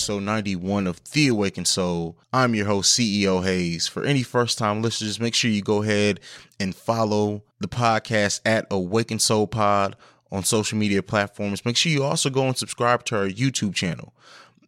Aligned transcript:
Episode 0.00 0.22
91 0.22 0.86
of 0.86 0.98
The 1.12 1.28
Awakened 1.28 1.68
Soul. 1.68 2.16
I'm 2.32 2.54
your 2.54 2.64
host, 2.64 2.98
CEO 2.98 3.44
Haize. 3.44 3.86
For 3.86 4.02
any 4.02 4.22
first 4.22 4.56
time 4.56 4.80
listeners, 4.80 5.20
make 5.20 5.34
sure 5.34 5.50
you 5.50 5.60
go 5.60 5.82
ahead 5.82 6.20
and 6.58 6.74
follow 6.74 7.42
the 7.58 7.68
podcast 7.68 8.40
at 8.46 8.66
Awakened 8.70 9.20
Soul 9.20 9.46
Pod 9.46 9.96
on 10.32 10.42
social 10.42 10.78
media 10.78 11.02
platforms. 11.02 11.66
Make 11.66 11.76
sure 11.76 11.92
you 11.92 12.02
also 12.02 12.30
go 12.30 12.46
and 12.46 12.56
subscribe 12.56 13.04
to 13.04 13.18
our 13.18 13.28
YouTube 13.28 13.74
channel. 13.74 14.14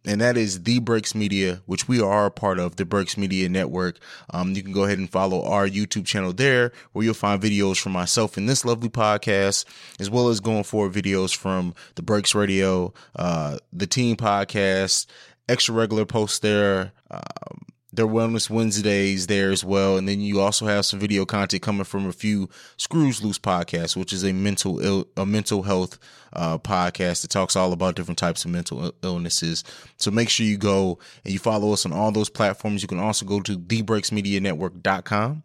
And 0.05 0.19
that 0.19 0.35
is 0.35 0.63
The 0.63 0.79
Breaks 0.79 1.15
Media, 1.15 1.61
which 1.65 1.87
we 1.87 2.01
are 2.01 2.25
a 2.25 2.31
part 2.31 2.59
of 2.59 2.75
the 2.75 2.83
Breaks 2.83 3.17
Media 3.17 3.47
Network. 3.47 3.99
Um, 4.31 4.51
you 4.51 4.61
can 4.61 4.73
go 4.73 4.83
ahead 4.83 4.97
and 4.97 5.09
follow 5.09 5.45
our 5.45 5.65
YouTube 5.67 6.05
channel 6.05 6.33
there, 6.33 6.73
where 6.91 7.05
you'll 7.05 7.13
find 7.13 7.41
videos 7.41 7.79
from 7.79 7.93
myself 7.93 8.37
in 8.37 8.45
this 8.45 8.65
lovely 8.65 8.89
podcast, 8.89 9.63
as 10.01 10.09
well 10.09 10.27
as 10.27 10.41
going 10.41 10.65
forward 10.65 10.91
videos 10.91 11.33
from 11.33 11.73
the 11.95 12.01
Breaks 12.01 12.35
Radio, 12.35 12.93
uh, 13.15 13.57
the 13.71 13.87
Team 13.87 14.17
Podcast, 14.17 15.05
extra 15.49 15.73
regular 15.75 16.05
posts 16.05 16.39
there. 16.39 16.91
Um, 17.11 17.65
their 17.93 18.07
Wellness 18.07 18.49
Wednesdays 18.49 19.27
there 19.27 19.51
as 19.51 19.63
well. 19.63 19.97
And 19.97 20.09
then 20.09 20.19
you 20.19 20.41
also 20.41 20.65
have 20.65 20.83
some 20.83 20.99
video 20.99 21.25
content 21.25 21.61
coming 21.61 21.83
from 21.83 22.07
a 22.07 22.11
few 22.11 22.49
Screws 22.75 23.23
Loose 23.23 23.37
podcasts, 23.37 23.95
which 23.95 24.11
is 24.11 24.23
a 24.23 24.33
mental 24.33 24.79
Ill, 24.79 25.07
a 25.15 25.27
mental 25.27 25.61
health 25.61 25.99
uh, 26.33 26.57
podcast 26.57 27.21
that 27.21 27.29
talks 27.29 27.55
all 27.55 27.71
about 27.71 27.95
different 27.95 28.17
types 28.17 28.45
of 28.45 28.51
mental 28.51 28.91
illnesses. 29.03 29.63
So 29.97 30.09
make 30.09 30.29
sure 30.29 30.43
you 30.43 30.57
go 30.57 30.97
and 31.23 31.33
you 31.33 31.39
follow 31.39 31.71
us 31.71 31.85
on 31.85 31.93
all 31.93 32.11
those 32.11 32.29
platforms. 32.29 32.81
You 32.81 32.87
can 32.87 32.99
also 32.99 33.27
go 33.27 33.39
to 33.41 33.59
thebreaksmedianetwork.com 33.59 35.43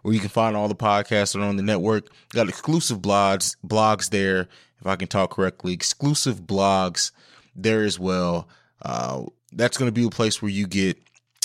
where 0.00 0.14
you 0.14 0.20
can 0.20 0.30
find 0.30 0.56
all 0.56 0.68
the 0.68 0.74
podcasts 0.74 1.34
that 1.34 1.40
are 1.40 1.48
on 1.48 1.56
the 1.56 1.62
network. 1.62 2.08
Got 2.30 2.48
exclusive 2.48 3.00
blogs, 3.00 3.56
blogs 3.66 4.08
there, 4.08 4.48
if 4.80 4.86
I 4.86 4.96
can 4.96 5.08
talk 5.08 5.32
correctly, 5.32 5.74
exclusive 5.74 6.42
blogs 6.42 7.12
there 7.54 7.84
as 7.84 7.98
well. 7.98 8.48
Uh, 8.80 9.24
that's 9.52 9.76
going 9.76 9.88
to 9.88 9.92
be 9.92 10.06
a 10.06 10.10
place 10.10 10.40
where 10.40 10.50
you 10.50 10.66
get 10.66 10.98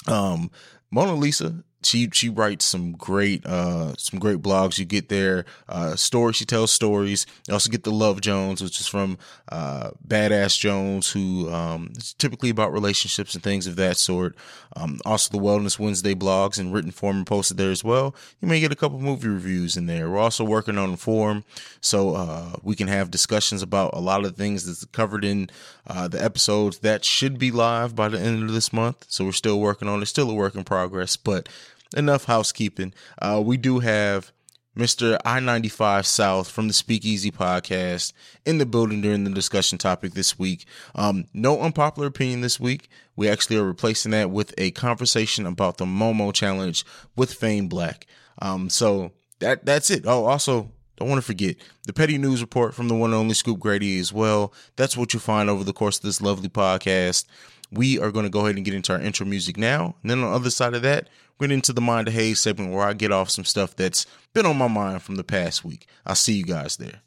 um, 0.07 0.51
Mona 0.91 1.15
Lisa. 1.15 1.63
She 1.85 2.09
she 2.11 2.29
writes 2.29 2.65
some 2.65 2.93
great 2.93 3.45
uh 3.45 3.95
some 3.97 4.19
great 4.19 4.39
blogs. 4.39 4.79
You 4.79 4.85
get 4.85 5.09
there 5.09 5.45
uh 5.69 5.95
stories. 5.95 6.35
She 6.35 6.45
tells 6.45 6.71
stories. 6.71 7.25
You 7.47 7.53
also 7.53 7.69
get 7.69 7.83
the 7.83 7.91
Love 7.91 8.21
Jones, 8.21 8.61
which 8.63 8.79
is 8.79 8.87
from 8.87 9.17
uh 9.49 9.91
Badass 10.07 10.59
Jones, 10.59 11.11
who 11.11 11.51
um 11.53 11.91
it's 11.95 12.13
typically 12.13 12.49
about 12.49 12.73
relationships 12.73 13.35
and 13.35 13.43
things 13.43 13.67
of 13.67 13.75
that 13.75 13.97
sort. 13.97 14.35
Um, 14.75 14.99
also 15.05 15.31
the 15.31 15.43
Wellness 15.43 15.79
Wednesday 15.79 16.13
blogs 16.15 16.59
and 16.59 16.73
written 16.73 16.91
form 16.91 17.21
are 17.21 17.25
posted 17.25 17.57
there 17.57 17.71
as 17.71 17.83
well. 17.83 18.15
You 18.41 18.47
may 18.47 18.59
get 18.59 18.71
a 18.71 18.75
couple 18.75 18.99
movie 18.99 19.29
reviews 19.29 19.77
in 19.77 19.85
there. 19.85 20.09
We're 20.09 20.17
also 20.17 20.43
working 20.43 20.77
on 20.77 20.91
a 20.93 20.97
forum, 20.97 21.43
so 21.81 22.15
uh 22.15 22.53
we 22.63 22.75
can 22.75 22.87
have 22.87 23.11
discussions 23.11 23.61
about 23.61 23.93
a 23.93 23.99
lot 23.99 24.25
of 24.25 24.35
things 24.35 24.65
that's 24.65 24.85
covered 24.85 25.23
in 25.23 25.49
uh 25.87 26.07
the 26.07 26.23
episodes 26.23 26.79
that 26.79 27.05
should 27.05 27.37
be 27.37 27.51
live 27.51 27.95
by 27.95 28.09
the 28.09 28.19
end 28.19 28.43
of 28.43 28.53
this 28.53 28.73
month. 28.73 29.05
So 29.07 29.25
we're 29.25 29.31
still 29.31 29.59
working 29.59 29.87
on 29.87 30.01
it. 30.01 30.07
Still 30.07 30.29
a 30.29 30.33
work 30.33 30.55
in 30.55 30.63
progress, 30.63 31.15
but 31.15 31.47
enough 31.95 32.25
housekeeping. 32.25 32.93
Uh, 33.21 33.41
we 33.43 33.57
do 33.57 33.79
have 33.79 34.31
Mr. 34.77 35.17
I 35.23 35.39
95 35.39 36.05
South 36.05 36.49
from 36.49 36.67
the 36.67 36.73
Speakeasy 36.73 37.31
podcast 37.31 38.11
in 38.45 38.57
the 38.57 38.65
building 38.65 39.01
during 39.01 39.23
the 39.23 39.29
discussion 39.29 39.77
topic 39.77 40.13
this 40.13 40.37
week. 40.37 40.65
Um, 40.95 41.25
no 41.33 41.61
unpopular 41.61 42.07
opinion 42.07 42.41
this 42.41 42.59
week. 42.59 42.89
We 43.15 43.29
actually 43.29 43.57
are 43.57 43.63
replacing 43.63 44.11
that 44.11 44.31
with 44.31 44.53
a 44.57 44.71
conversation 44.71 45.45
about 45.45 45.77
the 45.77 45.85
Momo 45.85 46.33
challenge 46.33 46.85
with 47.15 47.33
Fame 47.33 47.69
Black. 47.69 48.05
Um, 48.41 48.69
so 48.69 49.11
that 49.39 49.65
that's 49.65 49.89
it. 49.89 50.03
Oh, 50.05 50.25
also, 50.25 50.69
don't 50.97 51.09
want 51.09 51.19
to 51.19 51.25
forget 51.25 51.55
the 51.87 51.93
petty 51.93 52.17
news 52.17 52.41
report 52.41 52.73
from 52.73 52.89
the 52.89 52.95
one 52.95 53.11
and 53.11 53.19
only 53.19 53.33
Scoop 53.33 53.59
Grady 53.59 53.97
as 53.99 54.11
well. 54.11 54.53
That's 54.75 54.97
what 54.97 55.13
you'll 55.13 55.21
find 55.21 55.49
over 55.49 55.63
the 55.63 55.73
course 55.73 55.97
of 55.97 56.03
this 56.03 56.21
lovely 56.21 56.49
podcast. 56.49 57.25
We 57.71 57.97
are 57.99 58.11
going 58.11 58.25
to 58.25 58.29
go 58.29 58.41
ahead 58.41 58.57
and 58.57 58.65
get 58.65 58.73
into 58.73 58.93
our 58.93 58.99
intro 59.01 59.25
music 59.25 59.57
now. 59.57 59.95
And 60.01 60.11
then 60.11 60.19
on 60.19 60.31
the 60.31 60.35
other 60.35 60.49
side 60.49 60.73
of 60.73 60.81
that, 60.83 61.09
we're 61.39 61.51
into 61.51 61.73
the 61.73 61.81
Mind 61.81 62.07
of 62.07 62.13
Haize 62.13 62.39
segment 62.39 62.71
where 62.71 62.85
I 62.85 62.93
get 62.93 63.11
off 63.11 63.29
some 63.29 63.45
stuff 63.45 63.75
that's 63.75 64.05
been 64.33 64.45
on 64.45 64.57
my 64.57 64.67
mind 64.67 65.01
from 65.01 65.15
the 65.15 65.23
past 65.23 65.63
week. 65.65 65.87
I'll 66.05 66.15
see 66.15 66.33
you 66.33 66.43
guys 66.45 66.77
there. 66.77 67.01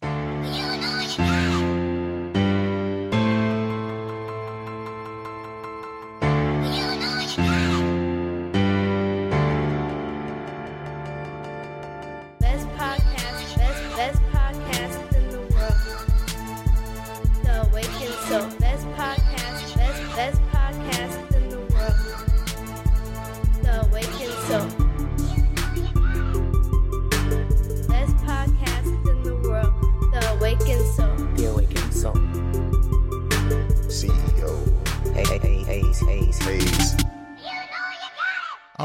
Best 12.41 12.67
podcast, 12.77 13.57
best, 13.57 13.97
best 13.97 14.23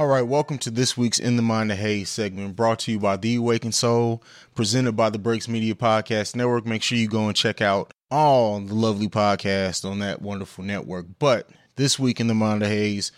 All 0.04 0.10
right, 0.10 0.28
welcome 0.28 0.58
to 0.58 0.70
this 0.70 0.98
week's 0.98 1.18
In 1.18 1.38
the 1.38 1.42
Mind 1.42 1.72
of 1.72 1.78
Haize 1.78 2.10
segment 2.10 2.58
brought 2.58 2.80
to 2.80 2.92
you 2.92 3.00
by 3.00 3.16
The 3.16 3.38
Awakened 3.38 3.74
Soul, 3.74 4.22
presented 4.54 4.98
by 4.98 5.10
the 5.10 5.18
Breaks 5.18 5.48
Media 5.48 5.76
Podcast 5.76 6.36
Network. 6.36 6.66
Make 6.66 6.84
sure 6.84 6.98
you 6.98 7.08
go 7.08 7.28
and 7.28 7.36
check 7.38 7.62
out 7.62 7.94
all 8.12 8.60
the 8.60 8.74
lovely 8.74 9.08
podcasts 9.08 9.90
on 9.90 10.00
that 10.00 10.22
wonderful 10.22 10.66
network. 10.66 11.06
But 11.20 11.50
this 11.78 11.98
week 11.98 12.20
in 12.20 12.28
The 12.28 12.34
Mind 12.34 12.64
of 12.64 12.68
Haize, 12.68 13.14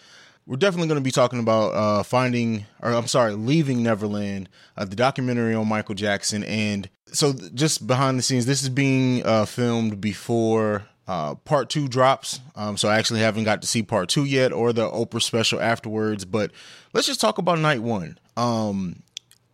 we're 0.45 0.57
definitely 0.57 0.87
going 0.87 0.99
to 0.99 1.03
be 1.03 1.09
talking 1.09 1.39
about 1.39 1.73
uh, 1.73 2.03
finding, 2.03 2.67
or 2.83 2.93
I'm 2.93 3.07
sorry, 3.07 3.33
leaving 3.33 3.81
Neverland, 3.81 4.47
uh, 4.77 4.85
the 4.85 4.95
documentary 4.95 5.55
on 5.55 5.67
Michael 5.67 5.95
Jackson. 5.95 6.43
And 6.43 6.87
so, 7.07 7.33
just 7.55 7.87
behind 7.87 8.19
the 8.19 8.21
scenes, 8.21 8.45
this 8.45 8.61
is 8.61 8.69
being 8.69 9.25
uh, 9.25 9.45
filmed 9.45 9.99
before 9.99 10.85
uh, 11.07 11.35
part 11.35 11.69
two 11.69 11.87
drops. 11.87 12.39
Um, 12.55 12.77
so 12.77 12.89
I 12.89 12.97
actually 12.97 13.19
haven't 13.19 13.43
got 13.43 13.61
to 13.61 13.67
see 13.67 13.83
part 13.83 14.09
two 14.09 14.25
yet 14.25 14.51
or 14.51 14.73
the 14.73 14.89
Oprah 14.89 15.21
special 15.21 15.59
afterwards. 15.61 16.25
But 16.25 16.51
let's 16.93 17.07
just 17.07 17.21
talk 17.21 17.37
about 17.37 17.59
night 17.59 17.81
one. 17.81 18.17
Um, 18.37 19.03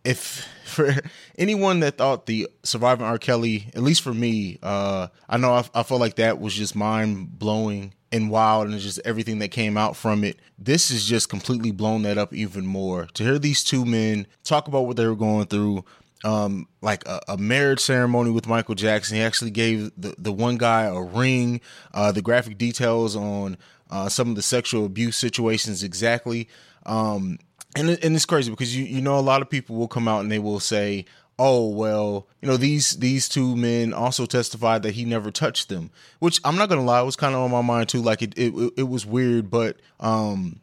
if 0.04 0.48
for 0.64 0.94
anyone 1.36 1.80
that 1.80 1.98
thought 1.98 2.26
the 2.26 2.48
surviving 2.62 3.06
R. 3.06 3.18
Kelly, 3.18 3.70
at 3.74 3.82
least 3.82 4.02
for 4.02 4.14
me, 4.14 4.58
uh, 4.62 5.08
I 5.28 5.36
know 5.36 5.52
I, 5.52 5.64
I 5.74 5.82
felt 5.82 6.00
like 6.00 6.16
that 6.16 6.40
was 6.40 6.54
just 6.54 6.74
mind 6.74 7.38
blowing 7.38 7.92
and 8.10 8.30
wild 8.30 8.68
and 8.68 8.78
just 8.78 9.00
everything 9.04 9.38
that 9.38 9.48
came 9.48 9.76
out 9.76 9.96
from 9.96 10.22
it. 10.22 10.38
This 10.58 10.90
has 10.90 11.04
just 11.04 11.28
completely 11.28 11.70
blown 11.70 12.02
that 12.02 12.18
up 12.18 12.32
even 12.34 12.66
more. 12.66 13.06
To 13.14 13.24
hear 13.24 13.38
these 13.38 13.64
two 13.64 13.84
men 13.84 14.26
talk 14.44 14.68
about 14.68 14.86
what 14.86 14.96
they 14.96 15.06
were 15.06 15.16
going 15.16 15.46
through, 15.46 15.84
um, 16.24 16.66
like 16.80 17.06
a, 17.06 17.20
a, 17.28 17.36
marriage 17.36 17.80
ceremony 17.80 18.30
with 18.30 18.46
Michael 18.46 18.74
Jackson. 18.74 19.16
He 19.16 19.22
actually 19.22 19.50
gave 19.50 19.90
the, 19.96 20.14
the 20.18 20.32
one 20.32 20.56
guy 20.56 20.84
a 20.84 21.00
ring, 21.00 21.60
uh, 21.92 22.12
the 22.12 22.22
graphic 22.22 22.58
details 22.58 23.16
on 23.16 23.56
uh, 23.90 24.08
some 24.08 24.30
of 24.30 24.36
the 24.36 24.42
sexual 24.42 24.86
abuse 24.86 25.16
situations 25.16 25.82
exactly. 25.82 26.48
Um, 26.86 27.38
and, 27.76 27.90
and 27.90 28.14
it's 28.14 28.26
crazy 28.26 28.50
because 28.50 28.76
you, 28.76 28.84
you 28.84 29.00
know, 29.00 29.18
a 29.18 29.20
lot 29.20 29.42
of 29.42 29.50
people 29.50 29.76
will 29.76 29.88
come 29.88 30.06
out 30.06 30.20
and 30.20 30.30
they 30.30 30.38
will 30.38 30.60
say, 30.60 31.06
oh 31.38 31.66
well 31.66 32.28
you 32.40 32.48
know 32.48 32.56
these 32.58 32.90
these 32.98 33.28
two 33.28 33.56
men 33.56 33.92
also 33.94 34.26
testified 34.26 34.82
that 34.82 34.94
he 34.94 35.04
never 35.04 35.30
touched 35.30 35.70
them 35.70 35.90
which 36.18 36.38
i'm 36.44 36.56
not 36.56 36.68
gonna 36.68 36.84
lie 36.84 37.00
it 37.00 37.04
was 37.06 37.16
kind 37.16 37.34
of 37.34 37.40
on 37.40 37.50
my 37.50 37.62
mind 37.62 37.88
too 37.88 38.02
like 38.02 38.20
it, 38.20 38.34
it 38.36 38.52
it 38.76 38.82
was 38.82 39.06
weird 39.06 39.50
but 39.50 39.78
um 39.98 40.60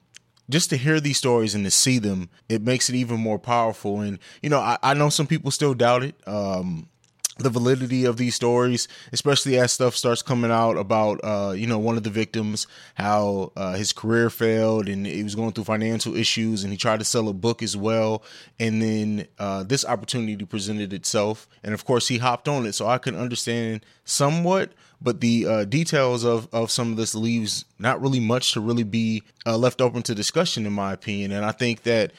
just 0.50 0.70
to 0.72 0.78
hear 0.78 1.00
these 1.00 1.18
stories 1.18 1.56
and 1.56 1.64
to 1.66 1.72
see 1.72 2.00
them, 2.00 2.30
it 2.50 2.62
makes 2.62 2.90
it 2.90 2.96
even 2.96 3.20
more 3.20 3.40
powerful. 3.40 4.02
And 4.02 4.20
you 4.42 4.50
know, 4.50 4.60
I, 4.60 4.78
I 4.82 4.94
know 4.94 5.10
some 5.10 5.28
people 5.28 5.52
still 5.52 5.74
doubt 5.74 6.04
it. 6.04 6.16
Um, 6.28 6.90
the 7.40 7.50
validity 7.50 8.06
of 8.06 8.18
these 8.18 8.36
stories, 8.36 8.88
especially 9.12 9.58
as 9.58 9.72
stuff 9.72 9.96
starts 9.96 10.22
coming 10.22 10.52
out 10.52 10.78
about, 10.78 11.20
uh, 11.24 11.52
you 11.52 11.68
know, 11.68 11.80
one 11.80 11.98
of 11.98 12.04
the 12.04 12.10
victims, 12.10 12.68
how 12.96 13.52
uh, 13.56 13.74
his 13.74 13.94
career 13.94 14.30
failed 14.30 14.88
and 14.88 15.06
he 15.06 15.24
was 15.24 15.36
going 15.36 15.52
through 15.52 15.64
financial 15.64 16.16
issues 16.16 16.64
and 16.64 16.72
he 16.72 16.78
tried 16.78 17.00
to 17.00 17.06
sell 17.06 17.28
a 17.30 17.34
book 17.34 17.64
as 17.64 17.76
well. 17.76 18.24
And 18.60 18.82
then 18.82 19.28
uh, 19.38 19.64
this 19.64 19.86
opportunity 19.86 20.46
presented 20.46 20.94
itself. 20.94 21.48
And 21.64 21.74
of 21.74 21.86
course, 21.86 22.08
he 22.08 22.18
hopped 22.18 22.48
on 22.48 22.66
it. 22.66 22.74
So 22.74 22.88
I 22.88 22.98
can 22.98 23.16
understand 23.16 23.86
somewhat 24.04 24.72
but 25.02 25.22
the 25.22 25.46
uh, 25.48 25.66
details 25.66 26.26
of, 26.26 26.48
of 26.52 26.72
some 26.72 26.92
of 26.92 26.98
this 26.98 27.16
leaves 27.16 27.66
not 27.78 28.02
really 28.02 28.20
much 28.20 28.54
to 28.54 28.60
really 28.60 28.84
be 28.84 29.24
uh, 29.46 29.58
left 29.58 29.82
open 29.82 30.02
to 30.04 30.16
discussion, 30.16 30.66
in 30.66 30.74
my 30.74 30.92
opinion. 30.94 31.32
And 31.32 31.46
I 31.46 31.52
think 31.52 31.84
that 31.84 32.12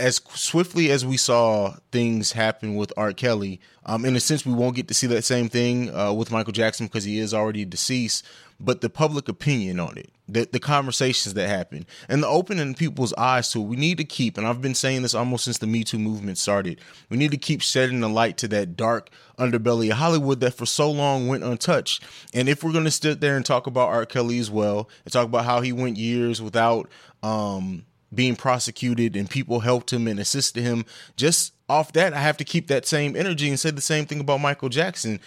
as 0.00 0.20
swiftly 0.34 0.90
as 0.90 1.04
we 1.04 1.16
saw 1.16 1.74
things 1.90 2.32
happen 2.32 2.76
with 2.76 2.92
R. 2.96 3.12
Kelly, 3.12 3.60
um, 3.84 4.04
in 4.04 4.14
a 4.14 4.20
sense, 4.20 4.46
we 4.46 4.52
won't 4.52 4.76
get 4.76 4.86
to 4.88 4.94
see 4.94 5.06
that 5.08 5.24
same 5.24 5.48
thing 5.48 5.94
uh, 5.94 6.12
with 6.12 6.30
Michael 6.30 6.52
Jackson 6.52 6.86
because 6.86 7.04
he 7.04 7.18
is 7.18 7.34
already 7.34 7.64
deceased. 7.64 8.24
But 8.60 8.80
the 8.80 8.90
public 8.90 9.28
opinion 9.28 9.78
on 9.78 9.96
it, 9.96 10.10
the, 10.28 10.48
the 10.50 10.58
conversations 10.58 11.34
that 11.34 11.48
happen, 11.48 11.86
and 12.08 12.22
the 12.22 12.26
opening 12.26 12.74
people's 12.74 13.14
eyes 13.14 13.50
to 13.52 13.60
it, 13.60 13.66
we 13.66 13.76
need 13.76 13.98
to 13.98 14.04
keep, 14.04 14.36
and 14.36 14.46
I've 14.46 14.60
been 14.60 14.74
saying 14.74 15.02
this 15.02 15.14
almost 15.14 15.44
since 15.44 15.58
the 15.58 15.68
Me 15.68 15.84
Too 15.84 15.98
movement 15.98 16.38
started, 16.38 16.80
we 17.08 17.16
need 17.16 17.30
to 17.30 17.36
keep 17.36 17.60
shedding 17.62 18.00
the 18.00 18.08
light 18.08 18.36
to 18.38 18.48
that 18.48 18.76
dark 18.76 19.10
underbelly 19.38 19.90
of 19.90 19.98
Hollywood 19.98 20.40
that 20.40 20.54
for 20.54 20.66
so 20.66 20.90
long 20.90 21.28
went 21.28 21.44
untouched. 21.44 22.02
And 22.34 22.48
if 22.48 22.62
we're 22.64 22.72
going 22.72 22.84
to 22.84 22.90
sit 22.90 23.20
there 23.20 23.36
and 23.36 23.46
talk 23.46 23.68
about 23.68 23.88
R. 23.88 24.06
Kelly 24.06 24.40
as 24.40 24.50
well, 24.50 24.88
and 25.04 25.12
talk 25.12 25.26
about 25.26 25.44
how 25.44 25.60
he 25.60 25.72
went 25.72 25.96
years 25.96 26.42
without, 26.42 26.88
um, 27.22 27.84
being 28.14 28.36
prosecuted 28.36 29.16
and 29.16 29.28
people 29.28 29.60
helped 29.60 29.92
him 29.92 30.06
and 30.08 30.18
assisted 30.18 30.62
him. 30.62 30.84
Just 31.16 31.52
off 31.68 31.92
that, 31.92 32.14
I 32.14 32.20
have 32.20 32.36
to 32.38 32.44
keep 32.44 32.68
that 32.68 32.86
same 32.86 33.16
energy 33.16 33.48
and 33.48 33.60
say 33.60 33.70
the 33.70 33.80
same 33.80 34.06
thing 34.06 34.20
about 34.20 34.40
Michael 34.40 34.68
Jackson. 34.68 35.20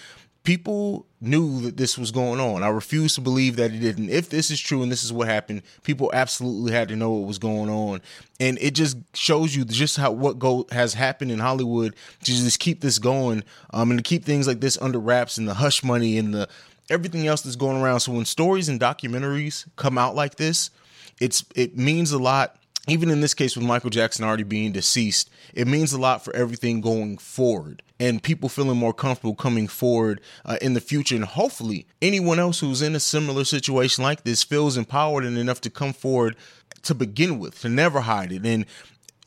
People 0.43 1.05
knew 1.19 1.61
that 1.61 1.77
this 1.77 1.99
was 1.99 2.09
going 2.09 2.39
on. 2.39 2.63
I 2.63 2.69
refuse 2.69 3.13
to 3.13 3.21
believe 3.21 3.57
that 3.57 3.71
it 3.71 3.79
didn't. 3.79 4.09
If 4.09 4.31
this 4.31 4.49
is 4.49 4.59
true 4.59 4.81
and 4.81 4.91
this 4.91 5.03
is 5.03 5.13
what 5.13 5.27
happened, 5.27 5.61
people 5.83 6.09
absolutely 6.15 6.71
had 6.71 6.87
to 6.87 6.95
know 6.95 7.11
what 7.11 7.27
was 7.27 7.37
going 7.37 7.69
on. 7.69 8.01
And 8.39 8.57
it 8.59 8.71
just 8.71 8.97
shows 9.13 9.55
you 9.55 9.65
just 9.65 9.97
how 9.97 10.11
what 10.11 10.39
go 10.39 10.65
has 10.71 10.95
happened 10.95 11.29
in 11.29 11.37
Hollywood 11.37 11.95
to 12.23 12.25
just 12.25 12.59
keep 12.59 12.81
this 12.81 12.97
going, 12.97 13.43
um, 13.71 13.91
and 13.91 13.99
to 13.99 14.03
keep 14.03 14.25
things 14.25 14.47
like 14.47 14.61
this 14.61 14.79
under 14.81 14.99
wraps 14.99 15.37
and 15.37 15.47
the 15.47 15.53
hush 15.53 15.83
money 15.83 16.17
and 16.17 16.33
the 16.33 16.49
everything 16.89 17.27
else 17.27 17.41
that's 17.41 17.55
going 17.55 17.79
around. 17.79 17.99
So 17.99 18.11
when 18.11 18.25
stories 18.25 18.67
and 18.67 18.79
documentaries 18.79 19.67
come 19.75 19.99
out 19.99 20.15
like 20.15 20.37
this, 20.37 20.71
it's 21.19 21.45
it 21.55 21.77
means 21.77 22.11
a 22.11 22.19
lot 22.19 22.57
even 22.87 23.09
in 23.09 23.21
this 23.21 23.33
case 23.33 23.55
with 23.55 23.65
Michael 23.65 23.89
Jackson 23.89 24.25
already 24.25 24.43
being 24.43 24.71
deceased, 24.71 25.29
it 25.53 25.67
means 25.67 25.93
a 25.93 25.99
lot 25.99 26.23
for 26.23 26.35
everything 26.35 26.81
going 26.81 27.17
forward 27.17 27.83
and 27.99 28.23
people 28.23 28.49
feeling 28.49 28.77
more 28.77 28.93
comfortable 28.93 29.35
coming 29.35 29.67
forward 29.67 30.19
uh, 30.45 30.57
in 30.61 30.73
the 30.73 30.81
future. 30.81 31.15
And 31.15 31.23
hopefully, 31.25 31.85
anyone 32.01 32.39
else 32.39 32.59
who's 32.59 32.81
in 32.81 32.95
a 32.95 32.99
similar 32.99 33.43
situation 33.43 34.03
like 34.03 34.23
this 34.23 34.43
feels 34.43 34.77
empowered 34.77 35.23
and 35.23 35.37
enough 35.37 35.61
to 35.61 35.69
come 35.69 35.93
forward 35.93 36.35
to 36.81 36.95
begin 36.95 37.37
with, 37.37 37.61
to 37.61 37.69
never 37.69 38.01
hide 38.01 38.31
it. 38.31 38.43
And 38.45 38.65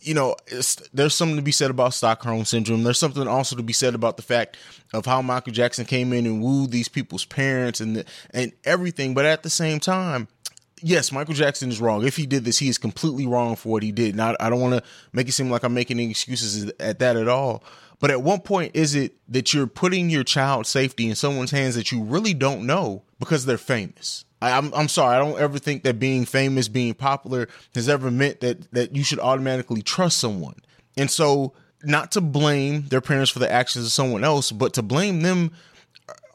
you 0.01 0.13
know, 0.13 0.37
there's 0.93 1.15
something 1.15 1.37
to 1.37 1.43
be 1.43 1.53
said 1.53 1.71
about 1.71 1.95
Stockholm 1.95 2.45
syndrome. 2.45 2.83
There's 2.83 2.99
something 2.99 3.27
also 3.27 3.57
to 3.57 3.63
be 3.63 3.73
said 3.73 3.95
about 3.95 4.17
the 4.17 4.23
fact 4.23 4.59
of 4.93 5.07
how 5.07 5.23
Michael 5.23 5.53
Jackson 5.53 5.87
came 5.87 6.13
in 6.13 6.27
and 6.27 6.43
wooed 6.43 6.73
these 6.73 6.89
people's 6.89 7.25
parents 7.25 7.81
and 7.81 7.97
the, 7.97 8.05
and 8.31 8.53
everything. 8.65 9.15
But 9.15 9.25
at 9.25 9.43
the 9.43 9.51
same 9.51 9.81
time, 9.81 10.29
yes, 10.81 11.13
Michael 11.13 11.35
Jackson 11.35 11.69
is 11.69 11.81
wrong. 11.81 12.07
If 12.07 12.17
he 12.17 12.27
did 12.27 12.45
this, 12.45 12.59
he 12.59 12.69
is 12.69 12.79
completely 12.79 13.27
wrong 13.27 13.57
for 13.57 13.71
what 13.71 13.83
he 13.83 13.93
did. 13.93 14.15
Now, 14.15 14.35
I 14.41 14.51
don't 14.51 14.61
want 14.61 14.75
to 14.75 14.83
make 15.13 15.29
it 15.29 15.33
seem 15.33 15.51
like 15.51 15.63
I'm 15.63 15.75
making 15.75 15.99
any 15.99 16.11
excuses 16.11 16.71
at 16.81 16.99
that 16.99 17.17
at 17.17 17.29
all. 17.29 17.63
But 18.01 18.11
at 18.11 18.23
what 18.23 18.45
point 18.45 18.73
is 18.75 18.95
it 18.95 19.15
that 19.29 19.55
you're 19.55 19.67
putting 19.67 20.11
your 20.11 20.25
child's 20.25 20.69
safety 20.69 21.09
in 21.09 21.15
someone's 21.15 21.53
hands 21.53 21.75
that 21.77 21.93
you 21.93 22.03
really 22.03 22.35
don't 22.35 22.67
know 22.67 23.03
because 23.19 23.47
they're 23.47 23.57
famous? 23.57 24.25
I, 24.43 24.53
I'm, 24.53 24.75
I'm 24.75 24.89
sorry. 24.89 25.17
I 25.17 25.19
don't 25.21 25.39
ever 25.39 25.59
think 25.59 25.85
that 25.85 25.99
being 25.99 26.27
famous, 26.27 26.69
being 26.69 26.95
popular, 26.95 27.49
has 27.75 27.89
ever 27.89 28.11
meant 28.11 28.41
that 28.41 28.71
that 28.73 28.95
you 28.95 29.05
should 29.05 29.21
automatically 29.21 29.81
trust 29.81 30.19
someone. 30.19 30.57
And 30.97 31.11
so, 31.11 31.55
not 31.83 32.13
to 32.13 32.21
blame 32.21 32.89
their 32.89 33.01
parents 33.01 33.31
for 33.31 33.39
the 33.39 33.51
actions 33.51 33.87
of 33.87 33.93
someone 33.93 34.25
else, 34.25 34.53
but 34.53 34.75
to 34.75 34.83
blame 34.83 35.23
them 35.23 35.53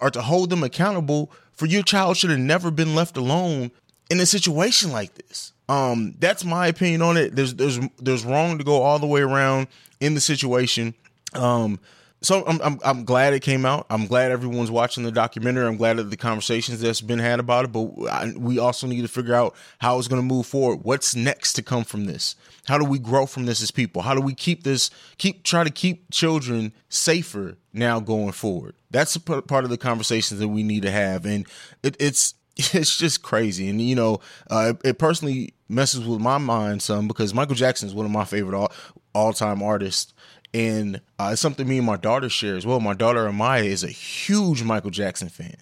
or 0.02 0.10
to 0.10 0.22
hold 0.22 0.50
them 0.50 0.64
accountable 0.64 1.32
for 1.52 1.66
your 1.66 1.84
child 1.84 2.18
should 2.18 2.30
have 2.30 2.40
never 2.40 2.72
been 2.72 2.96
left 2.96 3.18
alone 3.18 3.70
in 4.10 4.20
a 4.20 4.26
situation 4.26 4.92
like 4.92 5.14
this. 5.16 5.54
Um, 5.68 6.16
that's 6.19 6.44
my 6.44 6.68
opinion 6.68 7.02
on 7.02 7.18
it. 7.18 7.36
There's 7.36 7.54
there's 7.54 7.80
there's 8.00 8.26
wrong 8.26 8.57
to 8.57 8.64
go 8.64 8.81
all 8.81 9.00
the 9.00 9.07
way 9.07 9.22
around 9.22 9.68
in 10.00 10.16
the 10.16 10.22
situation. 10.22 10.95
Um, 11.33 11.80
so 12.22 12.44
I'm, 12.45 12.60
I'm 12.62 12.80
I'm 12.83 13.06
glad 13.06 13.33
it 13.33 13.42
came 13.42 13.66
out. 13.66 13.86
I'm 13.90 14.07
glad 14.07 14.31
everyone's 14.31 14.72
watching 14.72 15.04
the 15.04 15.12
documentary. 15.12 15.66
I'm 15.66 15.78
glad 15.78 15.98
that 15.98 16.10
the 16.10 16.18
conversations 16.18 16.81
that's 16.81 17.02
been 17.02 17.19
had 17.19 17.40
about 17.40 17.66
it. 17.66 17.72
But 17.72 17.92
I, 18.12 18.33
we 18.36 18.60
also 18.60 18.88
need 18.88 19.02
to 19.04 19.07
figure 19.07 19.36
out 19.36 19.56
how 19.78 19.98
it's 20.00 20.07
going 20.07 20.22
to 20.22 20.26
move 20.26 20.45
forward. 20.45 20.83
What's 20.83 21.16
next 21.16 21.54
to 21.54 21.62
come 21.62 21.83
from 21.83 22.06
this? 22.06 22.36
How 22.66 22.78
do 22.78 22.83
we 22.83 23.00
grow 23.00 23.26
from 23.26 23.45
this 23.45 23.62
as 23.62 23.72
people? 23.72 24.02
How 24.02 24.16
do 24.16 24.22
we 24.22 24.33
keep 24.33 24.64
this 24.64 24.90
keep 25.18 25.44
try 25.44 25.64
to 25.64 25.69
keep 25.69 26.12
children 26.12 26.74
safer 26.90 27.57
now 27.74 28.00
going 28.00 28.31
forward? 28.31 28.76
That's 28.92 29.16
a 29.16 29.19
part 29.19 29.64
of 29.64 29.69
the 29.69 29.78
conversations 29.78 30.40
that 30.40 30.48
we 30.48 30.64
need 30.64 30.81
to 30.81 30.92
have. 30.92 31.26
And 31.26 31.48
it, 31.83 31.95
it's 32.00 32.33
it's 32.73 32.97
just 32.97 33.23
crazy. 33.23 33.69
And 33.69 33.81
you 33.81 33.95
know, 33.95 34.19
uh, 34.49 34.73
it, 34.73 34.89
it, 34.89 34.99
personally 34.99 35.54
messes 35.69 36.06
with 36.06 36.19
my 36.19 36.37
mind 36.37 36.81
some 36.81 37.07
because 37.07 37.33
Michael 37.33 37.56
Jackson 37.56 37.87
is 37.87 37.95
one 37.95 38.06
of 38.06 38.11
my 38.11 38.25
favorite 38.25 38.57
all 38.57 38.71
all 39.16 39.31
time 39.31 39.63
artists, 39.63 40.13
and 40.54 40.99
uh, 41.18 41.30
it's 41.31 41.42
something 41.42 41.66
me 41.66 41.78
and 41.78 41.87
my 41.87 41.95
daughter 41.95 42.28
share 42.28 42.57
as 42.57 42.66
well. 42.66 42.81
My 42.81 42.94
daughter 42.94 43.30
Amaya 43.30 43.63
is 43.63 43.85
a 43.85 43.89
huge 43.89 44.61
Michael 44.63 44.92
Jackson 44.92 45.30
fan. 45.30 45.56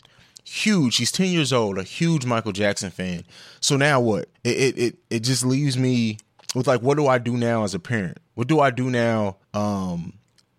Huge. 0.44 0.96
She's 0.96 1.12
ten 1.12 1.28
years 1.28 1.54
old, 1.54 1.78
a 1.78 1.84
huge 1.84 2.26
Michael 2.26 2.52
Jackson 2.52 2.90
fan. 2.90 3.26
So 3.60 3.78
now 3.78 4.00
what? 4.00 4.30
It 4.44 4.58
it 4.58 4.78
it, 4.80 4.96
it 5.12 5.20
just 5.20 5.46
leaves 5.46 5.78
me 5.78 6.18
with 6.56 6.66
like, 6.66 6.82
what 6.82 6.98
do 6.98 7.06
I 7.06 7.20
do 7.20 7.38
now 7.38 7.64
as 7.64 7.76
a 7.76 7.80
parent? 7.80 8.18
What 8.34 8.48
do 8.48 8.60
I 8.60 8.72
do 8.72 8.90
now? 8.90 9.38
Um, 9.54 10.14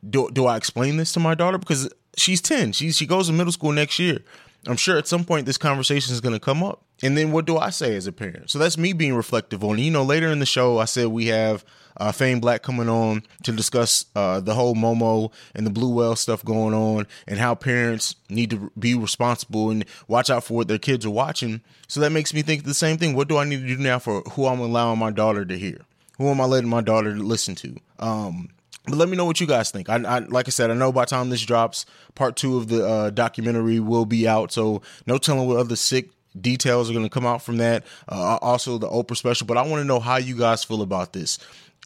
do 0.09 0.31
do 0.33 0.47
I 0.47 0.57
explain 0.57 0.99
this 0.99 1.11
to 1.15 1.21
my 1.21 1.35
daughter 1.35 1.59
because 1.59 1.93
she's 2.17 2.41
ten? 2.41 2.71
She 2.71 2.93
she 2.93 3.07
goes 3.07 3.27
to 3.27 3.33
middle 3.33 3.53
school 3.53 3.73
next 3.73 3.99
year. 3.99 4.21
I'm 4.67 4.77
sure 4.77 4.99
at 4.99 5.07
some 5.07 5.25
point 5.25 5.47
this 5.47 5.59
conversation 5.59 6.13
is 6.13 6.21
going 6.21 6.35
to 6.35 6.41
come 6.41 6.63
up. 6.63 6.83
And 7.03 7.17
then 7.17 7.31
what 7.31 7.47
do 7.47 7.59
I 7.59 7.71
say 7.71 7.95
as 7.95 8.07
a 8.07 8.13
parent? 8.13 8.51
So 8.51 8.59
that's 8.59 8.77
me 8.77 8.93
being 8.93 9.15
reflective 9.15 9.63
on 9.63 9.79
it. 9.79 9.83
You 9.83 9.91
know, 9.91 10.03
later 10.03 10.29
in 10.29 10.41
the 10.41 10.47
show, 10.47 10.79
I 10.79 10.85
said 10.85 11.09
we 11.09 11.27
have 11.27 11.65
uh, 11.97 12.11
Fame 12.13 12.41
Black 12.41 12.63
coming 12.63 12.89
on 12.89 13.23
to 13.45 13.53
discuss 13.53 14.07
uh, 14.17 14.41
the 14.41 14.55
whole 14.55 14.75
Momo 14.75 15.33
and 15.55 15.65
the 15.65 15.71
Blue 15.71 15.95
Whale 15.95 16.17
stuff 16.17 16.45
going 16.45 16.75
on 16.75 17.07
and 17.27 17.39
how 17.39 17.55
parents 17.55 18.17
need 18.29 18.51
to 18.51 18.73
be 18.79 18.95
responsible 18.95 19.71
and 19.71 19.85
watch 20.09 20.29
out 20.29 20.45
for 20.45 20.55
what 20.55 20.69
their 20.69 20.79
kids 20.79 21.07
are 21.07 21.11
watching. 21.11 21.61
So 21.87 22.01
that 22.01 22.11
makes 22.11 22.35
me 22.35 22.43
think 22.43 22.65
the 22.65 22.75
same 22.75 22.99
thing. 22.99 23.15
What 23.15 23.29
do 23.29 23.39
I 23.39 23.45
need 23.45 23.61
to 23.61 23.77
do 23.77 23.83
now 23.83 24.01
for 24.01 24.23
who 24.33 24.47
I'm 24.47 24.61
allowing 24.61 24.99
my 24.99 25.11
daughter 25.11 25.45
to 25.45 25.59
hear? 25.59 25.79
Who 26.19 26.29
am 26.29 26.41
I 26.41 26.47
letting 26.47 26.71
my 26.71 26.81
daughter 26.81 27.17
listen 27.17 27.55
to? 27.57 27.77
Um, 28.01 28.49
but 28.89 28.97
let 28.97 29.09
me 29.09 29.17
know 29.17 29.25
what 29.25 29.41
you 29.41 29.47
guys 29.47 29.71
think. 29.71 29.89
I, 29.89 29.97
I, 29.97 30.19
like 30.21 30.49
I 30.49 30.51
said, 30.51 30.71
I 30.71 30.75
know 30.75 30.93
by 30.93 31.03
the 31.03 31.11
time 31.11 31.31
this 31.31 31.45
drops, 31.45 31.87
part 32.15 32.37
two 32.37 32.57
of 32.57 32.69
the 32.69 32.87
uh, 32.87 33.11
documentary 33.11 33.81
will 33.81 34.07
be 34.07 34.27
out. 34.27 34.53
So 34.53 34.83
no 35.07 35.19
telling 35.19 35.47
what 35.47 35.57
other 35.57 35.77
sick 35.77 36.11
details 36.41 36.91
are 36.91 36.93
going 36.93 37.05
to 37.05 37.11
come 37.11 37.27
out 37.27 37.43
from 37.43 37.59
that. 37.59 37.85
Uh, 38.09 38.39
also 38.41 38.79
the 38.79 38.89
Oprah 38.89 39.17
special. 39.17 39.47
But 39.47 39.57
I 39.57 39.63
want 39.63 39.81
to 39.81 39.85
know 39.85 40.01
how 40.01 40.17
you 40.17 40.37
guys 40.37 40.65
feel 40.65 40.83
about 40.83 41.13
this. 41.13 41.39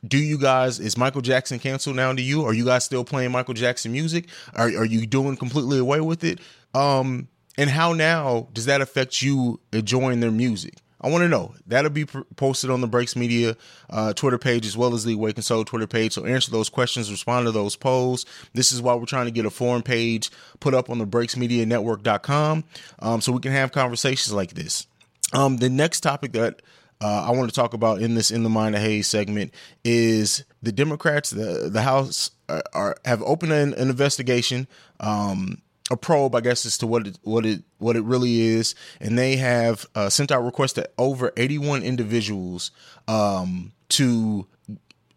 Do 0.07 0.19
you 0.19 0.37
guys 0.37 0.81
is 0.81 0.97
Michael 0.97 1.21
Jackson 1.21 1.61
canceled 1.61 1.95
now 1.95 2.13
to 2.13 2.23
you? 2.23 2.45
Are 2.45 2.53
you 2.53 2.65
guys 2.65 2.85
still 2.85 3.05
playing 3.05 3.31
Michael 3.31 3.55
Jackson 3.55 3.93
music? 3.93 4.29
Are 4.55 4.67
are 4.67 4.85
you 4.85 5.07
doing 5.07 5.37
completely 5.37 5.79
away 5.79 6.01
with 6.01 6.25
it? 6.25 6.41
Um, 6.75 7.29
and 7.57 7.71
how 7.71 7.93
now 7.93 8.49
does 8.53 8.67
that 8.67 8.81
affect 8.81 9.23
you 9.23 9.61
enjoying 9.73 10.19
their 10.19 10.33
music? 10.33 10.75
I 11.03 11.11
want 11.11 11.23
to 11.23 11.29
know. 11.29 11.55
That'll 11.67 11.91
be 11.91 12.05
posted 12.05 12.71
on 12.71 12.81
the 12.81 12.87
Breaks 12.87 13.17
Media 13.17 13.57
uh, 13.91 14.13
Twitter 14.13 14.39
page 14.39 14.67
as 14.67 14.77
well 14.77 14.95
as 14.95 15.05
the 15.05 15.15
Awaken 15.15 15.43
Soul 15.43 15.65
Twitter 15.65 15.87
page. 15.87 16.13
So 16.13 16.25
answer 16.25 16.51
those 16.51 16.69
questions, 16.69 17.11
respond 17.11 17.47
to 17.47 17.53
those 17.53 17.77
polls. 17.77 18.25
This 18.55 18.73
is 18.73 18.81
why 18.81 18.95
we're 18.95 19.07
trying 19.07 19.27
to 19.27 19.33
get 19.33 19.47
a 19.47 19.51
forum 19.51 19.83
page 19.83 20.31
put 20.61 20.75
up 20.75 20.91
on 20.91 20.99
the 20.99 21.07
breaksmedianetwork.com 21.07 22.65
um, 23.01 23.21
so 23.21 23.33
we 23.33 23.41
can 23.41 23.53
have 23.53 23.73
conversations 23.73 24.33
like 24.33 24.55
this. 24.55 24.87
Um, 25.33 25.57
the 25.57 25.71
next 25.71 26.01
topic 26.01 26.33
that 26.33 26.63
uh, 27.01 27.27
I 27.27 27.33
want 27.33 27.49
to 27.49 27.55
talk 27.55 27.75
about 27.75 28.01
in 28.01 28.15
this 28.15 28.31
in 28.31 28.45
the 28.45 28.49
mind 28.49 28.77
of 28.77 28.81
Haize 28.81 29.09
segment 29.09 29.53
is 29.85 30.45
the 30.63 30.71
Democrats, 30.71 31.31
the 31.31 31.69
the 31.69 31.83
House 31.83 32.31
are, 32.49 32.63
are 32.73 32.97
have 33.05 33.23
opened 33.23 33.53
an, 33.53 33.75
an 33.75 33.91
investigation. 33.91 34.69
Um, 35.01 35.63
a 35.93 35.97
probe, 35.97 36.35
I 36.35 36.41
guess, 36.41 36.67
as 36.67 36.79
to 36.79 36.87
what 36.87 37.07
it 37.07 37.19
what 37.23 37.47
it 37.47 37.63
what 37.79 37.97
it 37.97 38.03
really 38.03 38.41
is, 38.41 38.75
and 39.01 39.19
they 39.19 39.37
have 39.37 39.87
uh, 39.95 40.09
sent 40.09 40.33
out 40.33 40.45
requests 40.45 40.73
to 40.75 40.89
over 40.99 41.33
81 41.37 41.83
individuals 41.83 42.71
um, 43.07 43.73
to 43.91 44.47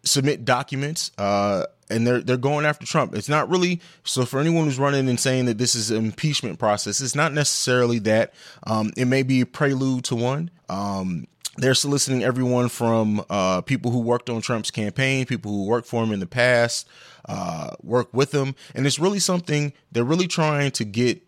submit 0.04 0.44
documents. 0.44 1.10
Uh, 1.18 1.64
and 1.88 2.06
they're 2.06 2.20
they're 2.20 2.36
going 2.36 2.66
after 2.66 2.84
Trump. 2.84 3.14
It's 3.14 3.28
not 3.28 3.48
really 3.48 3.80
so 4.04 4.24
for 4.24 4.40
anyone 4.40 4.64
who's 4.64 4.78
running 4.78 5.08
and 5.08 5.18
saying 5.18 5.46
that 5.46 5.58
this 5.58 5.74
is 5.74 5.90
an 5.90 5.98
impeachment 5.98 6.58
process. 6.58 7.00
It's 7.00 7.14
not 7.14 7.32
necessarily 7.32 8.00
that. 8.00 8.34
Um, 8.66 8.92
it 8.96 9.06
may 9.06 9.22
be 9.22 9.40
a 9.40 9.46
prelude 9.46 10.04
to 10.04 10.16
one. 10.16 10.50
Um, 10.68 11.28
they're 11.58 11.74
soliciting 11.74 12.22
everyone 12.22 12.68
from 12.68 13.24
uh, 13.30 13.60
people 13.62 13.90
who 13.90 14.00
worked 14.00 14.30
on 14.30 14.40
Trump's 14.40 14.70
campaign, 14.70 15.26
people 15.26 15.50
who 15.50 15.66
worked 15.66 15.88
for 15.88 16.02
him 16.02 16.12
in 16.12 16.20
the 16.20 16.26
past, 16.26 16.88
uh, 17.26 17.70
work 17.82 18.12
with 18.12 18.34
him, 18.34 18.54
and 18.74 18.86
it's 18.86 18.98
really 18.98 19.18
something 19.18 19.72
they're 19.92 20.04
really 20.04 20.26
trying 20.26 20.70
to 20.72 20.84
get 20.84 21.22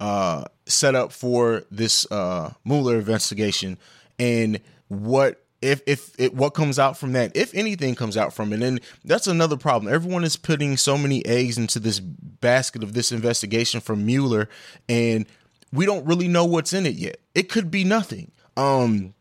uh, 0.00 0.44
set 0.66 0.94
up 0.94 1.12
for 1.12 1.64
this 1.70 2.10
uh, 2.10 2.52
Mueller 2.64 2.96
investigation. 2.96 3.78
And 4.18 4.60
what 4.88 5.42
if 5.62 5.80
if 5.86 6.12
it, 6.18 6.34
what 6.34 6.50
comes 6.50 6.78
out 6.78 6.98
from 6.98 7.12
that, 7.12 7.34
if 7.36 7.54
anything 7.54 7.94
comes 7.94 8.16
out 8.16 8.34
from 8.34 8.52
it, 8.52 8.62
and 8.62 8.80
that's 9.04 9.26
another 9.26 9.56
problem. 9.56 9.92
Everyone 9.92 10.24
is 10.24 10.36
putting 10.36 10.76
so 10.76 10.98
many 10.98 11.24
eggs 11.24 11.56
into 11.56 11.78
this 11.78 12.00
basket 12.00 12.82
of 12.82 12.92
this 12.92 13.12
investigation 13.12 13.80
from 13.80 14.04
Mueller, 14.04 14.48
and 14.88 15.24
we 15.72 15.86
don't 15.86 16.04
really 16.04 16.28
know 16.28 16.44
what's 16.44 16.72
in 16.72 16.84
it 16.84 16.96
yet. 16.96 17.18
It 17.34 17.48
could 17.48 17.70
be 17.70 17.84
nothing. 17.84 18.32
Um, 18.56 19.14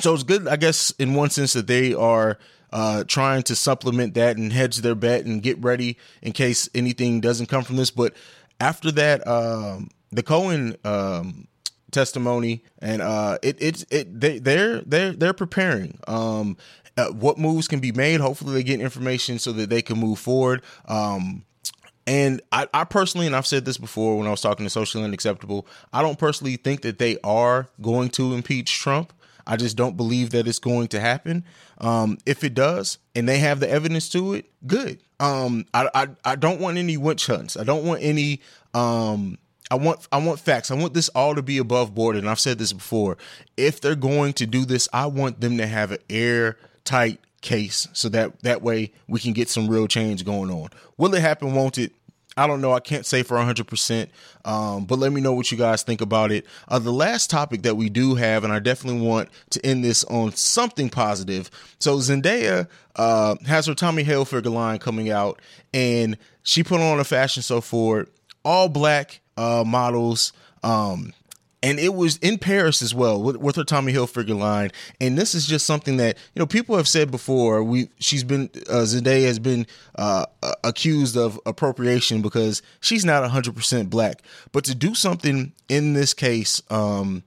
so 0.00 0.14
it's 0.14 0.22
good, 0.22 0.48
I 0.48 0.56
guess, 0.56 0.90
in 0.92 1.14
one 1.14 1.30
sense 1.30 1.52
that 1.52 1.66
they 1.66 1.94
are 1.94 2.38
uh, 2.72 3.04
trying 3.04 3.42
to 3.44 3.54
supplement 3.54 4.14
that 4.14 4.36
and 4.36 4.52
hedge 4.52 4.78
their 4.78 4.94
bet 4.94 5.24
and 5.24 5.42
get 5.42 5.62
ready 5.62 5.98
in 6.22 6.32
case 6.32 6.68
anything 6.74 7.20
doesn't 7.20 7.46
come 7.46 7.64
from 7.64 7.76
this. 7.76 7.90
But 7.90 8.14
after 8.60 8.90
that, 8.92 9.26
um, 9.26 9.90
the 10.10 10.22
Cohen 10.22 10.76
um, 10.84 11.48
testimony 11.90 12.64
and 12.78 13.02
uh, 13.02 13.38
it 13.42 13.58
it's 13.60 13.84
it 13.90 14.20
they 14.20 14.38
they're 14.38 14.80
they're 14.82 15.12
they're 15.12 15.34
preparing. 15.34 15.98
Um, 16.08 16.56
uh, 16.96 17.08
what 17.08 17.38
moves 17.38 17.68
can 17.68 17.80
be 17.80 17.92
made? 17.92 18.20
Hopefully, 18.20 18.52
they 18.54 18.62
get 18.62 18.80
information 18.80 19.38
so 19.38 19.52
that 19.52 19.70
they 19.70 19.82
can 19.82 19.98
move 19.98 20.18
forward. 20.18 20.62
Um, 20.86 21.44
and 22.06 22.42
I, 22.50 22.66
I, 22.74 22.84
personally, 22.84 23.26
and 23.26 23.36
I've 23.36 23.46
said 23.46 23.64
this 23.64 23.78
before 23.78 24.18
when 24.18 24.26
I 24.26 24.30
was 24.30 24.40
talking 24.40 24.66
to 24.66 24.70
Socially 24.70 25.04
Unacceptable, 25.04 25.66
I 25.92 26.02
don't 26.02 26.18
personally 26.18 26.56
think 26.56 26.82
that 26.82 26.98
they 26.98 27.16
are 27.22 27.68
going 27.80 28.10
to 28.10 28.34
impeach 28.34 28.78
Trump. 28.78 29.12
I 29.46 29.56
just 29.56 29.76
don't 29.76 29.96
believe 29.96 30.30
that 30.30 30.46
it's 30.46 30.58
going 30.58 30.88
to 30.88 31.00
happen. 31.00 31.44
Um, 31.78 32.18
if 32.26 32.44
it 32.44 32.54
does, 32.54 32.98
and 33.14 33.28
they 33.28 33.38
have 33.38 33.60
the 33.60 33.70
evidence 33.70 34.08
to 34.10 34.34
it, 34.34 34.46
good. 34.66 35.00
Um, 35.20 35.66
I, 35.74 35.88
I 35.94 36.08
I 36.24 36.36
don't 36.36 36.60
want 36.60 36.78
any 36.78 36.96
witch 36.96 37.26
hunts. 37.26 37.56
I 37.56 37.64
don't 37.64 37.84
want 37.84 38.02
any. 38.02 38.40
Um, 38.74 39.38
I 39.70 39.76
want 39.76 40.06
I 40.12 40.18
want 40.18 40.38
facts. 40.38 40.70
I 40.70 40.74
want 40.74 40.94
this 40.94 41.08
all 41.10 41.34
to 41.34 41.42
be 41.42 41.58
above 41.58 41.94
board. 41.94 42.16
And 42.16 42.28
I've 42.28 42.40
said 42.40 42.58
this 42.58 42.72
before. 42.72 43.16
If 43.56 43.80
they're 43.80 43.94
going 43.94 44.34
to 44.34 44.46
do 44.46 44.64
this, 44.64 44.88
I 44.92 45.06
want 45.06 45.40
them 45.40 45.56
to 45.58 45.66
have 45.66 45.92
an 45.92 45.98
airtight 46.10 47.20
case 47.40 47.88
so 47.92 48.08
that 48.08 48.40
that 48.42 48.62
way 48.62 48.92
we 49.08 49.18
can 49.18 49.32
get 49.32 49.48
some 49.48 49.68
real 49.68 49.88
change 49.88 50.24
going 50.24 50.50
on. 50.50 50.68
Will 50.96 51.14
it 51.14 51.20
happen? 51.20 51.54
Won't 51.54 51.78
it? 51.78 51.92
I 52.36 52.46
don't 52.46 52.60
know. 52.60 52.72
I 52.72 52.80
can't 52.80 53.04
say 53.04 53.22
for 53.22 53.36
100%, 53.36 54.08
um, 54.44 54.86
but 54.86 54.98
let 54.98 55.12
me 55.12 55.20
know 55.20 55.34
what 55.34 55.50
you 55.52 55.58
guys 55.58 55.82
think 55.82 56.00
about 56.00 56.32
it. 56.32 56.46
Uh, 56.66 56.78
the 56.78 56.92
last 56.92 57.28
topic 57.28 57.62
that 57.62 57.76
we 57.76 57.90
do 57.90 58.14
have, 58.14 58.42
and 58.44 58.52
I 58.52 58.58
definitely 58.58 59.06
want 59.06 59.28
to 59.50 59.64
end 59.66 59.84
this 59.84 60.02
on 60.04 60.32
something 60.32 60.88
positive. 60.88 61.50
So, 61.78 61.98
Zendaya 61.98 62.68
uh, 62.96 63.36
has 63.46 63.66
her 63.66 63.74
Tommy 63.74 64.04
Hilfiger 64.04 64.50
line 64.50 64.78
coming 64.78 65.10
out, 65.10 65.40
and 65.74 66.16
she 66.42 66.62
put 66.62 66.80
on 66.80 66.98
a 67.00 67.04
fashion 67.04 67.42
show 67.42 67.60
for 67.60 68.08
all 68.44 68.68
black 68.68 69.20
uh, 69.36 69.64
models. 69.66 70.32
Um, 70.62 71.12
and 71.62 71.78
it 71.78 71.94
was 71.94 72.16
in 72.18 72.38
Paris 72.38 72.82
as 72.82 72.94
well 72.94 73.22
with, 73.22 73.36
with 73.36 73.56
her 73.56 73.64
Tommy 73.64 73.92
Hilfiger 73.92 74.36
line. 74.36 74.70
And 75.00 75.16
this 75.16 75.34
is 75.34 75.46
just 75.46 75.64
something 75.64 75.96
that 75.98 76.16
you 76.34 76.40
know 76.40 76.46
people 76.46 76.76
have 76.76 76.88
said 76.88 77.10
before. 77.10 77.62
We 77.62 77.88
she's 77.98 78.24
been 78.24 78.50
uh, 78.68 78.84
Zendaya 78.84 79.26
has 79.26 79.38
been 79.38 79.66
uh, 79.94 80.26
accused 80.64 81.16
of 81.16 81.38
appropriation 81.46 82.22
because 82.22 82.62
she's 82.80 83.04
not 83.04 83.28
hundred 83.30 83.54
percent 83.54 83.90
black. 83.90 84.22
But 84.50 84.64
to 84.64 84.74
do 84.74 84.94
something 84.94 85.52
in 85.68 85.92
this 85.92 86.14
case, 86.14 86.60
um, 86.70 87.22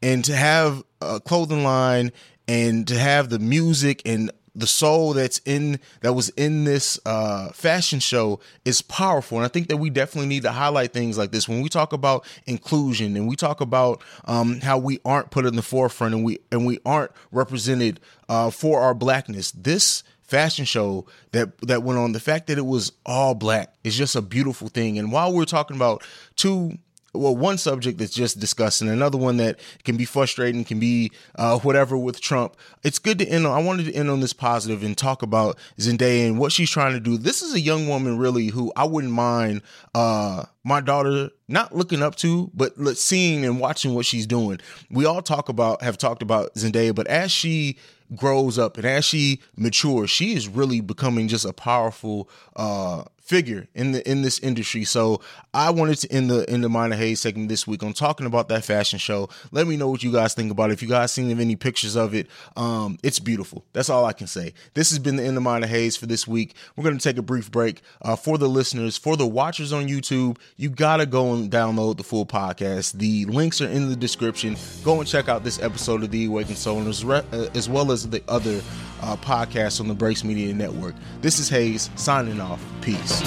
and 0.00 0.24
to 0.24 0.34
have 0.34 0.82
a 1.00 1.20
clothing 1.20 1.64
line 1.64 2.12
and 2.48 2.86
to 2.88 2.98
have 2.98 3.30
the 3.30 3.38
music 3.38 4.02
and 4.04 4.30
the 4.54 4.66
soul 4.66 5.12
that's 5.14 5.40
in 5.44 5.80
that 6.00 6.12
was 6.12 6.28
in 6.30 6.64
this 6.64 6.98
uh, 7.06 7.50
fashion 7.52 8.00
show 8.00 8.40
is 8.64 8.82
powerful. 8.82 9.38
And 9.38 9.44
i 9.44 9.48
think 9.48 9.68
that 9.68 9.78
we 9.78 9.90
definitely 9.90 10.28
need 10.28 10.42
to 10.42 10.52
highlight 10.52 10.92
things 10.92 11.16
like 11.16 11.32
this. 11.32 11.48
When 11.48 11.62
we 11.62 11.68
talk 11.68 11.92
about 11.92 12.26
inclusion 12.46 13.16
and 13.16 13.28
we 13.28 13.36
talk 13.36 13.60
about 13.60 14.02
um, 14.24 14.60
how 14.60 14.78
we 14.78 15.00
aren't 15.04 15.30
put 15.30 15.46
in 15.46 15.56
the 15.56 15.62
forefront 15.62 16.14
and 16.14 16.24
we 16.24 16.38
and 16.50 16.66
we 16.66 16.78
aren't 16.84 17.12
represented 17.30 18.00
uh, 18.28 18.50
for 18.50 18.80
our 18.80 18.94
blackness 18.94 19.52
this 19.52 20.02
fashion 20.22 20.64
show 20.64 21.06
that 21.32 21.58
that 21.60 21.82
went 21.82 21.98
on 21.98 22.12
the 22.12 22.20
fact 22.20 22.46
that 22.46 22.58
it 22.58 22.66
was 22.66 22.92
all 23.04 23.34
black 23.34 23.74
is 23.84 23.96
just 23.96 24.16
a 24.16 24.22
beautiful 24.22 24.68
thing. 24.68 24.98
And 24.98 25.12
while 25.12 25.32
we're 25.32 25.44
talking 25.44 25.76
about 25.76 26.02
two 26.36 26.78
well, 27.14 27.36
one 27.36 27.58
subject 27.58 27.98
that's 27.98 28.14
just 28.14 28.40
discussing, 28.40 28.88
another 28.88 29.18
one 29.18 29.36
that 29.36 29.60
can 29.84 29.96
be 29.96 30.04
frustrating, 30.04 30.64
can 30.64 30.78
be 30.78 31.12
uh, 31.36 31.58
whatever 31.58 31.96
with 31.96 32.20
Trump. 32.20 32.56
It's 32.82 32.98
good 32.98 33.18
to 33.18 33.26
end 33.26 33.46
on. 33.46 33.52
I 33.52 33.62
wanted 33.62 33.86
to 33.86 33.94
end 33.94 34.08
on 34.08 34.20
this 34.20 34.32
positive 34.32 34.82
and 34.82 34.96
talk 34.96 35.22
about 35.22 35.58
Zendaya 35.78 36.26
and 36.26 36.38
what 36.38 36.52
she's 36.52 36.70
trying 36.70 36.94
to 36.94 37.00
do. 37.00 37.18
This 37.18 37.42
is 37.42 37.54
a 37.54 37.60
young 37.60 37.86
woman, 37.86 38.16
really, 38.16 38.46
who 38.46 38.72
I 38.76 38.84
wouldn't 38.84 39.12
mind 39.12 39.62
uh, 39.94 40.44
my 40.64 40.80
daughter 40.80 41.30
not 41.48 41.74
looking 41.74 42.02
up 42.02 42.16
to, 42.16 42.50
but 42.54 42.76
seeing 42.96 43.44
and 43.44 43.60
watching 43.60 43.94
what 43.94 44.06
she's 44.06 44.26
doing. 44.26 44.60
We 44.90 45.04
all 45.04 45.22
talk 45.22 45.48
about, 45.48 45.82
have 45.82 45.98
talked 45.98 46.22
about 46.22 46.54
Zendaya, 46.54 46.94
but 46.94 47.06
as 47.08 47.30
she 47.30 47.78
grows 48.14 48.58
up 48.58 48.76
and 48.76 48.86
as 48.86 49.04
she 49.04 49.40
matures, 49.56 50.10
she 50.10 50.34
is 50.34 50.48
really 50.48 50.80
becoming 50.80 51.28
just 51.28 51.44
a 51.44 51.52
powerful 51.52 52.28
uh, 52.56 53.04
figure 53.22 53.68
in 53.74 53.92
the 53.92 54.10
in 54.10 54.22
this 54.22 54.38
industry. 54.40 54.84
So 54.84 55.20
I 55.54 55.70
wanted 55.70 55.96
to 55.98 56.12
end 56.12 56.28
the 56.28 56.50
in 56.52 56.60
the 56.60 56.68
Mind 56.68 56.92
of 56.92 56.98
Haize 56.98 57.20
segment 57.20 57.48
this 57.48 57.66
week 57.66 57.82
on 57.82 57.92
talking 57.92 58.26
about 58.26 58.48
that 58.48 58.64
fashion 58.64 58.98
show. 58.98 59.28
Let 59.52 59.66
me 59.66 59.76
know 59.76 59.88
what 59.88 60.02
you 60.02 60.12
guys 60.12 60.34
think 60.34 60.50
about 60.50 60.70
it. 60.70 60.74
If 60.74 60.82
you 60.82 60.88
guys 60.88 61.12
seen 61.12 61.30
any 61.30 61.56
pictures 61.56 61.96
of 61.96 62.14
it, 62.14 62.26
um, 62.56 62.98
it's 63.02 63.18
beautiful. 63.18 63.64
That's 63.72 63.88
all 63.88 64.04
I 64.04 64.12
can 64.12 64.26
say. 64.26 64.52
This 64.74 64.90
has 64.90 64.98
been 64.98 65.16
the 65.16 65.24
end 65.24 65.36
of 65.36 65.42
Mind 65.42 65.64
of 65.64 65.70
Haize 65.70 65.96
for 65.96 66.06
this 66.06 66.26
week. 66.26 66.54
We're 66.76 66.84
gonna 66.84 66.98
take 66.98 67.16
a 67.16 67.22
brief 67.22 67.50
break. 67.50 67.80
Uh, 68.02 68.16
for 68.16 68.38
the 68.38 68.48
listeners, 68.48 68.98
for 68.98 69.16
the 69.16 69.26
watchers 69.26 69.72
on 69.72 69.86
YouTube, 69.86 70.36
you 70.56 70.68
gotta 70.68 71.06
go 71.06 71.34
and 71.34 71.50
download 71.50 71.96
the 71.96 72.04
full 72.04 72.26
podcast. 72.26 72.92
The 72.92 73.24
links 73.26 73.60
are 73.60 73.68
in 73.68 73.88
the 73.88 73.96
description. 73.96 74.56
Go 74.84 74.98
and 75.00 75.08
check 75.08 75.28
out 75.28 75.44
this 75.44 75.60
episode 75.62 76.02
of 76.02 76.10
The 76.10 76.26
Awakened 76.26 76.58
Soul 76.58 76.86
uh, 76.86 77.22
as 77.54 77.68
well 77.68 77.92
as 77.92 78.08
the 78.08 78.22
other 78.28 78.60
uh, 79.02 79.16
podcasts 79.16 79.80
on 79.80 79.88
the 79.88 79.94
Breaks 79.94 80.24
Media 80.24 80.52
Network. 80.52 80.94
This 81.20 81.38
is 81.38 81.48
Haize 81.48 81.90
signing 81.96 82.40
off. 82.40 82.64
Peace. 82.80 83.22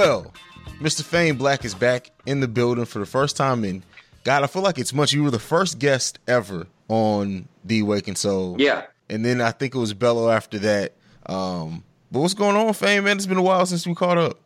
Well, 0.00 0.32
Mr. 0.80 1.02
Fame 1.02 1.36
Black 1.36 1.62
is 1.62 1.74
back 1.74 2.10
in 2.24 2.40
the 2.40 2.48
building 2.48 2.86
for 2.86 3.00
the 3.00 3.04
first 3.04 3.36
time 3.36 3.66
in 3.66 3.82
God, 4.24 4.42
I 4.42 4.46
feel 4.46 4.62
like 4.62 4.78
it's 4.78 4.94
much. 4.94 5.12
You 5.12 5.22
were 5.22 5.30
the 5.30 5.38
first 5.38 5.78
guest 5.78 6.18
ever 6.26 6.66
on 6.88 7.46
the 7.66 7.80
Awakened 7.80 8.16
Soul. 8.16 8.56
Yeah. 8.58 8.86
And 9.10 9.22
then 9.22 9.42
I 9.42 9.50
think 9.50 9.74
it 9.74 9.78
was 9.78 9.92
Bello 9.92 10.30
after 10.30 10.58
that. 10.60 10.94
Um, 11.26 11.84
but 12.10 12.20
what's 12.20 12.32
going 12.32 12.56
on, 12.56 12.72
fame 12.72 13.04
man? 13.04 13.18
It's 13.18 13.26
been 13.26 13.36
a 13.36 13.42
while 13.42 13.66
since 13.66 13.86
we 13.86 13.94
caught 13.94 14.16
up. 14.16 14.40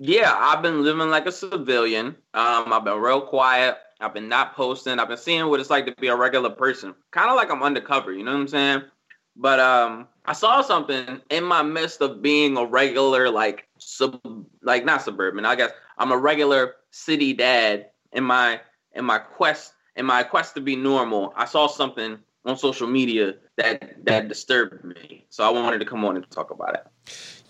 Yeah, 0.00 0.34
I've 0.36 0.60
been 0.60 0.84
living 0.84 1.08
like 1.08 1.24
a 1.24 1.32
civilian. 1.32 2.08
Um, 2.34 2.70
I've 2.70 2.84
been 2.84 2.98
real 2.98 3.22
quiet. 3.22 3.78
I've 4.02 4.12
been 4.12 4.28
not 4.28 4.54
posting. 4.54 4.98
I've 4.98 5.08
been 5.08 5.16
seeing 5.16 5.46
what 5.46 5.60
it's 5.60 5.70
like 5.70 5.86
to 5.86 5.94
be 5.98 6.08
a 6.08 6.16
regular 6.16 6.50
person. 6.50 6.94
Kind 7.10 7.30
of 7.30 7.36
like 7.36 7.50
I'm 7.50 7.62
undercover, 7.62 8.12
you 8.12 8.22
know 8.22 8.32
what 8.32 8.40
I'm 8.40 8.48
saying? 8.48 8.82
But 9.34 9.60
um, 9.60 10.08
I 10.26 10.32
saw 10.32 10.62
something 10.62 11.20
in 11.30 11.44
my 11.44 11.62
midst 11.62 12.00
of 12.00 12.22
being 12.22 12.56
a 12.56 12.64
regular, 12.64 13.30
like 13.30 13.66
sub, 13.96 14.20
like 14.62 14.84
not 14.84 15.02
suburban. 15.02 15.44
I 15.44 15.54
guess 15.54 15.70
I'm 15.98 16.12
a 16.12 16.16
regular 16.16 16.74
city 16.90 17.32
dad 17.32 17.90
in 18.12 18.24
my 18.24 18.60
in 18.92 19.04
my 19.04 19.18
quest 19.18 19.72
in 19.96 20.06
my 20.06 20.22
quest 20.22 20.54
to 20.54 20.60
be 20.60 20.76
normal. 20.76 21.32
I 21.36 21.44
saw 21.44 21.66
something 21.66 22.18
on 22.44 22.58
social 22.58 22.86
media 22.86 23.34
that 23.56 24.04
that 24.04 24.28
disturbed 24.28 24.84
me, 24.84 25.24
so 25.30 25.44
I 25.44 25.50
wanted 25.50 25.78
to 25.78 25.84
come 25.84 26.04
on 26.04 26.16
and 26.16 26.30
talk 26.30 26.50
about 26.50 26.74
it. 26.74 26.86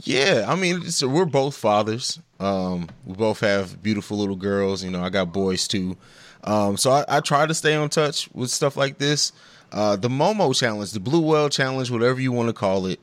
Yeah, 0.03 0.45
I 0.49 0.55
mean, 0.55 0.91
so 0.91 1.09
we're 1.09 1.25
both 1.25 1.57
fathers. 1.57 2.21
Um, 2.41 2.89
we 3.07 3.15
both 3.15 3.41
have 3.41 3.83
beautiful 3.83 4.19
little 4.19 4.37
girls. 4.37 4.85
You 4.85 4.91
know, 4.91 5.03
I 5.03 5.09
got 5.09 5.33
boys 5.33 5.67
too. 5.67 5.97
Um, 6.45 6.77
so 6.77 6.91
I, 6.91 7.05
I 7.09 7.21
try 7.21 7.47
to 7.47 7.55
stay 7.55 7.75
on 7.75 7.89
touch 7.89 8.29
with 8.35 8.51
stuff 8.51 8.77
like 8.77 8.99
this. 8.99 9.33
Uh, 9.73 9.97
the 9.97 10.09
Momo 10.09 10.55
challenge, 10.55 10.93
the 10.93 11.01
Blue 11.01 11.21
Whale 11.21 11.49
challenge, 11.49 11.91
whatever 11.91 12.21
you 12.21 12.33
want 12.33 12.49
to 12.49 12.53
call 12.53 12.87
it. 12.87 13.01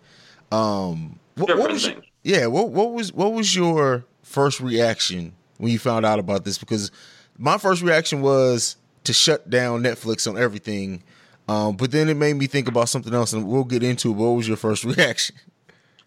Um, 0.51 1.19
what, 1.36 1.57
what 1.57 1.71
was 1.71 1.88
your. 1.88 2.01
Yeah, 2.23 2.47
what 2.47 2.69
what 2.69 2.93
was 2.93 3.13
what 3.13 3.33
was 3.33 3.55
your 3.55 4.05
first 4.23 4.59
reaction 4.59 5.33
when 5.57 5.71
you 5.71 5.79
found 5.79 6.05
out 6.05 6.19
about 6.19 6.45
this? 6.45 6.57
Because 6.57 6.91
my 7.37 7.57
first 7.57 7.81
reaction 7.81 8.21
was 8.21 8.75
to 9.03 9.13
shut 9.13 9.49
down 9.49 9.83
Netflix 9.83 10.29
on 10.29 10.37
everything. 10.37 11.03
Um, 11.47 11.75
but 11.75 11.91
then 11.91 12.07
it 12.07 12.15
made 12.15 12.35
me 12.35 12.47
think 12.47 12.67
about 12.67 12.87
something 12.87 13.13
else, 13.13 13.33
and 13.33 13.47
we'll 13.47 13.63
get 13.63 13.83
into 13.83 14.09
it. 14.09 14.13
What 14.13 14.29
was 14.29 14.47
your 14.47 14.57
first 14.57 14.83
reaction? 14.85 15.35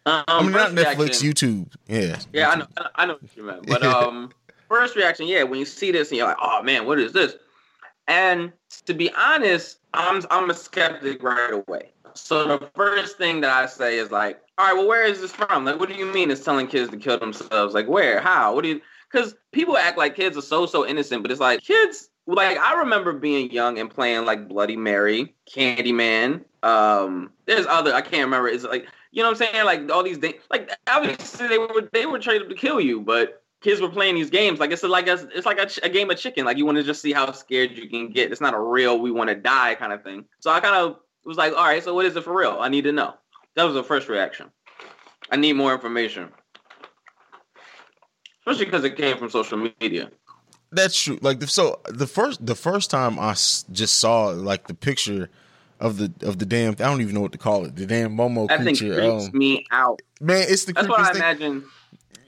Um, 0.06 0.24
I 0.28 0.42
mean, 0.42 0.52
not 0.52 0.72
Netflix, 0.72 1.22
reaction- 1.22 1.32
YouTube. 1.32 1.72
Yeah, 1.88 2.18
Yeah, 2.32 2.50
I 2.50 2.56
know, 2.56 2.66
I 2.94 3.06
know 3.06 3.14
what 3.14 3.36
you 3.36 3.42
meant. 3.42 3.66
But 3.66 3.82
um, 3.84 4.30
first 4.68 4.96
reaction, 4.96 5.26
yeah, 5.26 5.42
when 5.42 5.58
you 5.58 5.64
see 5.64 5.90
this 5.90 6.10
and 6.10 6.18
you're 6.18 6.26
like, 6.26 6.36
oh 6.40 6.62
man, 6.62 6.86
what 6.86 6.98
is 6.98 7.12
this? 7.12 7.36
And 8.06 8.52
to 8.86 8.94
be 8.94 9.10
honest, 9.14 9.78
I'm 9.94 10.22
I'm 10.30 10.50
a 10.50 10.54
skeptic 10.54 11.22
right 11.22 11.52
away. 11.52 11.90
So 12.14 12.46
the 12.46 12.70
first 12.74 13.18
thing 13.18 13.40
that 13.40 13.50
I 13.50 13.66
say 13.66 13.98
is 13.98 14.10
like, 14.10 14.40
all 14.56 14.66
right, 14.66 14.74
well, 14.74 14.86
where 14.86 15.04
is 15.04 15.20
this 15.20 15.32
from? 15.32 15.64
Like, 15.64 15.80
what 15.80 15.88
do 15.88 15.96
you 15.96 16.06
mean 16.12 16.30
it's 16.30 16.44
telling 16.44 16.68
kids 16.68 16.90
to 16.90 16.96
kill 16.96 17.18
themselves? 17.18 17.74
Like, 17.74 17.88
where? 17.88 18.20
How? 18.20 18.54
What 18.54 18.62
do 18.62 18.68
you? 18.68 18.80
Because 19.10 19.34
people 19.52 19.76
act 19.76 19.98
like 19.98 20.14
kids 20.16 20.36
are 20.36 20.42
so 20.42 20.66
so 20.66 20.86
innocent, 20.86 21.22
but 21.22 21.30
it's 21.30 21.40
like 21.40 21.62
kids. 21.62 22.08
Like 22.26 22.58
I 22.58 22.78
remember 22.78 23.12
being 23.12 23.50
young 23.50 23.78
and 23.78 23.90
playing 23.90 24.24
like 24.24 24.48
Bloody 24.48 24.76
Mary, 24.76 25.34
Candyman. 25.52 26.44
Um, 26.62 27.30
there's 27.46 27.66
other 27.66 27.92
I 27.92 28.00
can't 28.00 28.24
remember. 28.24 28.48
It's 28.48 28.64
like 28.64 28.86
you 29.12 29.22
know 29.22 29.30
what 29.30 29.40
I'm 29.40 29.52
saying? 29.52 29.64
Like 29.64 29.90
all 29.90 30.02
these 30.02 30.18
things. 30.18 30.36
Like 30.50 30.70
obviously 30.86 31.48
they 31.48 31.58
were 31.58 31.88
they 31.92 32.06
were 32.06 32.18
trying 32.18 32.48
to 32.48 32.54
kill 32.54 32.80
you, 32.80 33.00
but 33.00 33.42
kids 33.60 33.80
were 33.80 33.88
playing 33.88 34.14
these 34.14 34.30
games. 34.30 34.58
Like 34.58 34.70
it's 34.70 34.82
like 34.82 35.06
a, 35.06 35.28
it's 35.34 35.46
like 35.46 35.58
a, 35.58 35.68
a 35.84 35.88
game 35.88 36.10
of 36.10 36.18
chicken. 36.18 36.44
Like 36.44 36.56
you 36.56 36.66
want 36.66 36.78
to 36.78 36.84
just 36.84 37.02
see 37.02 37.12
how 37.12 37.30
scared 37.32 37.72
you 37.72 37.88
can 37.88 38.10
get. 38.10 38.32
It's 38.32 38.40
not 38.40 38.54
a 38.54 38.60
real 38.60 38.98
we 38.98 39.10
want 39.10 39.28
to 39.30 39.36
die 39.36 39.74
kind 39.74 39.92
of 39.92 40.02
thing. 40.02 40.24
So 40.40 40.50
I 40.50 40.60
kind 40.60 40.76
of 40.76 40.96
was 41.24 41.36
like, 41.36 41.52
all 41.52 41.64
right, 41.64 41.82
so 41.82 41.94
what 41.94 42.06
is 42.06 42.16
it 42.16 42.24
for 42.24 42.36
real? 42.36 42.58
I 42.60 42.68
need 42.68 42.84
to 42.84 42.92
know. 42.92 43.14
That 43.56 43.64
was 43.64 43.74
the 43.74 43.84
first 43.84 44.08
reaction. 44.08 44.50
I 45.30 45.36
need 45.36 45.54
more 45.54 45.72
information, 45.72 46.28
especially 48.40 48.66
because 48.66 48.84
it 48.84 48.96
came 48.96 49.16
from 49.16 49.30
social 49.30 49.70
media. 49.80 50.10
That's 50.72 51.00
true. 51.00 51.18
Like 51.22 51.40
the, 51.40 51.46
so 51.46 51.80
the 51.88 52.06
first 52.06 52.44
the 52.44 52.56
first 52.56 52.90
time 52.90 53.18
I 53.18 53.32
just 53.32 53.94
saw 53.98 54.26
like 54.26 54.66
the 54.66 54.74
picture 54.74 55.30
of 55.80 55.98
the 55.98 56.12
of 56.26 56.38
the 56.38 56.44
damn 56.46 56.72
I 56.72 56.74
don't 56.74 57.00
even 57.00 57.14
know 57.14 57.20
what 57.20 57.32
to 57.32 57.38
call 57.38 57.64
it 57.64 57.76
the 57.76 57.86
damn 57.86 58.16
Momo 58.16 58.48
That 58.48 58.60
creature. 58.60 58.94
freaks 58.94 59.26
Um, 59.26 59.38
me 59.38 59.64
out. 59.70 60.02
man, 60.20 60.46
it's 60.48 60.64
the 60.64 60.72
That's 60.72 60.88
what 60.88 61.00
I 61.00 61.12
thing. 61.12 61.16
imagine. 61.16 61.64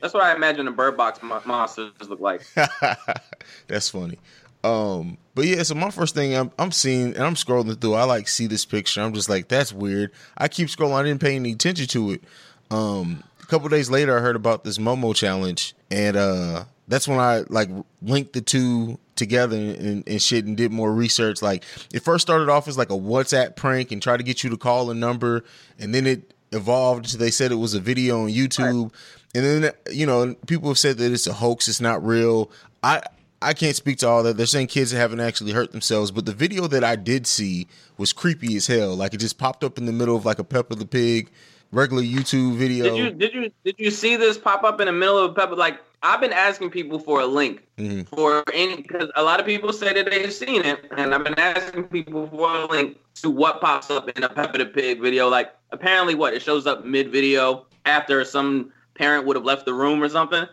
That's 0.01 0.15
what 0.15 0.23
I 0.23 0.35
imagine 0.37 0.67
the 0.67 0.71
bird 0.73 0.97
box 0.97 1.23
mo- 1.23 1.43
monsters 1.45 1.91
look 2.09 2.21
like. 2.21 2.43
That's 3.67 3.89
funny. 3.89 4.19
Um, 4.65 5.19
but 5.35 5.45
yeah, 5.45 5.63
so 5.63 5.75
my 5.75 5.91
first 5.91 6.15
thing 6.15 6.35
I'm 6.35 6.51
I'm 6.59 6.73
seeing 6.73 7.15
and 7.15 7.23
I'm 7.23 7.35
scrolling 7.35 7.81
through. 7.81 7.95
I 7.95 8.05
like 8.05 8.29
see 8.29 8.47
this 8.47 8.65
picture. 8.65 9.03
I'm 9.03 9.13
just 9.13 9.29
like, 9.29 9.49
that's 9.49 9.73
weird. 9.73 10.13
I 10.37 10.49
keep 10.49 10.69
scrolling. 10.69 10.95
I 10.95 11.03
didn't 11.03 11.21
pay 11.21 11.37
any 11.37 11.53
attention 11.53 11.87
to 11.89 12.13
it. 12.13 12.25
Um, 12.71 13.23
a 13.43 13.47
couple 13.47 13.69
days 13.69 13.91
later, 13.91 14.17
I 14.17 14.21
heard 14.21 14.35
about 14.35 14.65
this 14.65 14.79
Momo 14.79 15.15
challenge, 15.15 15.75
and 15.91 16.17
uh, 16.17 16.65
that's 16.89 17.07
when 17.07 17.19
I 17.19 17.45
like 17.49 17.69
linked 18.03 18.33
the 18.33 18.41
two 18.41 18.99
together 19.15 19.57
and, 19.57 20.07
and 20.07 20.23
shit 20.23 20.45
and 20.45 20.57
did 20.57 20.73
more 20.73 20.93
research. 20.93 21.43
Like 21.43 21.65
it 21.93 22.01
first 22.01 22.23
started 22.23 22.49
off 22.49 22.67
as 22.67 22.79
like 22.79 22.91
a 22.91 22.95
WhatsApp 22.95 23.57
prank 23.57 23.93
and 23.93 24.03
tried 24.03 24.19
to 24.19 24.23
get 24.23 24.43
you 24.43 24.51
to 24.51 24.57
call 24.57 24.91
a 24.91 24.95
number, 24.95 25.45
and 25.79 25.95
then 25.95 26.07
it 26.07 26.35
evolved. 26.53 27.11
to 27.11 27.19
They 27.19 27.31
said 27.31 27.53
it 27.53 27.57
was 27.57 27.75
a 27.75 27.81
video 27.81 28.23
on 28.23 28.31
YouTube, 28.31 28.93
and 29.35 29.45
then 29.45 29.73
you 29.93 30.07
know 30.07 30.35
people 30.47 30.69
have 30.69 30.79
said 30.79 30.99
that 30.99 31.13
it's 31.13 31.27
a 31.27 31.35
hoax. 31.35 31.69
It's 31.69 31.81
not 31.81 32.05
real. 32.05 32.51
I 32.83 33.03
I 33.43 33.53
can't 33.53 33.77
speak 33.77 33.99
to 33.99 34.09
all 34.09 34.23
that. 34.23 34.37
They're 34.37 34.47
saying 34.47 34.69
kids 34.69 34.91
haven't 34.93 35.21
actually 35.21 35.53
hurt 35.53 35.73
themselves, 35.73 36.11
but 36.11 36.27
the 36.27 36.33
video 36.33 36.67
that 36.69 36.83
I 36.83 36.97
did 36.97 37.27
see 37.27 37.67
was 37.99 38.13
creepy 38.13 38.57
as 38.57 38.67
hell. 38.67 38.95
Like 38.97 39.15
it 39.15 39.19
just 39.19 39.39
popped 39.39 39.63
up 39.63 39.79
in 39.79 39.87
the 39.87 39.93
middle 39.93 40.17
of 40.17 40.25
like 40.25 40.39
a 40.39 40.45
Peppa 40.45 40.75
the 40.75 40.87
Pig 40.87 41.31
regular 41.73 42.03
YouTube 42.03 42.57
video. 42.57 42.85
Did 42.85 42.97
you 42.97 43.11
did 43.11 43.35
you 43.35 43.53
did 43.65 43.75
you 43.79 43.91
see 43.91 44.17
this 44.17 44.39
pop 44.39 44.65
up 44.65 44.81
in 44.81 44.87
the 44.87 44.93
middle 44.93 45.19
of 45.19 45.35
Peppa? 45.35 45.55
Like 45.55 45.81
I've 46.03 46.21
been 46.21 46.33
asking 46.33 46.71
people 46.71 46.99
for 46.99 47.21
a 47.21 47.27
link 47.27 47.63
Mhm. 47.79 48.09
for 48.09 48.43
any 48.53 48.77
because 48.77 49.11
a 49.17 49.23
lot 49.23 49.41
of 49.41 49.47
people 49.47 49.73
say 49.73 49.93
that 49.93 50.11
they've 50.11 50.33
seen 50.33 50.65
it, 50.65 50.85
and 50.97 51.15
I've 51.15 51.25
been 51.25 51.39
asking 51.39 51.85
people 51.85 52.29
for 52.29 52.55
a 52.55 52.67
link 52.67 52.97
to 53.23 53.31
what 53.31 53.61
pops 53.61 53.91
up 53.91 54.09
in 54.17 54.23
a 54.23 54.29
Peppa 54.29 54.59
the 54.59 54.67
Pig 54.67 55.01
video. 55.01 55.29
Like 55.29 55.55
apparently, 55.73 56.15
what 56.15 56.33
it 56.33 56.43
shows 56.43 56.67
up 56.67 56.85
mid 56.85 57.11
video 57.13 57.67
after 57.85 58.25
some 58.25 58.73
parent 58.95 59.27
would 59.27 59.37
have 59.37 59.45
left 59.45 59.67
the 59.67 59.75
room 59.75 60.03
or 60.03 60.09
something. 60.09 60.47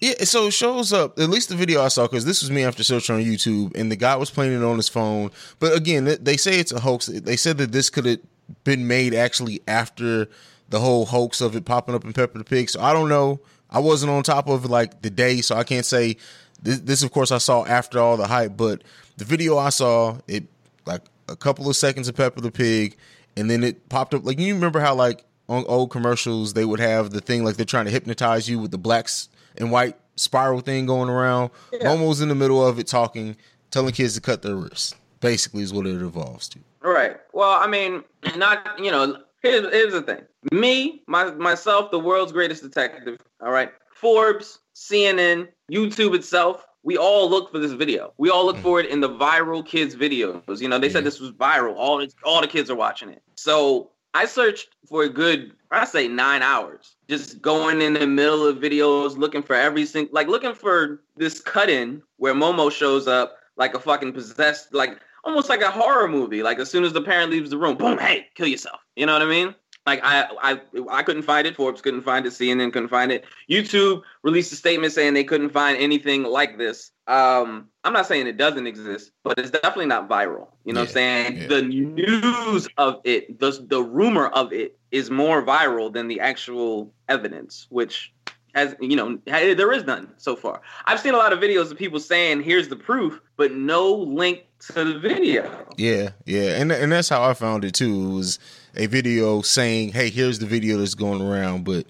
Yeah, 0.00 0.24
so 0.24 0.46
it 0.46 0.52
shows 0.52 0.94
up. 0.94 1.18
At 1.18 1.28
least 1.28 1.50
the 1.50 1.56
video 1.56 1.82
I 1.82 1.88
saw, 1.88 2.04
because 2.04 2.24
this 2.24 2.40
was 2.40 2.50
me 2.50 2.64
after 2.64 2.82
searching 2.82 3.16
on 3.16 3.22
YouTube, 3.22 3.76
and 3.76 3.92
the 3.92 3.96
guy 3.96 4.16
was 4.16 4.30
playing 4.30 4.54
it 4.54 4.64
on 4.64 4.76
his 4.76 4.88
phone. 4.88 5.30
But 5.58 5.76
again, 5.76 6.16
they 6.20 6.38
say 6.38 6.58
it's 6.58 6.72
a 6.72 6.80
hoax. 6.80 7.06
They 7.06 7.36
said 7.36 7.58
that 7.58 7.72
this 7.72 7.90
could 7.90 8.06
have 8.06 8.20
been 8.64 8.88
made 8.88 9.12
actually 9.12 9.60
after 9.68 10.28
the 10.70 10.80
whole 10.80 11.04
hoax 11.04 11.40
of 11.42 11.54
it 11.54 11.66
popping 11.66 11.94
up 11.94 12.04
in 12.04 12.14
Peppa 12.14 12.38
the 12.38 12.44
Pig. 12.44 12.70
So 12.70 12.80
I 12.80 12.94
don't 12.94 13.10
know. 13.10 13.40
I 13.68 13.78
wasn't 13.78 14.10
on 14.10 14.22
top 14.22 14.48
of 14.48 14.64
like 14.64 15.02
the 15.02 15.10
day, 15.10 15.42
so 15.42 15.56
I 15.56 15.64
can't 15.64 15.86
say. 15.86 16.16
This, 16.62 16.80
this 16.80 17.02
of 17.02 17.10
course, 17.10 17.30
I 17.30 17.38
saw 17.38 17.64
after 17.64 17.98
all 17.98 18.18
the 18.18 18.26
hype, 18.26 18.54
but 18.56 18.82
the 19.16 19.24
video 19.24 19.56
I 19.56 19.70
saw, 19.70 20.18
it 20.28 20.44
like 20.84 21.02
a 21.28 21.36
couple 21.36 21.68
of 21.68 21.76
seconds 21.76 22.08
of 22.08 22.16
Peppa 22.16 22.40
the 22.40 22.50
Pig, 22.50 22.96
and 23.36 23.50
then 23.50 23.64
it 23.64 23.88
popped 23.88 24.14
up. 24.14 24.24
Like 24.24 24.38
you 24.38 24.54
remember 24.54 24.80
how 24.80 24.94
like 24.94 25.24
on 25.48 25.64
old 25.66 25.90
commercials 25.90 26.54
they 26.54 26.64
would 26.64 26.80
have 26.80 27.10
the 27.10 27.20
thing 27.20 27.44
like 27.44 27.56
they're 27.56 27.66
trying 27.66 27.86
to 27.86 27.90
hypnotize 27.90 28.48
you 28.48 28.58
with 28.58 28.70
the 28.70 28.78
blacks 28.78 29.28
and 29.60 29.70
white 29.70 29.96
spiral 30.16 30.60
thing 30.60 30.86
going 30.86 31.08
around. 31.08 31.50
Momo's 31.72 32.20
in 32.20 32.28
the 32.28 32.34
middle 32.34 32.64
of 32.66 32.78
it 32.78 32.86
talking, 32.86 33.36
telling 33.70 33.92
kids 33.92 34.14
to 34.14 34.20
cut 34.20 34.42
their 34.42 34.56
wrists. 34.56 34.94
Basically, 35.20 35.62
is 35.62 35.72
what 35.72 35.86
it 35.86 36.00
evolves 36.00 36.48
to. 36.48 36.58
Right. 36.82 37.16
Well, 37.32 37.50
I 37.50 37.66
mean, 37.66 38.02
not 38.36 38.78
you 38.78 38.90
know. 38.90 39.18
Here's 39.42 39.70
here's 39.70 39.92
the 39.92 40.02
thing. 40.02 40.22
Me, 40.52 41.02
my 41.06 41.30
myself, 41.32 41.90
the 41.90 41.98
world's 41.98 42.32
greatest 42.32 42.62
detective. 42.62 43.18
All 43.42 43.50
right. 43.50 43.70
Forbes, 43.94 44.60
CNN, 44.74 45.48
YouTube 45.70 46.14
itself. 46.14 46.64
We 46.82 46.96
all 46.96 47.28
look 47.28 47.52
for 47.52 47.58
this 47.58 47.72
video. 47.72 48.14
We 48.16 48.30
all 48.30 48.46
look 48.46 48.56
mm. 48.56 48.62
for 48.62 48.80
it 48.80 48.86
in 48.86 49.00
the 49.00 49.10
viral 49.10 49.64
kids 49.64 49.94
videos. 49.94 50.62
You 50.62 50.68
know, 50.68 50.78
they 50.78 50.88
said 50.88 51.04
this 51.04 51.20
was 51.20 51.32
viral. 51.32 51.74
All 51.76 52.02
all 52.24 52.40
the 52.40 52.46
kids 52.46 52.70
are 52.70 52.76
watching 52.76 53.10
it. 53.10 53.22
So 53.34 53.90
I 54.14 54.26
searched 54.26 54.68
for 54.88 55.04
a 55.04 55.08
good, 55.08 55.52
I 55.70 55.84
say 55.84 56.08
nine 56.08 56.42
hours, 56.42 56.96
just 57.10 57.42
going 57.42 57.82
in 57.82 57.94
the 57.94 58.06
middle 58.06 58.46
of 58.46 58.58
videos, 58.58 59.18
looking 59.18 59.42
for 59.42 59.54
every 59.54 59.84
single, 59.84 60.14
like 60.14 60.28
looking 60.28 60.54
for 60.54 61.02
this 61.16 61.40
cut 61.40 61.68
in 61.68 62.00
where 62.16 62.32
Momo 62.32 62.70
shows 62.70 63.08
up 63.08 63.36
like 63.56 63.74
a 63.74 63.80
fucking 63.80 64.12
possessed, 64.12 64.72
like 64.72 65.00
almost 65.24 65.48
like 65.48 65.60
a 65.60 65.70
horror 65.70 66.08
movie. 66.08 66.42
Like 66.42 66.60
as 66.60 66.70
soon 66.70 66.84
as 66.84 66.92
the 66.92 67.02
parent 67.02 67.32
leaves 67.32 67.50
the 67.50 67.58
room, 67.58 67.76
boom, 67.76 67.98
hey, 67.98 68.28
kill 68.36 68.46
yourself. 68.46 68.80
You 68.94 69.06
know 69.06 69.12
what 69.12 69.22
I 69.22 69.26
mean? 69.26 69.54
Like 69.86 70.00
I, 70.02 70.28
I, 70.42 70.60
I 70.90 71.02
couldn't 71.02 71.22
find 71.22 71.46
it. 71.46 71.56
Forbes 71.56 71.80
couldn't 71.80 72.02
find 72.02 72.26
it. 72.26 72.30
CNN 72.30 72.72
couldn't 72.72 72.90
find 72.90 73.10
it. 73.10 73.24
YouTube 73.48 74.02
released 74.22 74.52
a 74.52 74.56
statement 74.56 74.92
saying 74.92 75.14
they 75.14 75.24
couldn't 75.24 75.50
find 75.50 75.78
anything 75.78 76.22
like 76.22 76.58
this. 76.58 76.92
Um, 77.06 77.68
I'm 77.82 77.92
not 77.92 78.06
saying 78.06 78.26
it 78.26 78.36
doesn't 78.36 78.66
exist, 78.66 79.10
but 79.24 79.38
it's 79.38 79.50
definitely 79.50 79.86
not 79.86 80.08
viral. 80.08 80.48
You 80.64 80.74
know 80.74 80.80
what 80.80 80.90
I'm 80.90 80.92
saying? 80.92 81.36
yeah. 81.38 81.46
The 81.48 81.62
news 81.62 82.68
of 82.76 83.00
it, 83.04 83.40
the 83.40 83.64
the 83.68 83.82
rumor 83.82 84.28
of 84.28 84.52
it, 84.52 84.78
is 84.90 85.10
more 85.10 85.42
viral 85.42 85.92
than 85.92 86.08
the 86.08 86.20
actual 86.20 86.92
evidence, 87.08 87.66
which 87.70 88.12
has 88.54 88.76
you 88.80 88.96
know 88.96 89.18
there 89.26 89.72
is 89.72 89.84
none 89.84 90.12
so 90.18 90.36
far. 90.36 90.60
I've 90.86 91.00
seen 91.00 91.14
a 91.14 91.18
lot 91.18 91.32
of 91.32 91.38
videos 91.38 91.70
of 91.70 91.78
people 91.78 92.00
saying, 92.00 92.42
"Here's 92.42 92.68
the 92.68 92.76
proof," 92.76 93.20
but 93.36 93.52
no 93.52 93.92
link 93.92 94.44
to 94.68 94.84
the 94.84 94.98
video. 94.98 95.66
Yeah, 95.76 96.10
yeah, 96.26 96.60
and 96.60 96.70
and 96.70 96.92
that's 96.92 97.08
how 97.08 97.22
I 97.22 97.34
found 97.34 97.64
it 97.64 97.74
too. 97.74 98.10
It 98.10 98.14
was 98.14 98.38
a 98.76 98.86
video 98.86 99.42
saying, 99.42 99.92
"Hey, 99.92 100.10
here's 100.10 100.38
the 100.38 100.46
video 100.46 100.78
that's 100.78 100.94
going 100.94 101.22
around," 101.22 101.64
but 101.64 101.86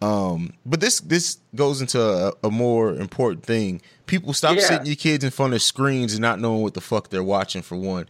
Um, 0.00 0.52
but 0.64 0.80
this 0.80 1.00
this 1.00 1.38
goes 1.56 1.80
into 1.80 2.00
a, 2.00 2.32
a 2.44 2.50
more 2.52 2.94
important 2.94 3.44
thing. 3.44 3.82
People 4.06 4.32
stop 4.32 4.54
Yeah. 4.56 4.62
sitting 4.62 4.86
your 4.86 4.94
kids 4.94 5.24
in 5.24 5.30
front 5.30 5.54
of 5.54 5.62
screens 5.62 6.12
and 6.12 6.22
not 6.22 6.38
knowing 6.38 6.62
what 6.62 6.74
the 6.74 6.80
fuck 6.80 7.10
they're 7.10 7.24
watching. 7.24 7.62
For 7.62 7.74
one, 7.76 8.06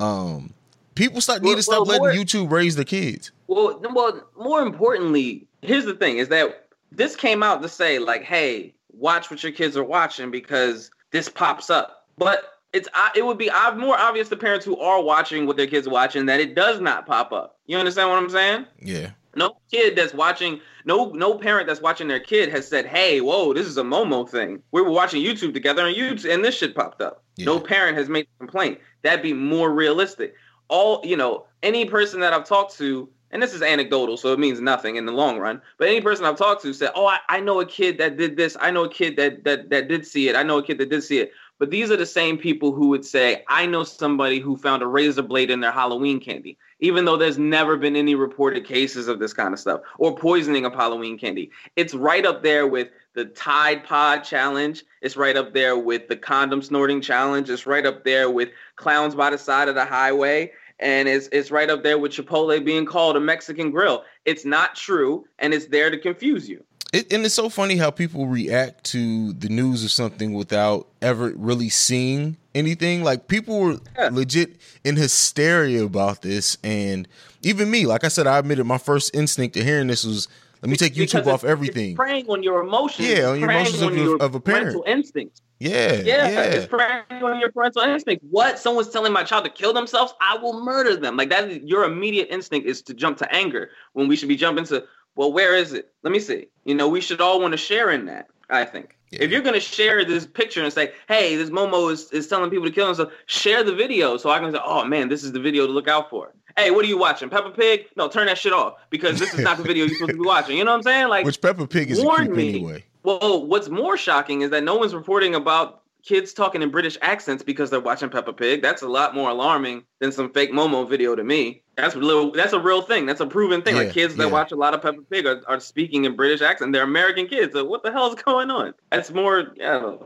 um, 0.00 0.52
people 0.96 1.22
start 1.22 1.40
need 1.40 1.48
Well- 1.48 1.56
to 1.56 1.62
stop 1.62 1.86
well, 1.86 1.98
letting 1.98 2.16
more- 2.18 2.24
YouTube 2.26 2.50
raise 2.50 2.76
their 2.76 2.84
kids. 2.84 3.30
Well, 3.46 3.80
well, 3.94 4.20
more 4.38 4.60
importantly, 4.60 5.46
here's 5.62 5.86
the 5.86 5.94
thing: 5.94 6.18
is 6.18 6.28
that 6.28 6.68
this 6.92 7.16
came 7.16 7.42
out 7.42 7.62
to 7.62 7.70
say 7.70 7.98
like, 7.98 8.22
"Hey, 8.22 8.74
watch 8.92 9.30
what 9.30 9.42
your 9.42 9.52
kids 9.52 9.78
are 9.78 9.84
watching 9.84 10.30
because 10.30 10.90
this 11.10 11.30
pops 11.30 11.70
up." 11.70 12.06
But 12.18 12.59
it's 12.72 12.88
it 13.16 13.24
would 13.24 13.38
be 13.38 13.50
more 13.76 13.98
obvious 13.98 14.28
to 14.28 14.36
parents 14.36 14.64
who 14.64 14.78
are 14.78 15.02
watching 15.02 15.46
what 15.46 15.56
their 15.56 15.66
kids 15.66 15.86
are 15.86 15.90
watching 15.90 16.26
that 16.26 16.40
it 16.40 16.54
does 16.54 16.80
not 16.80 17.06
pop 17.06 17.32
up. 17.32 17.58
You 17.66 17.76
understand 17.78 18.08
what 18.08 18.18
I'm 18.18 18.30
saying? 18.30 18.66
Yeah, 18.80 19.10
No 19.34 19.56
kid 19.70 19.96
that's 19.96 20.14
watching, 20.14 20.60
no 20.84 21.10
no 21.10 21.34
parent 21.36 21.66
that's 21.66 21.80
watching 21.80 22.08
their 22.08 22.20
kid 22.20 22.48
has 22.50 22.66
said, 22.66 22.86
"Hey, 22.86 23.20
whoa, 23.20 23.52
this 23.52 23.66
is 23.66 23.76
a 23.76 23.82
Momo 23.82 24.28
thing." 24.28 24.62
We 24.72 24.82
were 24.82 24.90
watching 24.90 25.22
YouTube 25.22 25.52
together, 25.54 25.86
and 25.86 25.96
YouTube, 25.96 26.32
and 26.32 26.44
this 26.44 26.56
shit 26.56 26.74
popped 26.74 27.00
up. 27.02 27.22
No 27.46 27.58
parent 27.58 27.96
has 27.96 28.08
made 28.08 28.26
a 28.36 28.38
complaint. 28.38 28.78
That'd 29.02 29.22
be 29.22 29.32
more 29.32 29.72
realistic. 29.72 30.34
All 30.68 31.00
you 31.04 31.16
know, 31.16 31.46
any 31.62 31.84
person 31.86 32.20
that 32.20 32.32
I've 32.32 32.44
talked 32.44 32.76
to, 32.78 33.08
and 33.32 33.42
this 33.42 33.54
is 33.54 33.62
anecdotal, 33.62 34.16
so 34.16 34.32
it 34.32 34.38
means 34.38 34.60
nothing 34.60 34.94
in 34.96 35.06
the 35.06 35.12
long 35.12 35.38
run. 35.38 35.60
But 35.78 35.88
any 35.88 36.00
person 36.00 36.24
I've 36.24 36.38
talked 36.38 36.62
to 36.62 36.72
said, 36.72 36.90
"Oh, 36.94 37.06
I, 37.06 37.18
I 37.28 37.40
know 37.40 37.60
a 37.60 37.66
kid 37.66 37.98
that 37.98 38.16
did 38.16 38.36
this. 38.36 38.56
I 38.60 38.70
know 38.70 38.84
a 38.84 38.88
kid 38.88 39.16
that 39.16 39.42
that 39.44 39.70
that 39.70 39.88
did 39.88 40.06
see 40.06 40.28
it. 40.28 40.36
I 40.36 40.44
know 40.44 40.58
a 40.58 40.62
kid 40.62 40.78
that 40.78 40.90
did 40.90 41.02
see 41.02 41.18
it." 41.18 41.32
But 41.60 41.70
these 41.70 41.92
are 41.92 41.96
the 41.96 42.06
same 42.06 42.38
people 42.38 42.72
who 42.72 42.88
would 42.88 43.04
say, 43.04 43.44
"I 43.46 43.66
know 43.66 43.84
somebody 43.84 44.40
who 44.40 44.56
found 44.56 44.82
a 44.82 44.88
razor 44.88 45.22
blade 45.22 45.50
in 45.50 45.60
their 45.60 45.70
Halloween 45.70 46.18
candy." 46.18 46.58
even 46.80 47.04
though 47.04 47.16
there's 47.16 47.38
never 47.38 47.76
been 47.76 47.96
any 47.96 48.14
reported 48.14 48.66
cases 48.66 49.08
of 49.08 49.18
this 49.18 49.32
kind 49.32 49.52
of 49.52 49.60
stuff 49.60 49.80
or 49.98 50.16
poisoning 50.16 50.64
of 50.64 50.74
Halloween 50.74 51.18
candy. 51.18 51.50
It's 51.76 51.94
right 51.94 52.24
up 52.24 52.42
there 52.42 52.66
with 52.66 52.88
the 53.14 53.26
Tide 53.26 53.84
Pod 53.84 54.24
challenge. 54.24 54.84
It's 55.02 55.16
right 55.16 55.36
up 55.36 55.52
there 55.52 55.76
with 55.78 56.08
the 56.08 56.16
condom 56.16 56.62
snorting 56.62 57.00
challenge. 57.00 57.50
It's 57.50 57.66
right 57.66 57.86
up 57.86 58.04
there 58.04 58.30
with 58.30 58.50
clowns 58.76 59.14
by 59.14 59.30
the 59.30 59.38
side 59.38 59.68
of 59.68 59.74
the 59.74 59.84
highway. 59.84 60.52
And 60.78 61.08
it's, 61.08 61.28
it's 61.30 61.50
right 61.50 61.68
up 61.68 61.82
there 61.82 61.98
with 61.98 62.12
Chipotle 62.12 62.64
being 62.64 62.86
called 62.86 63.16
a 63.16 63.20
Mexican 63.20 63.70
grill. 63.70 64.04
It's 64.24 64.46
not 64.46 64.74
true, 64.74 65.26
and 65.38 65.52
it's 65.52 65.66
there 65.66 65.90
to 65.90 65.98
confuse 65.98 66.48
you. 66.48 66.64
It, 66.92 67.12
and 67.12 67.24
it's 67.24 67.34
so 67.34 67.48
funny 67.48 67.76
how 67.76 67.90
people 67.90 68.26
react 68.26 68.84
to 68.84 69.32
the 69.34 69.48
news 69.48 69.84
of 69.84 69.90
something 69.90 70.34
without 70.34 70.88
ever 71.00 71.32
really 71.36 71.68
seeing 71.68 72.36
anything. 72.54 73.02
Like 73.04 73.28
people 73.28 73.60
were 73.60 73.78
Yeah. 73.98 74.08
legit 74.12 74.56
in 74.84 74.96
hysteria 74.96 75.84
about 75.84 76.22
this, 76.22 76.56
and 76.64 77.06
even 77.42 77.70
me, 77.70 77.86
like 77.86 78.04
I 78.04 78.08
said, 78.08 78.26
I 78.26 78.38
admitted 78.38 78.64
my 78.64 78.78
first 78.78 79.14
instinct 79.14 79.54
to 79.54 79.64
hearing 79.64 79.86
this 79.86 80.04
was, 80.04 80.28
"Let 80.62 80.70
me 80.70 80.76
take 80.76 80.94
YouTube 80.94 81.26
off 81.26 81.44
everything." 81.44 81.94
Preying 81.96 82.26
on 82.28 82.42
your 82.42 82.60
emotions. 82.62 83.08
Yeah, 83.08 83.26
on 83.30 83.40
your 83.40 83.50
emotions 83.50 83.82
of 83.82 83.96
your- 83.96 84.16
of 84.22 84.34
a 84.34 84.40
parent. 84.40 84.62
parental 84.64 84.84
instincts. 84.86 85.40
Yeah, 85.62 85.92
Yeah, 85.92 86.28
yeah, 86.30 86.40
it's 86.44 86.66
preying 86.66 87.22
on 87.22 87.38
your 87.38 87.52
parental 87.52 87.82
instincts. 87.82 88.24
What? 88.30 88.58
Someone's 88.58 88.88
telling 88.88 89.12
my 89.12 89.22
child 89.24 89.44
to 89.44 89.50
kill 89.50 89.74
themselves? 89.74 90.14
I 90.18 90.38
will 90.38 90.62
murder 90.64 90.96
them. 90.96 91.18
Like 91.18 91.28
that. 91.28 91.50
is- 91.50 91.58
Your 91.64 91.84
immediate 91.84 92.28
instinct 92.30 92.66
is 92.66 92.80
to 92.84 92.94
jump 92.94 93.18
to 93.18 93.30
anger 93.30 93.68
when 93.92 94.08
we 94.08 94.16
should 94.16 94.30
be 94.30 94.36
jumping 94.36 94.64
to, 94.64 94.84
well, 95.20 95.30
where 95.30 95.54
is 95.54 95.74
it? 95.74 95.92
Let 96.02 96.12
me 96.12 96.18
see. 96.18 96.46
You 96.64 96.74
know, 96.74 96.88
we 96.88 97.02
should 97.02 97.20
all 97.20 97.42
want 97.42 97.52
to 97.52 97.58
share 97.58 97.90
in 97.90 98.06
that. 98.06 98.28
I 98.48 98.64
think. 98.64 98.96
Yeah. 99.10 99.22
If 99.22 99.30
you're 99.30 99.42
gonna 99.42 99.60
share 99.60 100.02
this 100.02 100.26
picture 100.26 100.64
and 100.64 100.72
say, 100.72 100.92
"Hey, 101.08 101.36
this 101.36 101.50
Momo 101.50 101.92
is, 101.92 102.10
is 102.10 102.26
telling 102.26 102.48
people 102.48 102.64
to 102.64 102.72
kill 102.72 102.86
themselves," 102.86 103.12
share 103.26 103.62
the 103.62 103.74
video 103.74 104.16
so 104.16 104.30
I 104.30 104.38
can 104.38 104.50
say, 104.50 104.58
"Oh 104.64 104.82
man, 104.86 105.10
this 105.10 105.22
is 105.22 105.32
the 105.32 105.38
video 105.38 105.66
to 105.66 105.72
look 105.72 105.88
out 105.88 106.08
for." 106.08 106.32
Hey, 106.56 106.70
what 106.70 106.86
are 106.86 106.88
you 106.88 106.96
watching? 106.96 107.28
Peppa 107.28 107.50
Pig? 107.50 107.84
No, 107.96 108.08
turn 108.08 108.26
that 108.26 108.38
shit 108.38 108.54
off 108.54 108.74
because 108.88 109.18
this 109.18 109.34
is 109.34 109.40
not 109.40 109.58
the 109.58 109.62
video 109.62 109.84
you're 109.84 109.94
supposed 109.94 110.12
to 110.12 110.16
be 110.16 110.26
watching. 110.26 110.56
You 110.56 110.64
know 110.64 110.70
what 110.72 110.78
I'm 110.78 110.82
saying? 110.84 111.08
Like, 111.08 111.26
Which 111.26 111.40
Peppa 111.42 111.66
Pig 111.66 111.90
is 111.90 112.02
warn 112.02 112.26
creep 112.26 112.36
me. 112.36 112.48
anyway. 112.48 112.84
well, 113.02 113.46
what's 113.46 113.68
more 113.68 113.98
shocking 113.98 114.40
is 114.40 114.50
that 114.50 114.64
no 114.64 114.74
one's 114.76 114.94
reporting 114.94 115.34
about 115.34 115.79
kids 116.02 116.32
talking 116.32 116.62
in 116.62 116.70
British 116.70 116.96
accents 117.02 117.42
because 117.42 117.70
they're 117.70 117.80
watching 117.80 118.08
Peppa 118.08 118.32
Pig. 118.32 118.62
That's 118.62 118.82
a 118.82 118.88
lot 118.88 119.14
more 119.14 119.30
alarming 119.30 119.84
than 119.98 120.12
some 120.12 120.32
fake 120.32 120.52
Momo 120.52 120.88
video 120.88 121.14
to 121.14 121.24
me. 121.24 121.62
That's 121.76 121.94
a 121.94 121.98
little. 121.98 122.32
That's 122.32 122.52
a 122.52 122.60
real 122.60 122.82
thing. 122.82 123.06
That's 123.06 123.20
a 123.20 123.26
proven 123.26 123.62
thing. 123.62 123.76
Yeah, 123.76 123.82
like 123.82 123.92
kids 123.92 124.16
that 124.16 124.26
yeah. 124.26 124.32
watch 124.32 124.52
a 124.52 124.56
lot 124.56 124.74
of 124.74 124.82
Peppa 124.82 125.02
Pig 125.10 125.26
are, 125.26 125.42
are 125.46 125.60
speaking 125.60 126.04
in 126.04 126.16
British 126.16 126.40
accent. 126.40 126.72
They're 126.72 126.82
American 126.82 127.26
kids. 127.26 127.52
So 127.52 127.64
what 127.64 127.82
the 127.82 127.92
hell 127.92 128.12
is 128.12 128.22
going 128.22 128.50
on? 128.50 128.74
That's 128.90 129.10
more. 129.10 129.52
Yeah, 129.56 129.96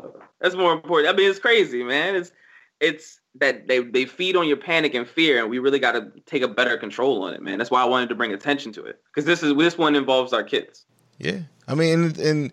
that's 0.41 0.55
more 0.55 0.73
important. 0.73 1.13
I 1.13 1.17
mean, 1.17 1.29
it's 1.29 1.39
crazy, 1.39 1.83
man. 1.83 2.17
It's 2.17 2.33
it's 2.81 3.21
that 3.37 3.67
they 3.67 3.81
they 3.81 4.05
feed 4.05 4.37
on 4.37 4.47
your 4.47 4.57
panic 4.57 4.95
and 4.95 5.09
fear, 5.09 5.41
and 5.41 5.51
we 5.51 5.59
really 5.59 5.79
got 5.79 5.93
to 5.93 6.13
take 6.27 6.43
a 6.43 6.49
better 6.49 6.77
control 6.77 7.23
on 7.25 7.35
it, 7.35 7.43
man. 7.43 7.59
That's 7.59 7.71
why 7.71 7.83
I 7.83 7.87
wanted 7.87 8.09
to 8.11 8.15
bring 8.15 8.33
attention 8.33 8.73
to 8.75 8.85
it 8.85 9.01
because 9.07 9.25
this 9.25 9.43
is 9.43 9.57
this 9.57 9.79
one 9.79 9.97
involves 9.97 10.33
our 10.33 10.45
kids. 10.45 10.85
Yeah, 11.19 11.41
I 11.67 11.75
mean, 11.75 12.05
and, 12.05 12.19
and 12.19 12.53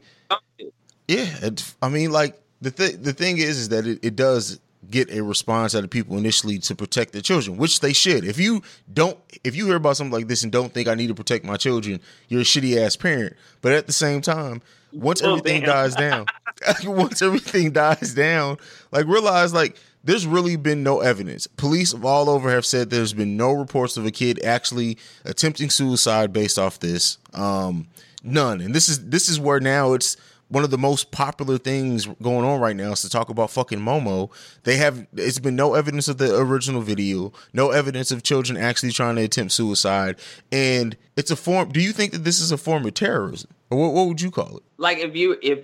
yeah, 1.07 1.27
it, 1.41 1.73
I 1.81 1.89
mean, 1.89 2.11
like 2.11 2.40
the 2.61 2.71
th- 2.71 2.97
the 3.01 3.13
thing 3.13 3.37
is, 3.37 3.57
is 3.57 3.69
that 3.69 3.85
it, 3.87 3.99
it 4.03 4.15
does 4.15 4.59
get 4.89 5.11
a 5.11 5.21
response 5.21 5.75
out 5.75 5.83
of 5.83 5.89
people 5.89 6.17
initially 6.17 6.57
to 6.57 6.75
protect 6.75 7.13
their 7.13 7.21
children, 7.21 7.55
which 7.57 7.79
they 7.81 7.93
should. 7.93 8.25
If 8.25 8.39
you 8.39 8.61
don't, 8.91 9.17
if 9.43 9.55
you 9.55 9.67
hear 9.67 9.75
about 9.75 9.95
something 9.97 10.11
like 10.11 10.27
this 10.27 10.43
and 10.43 10.51
don't 10.51 10.73
think 10.73 10.87
I 10.87 10.95
need 10.95 11.07
to 11.07 11.15
protect 11.15 11.45
my 11.45 11.55
children, 11.55 11.99
you're 12.29 12.41
a 12.41 12.43
shitty 12.43 12.77
ass 12.83 12.95
parent. 12.95 13.35
But 13.61 13.73
at 13.73 13.87
the 13.87 13.93
same 13.93 14.21
time, 14.21 14.61
once 14.91 15.21
Oh, 15.21 15.29
everything 15.37 15.61
damn. 15.61 15.69
dies 15.69 15.95
down, 15.95 16.25
once 16.83 17.21
everything 17.21 17.71
dies 17.71 18.13
down, 18.13 18.57
like 18.91 19.05
realize 19.05 19.53
like 19.53 19.77
there's 20.03 20.25
really 20.25 20.55
been 20.55 20.81
no 20.81 20.99
evidence. 21.01 21.45
Police 21.45 21.93
of 21.93 22.03
all 22.03 22.27
over 22.27 22.49
have 22.49 22.65
said 22.65 22.89
there's 22.89 23.13
been 23.13 23.37
no 23.37 23.51
reports 23.53 23.97
of 23.97 24.05
a 24.07 24.11
kid 24.11 24.43
actually 24.43 24.97
attempting 25.25 25.69
suicide 25.69 26.33
based 26.33 26.57
off 26.57 26.79
this. 26.79 27.19
Um, 27.35 27.87
none. 28.23 28.61
And 28.61 28.73
this 28.73 28.89
is 28.89 29.07
this 29.09 29.29
is 29.29 29.39
where 29.39 29.59
now 29.59 29.93
it's 29.93 30.17
one 30.51 30.63
of 30.63 30.69
the 30.69 30.77
most 30.77 31.11
popular 31.11 31.57
things 31.57 32.07
going 32.21 32.45
on 32.45 32.59
right 32.59 32.75
now 32.75 32.91
is 32.91 33.01
to 33.01 33.09
talk 33.09 33.29
about 33.29 33.49
fucking 33.51 33.79
Momo. 33.79 34.29
They 34.63 34.77
have 34.77 35.07
it's 35.15 35.39
been 35.39 35.55
no 35.55 35.73
evidence 35.73 36.07
of 36.07 36.17
the 36.17 36.37
original 36.37 36.81
video, 36.81 37.31
no 37.53 37.71
evidence 37.71 38.11
of 38.11 38.21
children 38.23 38.57
actually 38.57 38.91
trying 38.91 39.15
to 39.15 39.23
attempt 39.23 39.53
suicide, 39.53 40.17
and 40.51 40.97
it's 41.15 41.31
a 41.31 41.35
form. 41.35 41.71
Do 41.71 41.81
you 41.81 41.93
think 41.93 42.11
that 42.11 42.25
this 42.25 42.39
is 42.39 42.51
a 42.51 42.57
form 42.57 42.85
of 42.85 42.93
terrorism, 42.93 43.49
or 43.69 43.79
what, 43.79 43.93
what 43.93 44.07
would 44.07 44.21
you 44.21 44.29
call 44.29 44.57
it? 44.57 44.63
like 44.81 44.97
if 44.97 45.15
you 45.15 45.37
if, 45.41 45.59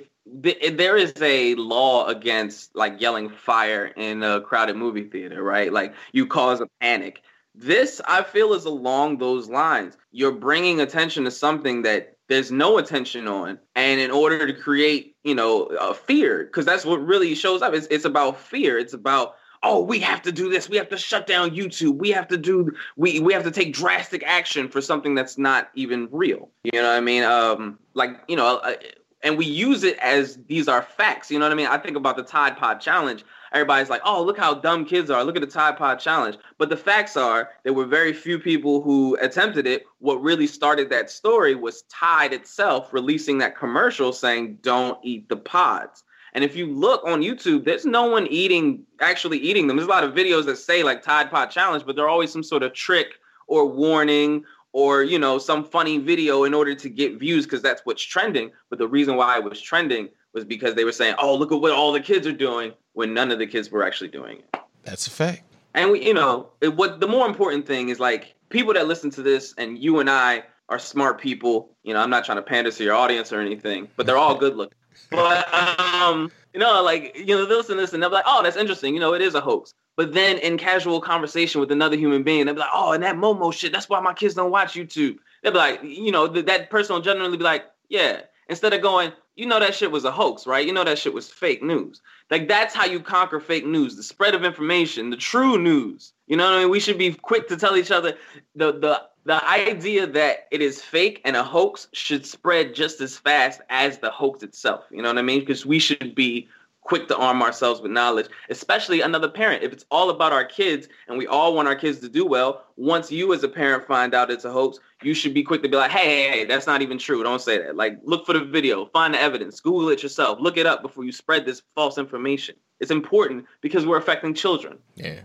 there 0.77 0.97
is 0.97 1.13
a 1.21 1.55
law 1.55 2.05
against 2.07 2.75
like 2.75 2.99
yelling 3.01 3.29
fire 3.29 3.85
in 3.97 4.23
a 4.23 4.41
crowded 4.41 4.75
movie 4.75 5.05
theater 5.05 5.41
right 5.41 5.71
like 5.71 5.93
you 6.11 6.27
cause 6.27 6.59
a 6.59 6.67
panic 6.81 7.21
this 7.55 8.01
i 8.07 8.21
feel 8.21 8.53
is 8.53 8.65
along 8.65 9.17
those 9.17 9.47
lines 9.47 9.97
you're 10.11 10.33
bringing 10.33 10.81
attention 10.81 11.23
to 11.23 11.31
something 11.31 11.81
that 11.81 12.16
there's 12.27 12.51
no 12.51 12.77
attention 12.77 13.27
on. 13.27 13.59
And 13.75 13.99
in 13.99 14.11
order 14.11 14.45
to 14.45 14.53
create 14.53 15.15
you 15.23 15.35
know 15.35 15.63
a 15.63 15.93
fear 15.93 16.45
because 16.45 16.65
that's 16.65 16.85
what 16.85 17.05
really 17.05 17.35
shows 17.35 17.61
up. 17.61 17.73
It's, 17.73 17.87
it's 17.91 18.05
about 18.05 18.39
fear. 18.39 18.77
It's 18.77 18.93
about 18.93 19.35
oh 19.63 19.81
we 19.83 19.99
have 19.99 20.21
to 20.23 20.31
do 20.31 20.49
this. 20.49 20.69
We 20.69 20.77
have 20.77 20.89
to 20.89 20.97
shut 20.97 21.27
down 21.27 21.51
youtube. 21.51 21.97
We 21.97 22.09
have 22.11 22.27
to 22.29 22.37
do 22.37 22.71
we 22.95 23.19
we 23.19 23.33
have 23.33 23.43
to 23.43 23.51
take 23.51 23.73
drastic 23.73 24.23
action 24.25 24.69
for 24.69 24.81
something 24.81 25.15
that's 25.15 25.37
not 25.37 25.69
even 25.75 26.07
real. 26.11 26.49
You 26.63 26.81
know 26.81 26.89
what 26.89 26.97
i 26.97 27.01
mean? 27.01 27.23
Um 27.23 27.79
like 27.93 28.21
you 28.27 28.35
know 28.35 28.57
uh, 28.57 28.75
and 29.23 29.37
we 29.37 29.45
use 29.45 29.83
it 29.83 29.97
as 29.99 30.37
these 30.47 30.67
are 30.67 30.81
facts 30.81 31.31
you 31.31 31.39
know 31.39 31.45
what 31.45 31.51
i 31.51 31.55
mean? 31.55 31.67
I 31.67 31.77
think 31.77 31.97
about 31.97 32.17
the 32.17 32.23
tide 32.23 32.57
pod 32.57 32.79
challenge. 32.81 33.23
Everybody's 33.53 33.89
like 33.89 34.01
oh 34.05 34.23
look 34.23 34.37
how 34.37 34.53
dumb 34.53 34.85
kids 34.85 35.09
are. 35.09 35.23
Look 35.23 35.35
at 35.35 35.41
the 35.41 35.47
tide 35.47 35.77
pod 35.77 35.99
challenge. 35.99 36.37
But 36.57 36.69
the 36.69 36.77
facts 36.77 37.15
are 37.17 37.49
there 37.63 37.73
were 37.73 37.85
very 37.85 38.13
few 38.13 38.39
people 38.39 38.81
who 38.81 39.17
attempted 39.21 39.65
it. 39.65 39.85
What 39.99 40.21
really 40.21 40.47
started 40.47 40.89
that 40.89 41.09
story 41.09 41.55
was 41.55 41.83
tide 41.83 42.33
itself 42.33 42.93
releasing 42.93 43.37
that 43.39 43.57
commercial 43.57 44.11
saying 44.13 44.59
don't 44.61 44.99
eat 45.03 45.29
the 45.29 45.37
pods. 45.37 46.03
And 46.33 46.43
if 46.43 46.55
you 46.55 46.67
look 46.67 47.03
on 47.03 47.21
YouTube, 47.21 47.65
there's 47.65 47.85
no 47.85 48.05
one 48.05 48.27
eating 48.27 48.83
actually 48.99 49.39
eating 49.39 49.65
them. 49.65 49.77
There's 49.77 49.87
a 49.87 49.91
lot 49.91 50.03
of 50.03 50.13
videos 50.13 50.45
that 50.45 50.57
say 50.57 50.83
like 50.83 51.01
Tide 51.01 51.31
Pod 51.31 51.49
Challenge, 51.49 51.83
but 51.85 51.95
they're 51.95 52.09
always 52.09 52.31
some 52.31 52.43
sort 52.43 52.63
of 52.63 52.73
trick 52.73 53.15
or 53.47 53.65
warning 53.65 54.43
or 54.73 55.03
you 55.03 55.19
know 55.19 55.37
some 55.37 55.63
funny 55.63 55.97
video 55.97 56.43
in 56.43 56.53
order 56.53 56.75
to 56.75 56.89
get 56.89 57.19
views 57.19 57.45
because 57.45 57.61
that's 57.61 57.81
what's 57.85 58.03
trending. 58.03 58.51
But 58.69 58.79
the 58.79 58.87
reason 58.87 59.15
why 59.15 59.37
it 59.37 59.43
was 59.43 59.61
trending 59.61 60.09
was 60.33 60.45
because 60.45 60.75
they 60.75 60.83
were 60.83 60.91
saying, 60.91 61.15
"Oh, 61.19 61.35
look 61.35 61.51
at 61.51 61.59
what 61.59 61.71
all 61.71 61.91
the 61.91 61.99
kids 61.99 62.27
are 62.27 62.31
doing," 62.31 62.73
when 62.93 63.13
none 63.13 63.31
of 63.31 63.39
the 63.39 63.47
kids 63.47 63.71
were 63.71 63.83
actually 63.83 64.09
doing 64.09 64.39
it. 64.39 64.59
That's 64.83 65.07
a 65.07 65.11
fact. 65.11 65.43
And 65.73 65.91
we, 65.91 66.05
you 66.05 66.13
know, 66.13 66.49
it, 66.61 66.75
what 66.75 66.99
the 66.99 67.07
more 67.07 67.27
important 67.27 67.67
thing 67.67 67.89
is 67.89 67.99
like 67.99 68.35
people 68.49 68.73
that 68.73 68.87
listen 68.87 69.09
to 69.11 69.21
this, 69.21 69.53
and 69.57 69.77
you 69.77 69.99
and 69.99 70.09
I 70.09 70.43
are 70.69 70.79
smart 70.79 71.19
people. 71.19 71.75
You 71.83 71.93
know, 71.93 72.01
I'm 72.01 72.09
not 72.09 72.25
trying 72.25 72.37
to 72.37 72.41
pander 72.41 72.71
to 72.71 72.83
your 72.83 72.95
audience 72.95 73.31
or 73.31 73.39
anything, 73.39 73.87
but 73.95 74.05
they're 74.05 74.17
all 74.17 74.35
good 74.35 74.55
looking. 74.55 74.77
But 75.11 75.53
um, 75.53 76.31
you 76.53 76.59
know, 76.59 76.81
like 76.81 77.15
you 77.15 77.27
know, 77.27 77.45
they 77.45 77.53
listen 77.53 77.75
to 77.75 77.81
this 77.81 77.93
and 77.93 78.01
they're 78.01 78.09
like, 78.09 78.25
"Oh, 78.27 78.41
that's 78.41 78.57
interesting." 78.57 78.95
You 78.95 78.99
know, 78.99 79.13
it 79.13 79.21
is 79.21 79.35
a 79.35 79.41
hoax. 79.41 79.73
But 79.97 80.13
then 80.13 80.37
in 80.37 80.57
casual 80.57 81.01
conversation 81.01 81.59
with 81.59 81.71
another 81.71 81.97
human 81.97 82.23
being, 82.23 82.45
they'll 82.45 82.53
be 82.53 82.61
like, 82.61 82.69
"Oh, 82.71 82.93
and 82.93 83.03
that 83.03 83.17
Momo 83.17 83.51
shit. 83.51 83.73
That's 83.73 83.89
why 83.89 83.99
my 83.99 84.13
kids 84.13 84.35
don't 84.35 84.51
watch 84.51 84.75
YouTube." 84.75 85.17
They'll 85.41 85.51
be 85.51 85.57
like, 85.57 85.81
you 85.83 86.11
know, 86.11 86.27
th- 86.27 86.45
that 86.45 86.69
person 86.69 86.93
will 86.93 87.01
generally 87.01 87.35
be 87.35 87.43
like, 87.43 87.65
"Yeah." 87.89 88.21
Instead 88.47 88.73
of 88.73 88.81
going, 88.81 89.11
you 89.35 89.45
know, 89.45 89.59
that 89.59 89.75
shit 89.75 89.91
was 89.91 90.05
a 90.05 90.11
hoax, 90.11 90.47
right? 90.47 90.65
You 90.65 90.71
know, 90.71 90.83
that 90.83 90.97
shit 90.97 91.13
was 91.13 91.29
fake 91.29 91.61
news. 91.61 92.01
Like 92.29 92.47
that's 92.47 92.73
how 92.73 92.85
you 92.85 92.99
conquer 92.99 93.39
fake 93.39 93.65
news: 93.65 93.95
the 93.95 94.03
spread 94.03 94.35
of 94.35 94.45
information, 94.45 95.09
the 95.09 95.17
true 95.17 95.57
news. 95.57 96.13
You 96.27 96.37
know 96.37 96.45
what 96.45 96.53
I 96.53 96.59
mean? 96.61 96.69
We 96.69 96.79
should 96.79 96.97
be 96.97 97.13
quick 97.13 97.47
to 97.49 97.57
tell 97.57 97.75
each 97.75 97.91
other 97.91 98.15
the 98.55 98.73
the 98.73 99.01
the 99.25 99.45
idea 99.49 100.07
that 100.07 100.47
it 100.51 100.61
is 100.61 100.81
fake 100.81 101.21
and 101.25 101.35
a 101.35 101.43
hoax 101.43 101.87
should 101.91 102.25
spread 102.25 102.73
just 102.73 103.01
as 103.01 103.17
fast 103.17 103.61
as 103.69 103.97
the 103.97 104.09
hoax 104.09 104.41
itself. 104.43 104.85
You 104.89 105.01
know 105.01 105.09
what 105.09 105.17
I 105.17 105.23
mean? 105.23 105.39
Because 105.39 105.65
we 105.65 105.79
should 105.79 106.15
be 106.15 106.47
quick 106.87 107.09
to 107.09 107.17
arm 107.17 107.41
ourselves 107.41 107.81
with 107.81 107.91
knowledge, 107.91 108.27
especially 108.49 109.01
another 109.01 109.27
parent. 109.27 109.61
If 109.61 109.73
it's 109.73 109.85
all 109.91 110.09
about 110.09 110.31
our 110.31 110.45
kids 110.45 110.87
and 111.09 111.17
we 111.17 111.27
all 111.27 111.53
want 111.53 111.67
our 111.67 111.75
kids 111.75 111.99
to 111.99 112.07
do 112.07 112.25
well, 112.25 112.63
once 112.77 113.11
you 113.11 113.33
as 113.33 113.43
a 113.43 113.49
parent 113.49 113.85
find 113.85 114.13
out 114.13 114.31
it's 114.31 114.45
a 114.45 114.51
hoax, 114.51 114.79
you 115.03 115.13
should 115.13 115.33
be 115.33 115.43
quick 115.43 115.61
to 115.63 115.69
be 115.69 115.75
like, 115.75 115.91
hey, 115.91 116.05
hey, 116.05 116.29
hey, 116.29 116.45
that's 116.45 116.65
not 116.65 116.81
even 116.81 116.97
true. 116.97 117.21
Don't 117.23 117.41
say 117.41 117.57
that. 117.57 117.75
Like, 117.75 117.99
look 118.03 118.25
for 118.25 118.31
the 118.31 118.45
video, 118.45 118.85
find 118.85 119.13
the 119.13 119.19
evidence, 119.19 119.59
Google 119.59 119.89
it 119.89 120.01
yourself, 120.01 120.39
look 120.39 120.55
it 120.55 120.65
up 120.65 120.81
before 120.81 121.03
you 121.03 121.11
spread 121.11 121.45
this 121.45 121.61
false 121.75 121.97
information. 121.97 122.55
It's 122.79 122.91
important 122.91 123.45
because 123.59 123.85
we're 123.85 123.97
affecting 123.97 124.33
children. 124.33 124.77
Yeah. 124.95 125.19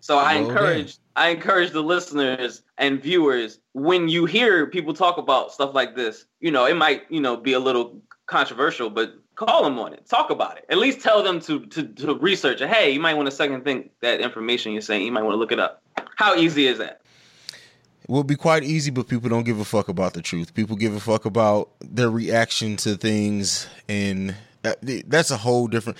So 0.00 0.18
I 0.18 0.38
Well, 0.38 0.50
encourage 0.50 0.98
I 1.16 1.30
encourage 1.30 1.70
the 1.70 1.82
listeners 1.82 2.62
and 2.76 3.02
viewers 3.02 3.58
when 3.72 4.08
you 4.08 4.26
hear 4.26 4.66
people 4.66 4.92
talk 4.92 5.16
about 5.16 5.50
stuff 5.50 5.74
like 5.74 5.96
this, 5.96 6.26
you 6.40 6.50
know, 6.50 6.66
it 6.66 6.76
might, 6.76 7.02
you 7.08 7.20
know, 7.20 7.36
be 7.36 7.54
a 7.54 7.58
little 7.58 8.00
controversial, 8.26 8.90
but 8.90 9.14
call 9.36 9.62
them 9.62 9.78
on 9.78 9.92
it. 9.92 10.06
Talk 10.08 10.30
about 10.30 10.56
it. 10.56 10.64
At 10.68 10.78
least 10.78 11.00
tell 11.00 11.22
them 11.22 11.40
to 11.42 11.64
to, 11.66 11.84
to 11.84 12.14
research 12.16 12.60
it. 12.60 12.68
Hey, 12.68 12.90
you 12.90 13.00
might 13.00 13.14
want 13.14 13.26
to 13.26 13.30
second 13.30 13.62
think 13.62 13.92
that 14.00 14.20
information 14.20 14.72
you're 14.72 14.82
saying. 14.82 15.06
You 15.06 15.12
might 15.12 15.22
want 15.22 15.34
to 15.34 15.38
look 15.38 15.52
it 15.52 15.60
up. 15.60 15.82
How 16.16 16.34
easy 16.34 16.66
is 16.66 16.78
that? 16.78 17.00
It 18.02 18.10
will 18.10 18.24
be 18.24 18.36
quite 18.36 18.62
easy, 18.62 18.90
but 18.90 19.08
people 19.08 19.28
don't 19.28 19.44
give 19.44 19.60
a 19.60 19.64
fuck 19.64 19.88
about 19.88 20.14
the 20.14 20.22
truth. 20.22 20.54
People 20.54 20.76
give 20.76 20.94
a 20.94 21.00
fuck 21.00 21.24
about 21.24 21.70
their 21.80 22.10
reaction 22.10 22.76
to 22.78 22.96
things, 22.96 23.66
and 23.88 24.34
uh, 24.64 24.74
that's 25.06 25.30
a 25.30 25.36
whole 25.36 25.66
different. 25.66 25.98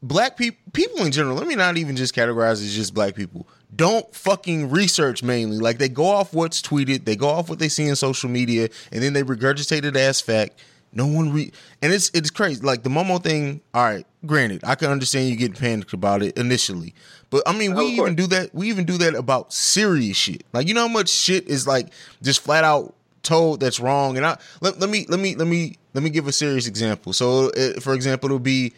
Black 0.00 0.36
people, 0.36 0.60
people 0.72 1.04
in 1.04 1.10
general. 1.10 1.36
Let 1.36 1.48
me 1.48 1.56
not 1.56 1.76
even 1.76 1.96
just 1.96 2.14
categorize 2.14 2.62
it 2.62 2.66
as 2.66 2.76
just 2.76 2.94
black 2.94 3.16
people. 3.16 3.48
Don't 3.74 4.12
fucking 4.14 4.70
research 4.70 5.24
mainly. 5.24 5.58
Like 5.58 5.78
they 5.78 5.88
go 5.88 6.06
off 6.06 6.32
what's 6.32 6.62
tweeted, 6.62 7.04
they 7.04 7.16
go 7.16 7.28
off 7.28 7.50
what 7.50 7.58
they 7.58 7.68
see 7.68 7.86
in 7.86 7.96
social 7.96 8.30
media, 8.30 8.68
and 8.92 9.02
then 9.02 9.12
they 9.12 9.24
regurgitate 9.24 9.84
it 9.84 9.96
as 9.96 10.20
fact. 10.20 10.60
No 10.92 11.06
one 11.06 11.32
re 11.32 11.52
and 11.82 11.92
it's 11.92 12.10
it's 12.14 12.30
crazy. 12.30 12.62
Like 12.62 12.82
the 12.82 12.90
Momo 12.90 13.22
thing. 13.22 13.60
All 13.74 13.84
right, 13.84 14.06
granted, 14.26 14.62
I 14.64 14.74
can 14.74 14.90
understand 14.90 15.28
you 15.28 15.36
getting 15.36 15.56
panicked 15.56 15.92
about 15.92 16.22
it 16.22 16.36
initially, 16.38 16.94
but 17.30 17.42
I 17.46 17.56
mean, 17.56 17.74
we 17.74 17.84
even 17.86 18.14
do 18.14 18.26
that. 18.28 18.54
We 18.54 18.68
even 18.68 18.84
do 18.84 18.98
that 18.98 19.14
about 19.14 19.52
serious 19.52 20.16
shit. 20.16 20.44
Like 20.52 20.66
you 20.66 20.74
know 20.74 20.88
how 20.88 20.92
much 20.92 21.08
shit 21.10 21.46
is 21.46 21.66
like 21.66 21.88
just 22.22 22.40
flat 22.40 22.64
out 22.64 22.94
told 23.22 23.60
that's 23.60 23.78
wrong. 23.78 24.16
And 24.16 24.26
I 24.26 24.38
let, 24.60 24.78
let 24.80 24.90
me 24.90 25.06
let 25.08 25.20
me 25.20 25.34
let 25.36 25.46
me 25.46 25.76
let 25.94 26.02
me 26.02 26.10
give 26.10 26.26
a 26.26 26.32
serious 26.32 26.66
example. 26.66 27.12
So, 27.12 27.50
uh, 27.50 27.80
for 27.80 27.94
example, 27.94 28.28
it'll 28.28 28.38
be, 28.38 28.72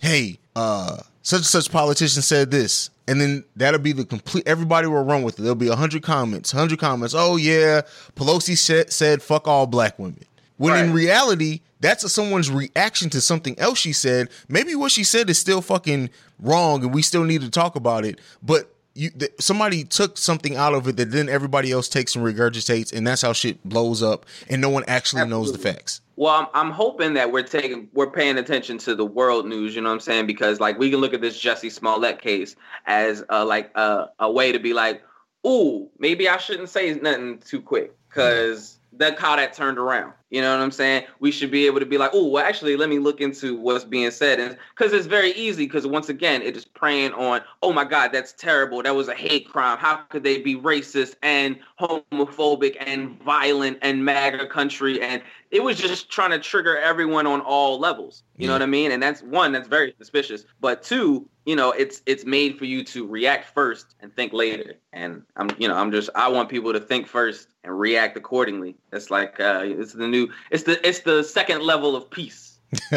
hey, 0.00 0.38
uh, 0.54 0.98
such 1.22 1.38
and 1.38 1.46
such 1.46 1.70
politician 1.70 2.22
said 2.22 2.50
this. 2.50 2.90
And 3.08 3.20
then 3.20 3.44
that'll 3.54 3.80
be 3.80 3.92
the 3.92 4.04
complete. 4.04 4.46
Everybody 4.48 4.88
will 4.88 5.04
run 5.04 5.22
with 5.22 5.38
it. 5.38 5.42
There'll 5.42 5.54
be 5.54 5.68
a 5.68 5.76
hundred 5.76 6.02
comments, 6.02 6.50
hundred 6.50 6.80
comments. 6.80 7.14
Oh 7.16 7.36
yeah, 7.36 7.82
Pelosi 8.16 8.56
said 8.56 8.92
said 8.92 9.22
fuck 9.22 9.46
all 9.46 9.66
black 9.66 9.98
women. 9.98 10.24
When 10.58 10.86
in 10.86 10.92
reality, 10.92 11.60
that's 11.80 12.10
someone's 12.10 12.50
reaction 12.50 13.10
to 13.10 13.20
something 13.20 13.58
else 13.58 13.78
she 13.78 13.92
said. 13.92 14.30
Maybe 14.48 14.74
what 14.74 14.90
she 14.90 15.04
said 15.04 15.28
is 15.28 15.38
still 15.38 15.60
fucking 15.60 16.10
wrong, 16.40 16.82
and 16.82 16.94
we 16.94 17.02
still 17.02 17.24
need 17.24 17.42
to 17.42 17.50
talk 17.50 17.76
about 17.76 18.04
it. 18.04 18.20
But 18.42 18.72
you, 18.94 19.10
th- 19.10 19.32
somebody 19.38 19.84
took 19.84 20.16
something 20.16 20.56
out 20.56 20.74
of 20.74 20.88
it 20.88 20.96
that 20.96 21.10
then 21.10 21.28
everybody 21.28 21.70
else 21.70 21.88
takes 21.88 22.16
and 22.16 22.24
regurgitates, 22.24 22.92
and 22.92 23.06
that's 23.06 23.22
how 23.22 23.32
shit 23.32 23.62
blows 23.64 24.02
up, 24.02 24.24
and 24.48 24.60
no 24.60 24.70
one 24.70 24.84
actually 24.86 25.26
knows 25.26 25.52
the 25.52 25.58
facts. 25.58 26.00
Well, 26.16 26.34
I'm, 26.34 26.46
I'm 26.54 26.70
hoping 26.72 27.14
that 27.14 27.30
we're 27.30 27.42
taking 27.42 27.88
we're 27.92 28.10
paying 28.10 28.38
attention 28.38 28.78
to 28.78 28.94
the 28.94 29.04
world 29.04 29.46
news. 29.46 29.76
You 29.76 29.82
know 29.82 29.90
what 29.90 29.94
I'm 29.96 30.00
saying? 30.00 30.26
Because 30.26 30.60
like 30.60 30.78
we 30.78 30.90
can 30.90 31.00
look 31.00 31.12
at 31.12 31.20
this 31.20 31.38
Jesse 31.38 31.68
Smollett 31.68 32.22
case 32.22 32.56
as 32.86 33.22
uh, 33.28 33.44
like 33.44 33.70
a 33.74 34.06
a 34.18 34.30
way 34.30 34.52
to 34.52 34.58
be 34.58 34.72
like, 34.72 35.02
ooh, 35.46 35.90
maybe 35.98 36.28
I 36.28 36.38
shouldn't 36.38 36.70
say 36.70 36.94
nothing 36.94 37.38
too 37.38 37.60
quick 37.60 37.92
because 38.08 38.78
that 38.94 39.18
how 39.18 39.36
that 39.36 39.52
turned 39.52 39.78
around. 39.78 40.14
You 40.30 40.40
know 40.40 40.56
what 40.56 40.62
I'm 40.62 40.72
saying? 40.72 41.04
We 41.20 41.30
should 41.30 41.52
be 41.52 41.66
able 41.66 41.78
to 41.78 41.86
be 41.86 41.98
like, 41.98 42.10
oh, 42.12 42.26
well, 42.26 42.44
actually, 42.44 42.76
let 42.76 42.88
me 42.88 42.98
look 42.98 43.20
into 43.20 43.56
what's 43.60 43.84
being 43.84 44.10
said, 44.10 44.40
and 44.40 44.58
because 44.76 44.92
it's 44.92 45.06
very 45.06 45.32
easy. 45.32 45.66
Because 45.66 45.86
once 45.86 46.08
again, 46.08 46.42
it 46.42 46.56
is 46.56 46.64
preying 46.64 47.12
on, 47.12 47.42
oh 47.62 47.72
my 47.72 47.84
God, 47.84 48.10
that's 48.12 48.32
terrible. 48.32 48.82
That 48.82 48.96
was 48.96 49.06
a 49.06 49.14
hate 49.14 49.48
crime. 49.48 49.78
How 49.78 49.96
could 50.08 50.24
they 50.24 50.40
be 50.40 50.56
racist 50.56 51.14
and 51.22 51.58
homophobic 51.80 52.76
and 52.80 53.22
violent 53.22 53.78
and 53.82 54.04
MAGA 54.04 54.48
country? 54.48 55.00
And 55.00 55.22
it 55.50 55.62
was 55.62 55.78
just 55.78 56.10
trying 56.10 56.30
to 56.30 56.38
trigger 56.38 56.76
everyone 56.76 57.26
on 57.26 57.40
all 57.40 57.78
levels. 57.78 58.24
You 58.36 58.48
know 58.48 58.52
what 58.52 58.62
I 58.62 58.66
mean? 58.66 58.90
And 58.90 59.02
that's 59.02 59.22
one 59.22 59.52
that's 59.52 59.68
very 59.68 59.94
suspicious. 59.96 60.44
But 60.60 60.82
two, 60.82 61.28
you 61.46 61.54
know, 61.54 61.70
it's 61.70 62.02
it's 62.04 62.24
made 62.24 62.58
for 62.58 62.64
you 62.64 62.82
to 62.84 63.06
react 63.06 63.54
first 63.54 63.94
and 64.00 64.14
think 64.14 64.32
later. 64.32 64.74
And 64.92 65.22
I'm, 65.36 65.50
you 65.58 65.68
know, 65.68 65.76
I'm 65.76 65.92
just 65.92 66.10
I 66.14 66.28
want 66.28 66.48
people 66.48 66.72
to 66.72 66.80
think 66.80 67.06
first 67.06 67.48
and 67.62 67.78
react 67.78 68.16
accordingly. 68.16 68.76
It's 68.92 69.10
like 69.10 69.38
uh, 69.40 69.62
it's 69.64 69.92
the 69.92 70.08
new, 70.08 70.15
it's 70.50 70.64
the 70.64 70.74
it's 70.86 71.00
the 71.00 71.22
second 71.22 71.62
level 71.62 71.94
of 71.96 72.08
peace. 72.10 72.58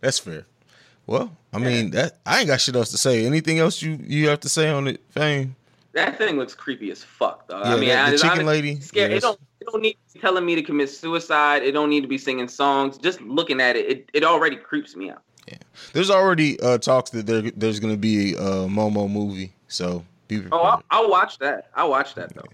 that's 0.00 0.18
fair. 0.18 0.46
Well, 1.06 1.36
I 1.52 1.58
mean, 1.58 1.90
that 1.90 2.18
I 2.24 2.38
ain't 2.40 2.46
got 2.48 2.60
shit 2.60 2.76
else 2.76 2.90
to 2.92 2.98
say. 2.98 3.26
Anything 3.26 3.58
else 3.58 3.82
you 3.82 3.98
you 4.02 4.28
have 4.28 4.40
to 4.40 4.48
say 4.48 4.70
on 4.70 4.86
it, 4.86 5.00
Fame? 5.10 5.56
That 5.92 6.18
thing 6.18 6.36
looks 6.36 6.54
creepy 6.54 6.90
as 6.92 7.02
fuck, 7.02 7.48
though. 7.48 7.58
Yeah, 7.58 7.74
I 7.74 7.76
mean, 7.80 7.88
that- 7.88 8.10
the 8.10 8.14
I, 8.14 8.16
chicken 8.18 8.40
I'm 8.40 8.46
lady, 8.46 8.78
Scared. 8.80 9.10
yes. 9.10 9.18
It 9.18 9.22
don't. 9.22 9.40
It 9.60 9.66
don't 9.70 9.82
need 9.82 9.92
to 10.08 10.14
be 10.14 10.20
telling 10.20 10.46
me 10.46 10.54
to 10.54 10.62
commit 10.62 10.88
suicide. 10.88 11.62
It 11.62 11.72
don't 11.72 11.90
need 11.90 12.00
to 12.02 12.08
be 12.08 12.16
singing 12.16 12.48
songs. 12.48 12.96
Just 12.96 13.20
looking 13.20 13.60
at 13.60 13.76
it, 13.76 13.90
it, 13.90 14.10
it 14.14 14.24
already 14.24 14.56
creeps 14.56 14.96
me 14.96 15.10
out. 15.10 15.22
Yeah. 15.48 15.58
There's 15.92 16.10
already 16.10 16.58
uh, 16.60 16.78
talks 16.78 17.10
that 17.10 17.26
there 17.26 17.42
there's 17.42 17.80
gonna 17.80 17.96
be 17.96 18.34
a 18.34 18.68
Momo 18.68 19.10
movie, 19.10 19.52
so 19.68 20.04
be 20.28 20.40
prepared. 20.40 20.52
Oh, 20.54 20.62
I'll, 20.64 20.82
I'll 20.90 21.10
watch 21.10 21.38
that. 21.38 21.70
I'll 21.74 21.90
watch 21.90 22.14
that 22.14 22.34
though. 22.34 22.44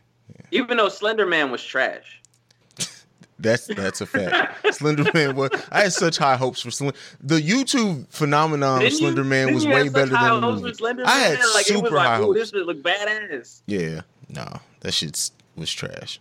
Even 0.51 0.79
though 0.79 0.89
Slender 0.89 1.27
Man 1.27 1.51
was 1.51 1.63
trash. 1.63 2.23
That's 3.39 3.67
that's 3.67 4.01
a 4.01 4.07
fact. 4.07 4.75
Slender 4.75 5.05
Man 5.13 5.37
was. 5.37 5.51
I 5.71 5.83
had 5.83 5.93
such 5.93 6.17
high 6.17 6.37
hopes 6.37 6.63
for 6.63 6.71
Slender. 6.71 6.97
The 7.23 7.41
YouTube 7.41 8.09
phenomenon 8.09 8.77
of 8.77 8.81
Didn't 8.81 8.93
you- 8.93 8.99
Slender 8.99 9.25
Man 9.25 9.55
was 9.55 9.67
way 9.67 9.89
better 9.89 10.11
than 10.13 10.41
the 10.41 10.53
movie. 10.53 11.03
I 11.05 11.19
had 11.19 11.39
like, 11.55 11.63
it 11.63 11.67
super 11.67 11.83
was 11.83 11.93
like, 11.93 12.07
high 12.07 12.17
hopes. 12.17 12.39
this 12.39 12.51
shit 12.51 12.67
look 12.67 12.83
badass. 12.83 13.61
Yeah, 13.67 14.03
no, 14.29 14.61
that 14.81 14.93
shit 14.93 15.31
was 15.57 15.71
trash. 15.73 16.21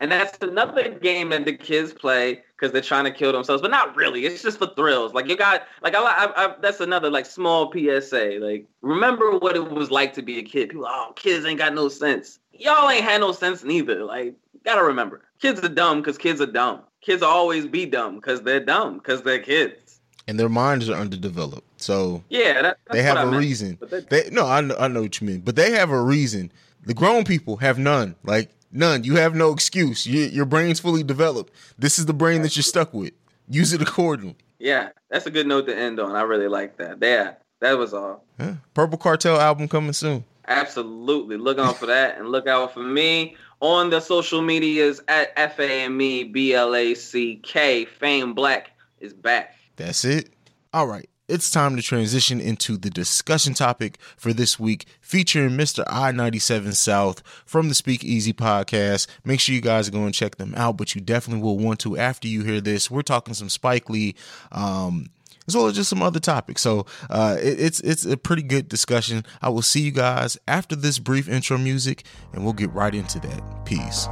And 0.00 0.12
that's 0.12 0.38
another 0.42 0.90
game 0.90 1.30
that 1.30 1.44
the 1.44 1.54
kids 1.54 1.92
play 1.92 2.42
because 2.54 2.72
they're 2.72 2.80
trying 2.80 3.04
to 3.04 3.10
kill 3.10 3.32
themselves, 3.32 3.62
but 3.62 3.70
not 3.72 3.96
really. 3.96 4.26
It's 4.26 4.42
just 4.42 4.58
for 4.58 4.68
thrills. 4.68 5.12
Like 5.12 5.26
you 5.26 5.36
got, 5.36 5.64
like 5.82 5.94
I, 5.96 6.00
I, 6.02 6.44
I 6.46 6.54
that's 6.60 6.80
another 6.80 7.10
like 7.10 7.26
small 7.26 7.72
PSA. 7.72 8.38
Like 8.40 8.66
remember 8.80 9.38
what 9.38 9.56
it 9.56 9.70
was 9.70 9.90
like 9.90 10.14
to 10.14 10.22
be 10.22 10.38
a 10.38 10.42
kid. 10.42 10.70
People, 10.70 10.86
oh, 10.88 11.12
kids 11.16 11.44
ain't 11.44 11.58
got 11.58 11.74
no 11.74 11.88
sense. 11.88 12.38
Y'all 12.52 12.88
ain't 12.88 13.04
had 13.04 13.20
no 13.20 13.32
sense 13.32 13.64
neither. 13.64 14.04
Like 14.04 14.34
gotta 14.64 14.82
remember, 14.82 15.22
kids 15.40 15.62
are 15.64 15.68
dumb 15.68 16.00
because 16.00 16.18
kids 16.18 16.40
are 16.40 16.46
dumb. 16.46 16.80
Kids 17.00 17.22
always 17.22 17.66
be 17.66 17.86
dumb 17.86 18.16
because 18.16 18.42
they're 18.42 18.64
dumb 18.64 18.98
because 18.98 19.22
they're 19.22 19.38
kids. 19.38 20.00
And 20.26 20.38
their 20.38 20.48
minds 20.50 20.88
are 20.90 20.94
underdeveloped, 20.94 21.80
so 21.80 22.22
Yeah, 22.28 22.60
that, 22.60 22.78
they 22.90 23.02
have 23.02 23.16
a 23.16 23.26
meant. 23.30 23.38
reason. 23.40 23.78
They- 24.10 24.28
no, 24.30 24.46
I 24.46 24.60
know, 24.60 24.76
I 24.78 24.88
know 24.88 25.02
what 25.02 25.20
you 25.20 25.26
mean, 25.26 25.40
but 25.40 25.56
they 25.56 25.70
have 25.72 25.90
a 25.90 26.02
reason. 26.02 26.52
The 26.84 26.92
grown 26.94 27.24
people 27.24 27.56
have 27.58 27.78
none. 27.78 28.14
Like 28.24 28.50
none. 28.70 29.04
You 29.04 29.16
have 29.16 29.34
no 29.34 29.52
excuse. 29.52 30.06
You, 30.06 30.20
your 30.26 30.44
brain's 30.44 30.80
fully 30.80 31.02
developed. 31.02 31.52
This 31.78 31.98
is 31.98 32.06
the 32.06 32.12
brain 32.14 32.42
that 32.42 32.56
you're 32.56 32.62
stuck 32.62 32.92
with. 32.92 33.12
Use 33.48 33.72
it 33.72 33.80
accordingly. 33.82 34.36
Yeah, 34.58 34.90
that's 35.10 35.24
a 35.26 35.30
good 35.30 35.46
note 35.46 35.66
to 35.66 35.76
end 35.76 35.98
on. 36.00 36.14
I 36.14 36.22
really 36.22 36.48
like 36.48 36.76
that. 36.78 36.98
Yeah, 37.00 37.34
that 37.60 37.78
was 37.78 37.94
all. 37.94 38.24
Huh? 38.38 38.54
Purple 38.74 38.98
Cartel 38.98 39.40
album 39.40 39.68
coming 39.68 39.92
soon. 39.94 40.24
Absolutely. 40.48 41.36
Look 41.36 41.58
out 41.58 41.76
for 41.76 41.86
that 41.86 42.18
and 42.18 42.28
look 42.28 42.46
out 42.46 42.74
for 42.74 42.82
me 42.82 43.36
on 43.60 43.90
the 43.90 44.00
social 44.00 44.42
medias 44.42 45.00
at 45.08 45.32
F 45.36 45.58
A 45.58 45.84
M 45.84 46.00
E 46.00 46.24
B 46.24 46.54
L 46.54 46.74
A 46.74 46.94
C 46.94 47.36
K. 47.36 47.84
Fame 47.84 48.34
Black 48.34 48.72
is 48.98 49.12
back. 49.12 49.54
That's 49.76 50.04
it. 50.04 50.30
All 50.72 50.86
right. 50.86 51.08
It's 51.28 51.50
time 51.50 51.76
to 51.76 51.82
transition 51.82 52.40
into 52.40 52.78
the 52.78 52.88
discussion 52.88 53.52
topic 53.52 53.98
for 54.16 54.32
this 54.32 54.58
week, 54.58 54.86
featuring 55.02 55.50
Mr. 55.58 55.84
I 55.86 56.10
97 56.10 56.72
South 56.72 57.22
from 57.44 57.68
the 57.68 57.74
Speak 57.74 58.02
Easy 58.02 58.32
podcast. 58.32 59.06
Make 59.26 59.38
sure 59.38 59.54
you 59.54 59.60
guys 59.60 59.90
go 59.90 60.04
and 60.04 60.14
check 60.14 60.36
them 60.36 60.54
out, 60.56 60.78
but 60.78 60.94
you 60.94 61.02
definitely 61.02 61.42
will 61.42 61.58
want 61.58 61.80
to 61.80 61.98
after 61.98 62.26
you 62.26 62.44
hear 62.44 62.62
this. 62.62 62.90
We're 62.90 63.02
talking 63.02 63.34
some 63.34 63.50
Spike 63.50 63.90
Lee, 63.90 64.14
um, 64.52 65.10
as 65.48 65.56
well 65.56 65.66
as 65.66 65.74
just 65.74 65.90
some 65.90 66.02
other 66.02 66.20
topics. 66.20 66.62
So 66.62 66.86
uh, 67.10 67.36
it, 67.40 67.60
it's 67.60 67.80
it's 67.80 68.04
a 68.04 68.16
pretty 68.16 68.42
good 68.42 68.68
discussion. 68.68 69.24
I 69.42 69.48
will 69.48 69.62
see 69.62 69.80
you 69.80 69.90
guys 69.90 70.38
after 70.46 70.76
this 70.76 70.98
brief 70.98 71.28
intro 71.28 71.58
music, 71.58 72.04
and 72.32 72.44
we'll 72.44 72.52
get 72.52 72.70
right 72.72 72.94
into 72.94 73.18
that. 73.20 73.64
Peace. 73.64 74.06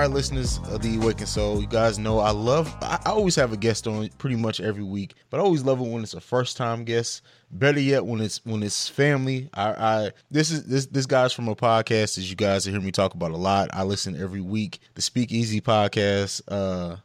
Right, 0.00 0.08
listeners 0.08 0.58
of 0.70 0.80
the 0.80 0.96
Awakened 0.96 1.28
Soul, 1.28 1.60
you 1.60 1.66
guys 1.66 1.98
know 1.98 2.20
I 2.20 2.30
love. 2.30 2.74
I, 2.80 2.98
always 3.04 3.34
have 3.36 3.52
a 3.52 3.56
guest 3.58 3.86
on 3.86 4.08
pretty 4.16 4.34
much 4.34 4.58
every 4.58 4.82
week, 4.82 5.12
but 5.28 5.40
I 5.40 5.42
always 5.42 5.62
love 5.62 5.78
it 5.78 5.86
when 5.86 6.02
it's 6.02 6.14
a 6.14 6.22
first 6.22 6.56
time 6.56 6.84
guest. 6.84 7.20
Better 7.50 7.80
yet, 7.80 8.06
when 8.06 8.22
it's 8.22 8.42
when 8.46 8.62
it's 8.62 8.88
family. 8.88 9.50
I, 9.52 9.68
I 9.72 10.10
this 10.30 10.50
is 10.50 10.64
this 10.64 10.86
this 10.86 11.04
guy's 11.04 11.34
from 11.34 11.48
a 11.48 11.54
podcast 11.54 12.14
that 12.14 12.22
you 12.22 12.34
guys 12.34 12.64
hear 12.64 12.80
me 12.80 12.90
talk 12.92 13.12
about 13.12 13.32
a 13.32 13.36
lot. 13.36 13.68
I 13.74 13.82
listen 13.82 14.18
every 14.18 14.40
week. 14.40 14.78
The 14.94 15.02
Speakeasy 15.02 15.60
podcast. 15.60 16.40
Uh, 16.48 16.96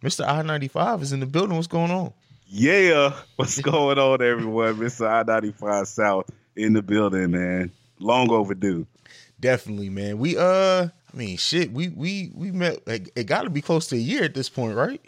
Mr. 0.00 0.24
I 0.24 0.40
ninety 0.42 0.68
five 0.68 1.02
is 1.02 1.12
in 1.12 1.18
the 1.18 1.26
building. 1.26 1.56
What's 1.56 1.66
going 1.66 1.90
on? 1.90 2.12
Yeah, 2.46 3.16
what's 3.34 3.60
going 3.62 3.98
on, 3.98 4.22
everyone? 4.22 4.76
Mr. 4.76 5.08
I 5.08 5.24
ninety 5.24 5.50
five 5.50 5.88
South 5.88 6.30
in 6.54 6.72
the 6.72 6.82
building, 6.82 7.32
man. 7.32 7.72
Long 7.98 8.30
overdue. 8.30 8.86
Definitely, 9.40 9.90
man. 9.90 10.18
We 10.18 10.36
uh, 10.38 10.90
I 11.14 11.16
mean, 11.16 11.36
shit. 11.36 11.72
We 11.72 11.88
we 11.90 12.32
we 12.34 12.50
met. 12.50 12.86
Like, 12.86 13.10
it 13.14 13.24
got 13.24 13.42
to 13.42 13.50
be 13.50 13.62
close 13.62 13.86
to 13.88 13.96
a 13.96 13.98
year 13.98 14.24
at 14.24 14.34
this 14.34 14.48
point, 14.48 14.74
right? 14.76 15.00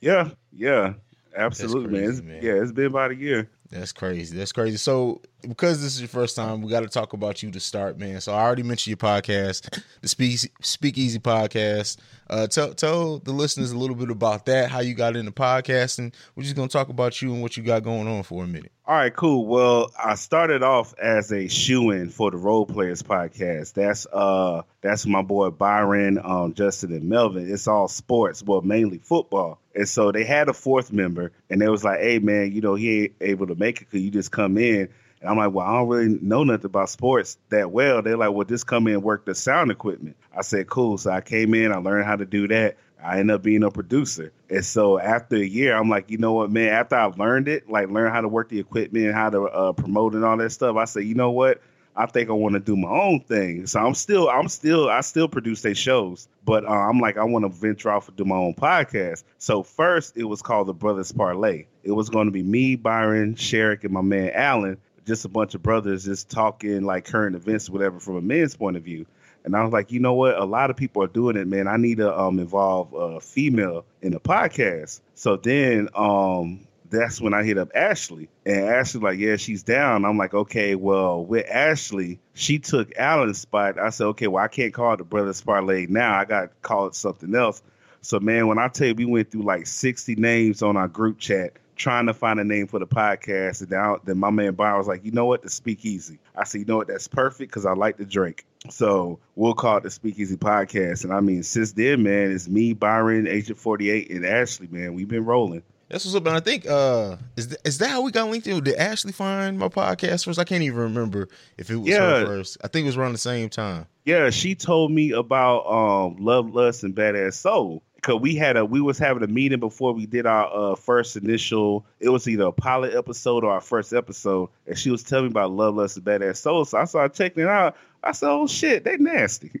Yeah, 0.00 0.30
yeah, 0.52 0.94
absolutely, 1.36 1.92
man. 1.92 2.02
It's- 2.04 2.22
man. 2.22 2.40
Yeah, 2.42 2.54
it's 2.54 2.72
been 2.72 2.86
about 2.86 3.10
a 3.10 3.14
year. 3.16 3.50
That's 3.70 3.92
crazy. 3.92 4.36
That's 4.36 4.52
crazy. 4.52 4.76
So, 4.76 5.22
because 5.48 5.80
this 5.82 5.94
is 5.94 6.00
your 6.02 6.08
first 6.08 6.36
time, 6.36 6.60
we 6.60 6.70
got 6.70 6.80
to 6.80 6.88
talk 6.88 7.14
about 7.14 7.42
you 7.42 7.50
to 7.52 7.58
start, 7.60 7.98
man. 7.98 8.20
So, 8.20 8.34
I 8.34 8.42
already 8.42 8.62
mentioned 8.62 8.90
your 8.90 8.98
podcast, 8.98 9.82
the 10.02 10.08
Speak 10.08 10.40
Speakeasy 10.60 11.18
podcast. 11.18 11.96
Uh, 12.30 12.46
tell 12.46 12.72
tell 12.74 13.18
the 13.18 13.32
listeners 13.32 13.72
a 13.72 13.78
little 13.78 13.96
bit 13.96 14.10
about 14.10 14.46
that, 14.46 14.70
how 14.70 14.80
you 14.80 14.94
got 14.94 15.16
into 15.16 15.32
podcasting. 15.32 16.14
We're 16.34 16.44
just 16.44 16.56
gonna 16.56 16.68
talk 16.68 16.88
about 16.88 17.20
you 17.20 17.32
and 17.32 17.42
what 17.42 17.56
you 17.56 17.62
got 17.62 17.82
going 17.82 18.08
on 18.08 18.22
for 18.22 18.44
a 18.44 18.46
minute. 18.46 18.72
All 18.86 18.96
right, 18.96 19.14
cool. 19.14 19.46
Well, 19.46 19.90
I 19.96 20.16
started 20.16 20.62
off 20.62 20.92
as 20.98 21.30
a 21.32 21.46
shoe-in 21.48 22.10
for 22.10 22.30
the 22.30 22.36
Role 22.36 22.66
Players 22.66 23.02
podcast. 23.02 23.74
That's 23.74 24.06
uh 24.12 24.62
that's 24.80 25.06
my 25.06 25.22
boy 25.22 25.50
Byron, 25.50 26.18
um, 26.22 26.54
Justin, 26.54 26.92
and 26.92 27.08
Melvin. 27.08 27.52
It's 27.52 27.68
all 27.68 27.88
sports, 27.88 28.42
well, 28.42 28.60
mainly 28.60 28.98
football. 28.98 29.58
And 29.74 29.88
so 29.88 30.12
they 30.12 30.24
had 30.24 30.48
a 30.48 30.52
fourth 30.52 30.92
member, 30.92 31.32
and 31.48 31.60
they 31.60 31.68
was 31.68 31.84
like, 31.84 32.00
"Hey, 32.00 32.18
man, 32.18 32.52
you 32.52 32.60
know 32.60 32.74
he 32.74 33.04
ain't 33.04 33.12
able 33.20 33.46
to 33.46 33.54
make 33.54 33.80
it 33.80 33.88
because 33.88 34.02
you 34.02 34.10
just 34.10 34.32
come 34.32 34.58
in." 34.58 34.88
And 35.22 35.30
I'm 35.30 35.38
like, 35.38 35.52
"Well, 35.52 35.66
I 35.66 35.78
don't 35.78 35.88
really 35.88 36.18
know 36.20 36.44
nothing 36.44 36.66
about 36.66 36.90
sports 36.90 37.38
that 37.48 37.70
well." 37.70 38.02
They're 38.02 38.16
like, 38.18 38.32
"Well, 38.32 38.44
just 38.44 38.66
come 38.66 38.86
in 38.88 38.94
and 38.94 39.02
work 39.02 39.24
the 39.24 39.34
sound 39.34 39.70
equipment." 39.70 40.16
I 40.36 40.42
said, 40.42 40.68
"Cool." 40.68 40.98
So 40.98 41.10
I 41.10 41.22
came 41.22 41.54
in, 41.54 41.72
I 41.72 41.76
learned 41.76 42.04
how 42.04 42.16
to 42.16 42.26
do 42.26 42.46
that. 42.48 42.76
I 43.02 43.18
ended 43.18 43.34
up 43.34 43.42
being 43.42 43.64
a 43.64 43.70
producer. 43.70 44.32
And 44.48 44.64
so 44.64 44.98
after 44.98 45.36
a 45.36 45.44
year, 45.44 45.76
I'm 45.76 45.88
like, 45.88 46.10
you 46.10 46.18
know 46.18 46.34
what, 46.34 46.50
man, 46.50 46.68
after 46.68 46.96
I 46.96 47.06
learned 47.06 47.48
it, 47.48 47.68
like 47.68 47.88
learn 47.88 48.12
how 48.12 48.20
to 48.20 48.28
work 48.28 48.48
the 48.48 48.60
equipment 48.60 49.12
how 49.12 49.30
to 49.30 49.42
uh, 49.44 49.72
promote 49.72 50.14
and 50.14 50.24
all 50.24 50.36
that 50.36 50.50
stuff, 50.50 50.76
I 50.76 50.84
said, 50.84 51.04
you 51.04 51.14
know 51.14 51.30
what? 51.30 51.60
I 51.94 52.06
think 52.06 52.30
I 52.30 52.32
want 52.32 52.54
to 52.54 52.60
do 52.60 52.74
my 52.74 52.88
own 52.88 53.20
thing. 53.20 53.66
So 53.66 53.78
I'm 53.80 53.94
still, 53.94 54.30
I'm 54.30 54.48
still, 54.48 54.88
I 54.88 55.02
still 55.02 55.28
produce 55.28 55.60
their 55.60 55.74
shows, 55.74 56.26
but 56.44 56.64
uh, 56.64 56.70
I'm 56.70 57.00
like, 57.00 57.18
I 57.18 57.24
want 57.24 57.44
to 57.44 57.50
venture 57.50 57.90
off 57.90 58.08
and 58.08 58.16
do 58.16 58.24
my 58.24 58.36
own 58.36 58.54
podcast. 58.54 59.24
So 59.38 59.62
first, 59.62 60.16
it 60.16 60.24
was 60.24 60.40
called 60.40 60.68
the 60.68 60.74
Brothers 60.74 61.12
Parlay. 61.12 61.66
It 61.82 61.92
was 61.92 62.08
going 62.08 62.28
to 62.28 62.32
be 62.32 62.42
me, 62.42 62.76
Byron, 62.76 63.34
Sherrick, 63.34 63.84
and 63.84 63.92
my 63.92 64.00
man 64.00 64.30
Alan, 64.32 64.78
just 65.06 65.24
a 65.24 65.28
bunch 65.28 65.54
of 65.54 65.62
brothers 65.62 66.04
just 66.04 66.30
talking 66.30 66.82
like 66.82 67.04
current 67.04 67.36
events, 67.36 67.68
whatever, 67.68 68.00
from 68.00 68.16
a 68.16 68.20
man's 68.20 68.56
point 68.56 68.76
of 68.76 68.82
view. 68.82 69.06
And 69.44 69.56
I 69.56 69.64
was 69.64 69.72
like, 69.72 69.90
you 69.90 70.00
know 70.00 70.14
what? 70.14 70.38
A 70.38 70.44
lot 70.44 70.70
of 70.70 70.76
people 70.76 71.02
are 71.02 71.08
doing 71.08 71.36
it, 71.36 71.46
man. 71.48 71.66
I 71.66 71.76
need 71.76 71.98
to 71.98 72.16
um, 72.16 72.38
involve 72.38 72.92
a 72.94 73.20
female 73.20 73.84
in 74.00 74.12
the 74.12 74.20
podcast. 74.20 75.00
So 75.14 75.36
then 75.36 75.88
um, 75.94 76.66
that's 76.90 77.20
when 77.20 77.34
I 77.34 77.42
hit 77.42 77.58
up 77.58 77.70
Ashley. 77.74 78.28
And 78.46 78.66
Ashley 78.66 79.00
like, 79.00 79.18
yeah, 79.18 79.36
she's 79.36 79.64
down. 79.64 80.04
I'm 80.04 80.16
like, 80.16 80.34
okay, 80.34 80.76
well, 80.76 81.24
with 81.24 81.46
Ashley, 81.50 82.20
she 82.34 82.60
took 82.60 82.96
Alan's 82.96 83.38
spot. 83.38 83.80
I 83.80 83.90
said, 83.90 84.06
okay, 84.08 84.28
well, 84.28 84.44
I 84.44 84.48
can't 84.48 84.72
call 84.72 84.94
it 84.94 84.98
the 84.98 85.04
Brothers 85.04 85.40
Parlay 85.40 85.86
now. 85.86 86.16
I 86.16 86.24
got 86.24 86.40
to 86.42 86.48
call 86.62 86.86
it 86.86 86.94
something 86.94 87.34
else. 87.34 87.62
So, 88.02 88.20
man, 88.20 88.46
when 88.46 88.58
I 88.58 88.68
tell 88.68 88.88
you 88.88 88.94
we 88.94 89.04
went 89.04 89.30
through 89.30 89.42
like 89.42 89.66
60 89.66 90.16
names 90.16 90.62
on 90.62 90.76
our 90.76 90.88
group 90.88 91.18
chat 91.18 91.52
trying 91.76 92.06
to 92.06 92.14
find 92.14 92.38
a 92.38 92.44
name 92.44 92.66
for 92.66 92.78
the 92.78 92.86
podcast, 92.86 93.60
and 93.62 93.70
now 93.70 93.98
then 94.04 94.18
my 94.18 94.30
man 94.30 94.54
Byron 94.54 94.78
was 94.78 94.86
like, 94.88 95.04
you 95.04 95.10
know 95.12 95.24
what, 95.26 95.42
the 95.42 95.50
Speakeasy. 95.50 96.18
I 96.36 96.44
said, 96.44 96.58
you 96.58 96.64
know 96.66 96.76
what, 96.76 96.88
that's 96.88 97.08
perfect 97.08 97.50
because 97.50 97.66
I 97.66 97.72
like 97.72 97.96
to 97.98 98.04
drink. 98.04 98.44
So 98.70 99.18
we'll 99.34 99.54
call 99.54 99.78
it 99.78 99.82
the 99.82 99.90
Speakeasy 99.90 100.36
Podcast. 100.36 101.04
And 101.04 101.12
I 101.12 101.20
mean, 101.20 101.42
since 101.42 101.72
then, 101.72 102.02
man, 102.02 102.30
it's 102.30 102.48
me, 102.48 102.72
Byron, 102.74 103.26
Agent 103.26 103.58
48, 103.58 104.10
and 104.10 104.24
Ashley, 104.24 104.68
man. 104.70 104.94
We've 104.94 105.08
been 105.08 105.24
rolling. 105.24 105.62
That's 105.88 106.06
what's 106.06 106.14
up. 106.16 106.26
And 106.26 106.34
I 106.36 106.40
think 106.40 106.66
uh, 106.66 107.16
is 107.36 107.48
th- 107.48 107.60
is 107.66 107.76
that 107.78 107.90
how 107.90 108.00
we 108.00 108.12
got 108.12 108.30
linked 108.30 108.46
in? 108.46 108.64
Did 108.64 108.76
Ashley 108.76 109.12
find 109.12 109.58
my 109.58 109.68
podcast 109.68 110.24
first? 110.24 110.38
I 110.38 110.44
can't 110.44 110.62
even 110.62 110.78
remember 110.78 111.28
if 111.58 111.68
it 111.70 111.76
was 111.76 111.88
Yeah. 111.88 112.20
her 112.20 112.24
first. 112.26 112.56
I 112.64 112.68
think 112.68 112.84
it 112.84 112.88
was 112.88 112.96
around 112.96 113.12
the 113.12 113.18
same 113.18 113.50
time. 113.50 113.84
Yeah, 114.06 114.30
she 114.30 114.54
told 114.54 114.90
me 114.90 115.10
about 115.12 115.66
um 115.66 116.16
Love, 116.18 116.54
Lust, 116.54 116.82
and 116.84 116.94
Badass 116.94 117.34
Soul. 117.34 117.82
Cause 118.02 118.20
we 118.20 118.34
had 118.34 118.56
a 118.56 118.64
we 118.64 118.80
was 118.80 118.98
having 118.98 119.22
a 119.22 119.28
meeting 119.28 119.60
before 119.60 119.92
we 119.92 120.06
did 120.06 120.26
our 120.26 120.50
uh, 120.52 120.74
first 120.74 121.16
initial. 121.16 121.86
It 122.00 122.08
was 122.08 122.26
either 122.26 122.46
a 122.46 122.52
pilot 122.52 122.94
episode 122.94 123.44
or 123.44 123.52
our 123.52 123.60
first 123.60 123.92
episode, 123.92 124.48
and 124.66 124.76
she 124.76 124.90
was 124.90 125.04
telling 125.04 125.26
me 125.26 125.30
about 125.30 125.52
Love, 125.52 125.76
Lust, 125.76 125.96
and 125.96 126.04
Badass 126.04 126.38
Soul. 126.38 126.64
So 126.64 126.78
I 126.78 126.84
started 126.84 127.14
checking 127.14 127.44
it 127.44 127.48
out. 127.48 127.76
I 128.02 128.10
said, 128.10 128.28
"Oh 128.28 128.48
shit, 128.48 128.82
they 128.82 128.96
nasty." 128.96 129.52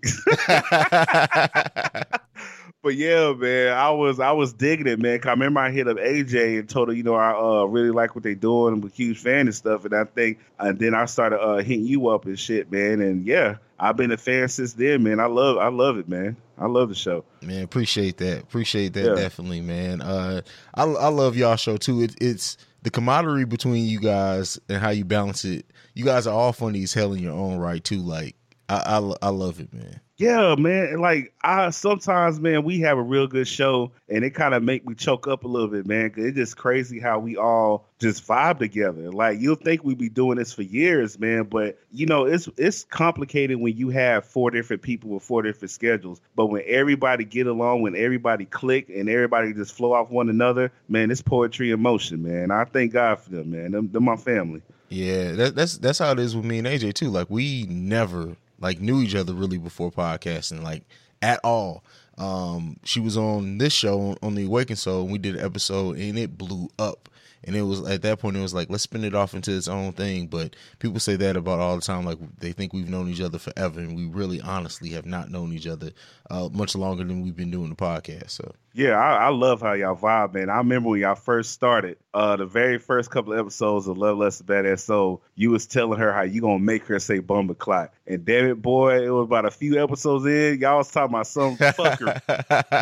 but 2.82 2.94
yeah, 2.94 3.32
man, 3.32 3.72
I 3.76 3.90
was 3.90 4.18
I 4.20 4.32
was 4.32 4.52
digging 4.52 4.86
it, 4.86 4.98
man. 4.98 5.18
'Cause 5.20 5.28
I 5.28 5.32
remember 5.32 5.60
I 5.60 5.70
hit 5.70 5.88
up 5.88 5.96
AJ 5.98 6.58
and 6.58 6.68
told 6.68 6.88
her, 6.88 6.94
you 6.94 7.02
know, 7.02 7.14
I 7.14 7.32
uh, 7.32 7.64
really 7.64 7.90
like 7.90 8.14
what 8.14 8.24
they 8.24 8.34
doing. 8.34 8.74
I'm 8.74 8.84
a 8.84 8.88
huge 8.88 9.18
fan 9.18 9.46
and 9.46 9.54
stuff. 9.54 9.84
And 9.84 9.94
I 9.94 10.04
think, 10.04 10.38
and 10.58 10.78
then 10.78 10.94
I 10.94 11.04
started 11.06 11.40
uh, 11.40 11.58
hitting 11.58 11.86
you 11.86 12.08
up 12.08 12.24
and 12.26 12.38
shit, 12.38 12.70
man. 12.72 13.00
And 13.00 13.24
yeah, 13.26 13.56
I've 13.78 13.96
been 13.96 14.10
a 14.12 14.16
fan 14.16 14.48
since 14.48 14.72
then, 14.74 15.02
man. 15.02 15.20
I 15.20 15.26
love 15.26 15.58
I 15.58 15.68
love 15.68 15.96
it, 15.98 16.08
man. 16.08 16.36
I 16.58 16.66
love 16.66 16.88
the 16.88 16.94
show. 16.94 17.24
Man, 17.42 17.62
appreciate 17.64 18.18
that. 18.18 18.42
Appreciate 18.42 18.92
that 18.94 19.04
Yeah. 19.04 19.14
definitely, 19.14 19.60
man. 19.60 20.00
Uh, 20.00 20.42
I 20.74 20.82
I 20.84 21.08
love 21.08 21.36
y'all 21.36 21.56
show 21.56 21.76
too. 21.76 22.02
It, 22.02 22.14
it's 22.20 22.56
the 22.82 22.90
camaraderie 22.90 23.44
between 23.46 23.84
you 23.86 24.00
guys 24.00 24.58
and 24.68 24.78
how 24.78 24.90
you 24.90 25.04
balance 25.04 25.44
it. 25.44 25.66
You 25.94 26.04
guys 26.04 26.26
are 26.26 26.34
all 26.34 26.52
funny 26.52 26.82
as 26.82 26.92
hell 26.94 27.12
in 27.12 27.22
your 27.22 27.32
own 27.34 27.58
right 27.58 27.82
too. 27.82 27.98
Like 28.00 28.34
I 28.68 28.98
I, 28.98 29.14
I 29.26 29.28
love 29.30 29.60
it, 29.60 29.72
man. 29.72 30.00
Yeah, 30.22 30.54
man. 30.56 31.00
Like 31.00 31.32
I 31.42 31.70
sometimes, 31.70 32.38
man, 32.38 32.62
we 32.62 32.78
have 32.80 32.96
a 32.96 33.02
real 33.02 33.26
good 33.26 33.48
show, 33.48 33.90
and 34.08 34.24
it 34.24 34.30
kind 34.30 34.54
of 34.54 34.62
make 34.62 34.86
me 34.86 34.94
choke 34.94 35.26
up 35.26 35.42
a 35.42 35.48
little 35.48 35.66
bit, 35.66 35.84
man. 35.84 36.12
It's 36.16 36.36
just 36.36 36.56
crazy 36.56 37.00
how 37.00 37.18
we 37.18 37.36
all 37.36 37.88
just 37.98 38.24
vibe 38.24 38.60
together. 38.60 39.10
Like 39.10 39.40
you'll 39.40 39.56
think 39.56 39.82
we'd 39.82 39.98
be 39.98 40.08
doing 40.08 40.38
this 40.38 40.52
for 40.52 40.62
years, 40.62 41.18
man, 41.18 41.44
but 41.44 41.76
you 41.90 42.06
know 42.06 42.24
it's 42.24 42.48
it's 42.56 42.84
complicated 42.84 43.58
when 43.58 43.76
you 43.76 43.90
have 43.90 44.24
four 44.24 44.52
different 44.52 44.82
people 44.82 45.10
with 45.10 45.24
four 45.24 45.42
different 45.42 45.72
schedules. 45.72 46.20
But 46.36 46.46
when 46.46 46.62
everybody 46.66 47.24
get 47.24 47.48
along, 47.48 47.82
when 47.82 47.96
everybody 47.96 48.44
click, 48.44 48.90
and 48.90 49.08
everybody 49.08 49.52
just 49.52 49.74
flow 49.74 49.92
off 49.92 50.10
one 50.10 50.28
another, 50.28 50.70
man, 50.88 51.10
it's 51.10 51.20
poetry 51.20 51.72
in 51.72 51.82
motion, 51.82 52.22
man. 52.22 52.52
I 52.52 52.64
thank 52.64 52.92
God 52.92 53.18
for 53.18 53.30
them, 53.30 53.50
man. 53.50 53.90
Them 53.90 54.04
my 54.04 54.16
family. 54.16 54.62
Yeah, 54.88 55.32
that, 55.32 55.56
that's 55.56 55.78
that's 55.78 55.98
how 55.98 56.12
it 56.12 56.20
is 56.20 56.36
with 56.36 56.44
me 56.44 56.58
and 56.58 56.66
AJ 56.68 56.94
too. 56.94 57.08
Like 57.08 57.28
we 57.28 57.64
never 57.64 58.36
like 58.62 58.80
knew 58.80 59.02
each 59.02 59.14
other 59.14 59.34
really 59.34 59.58
before 59.58 59.90
podcasting, 60.18 60.62
like 60.62 60.84
at 61.20 61.40
all. 61.44 61.84
Um, 62.18 62.76
she 62.84 63.00
was 63.00 63.16
on 63.16 63.58
this 63.58 63.72
show 63.72 64.16
on 64.22 64.34
the 64.34 64.44
Awaken 64.44 64.76
Soul, 64.76 65.02
and 65.02 65.12
we 65.12 65.18
did 65.18 65.36
an 65.36 65.44
episode, 65.44 65.96
and 65.98 66.18
it 66.18 66.36
blew 66.36 66.68
up. 66.78 67.08
And 67.44 67.56
it 67.56 67.62
was 67.62 67.84
at 67.88 68.02
that 68.02 68.20
point, 68.20 68.36
it 68.36 68.40
was 68.40 68.54
like 68.54 68.70
let's 68.70 68.84
spin 68.84 69.02
it 69.02 69.14
off 69.14 69.34
into 69.34 69.56
its 69.56 69.66
own 69.66 69.92
thing. 69.92 70.28
But 70.28 70.54
people 70.78 71.00
say 71.00 71.16
that 71.16 71.36
about 71.36 71.58
all 71.58 71.74
the 71.74 71.82
time, 71.82 72.04
like 72.04 72.18
they 72.38 72.52
think 72.52 72.72
we've 72.72 72.88
known 72.88 73.08
each 73.08 73.20
other 73.20 73.38
forever, 73.38 73.80
and 73.80 73.96
we 73.96 74.06
really, 74.06 74.40
honestly, 74.40 74.90
have 74.90 75.06
not 75.06 75.30
known 75.30 75.52
each 75.52 75.66
other 75.66 75.90
uh, 76.30 76.48
much 76.52 76.76
longer 76.76 77.02
than 77.02 77.22
we've 77.22 77.36
been 77.36 77.50
doing 77.50 77.70
the 77.70 77.74
podcast. 77.74 78.30
So 78.30 78.54
Yeah, 78.74 78.92
I, 78.98 79.26
I 79.26 79.28
love 79.28 79.60
how 79.60 79.74
y'all 79.74 79.94
vibe, 79.96 80.32
man. 80.32 80.48
I 80.48 80.56
remember 80.56 80.88
when 80.90 81.00
y'all 81.00 81.14
first 81.14 81.50
started, 81.52 81.98
uh, 82.14 82.36
the 82.36 82.46
very 82.46 82.78
first 82.78 83.10
couple 83.10 83.34
of 83.34 83.38
episodes 83.38 83.86
of 83.86 83.98
Love 83.98 84.16
Lust 84.16 84.46
Badass 84.46 84.80
Soul, 84.80 85.22
you 85.34 85.50
was 85.50 85.66
telling 85.66 85.98
her 85.98 86.10
how 86.12 86.22
you 86.22 86.40
gonna 86.40 86.58
make 86.58 86.86
her 86.86 86.98
say 86.98 87.20
Bumba 87.20 87.56
Clot. 87.56 87.92
And 88.06 88.24
damn 88.24 88.46
it, 88.46 88.62
boy, 88.62 89.04
it 89.04 89.10
was 89.10 89.24
about 89.24 89.44
a 89.44 89.50
few 89.50 89.82
episodes 89.82 90.24
in, 90.24 90.58
y'all 90.60 90.78
was 90.78 90.90
talking 90.90 91.14
about 91.14 91.26
some 91.26 91.56
fucker. 91.58 92.20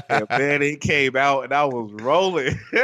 and 0.09 0.29
man, 0.39 0.63
it 0.63 0.81
came 0.81 1.17
out 1.17 1.43
and 1.45 1.53
I 1.53 1.65
was 1.65 1.91
rolling. 1.93 2.59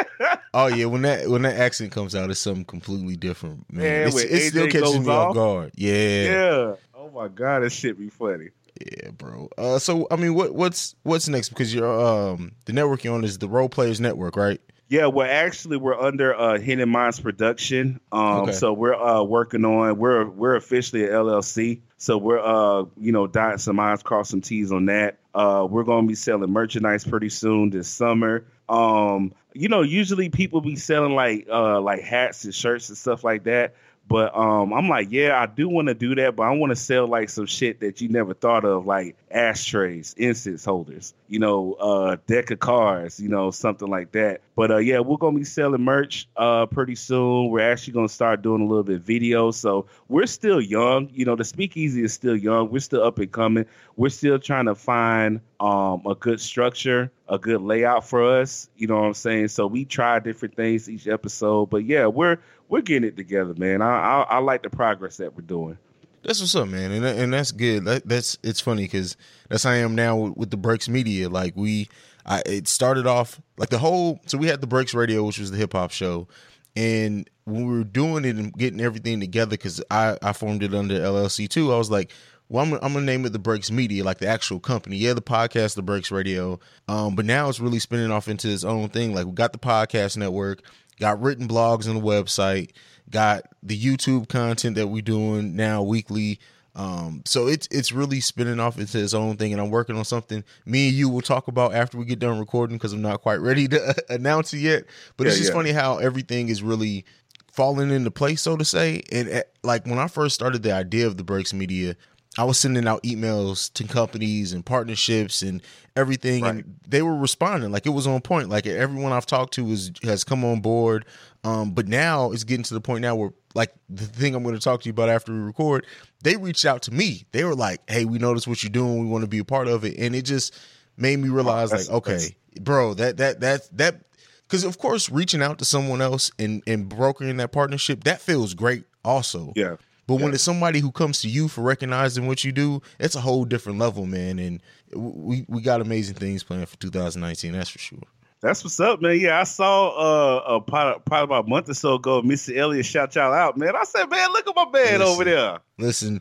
Oh 0.58 0.68
yeah, 0.68 0.86
when 0.86 1.02
that 1.02 1.28
when 1.28 1.42
that 1.42 1.56
accent 1.60 1.92
comes 1.92 2.14
out, 2.14 2.30
it's 2.30 2.40
something 2.40 2.64
completely 2.64 3.14
different, 3.14 3.70
man. 3.70 3.82
Man, 3.82 4.08
It's- 4.08 4.48
still 4.48 4.68
catches 4.68 4.98
me 5.00 5.12
off? 5.12 5.34
guard. 5.34 5.72
Yeah, 5.74 5.92
yeah. 6.22 6.74
Oh 6.94 7.10
my 7.14 7.28
god, 7.28 7.62
that 7.62 7.70
shit 7.70 7.98
be 7.98 8.08
funny. 8.08 8.48
Yeah, 8.80 9.10
bro. 9.10 9.48
Uh, 9.56 9.78
so 9.78 10.06
I 10.10 10.16
mean, 10.16 10.34
what 10.34 10.54
what's 10.54 10.94
what's 11.02 11.28
next? 11.28 11.50
Because 11.50 11.74
you're 11.74 12.00
um 12.00 12.52
the 12.66 12.72
network 12.72 13.04
you're 13.04 13.14
on 13.14 13.24
is 13.24 13.38
the 13.38 13.48
Role 13.48 13.68
Players 13.68 14.00
Network, 14.00 14.36
right? 14.36 14.60
Yeah, 14.88 15.06
well, 15.06 15.26
actually, 15.28 15.78
we're 15.78 15.98
under 16.00 16.32
uh, 16.32 16.58
Hidden 16.60 16.88
Minds 16.88 17.18
Production. 17.18 17.98
Um, 18.12 18.42
Okay. 18.42 18.52
so 18.52 18.72
we're 18.72 18.94
uh, 18.94 19.22
working 19.24 19.64
on 19.64 19.98
we're 19.98 20.26
we're 20.26 20.54
officially 20.54 21.04
a 21.04 21.08
LLC. 21.10 21.80
So 21.98 22.16
we're 22.18 22.38
uh, 22.38 22.84
you 22.96 23.10
know 23.10 23.26
dotting 23.26 23.58
some 23.58 23.80
I's, 23.80 24.02
cross 24.04 24.30
some 24.30 24.40
T's 24.42 24.70
on 24.70 24.86
that. 24.86 25.18
Uh, 25.34 25.66
we're 25.68 25.82
going 25.82 26.04
to 26.04 26.08
be 26.08 26.14
selling 26.14 26.50
merchandise 26.52 27.04
pretty 27.04 27.28
soon 27.30 27.70
this 27.70 27.88
summer. 27.88 28.44
Um, 28.68 29.34
you 29.54 29.68
know, 29.68 29.82
usually 29.82 30.28
people 30.28 30.60
be 30.60 30.76
selling 30.76 31.14
like 31.14 31.46
uh, 31.50 31.80
like 31.80 32.02
hats 32.02 32.44
and 32.44 32.54
shirts 32.54 32.88
and 32.88 32.96
stuff 32.96 33.24
like 33.24 33.42
that. 33.44 33.74
But 34.08 34.36
um, 34.36 34.72
I'm 34.72 34.88
like, 34.88 35.08
yeah, 35.10 35.40
I 35.40 35.46
do 35.46 35.68
want 35.68 35.88
to 35.88 35.94
do 35.94 36.14
that, 36.14 36.36
but 36.36 36.44
I 36.44 36.52
want 36.52 36.70
to 36.70 36.76
sell 36.76 37.08
like 37.08 37.28
some 37.28 37.46
shit 37.46 37.80
that 37.80 38.00
you 38.00 38.08
never 38.08 38.34
thought 38.34 38.64
of, 38.64 38.86
like 38.86 39.16
ashtrays, 39.32 40.14
incense 40.16 40.64
holders, 40.64 41.12
you 41.28 41.40
know, 41.40 41.74
uh, 41.74 42.16
deck 42.28 42.52
of 42.52 42.60
cards, 42.60 43.18
you 43.18 43.28
know, 43.28 43.50
something 43.50 43.88
like 43.88 44.12
that. 44.12 44.42
But 44.54 44.70
uh, 44.70 44.76
yeah, 44.76 45.00
we're 45.00 45.16
gonna 45.16 45.36
be 45.36 45.44
selling 45.44 45.82
merch 45.82 46.28
uh, 46.36 46.66
pretty 46.66 46.94
soon. 46.94 47.50
We're 47.50 47.70
actually 47.70 47.94
gonna 47.94 48.08
start 48.08 48.42
doing 48.42 48.62
a 48.62 48.66
little 48.66 48.84
bit 48.84 48.96
of 48.96 49.02
video. 49.02 49.50
So 49.50 49.86
we're 50.08 50.26
still 50.26 50.60
young, 50.60 51.10
you 51.12 51.24
know, 51.24 51.34
the 51.34 51.44
Speakeasy 51.44 52.04
is 52.04 52.14
still 52.14 52.36
young. 52.36 52.70
We're 52.70 52.78
still 52.78 53.02
up 53.02 53.18
and 53.18 53.30
coming. 53.30 53.66
We're 53.96 54.08
still 54.10 54.38
trying 54.38 54.66
to 54.66 54.74
find 54.76 55.40
um, 55.58 56.02
a 56.06 56.14
good 56.14 56.40
structure, 56.40 57.10
a 57.28 57.38
good 57.38 57.60
layout 57.60 58.08
for 58.08 58.40
us. 58.40 58.68
You 58.76 58.86
know 58.86 58.96
what 58.96 59.06
I'm 59.06 59.14
saying? 59.14 59.48
So 59.48 59.66
we 59.66 59.84
try 59.84 60.20
different 60.20 60.54
things 60.54 60.88
each 60.88 61.06
episode, 61.06 61.66
but 61.70 61.84
yeah, 61.84 62.06
we're 62.06 62.38
we're 62.68 62.82
getting 62.82 63.08
it 63.08 63.16
together, 63.16 63.54
man. 63.56 63.82
I 63.82 63.86
I, 63.86 64.22
I 64.22 64.38
like 64.38 64.62
the 64.62 64.70
progress 64.70 65.16
that 65.18 65.34
we're 65.34 65.42
doing. 65.42 65.78
That's 66.22 66.40
what's 66.40 66.56
up, 66.56 66.68
man, 66.68 66.90
and 66.90 67.04
and 67.04 67.32
that's 67.32 67.52
good. 67.52 67.84
That, 67.84 68.08
that's 68.08 68.36
it's 68.42 68.60
funny 68.60 68.82
because 68.82 69.16
that's 69.48 69.62
how 69.62 69.70
I 69.70 69.76
am 69.76 69.94
now 69.94 70.16
with, 70.16 70.36
with 70.36 70.50
the 70.50 70.56
Breaks 70.56 70.88
Media. 70.88 71.28
Like 71.28 71.54
we, 71.56 71.88
I 72.24 72.42
it 72.44 72.66
started 72.66 73.06
off 73.06 73.40
like 73.56 73.68
the 73.68 73.78
whole. 73.78 74.20
So 74.26 74.36
we 74.36 74.48
had 74.48 74.60
the 74.60 74.66
Breaks 74.66 74.92
Radio, 74.92 75.22
which 75.22 75.38
was 75.38 75.52
the 75.52 75.56
hip 75.56 75.72
hop 75.72 75.92
show, 75.92 76.26
and 76.74 77.30
when 77.44 77.66
we 77.66 77.78
were 77.78 77.84
doing 77.84 78.24
it 78.24 78.36
and 78.36 78.52
getting 78.54 78.80
everything 78.80 79.20
together, 79.20 79.52
because 79.52 79.80
I 79.88 80.18
I 80.20 80.32
formed 80.32 80.64
it 80.64 80.74
under 80.74 80.98
LLC 80.98 81.48
too. 81.48 81.72
I 81.72 81.78
was 81.78 81.92
like, 81.92 82.10
well, 82.48 82.64
I'm, 82.64 82.72
I'm 82.74 82.92
gonna 82.92 83.06
name 83.06 83.24
it 83.24 83.32
the 83.32 83.38
Breaks 83.38 83.70
Media, 83.70 84.02
like 84.02 84.18
the 84.18 84.26
actual 84.26 84.58
company. 84.58 84.96
Yeah, 84.96 85.14
the 85.14 85.22
podcast, 85.22 85.76
the 85.76 85.82
Breaks 85.82 86.10
Radio. 86.10 86.58
Um, 86.88 87.14
but 87.14 87.24
now 87.24 87.48
it's 87.48 87.60
really 87.60 87.78
spinning 87.78 88.10
off 88.10 88.26
into 88.26 88.50
its 88.50 88.64
own 88.64 88.88
thing. 88.88 89.14
Like 89.14 89.26
we 89.26 89.32
got 89.32 89.52
the 89.52 89.58
podcast 89.58 90.16
network, 90.16 90.62
got 91.00 91.20
written 91.20 91.48
blogs 91.48 91.88
on 91.88 91.94
the 91.94 92.00
website, 92.00 92.70
got 93.10 93.44
the 93.62 93.78
YouTube 93.78 94.28
content 94.28 94.76
that 94.76 94.88
we're 94.88 95.02
doing 95.02 95.56
now 95.56 95.82
weekly. 95.82 96.38
Um, 96.74 97.22
so 97.24 97.46
it's 97.46 97.66
it's 97.70 97.90
really 97.90 98.20
spinning 98.20 98.60
off 98.60 98.78
into 98.78 99.02
its 99.02 99.14
own 99.14 99.36
thing, 99.38 99.52
and 99.52 99.60
I'm 99.60 99.70
working 99.70 99.96
on 99.96 100.04
something. 100.04 100.44
Me 100.66 100.88
and 100.88 100.96
you 100.96 101.08
will 101.08 101.22
talk 101.22 101.48
about 101.48 101.74
after 101.74 101.96
we 101.96 102.04
get 102.04 102.18
done 102.18 102.38
recording 102.38 102.76
because 102.76 102.92
I'm 102.92 103.02
not 103.02 103.22
quite 103.22 103.40
ready 103.40 103.66
to 103.68 103.94
announce 104.10 104.52
it 104.52 104.58
yet. 104.58 104.84
But 105.16 105.26
it's 105.26 105.38
just 105.38 105.50
yeah. 105.50 105.56
funny 105.56 105.72
how 105.72 105.98
everything 105.98 106.48
is 106.50 106.62
really 106.62 107.06
falling 107.50 107.90
into 107.90 108.10
place, 108.10 108.42
so 108.42 108.56
to 108.56 108.64
say. 108.64 109.02
And 109.10 109.30
uh, 109.30 109.42
like 109.62 109.86
when 109.86 109.98
I 109.98 110.08
first 110.08 110.34
started 110.34 110.62
the 110.62 110.72
idea 110.72 111.06
of 111.06 111.16
the 111.16 111.24
Breaks 111.24 111.54
Media, 111.54 111.96
I 112.38 112.44
was 112.44 112.58
sending 112.58 112.86
out 112.86 113.02
emails 113.02 113.72
to 113.74 113.84
companies 113.84 114.52
and 114.52 114.64
partnerships 114.64 115.42
and 115.42 115.62
everything, 115.96 116.44
and 116.44 116.76
they 116.86 117.00
were 117.02 117.16
responding 117.16 117.72
like 117.72 117.86
it 117.86 117.90
was 117.90 118.06
on 118.06 118.20
point. 118.20 118.48
Like 118.50 118.66
everyone 118.66 119.12
I've 119.12 119.26
talked 119.26 119.54
to 119.54 119.66
is 119.70 119.90
has 120.02 120.22
come 120.24 120.44
on 120.44 120.60
board. 120.60 121.04
Um, 121.44 121.70
but 121.70 121.86
now 121.86 122.32
it's 122.32 122.44
getting 122.44 122.64
to 122.64 122.74
the 122.74 122.80
point 122.80 123.02
now 123.02 123.14
where 123.14 123.30
like 123.54 123.72
the 123.88 124.04
thing 124.04 124.34
I'm 124.34 124.42
going 124.42 124.54
to 124.56 124.60
talk 124.60 124.80
to 124.82 124.86
you 124.86 124.90
about 124.90 125.08
after 125.08 125.32
we 125.32 125.38
record, 125.38 125.86
they 126.22 126.36
reached 126.36 126.64
out 126.66 126.82
to 126.82 126.90
me. 126.92 127.24
They 127.32 127.44
were 127.44 127.54
like, 127.54 127.88
"Hey, 127.88 128.04
we 128.04 128.18
noticed 128.18 128.46
what 128.48 128.62
you're 128.62 128.70
doing. 128.70 128.98
We 129.00 129.06
want 129.06 129.22
to 129.22 129.28
be 129.28 129.38
a 129.38 129.44
part 129.44 129.68
of 129.68 129.84
it," 129.84 129.96
and 129.98 130.14
it 130.14 130.22
just 130.22 130.54
made 130.96 131.18
me 131.18 131.28
realize 131.28 131.70
that's- 131.70 131.88
like, 131.88 131.96
okay, 132.08 132.36
bro, 132.60 132.94
that 132.94 133.16
that 133.18 133.40
that 133.40 133.68
that 133.76 134.00
because 134.48 134.64
of 134.64 134.78
course 134.78 135.08
reaching 135.08 135.40
out 135.42 135.58
to 135.60 135.64
someone 135.64 136.02
else 136.02 136.30
and 136.38 136.62
and 136.66 136.88
brokering 136.88 137.36
that 137.38 137.52
partnership 137.52 138.04
that 138.04 138.20
feels 138.20 138.54
great 138.54 138.84
also 139.04 139.52
Yeah. 139.56 139.76
But 140.06 140.16
when 140.16 140.32
it's 140.34 140.42
somebody 140.42 140.78
who 140.80 140.92
comes 140.92 141.20
to 141.22 141.28
you 141.28 141.48
for 141.48 141.62
recognizing 141.62 142.26
what 142.26 142.44
you 142.44 142.52
do 142.52 142.80
it's 143.00 143.14
a 143.14 143.20
whole 143.20 143.44
different 143.44 143.78
level 143.78 144.06
man 144.06 144.38
and 144.38 144.62
we 144.94 145.44
we 145.48 145.60
got 145.60 145.80
amazing 145.80 146.14
things 146.14 146.42
planned 146.44 146.68
for 146.68 146.76
2019 146.78 147.52
that's 147.52 147.70
for 147.70 147.78
sure 147.80 147.98
That's 148.40 148.62
what's 148.62 148.78
up, 148.78 149.00
man. 149.00 149.18
Yeah, 149.18 149.40
I 149.40 149.44
saw 149.44 149.88
uh, 149.88 150.54
a 150.56 150.60
probably, 150.60 151.02
probably 151.06 151.24
about 151.24 151.46
a 151.46 151.48
month 151.48 151.68
or 151.70 151.74
so 151.74 151.94
ago, 151.94 152.22
Missy 152.22 152.56
Elliott 152.58 152.86
shout 152.86 153.14
y'all 153.16 153.32
out, 153.32 153.56
man. 153.56 153.74
I 153.74 153.84
said, 153.84 154.08
man, 154.10 154.30
look 154.32 154.46
at 154.46 154.54
my 154.54 154.68
man 154.70 155.02
over 155.02 155.24
there. 155.24 155.58
listen 155.78 156.20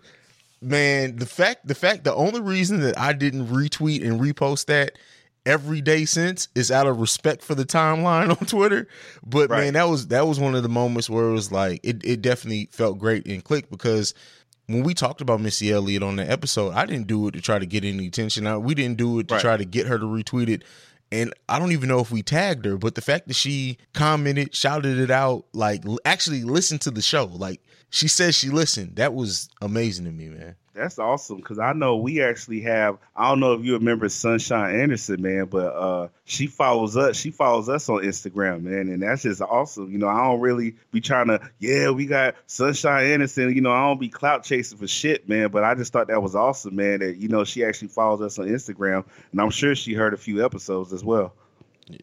man 0.62 1.18
the 1.18 1.26
fact 1.26 1.68
the 1.68 1.76
fact 1.76 2.06
the 2.06 2.16
only 2.16 2.40
reason 2.42 2.80
that 2.80 2.98
i 2.98 3.14
didn't 3.14 3.48
retweet 3.48 4.04
and 4.04 4.20
repost 4.20 4.66
that 4.66 4.98
every 5.46 5.82
day 5.82 6.06
since 6.06 6.48
is 6.56 6.72
out 6.72 6.88
of 6.88 7.00
respect 7.00 7.44
for 7.44 7.54
the 7.56 7.66
timeline 7.66 8.30
on 8.42 8.48
twitter 8.48 8.88
but 9.26 9.50
Right. 9.50 9.66
man 9.66 9.74
that 9.74 9.88
was 9.88 10.08
that 10.08 10.28
was 10.28 10.40
one 10.40 10.56
of 10.56 10.64
the 10.64 10.70
moments 10.70 11.10
where 11.10 11.26
it 11.30 11.34
was 11.34 11.52
like 11.52 11.80
it, 11.84 12.02
it 12.04 12.22
definitely 12.22 12.70
felt 12.72 12.98
great 12.98 13.26
and 13.28 13.44
clicked 13.44 13.70
because 13.70 14.14
when 14.68 14.82
we 14.84 14.96
talked 14.96 15.22
about 15.22 15.42
Missy 15.42 15.72
Elliott 15.72 16.02
on 16.02 16.16
the 16.16 16.28
episode, 16.28 16.74
I 16.74 16.88
didn't 16.88 17.06
do 17.06 17.28
it 17.28 17.34
to 17.34 17.42
try 17.42 17.60
to 17.60 17.68
get 17.68 17.84
any 17.86 18.08
attention. 18.08 18.48
I, 18.48 18.58
we 18.58 18.74
didn't 18.74 18.98
do 18.98 19.20
it 19.20 19.28
to 19.28 19.36
Right. 19.36 19.42
try 19.42 19.58
to 19.58 19.64
get 19.64 19.86
her 19.86 20.00
to 20.00 20.06
retweet 20.06 20.50
it. 20.50 20.64
And 21.12 21.32
I 21.48 21.60
don't 21.60 21.72
even 21.72 21.88
know 21.88 22.00
if 22.00 22.10
we 22.10 22.24
tagged 22.24 22.66
her, 22.66 22.76
but 22.76 22.96
the 22.96 23.02
fact 23.02 23.28
that 23.28 23.36
she 23.36 23.78
commented, 23.94 24.56
shouted 24.56 24.98
it 24.98 25.12
out, 25.12 25.46
like 25.54 25.84
actually 26.04 26.42
listened 26.42 26.82
to 26.82 26.90
the 26.90 27.04
show, 27.04 27.26
like 27.26 27.62
she 27.92 28.08
says 28.08 28.34
she 28.34 28.50
listened, 28.50 28.96
that 28.96 29.14
was 29.14 29.50
amazing 29.62 30.06
to 30.06 30.12
me, 30.12 30.30
man. 30.30 30.56
That's 30.76 31.00
awesome 31.00 31.38
because 31.38 31.58
I 31.58 31.72
know 31.72 31.96
we 31.96 32.22
actually 32.22 32.60
have. 32.62 32.98
I 33.16 33.30
don't 33.30 33.40
know 33.40 33.54
if 33.54 33.64
you 33.64 33.74
remember 33.74 34.10
Sunshine 34.10 34.78
Anderson, 34.78 35.22
man, 35.22 35.46
but 35.46 35.68
uh, 35.74 36.10
she 36.26 36.48
follows 36.48 36.98
us. 36.98 37.16
She 37.16 37.32
follows 37.32 37.70
us 37.70 37.88
on 37.88 38.02
Instagram, 38.02 38.64
man, 38.64 38.90
and 38.90 39.02
that's 39.02 39.22
just 39.22 39.42
awesome. 39.42 39.90
You 39.90 39.98
know, 39.98 40.10
I 40.10 40.26
don't 40.26 40.42
really 40.42 40.76
be 40.92 41.00
trying 41.00 41.28
to. 41.28 41.40
Yeah, 41.60 41.92
we 41.92 42.06
got 42.06 42.36
Sunshine 42.48 43.06
Anderson. 43.06 43.56
You 43.56 43.62
know, 43.62 43.72
I 43.72 43.88
don't 43.88 44.02
be 44.02 44.10
clout 44.10 44.44
chasing 44.44 44.78
for 44.78 44.86
shit, 44.86 45.30
man. 45.30 45.50
But 45.50 45.64
I 45.64 45.76
just 45.76 45.94
thought 45.94 46.08
that 46.08 46.22
was 46.22 46.36
awesome, 46.36 46.76
man. 46.76 47.00
That 47.00 47.16
you 47.16 47.30
know 47.30 47.46
she 47.46 47.64
actually 47.64 47.88
follows 47.88 48.20
us 48.20 48.38
on 48.38 48.48
Instagram, 48.48 49.06
and 49.32 49.40
I'm 49.40 49.52
sure 49.52 49.76
she 49.76 49.94
heard 49.94 50.14
a 50.14 50.18
few 50.18 50.44
episodes 50.44 50.92
as 50.92 51.06
well. 51.06 51.34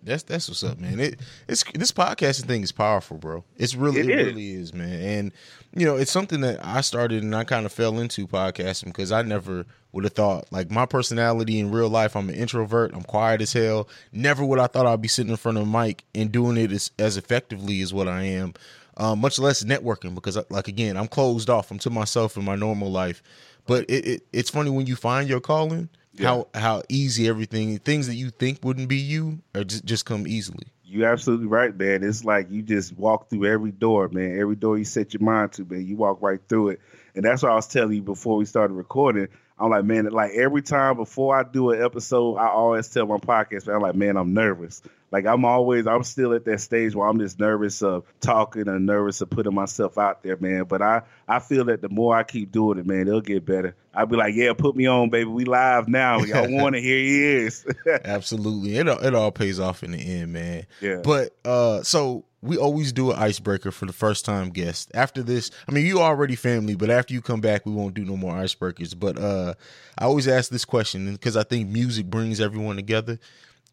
That's 0.03 0.23
that's 0.23 0.49
what's 0.49 0.63
up, 0.63 0.79
man. 0.79 1.01
It 1.01 1.21
it's 1.49 1.65
this 1.75 1.93
podcasting 1.93 2.47
thing 2.47 2.63
is 2.63 2.73
powerful, 2.73 3.19
bro. 3.19 3.45
It's 3.57 3.75
really 3.75 4.01
It 4.01 4.07
really 4.07 4.53
is, 4.53 4.73
man. 4.73 5.01
And 5.01 5.33
you 5.75 5.87
know, 5.87 5.97
it's 5.97 6.11
something 6.11 6.41
that 6.43 6.65
I 6.65 6.83
started 6.83 7.23
and 7.23 7.35
I 7.35 7.45
kind 7.45 7.65
of 7.65 7.73
fell 7.73 7.99
into 7.99 8.27
podcasting 8.27 8.87
because 8.87 9.11
I 9.11 9.23
never 9.23 9.65
would 9.93 10.05
have 10.05 10.13
thought 10.13 10.51
like 10.51 10.71
my 10.71 10.87
personality 10.87 11.59
in 11.59 11.71
real 11.71 11.89
life. 11.89 12.15
I'm 12.17 12.29
an 12.29 12.35
introvert. 12.35 12.93
I'm 12.95 13.03
quiet 13.03 13.41
as 13.41 13.53
hell. 13.53 13.89
Never 14.13 14.45
would 14.45 14.59
I 14.59 14.67
thought 14.67 14.87
I'd 14.87 15.01
be 15.03 15.09
sitting 15.09 15.31
in 15.31 15.37
front 15.37 15.59
of 15.59 15.65
a 15.65 15.67
mic 15.67 16.05
and 16.15 16.31
doing 16.31 16.57
it 16.57 16.73
as, 16.73 16.91
as 16.99 17.17
effectively 17.17 17.81
as 17.81 17.93
what 17.93 18.09
I 18.09 18.23
am. 18.23 18.55
Um, 18.99 19.21
much 19.21 19.39
less 19.39 19.65
networking 19.65 20.15
because, 20.15 20.39
like 20.51 20.69
again, 20.69 20.99
I'm 20.99 21.09
closed 21.09 21.49
off. 21.49 21.71
I'm 21.71 21.79
to 21.79 21.91
myself 21.91 22.37
in 22.37 22.45
my 22.45 22.57
normal 22.57 22.91
life. 22.91 23.23
But 23.67 23.89
it, 23.89 24.07
it 24.07 24.27
it's 24.33 24.51
funny 24.51 24.71
when 24.71 24.87
you 24.87 24.97
find 24.97 25.29
your 25.29 25.41
calling, 25.41 25.89
how 26.21 26.49
how 26.53 26.83
easy 26.91 27.27
everything 27.27 27.79
things 27.79 28.07
that 28.07 28.17
you 28.17 28.29
think 28.31 28.59
wouldn't 28.63 28.89
be 28.89 28.97
you 28.97 29.41
are 29.55 29.65
just 29.65 29.85
just 29.87 30.05
come 30.05 30.27
easily. 30.27 30.67
You 30.93 31.07
absolutely 31.07 31.47
right, 31.47 31.75
man. 31.75 32.05
It's 32.05 32.23
like 32.23 32.51
you 32.51 32.61
just 32.61 32.93
walk 32.99 33.31
through 33.31 33.47
every 33.47 33.71
door, 33.71 34.11
man. 34.11 34.39
Every 34.39 34.57
door 34.57 34.77
you 34.77 34.85
set 34.85 35.15
your 35.15 35.23
mind 35.23 35.53
to, 35.53 35.65
man, 35.65 35.87
you 35.87 35.97
walk 35.97 36.21
right 36.21 36.39
through 36.51 36.69
it. 36.69 36.81
And 37.15 37.25
that's 37.25 37.43
what 37.43 37.51
I 37.51 37.55
was 37.55 37.67
telling 37.67 37.95
you 37.95 38.03
before 38.03 38.37
we 38.37 38.45
started 38.45 38.75
recording. 38.75 39.29
I'm 39.59 39.71
like, 39.71 39.87
man, 39.87 40.05
like 40.11 40.33
every 40.33 40.61
time 40.61 40.97
before 40.97 41.35
I 41.35 41.45
do 41.45 41.71
an 41.71 41.83
episode, 41.83 42.37
I 42.37 42.49
always 42.49 42.89
tell 42.89 43.07
my 43.07 43.17
podcast, 43.17 43.67
man, 43.69 43.77
I'm 43.77 43.81
like, 43.81 43.95
man, 43.95 44.19
I'm 44.19 44.35
nervous. 44.35 44.83
Like 45.13 45.27
I'm 45.27 45.45
always, 45.45 45.87
I'm 45.87 46.03
still 46.03 46.33
at 46.33 46.47
that 46.47 46.61
stage 46.61 46.95
where 46.95 47.07
I'm 47.07 47.19
just 47.19 47.39
nervous 47.39 47.83
of 47.83 48.05
talking 48.21 48.67
and 48.67 48.87
nervous 48.87 49.21
of 49.21 49.29
putting 49.29 49.55
myself 49.55 49.99
out 49.99 50.23
there, 50.23 50.39
man. 50.39 50.65
But 50.65 50.81
I, 50.81 51.03
I 51.29 51.39
feel 51.39 51.67
that 51.67 51.83
the 51.83 51.91
more 51.91 52.17
I 52.17 52.23
keep 52.23 52.51
doing 52.51 52.79
it, 52.79 52.87
man, 52.87 53.07
it'll 53.07 53.21
get 53.21 53.45
better. 53.45 53.77
I'll 53.95 54.07
be 54.07 54.17
like, 54.17 54.35
yeah, 54.35 54.55
put 54.55 54.75
me 54.75 54.87
on, 54.87 55.11
baby. 55.11 55.29
We 55.29 55.45
live 55.45 55.87
now. 55.87 56.21
Y'all 56.21 56.51
want 56.51 56.77
to 56.77 56.81
hear 56.81 56.97
he 56.97 57.25
is. 57.45 57.67
Absolutely. 58.05 58.79
It 58.79 58.89
all, 58.89 59.05
it 59.05 59.15
all 59.15 59.31
pays 59.31 59.61
off 59.61 59.83
in 59.83 59.93
the 59.93 59.99
end, 59.99 60.33
man. 60.33 60.67
Yeah. 60.81 61.03
But 61.05 61.37
uh 61.45 61.83
so 61.83 62.25
we 62.41 62.57
always 62.57 62.93
do 62.93 63.13
an 63.13 63.19
icebreaker 63.19 63.71
for 63.71 63.85
the 63.85 63.93
first 63.93 64.25
time 64.25 64.49
guest. 64.49 64.91
After 64.95 65.23
this, 65.23 65.51
I 65.69 65.73
mean 65.73 65.85
you 65.85 66.01
already 66.01 66.37
family, 66.37 66.75
but 66.75 66.89
after 66.89 67.13
you 67.13 67.21
come 67.21 67.43
back 67.43 67.67
we 67.67 67.73
won't 67.73 67.93
do 67.93 68.05
no 68.07 68.17
more 68.17 68.33
icebreakers. 68.33 68.99
But 68.99 69.19
uh 69.19 69.55
I 69.99 70.05
always 70.05 70.27
ask 70.27 70.51
this 70.51 70.65
question 70.65 71.13
because 71.13 71.37
I 71.37 71.43
think 71.43 71.69
music 71.69 72.07
brings 72.07 72.41
everyone 72.41 72.77
together. 72.77 73.19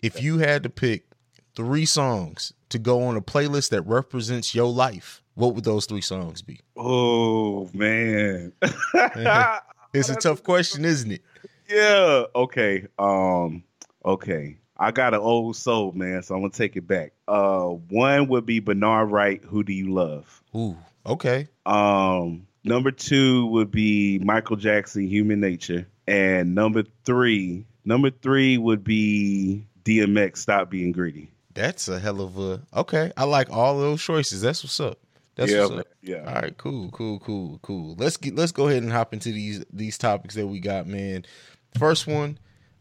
If 0.01 0.21
you 0.21 0.39
had 0.39 0.63
to 0.63 0.69
pick 0.69 1.08
three 1.59 1.85
songs 1.85 2.53
to 2.69 2.79
go 2.79 3.03
on 3.03 3.17
a 3.17 3.21
playlist 3.21 3.71
that 3.71 3.81
represents 3.81 4.55
your 4.55 4.71
life, 4.71 5.21
what 5.35 5.55
would 5.55 5.65
those 5.65 5.85
three 5.85 5.99
songs 5.99 6.41
be? 6.41 6.61
oh 6.77 7.69
man. 7.73 8.53
It's 9.91 10.07
a 10.09 10.15
tough 10.15 10.43
question, 10.43 10.85
isn't 10.85 11.11
it? 11.11 11.23
Yeah. 11.67 12.25
Okay. 12.35 12.85
Um. 12.99 13.63
Okay. 14.05 14.57
I 14.77 14.91
got 14.91 15.15
an 15.15 15.19
old 15.19 15.55
soul, 15.55 15.91
man. 15.93 16.21
So 16.21 16.35
I'm 16.35 16.41
gonna 16.41 16.51
take 16.51 16.75
it 16.77 16.87
back. 16.87 17.11
Uh, 17.27 17.65
one 17.89 18.27
would 18.27 18.45
be 18.45 18.59
Bernard 18.59 19.09
Wright. 19.11 19.43
Who 19.43 19.63
do 19.63 19.73
you 19.73 19.91
love? 19.91 20.43
Ooh, 20.55 20.77
okay. 21.05 21.47
Um. 21.65 22.45
Number 22.63 22.91
two 22.91 23.47
would 23.47 23.71
be 23.71 24.19
Michael 24.19 24.57
Jackson, 24.57 25.07
Human 25.07 25.39
Nature, 25.39 25.87
and 26.07 26.53
number 26.53 26.83
three, 27.03 27.65
number 27.83 28.11
three 28.11 28.57
would 28.59 28.83
be 28.83 29.65
DMX. 29.83 30.37
Stop 30.37 30.69
being 30.69 30.91
greedy. 30.91 31.31
That's 31.53 31.87
a 31.87 31.99
hell 31.99 32.21
of 32.21 32.37
a 32.37 32.61
okay. 32.75 33.11
I 33.17 33.23
like 33.25 33.49
all 33.51 33.79
those 33.79 34.01
choices. 34.01 34.41
That's 34.41 34.63
what's 34.63 34.79
up. 34.79 34.99
That's 35.35 35.51
Yeah, 35.51 35.61
what's 35.65 35.79
up. 35.79 35.87
Yeah. 36.01 36.23
All 36.27 36.41
right. 36.41 36.57
Cool. 36.57 36.89
Cool. 36.91 37.19
Cool. 37.19 37.59
Cool. 37.61 37.95
Let's 37.97 38.17
get 38.17 38.35
let's 38.35 38.51
go 38.51 38.67
ahead 38.67 38.83
and 38.83 38.91
hop 38.91 39.13
into 39.13 39.31
these 39.31 39.63
these 39.71 39.97
topics 39.97 40.35
that 40.35 40.47
we 40.47 40.59
got, 40.59 40.85
man. 40.87 41.25
First 41.77 42.07
one, 42.07 42.37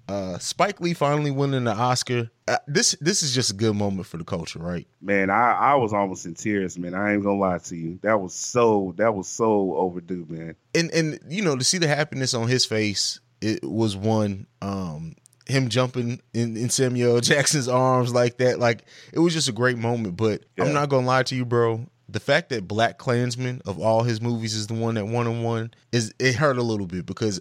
uh 0.09 0.39
Spike 0.39 0.81
Lee 0.81 0.95
finally 0.95 1.31
winning 1.31 1.65
the 1.65 1.73
Oscar. 1.73 2.31
Uh, 2.47 2.57
this 2.67 2.95
this 3.01 3.23
is 3.23 3.35
just 3.35 3.51
a 3.51 3.55
good 3.55 3.75
moment 3.75 4.07
for 4.07 4.17
the 4.17 4.25
culture, 4.25 4.59
right? 4.59 4.87
Man, 5.01 5.31
I, 5.31 5.53
I 5.53 5.75
was 5.77 5.93
almost 5.93 6.25
in 6.27 6.35
tears, 6.35 6.79
man. 6.79 6.95
I 6.95 7.15
ain't 7.15 7.23
gonna 7.23 7.39
lie 7.39 7.59
to 7.59 7.77
you. 7.77 7.99
That 8.03 8.21
was 8.21 8.35
so 8.35 8.95
that 8.97 9.15
was 9.15 9.29
so 9.29 9.75
overdue, 9.77 10.27
man. 10.29 10.57
and 10.75 10.91
and 10.93 11.19
you 11.29 11.43
know 11.43 11.57
to 11.57 11.65
see 11.65 11.79
the 11.79 11.89
happiness 11.89 12.35
on 12.35 12.49
his 12.49 12.65
face 12.65 13.21
it 13.41 13.63
was 13.63 13.97
one 13.97 14.47
um 14.63 15.15
him 15.49 15.69
jumping 15.69 16.21
in, 16.35 16.57
in 16.57 16.69
Samuel 16.71 17.21
Jackson's 17.23 17.69
arms 17.69 18.13
like 18.13 18.37
that 18.39 18.59
like 18.59 18.85
it 19.13 19.19
was 19.19 19.33
just 19.33 19.49
a 19.49 19.53
great 19.53 19.79
moment 19.79 20.17
but 20.17 20.45
Yeah. 20.57 20.65
I'm 20.65 20.73
not 20.75 20.89
gonna 20.89 21.07
lie 21.07 21.23
to 21.25 21.35
you 21.35 21.45
bro 21.45 21.87
the 22.09 22.21
fact 22.21 22.49
that 22.51 22.67
Black 22.69 22.99
Klansman 22.99 23.61
of 23.67 23.79
all 23.79 24.03
his 24.03 24.21
movies 24.21 24.55
is 24.55 24.67
the 24.67 24.75
one 24.75 24.95
that 24.95 25.07
won 25.07 25.27
on 25.27 25.43
one 25.43 25.71
is 25.93 26.13
it 26.19 26.35
hurt 26.35 26.59
a 26.59 26.63
little 26.63 26.87
bit 26.87 27.07
because 27.07 27.41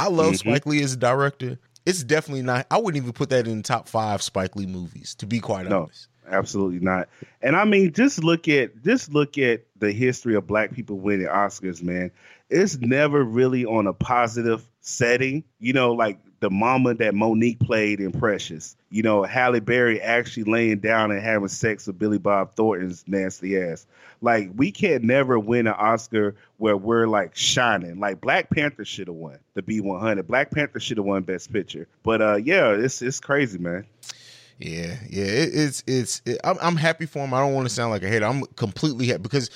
I 0.00 0.08
love 0.08 0.34
Mhm. 0.34 0.38
Spike 0.38 0.66
Lee 0.66 0.82
as 0.82 0.94
a 0.94 0.96
director 0.98 1.58
it's 1.86 2.02
definitely 2.02 2.40
not. 2.40 2.66
I 2.70 2.78
wouldn't 2.78 2.96
even 2.96 3.12
put 3.12 3.28
that 3.28 3.46
in 3.46 3.58
the 3.58 3.62
top 3.62 3.90
five 3.90 4.22
Spike 4.22 4.56
Lee 4.56 4.64
movies. 4.64 5.14
To 5.16 5.26
be 5.26 5.38
quite 5.38 5.68
No. 5.68 5.82
honest. 5.82 6.08
Absolutely 6.26 6.80
not. 6.80 7.10
And 7.42 7.54
I 7.54 7.66
mean, 7.66 7.92
just 7.92 8.24
look 8.24 8.48
at 8.48 8.82
just 8.82 9.12
look 9.12 9.36
at 9.36 9.64
the 9.78 9.92
history 9.92 10.34
of 10.34 10.46
black 10.46 10.72
people 10.72 10.98
winning 10.98 11.26
Oscars, 11.26 11.82
man. 11.82 12.10
It's 12.48 12.78
never 12.78 13.22
really 13.22 13.66
on 13.66 13.86
a 13.86 13.92
positive 13.92 14.64
setting. 14.80 15.44
You 15.60 15.74
know, 15.74 15.92
like 15.92 16.18
the 16.44 16.50
mama 16.50 16.92
that 16.92 17.14
Mo'Nique 17.14 17.58
played 17.58 18.00
in 18.00 18.12
Precious. 18.12 18.76
You 18.90 19.02
know, 19.02 19.22
Halle 19.22 19.60
Berry 19.60 19.98
actually 19.98 20.44
laying 20.44 20.78
down 20.78 21.10
and 21.10 21.22
having 21.22 21.48
sex 21.48 21.86
with 21.86 21.98
Billy 21.98 22.18
Bob 22.18 22.54
Thornton's 22.54 23.02
nasty 23.06 23.58
ass. 23.58 23.86
Like 24.20 24.50
we 24.54 24.70
can't 24.70 25.04
never 25.04 25.38
win 25.38 25.66
an 25.66 25.72
Oscar 25.72 26.36
where 26.58 26.76
we're 26.76 27.06
like 27.06 27.34
shining. 27.34 27.98
Like 27.98 28.20
Black 28.20 28.50
Panther 28.50 28.84
should 28.84 29.06
have 29.06 29.16
won 29.16 29.38
the 29.54 29.62
B 29.62 29.80
one 29.80 30.00
hundred. 30.00 30.26
Black 30.26 30.50
Panther 30.50 30.80
should 30.80 30.98
have 30.98 31.06
won 31.06 31.22
Best 31.22 31.50
Picture. 31.50 31.88
But 32.02 32.20
uh, 32.20 32.36
yeah, 32.36 32.72
it's 32.72 33.00
it's 33.00 33.20
crazy, 33.20 33.56
man. 33.56 33.86
Yeah, 34.58 34.96
yeah, 35.08 35.24
it, 35.24 35.50
it's 35.54 35.82
it's. 35.86 36.20
It, 36.26 36.38
I'm, 36.44 36.58
I'm 36.60 36.76
happy 36.76 37.06
for 37.06 37.20
him. 37.20 37.32
I 37.32 37.40
don't 37.40 37.54
want 37.54 37.66
to 37.66 37.74
sound 37.74 37.90
like 37.90 38.02
a 38.02 38.08
hater. 38.08 38.26
I'm 38.26 38.44
completely 38.56 39.06
happy 39.06 39.22
because 39.22 39.48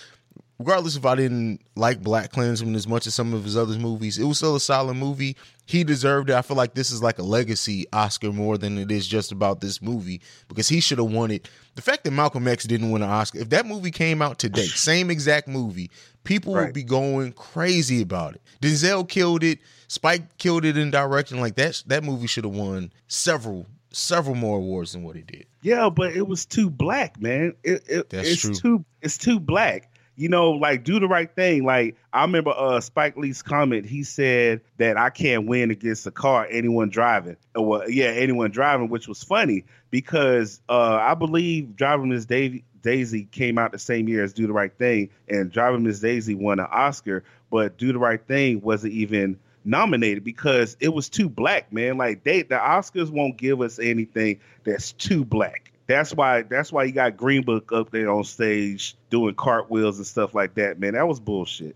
regardless 0.59 0.97
if 0.97 1.07
I 1.07 1.15
didn't 1.15 1.61
like 1.77 2.03
Black 2.03 2.33
Klansman 2.33 2.75
as 2.75 2.87
much 2.89 3.07
as 3.07 3.15
some 3.15 3.33
of 3.35 3.45
his 3.45 3.57
other 3.57 3.79
movies, 3.79 4.19
it 4.19 4.25
was 4.25 4.39
still 4.39 4.57
a 4.57 4.61
solid 4.61 4.95
movie. 4.95 5.37
He 5.67 5.85
deserved 5.85 6.31
it. 6.31 6.35
I 6.35 6.43
feel 6.43 6.57
like 6.57 6.75
this 6.75 6.91
is 6.91 7.03
like 7.03 7.19
a 7.19 7.23
legacy 7.23 7.87
Oscar 7.93 8.33
more 8.33 8.57
than 8.59 8.79
it 8.79 8.91
is 8.91 9.07
just 9.07 9.33
about 9.33 9.61
this 9.61 9.83
movie 9.83 10.21
because 10.49 10.69
he 10.69 10.81
should 10.81 10.99
have 10.99 11.11
won 11.11 11.31
it. 11.31 11.49
The 11.75 11.83
fact 11.83 12.05
that 12.05 12.11
Malcolm 12.11 12.49
X 12.49 12.65
didn't 12.65 12.91
win 12.91 13.03
an 13.03 13.11
Oscar, 13.11 13.39
if 13.39 13.51
that 13.51 13.67
movie 13.67 13.91
came 13.91 14.21
out 14.23 14.39
today, 14.39 14.65
same 14.67 15.11
exact 15.11 15.47
movie, 15.47 15.91
people 16.25 16.55
Right. 16.55 16.65
would 16.67 16.75
be 16.75 16.83
going 16.85 17.33
crazy 17.33 18.01
about 18.03 18.35
it. 18.35 18.43
Denzel 18.63 19.09
killed 19.09 19.45
it. 19.45 19.59
Spike 19.89 20.37
killed 20.39 20.65
it 20.65 20.77
in 20.77 20.91
directing. 20.91 21.41
Like 21.41 21.55
that, 21.57 21.83
that 21.87 22.03
movie 22.03 22.27
should 22.27 22.45
have 22.45 22.55
won 22.55 22.93
several, 23.07 23.67
several 23.91 24.35
more 24.35 24.57
awards 24.59 24.93
than 24.93 25.03
what 25.03 25.17
it 25.17 25.27
did. 25.27 25.47
Yeah, 25.63 25.89
but 25.91 26.15
it 26.15 26.27
was 26.27 26.47
too 26.47 26.71
black, 26.71 27.21
man. 27.21 27.55
It, 27.63 27.83
it 27.89 28.11
That's 28.11 28.29
it's 28.29 28.41
true. 28.43 28.55
too 28.55 28.85
it's 29.03 29.19
too 29.19 29.39
black. 29.41 29.88
You 30.19 30.29
know, 30.29 30.51
like 30.51 30.83
do 30.83 30.99
the 30.99 31.07
right 31.07 31.33
thing. 31.33 31.64
Like 31.64 31.95
I 32.12 32.23
remember 32.23 32.51
uh 32.51 32.81
Spike 32.81 33.16
Lee's 33.16 33.41
comment. 33.41 33.87
He 33.87 34.03
said 34.03 34.62
that 34.79 34.97
I 34.97 35.11
can't 35.11 35.47
win 35.47 35.71
against 35.71 36.09
a 36.09 36.11
car 36.11 36.45
anyone 36.51 36.89
driving. 36.89 37.37
Well, 37.55 37.89
yeah, 37.89 38.07
anyone 38.07 38.51
driving, 38.51 38.89
which 38.89 39.07
was 39.07 39.23
funny 39.23 39.64
because 39.93 40.61
uh 40.69 40.99
I 41.01 41.14
believe 41.14 41.77
Driving 41.77 42.09
Miss 42.09 42.27
Daisy 42.27 43.29
came 43.31 43.59
out 43.59 43.71
the 43.71 43.79
same 43.79 44.09
year 44.09 44.25
as 44.25 44.33
Do 44.33 44.49
the 44.49 44.53
Right 44.53 44.77
Thing, 44.77 45.11
and 45.29 45.53
Driving 45.53 45.85
Miss 45.85 46.01
Daisy 46.01 46.35
won 46.35 46.59
an 46.59 46.66
Oscar, 46.69 47.23
but 47.49 47.79
Do 47.79 47.93
the 47.93 48.01
Right 48.01 48.21
Thing 48.27 48.61
wasn't 48.61 48.95
even 48.95 49.39
nominated 49.64 50.25
because 50.25 50.77
it 50.81 50.89
was 50.89 51.09
too 51.09 51.29
black, 51.29 51.73
man. 51.73 51.97
Like 51.97 52.25
they 52.25 52.43
the 52.43 52.57
Oscars 52.57 53.11
won't 53.11 53.37
give 53.37 53.61
us 53.61 53.79
anything 53.79 54.41
that's 54.64 54.91
too 54.91 55.25
black. 55.25 55.68
That's 55.89 56.14
why 56.14 56.43
that's 56.43 56.70
why 56.70 56.84
you 56.84 56.93
got 56.93 57.16
Green 57.16 57.43
Book 57.43 57.72
up 57.72 57.91
there 57.91 58.11
on 58.11 58.22
stage 58.22 58.95
doing 59.09 59.34
cartwheels 59.34 59.97
and 59.97 60.07
stuff 60.07 60.34
like 60.34 60.55
that, 60.55 60.78
man. 60.78 60.93
That 60.93 61.09
was 61.09 61.18
bullshit. 61.18 61.74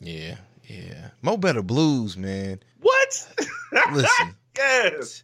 Yeah, 0.00 0.36
yeah. 0.64 1.10
Mo 1.20 1.36
Better 1.36 1.62
Blues, 1.62 2.16
man. 2.16 2.58
What? 2.80 3.28
Listen, 3.92 4.34
yes. 4.56 5.22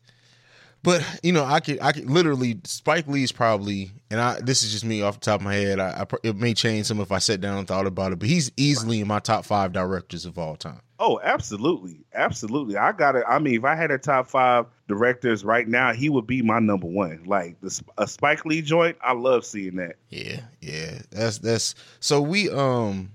But 0.87 1.05
you 1.25 1.33
know, 1.33 1.45
I 1.45 1.59
could, 1.59 1.81
I 1.83 1.91
could 1.91 2.09
literally. 2.09 2.61
Spike 2.63 3.09
Lee's 3.09 3.33
probably, 3.33 3.91
and 4.09 4.21
I. 4.21 4.41
This 4.41 4.63
is 4.63 4.71
just 4.71 4.85
me 4.85 5.03
off 5.03 5.19
the 5.19 5.25
top 5.25 5.41
of 5.41 5.45
my 5.45 5.55
head. 5.55 5.81
I, 5.81 6.03
I 6.03 6.17
it 6.23 6.37
may 6.37 6.55
change 6.55 6.87
some 6.87 7.01
if 7.01 7.11
I 7.11 7.19
sat 7.19 7.41
down 7.41 7.59
and 7.59 7.67
thought 7.67 7.89
about 7.89 8.13
it, 8.13 8.21
but 8.21 8.29
he's 8.29 8.53
easily 8.57 9.01
in 9.01 9.09
my 9.09 9.19
top 9.19 9.45
five 9.45 9.73
directors 9.73 10.25
of 10.27 10.39
all 10.39 10.55
time. 10.55 10.81
Oh, 11.01 11.19
absolutely, 11.25 12.05
absolutely. 12.15 12.77
I 12.77 12.93
got 12.93 13.17
it. 13.17 13.25
I 13.29 13.41
mean, 13.41 13.57
if 13.57 13.65
I 13.65 13.75
had 13.75 13.91
a 13.91 13.99
top 13.99 14.29
five 14.29 14.67
directors 14.87 15.45
right 15.45 15.67
now, 15.67 15.93
he 15.93 16.09
would 16.09 16.25
be 16.25 16.41
my 16.41 16.61
number 16.61 16.87
one. 16.87 17.25
Like 17.27 17.61
the 17.63 17.83
a 17.99 18.07
Spike 18.07 18.45
Lee 18.45 18.63
joint, 18.63 18.97
I 19.03 19.13
love 19.13 19.45
seeing 19.45 19.75
that. 19.77 19.97
Yeah, 20.11 20.43
yeah. 20.61 21.01
That's 21.11 21.39
that's. 21.39 21.75
So 21.99 22.23
we 22.23 22.49
um. 22.49 23.11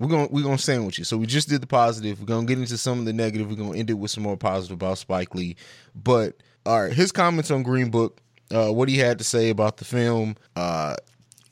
We're 0.00 0.08
gonna 0.08 0.26
we're 0.32 0.42
gonna 0.42 0.58
sandwich 0.58 0.98
you. 0.98 1.04
So 1.04 1.16
we 1.16 1.26
just 1.26 1.48
did 1.48 1.60
the 1.60 1.68
positive. 1.68 2.18
We're 2.18 2.26
gonna 2.26 2.46
get 2.46 2.58
into 2.58 2.76
some 2.76 2.98
of 2.98 3.04
the 3.04 3.12
negative. 3.12 3.48
We're 3.48 3.54
gonna 3.54 3.78
end 3.78 3.90
it 3.90 3.94
with 3.94 4.10
some 4.10 4.24
more 4.24 4.36
positive 4.36 4.74
about 4.74 4.98
Spike 4.98 5.32
Lee. 5.36 5.54
But 5.94 6.42
all 6.66 6.82
right, 6.82 6.92
his 6.92 7.12
comments 7.12 7.50
on 7.50 7.62
Green 7.62 7.90
Book, 7.90 8.20
uh, 8.50 8.70
what 8.70 8.88
he 8.88 8.98
had 8.98 9.18
to 9.18 9.24
say 9.24 9.50
about 9.50 9.78
the 9.78 9.84
film, 9.84 10.36
uh, 10.56 10.96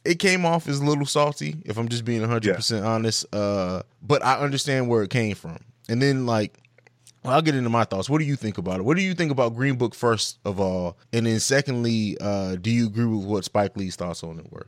it 0.04 0.18
came 0.18 0.46
off 0.46 0.68
as 0.68 0.80
a 0.80 0.84
little 0.84 1.06
salty, 1.06 1.56
if 1.64 1.76
I'm 1.76 1.88
just 1.88 2.04
being 2.04 2.20
100 2.20 2.54
percent 2.56 2.84
honest. 2.84 3.26
Uh, 3.34 3.82
but 4.02 4.24
I 4.24 4.38
understand 4.38 4.88
where 4.88 5.02
it 5.02 5.10
came 5.10 5.34
from. 5.34 5.58
And 5.88 6.00
then 6.00 6.26
like, 6.26 6.56
well, 7.22 7.34
I'll 7.34 7.42
get 7.42 7.54
into 7.54 7.68
my 7.70 7.84
thoughts. 7.84 8.08
What 8.08 8.18
do 8.18 8.24
you 8.24 8.36
think 8.36 8.56
about 8.56 8.80
it? 8.80 8.84
What 8.84 8.96
do 8.96 9.02
you 9.02 9.14
think 9.14 9.30
about 9.30 9.54
Green 9.54 9.76
Book 9.76 9.94
first 9.94 10.38
of 10.44 10.58
all, 10.58 10.96
and 11.12 11.26
then 11.26 11.40
secondly, 11.40 12.16
uh, 12.20 12.56
do 12.56 12.70
you 12.70 12.86
agree 12.86 13.04
with 13.04 13.26
what 13.26 13.44
Spike 13.44 13.76
Lee's 13.76 13.96
thoughts 13.96 14.24
on 14.24 14.38
it 14.38 14.50
were? 14.50 14.66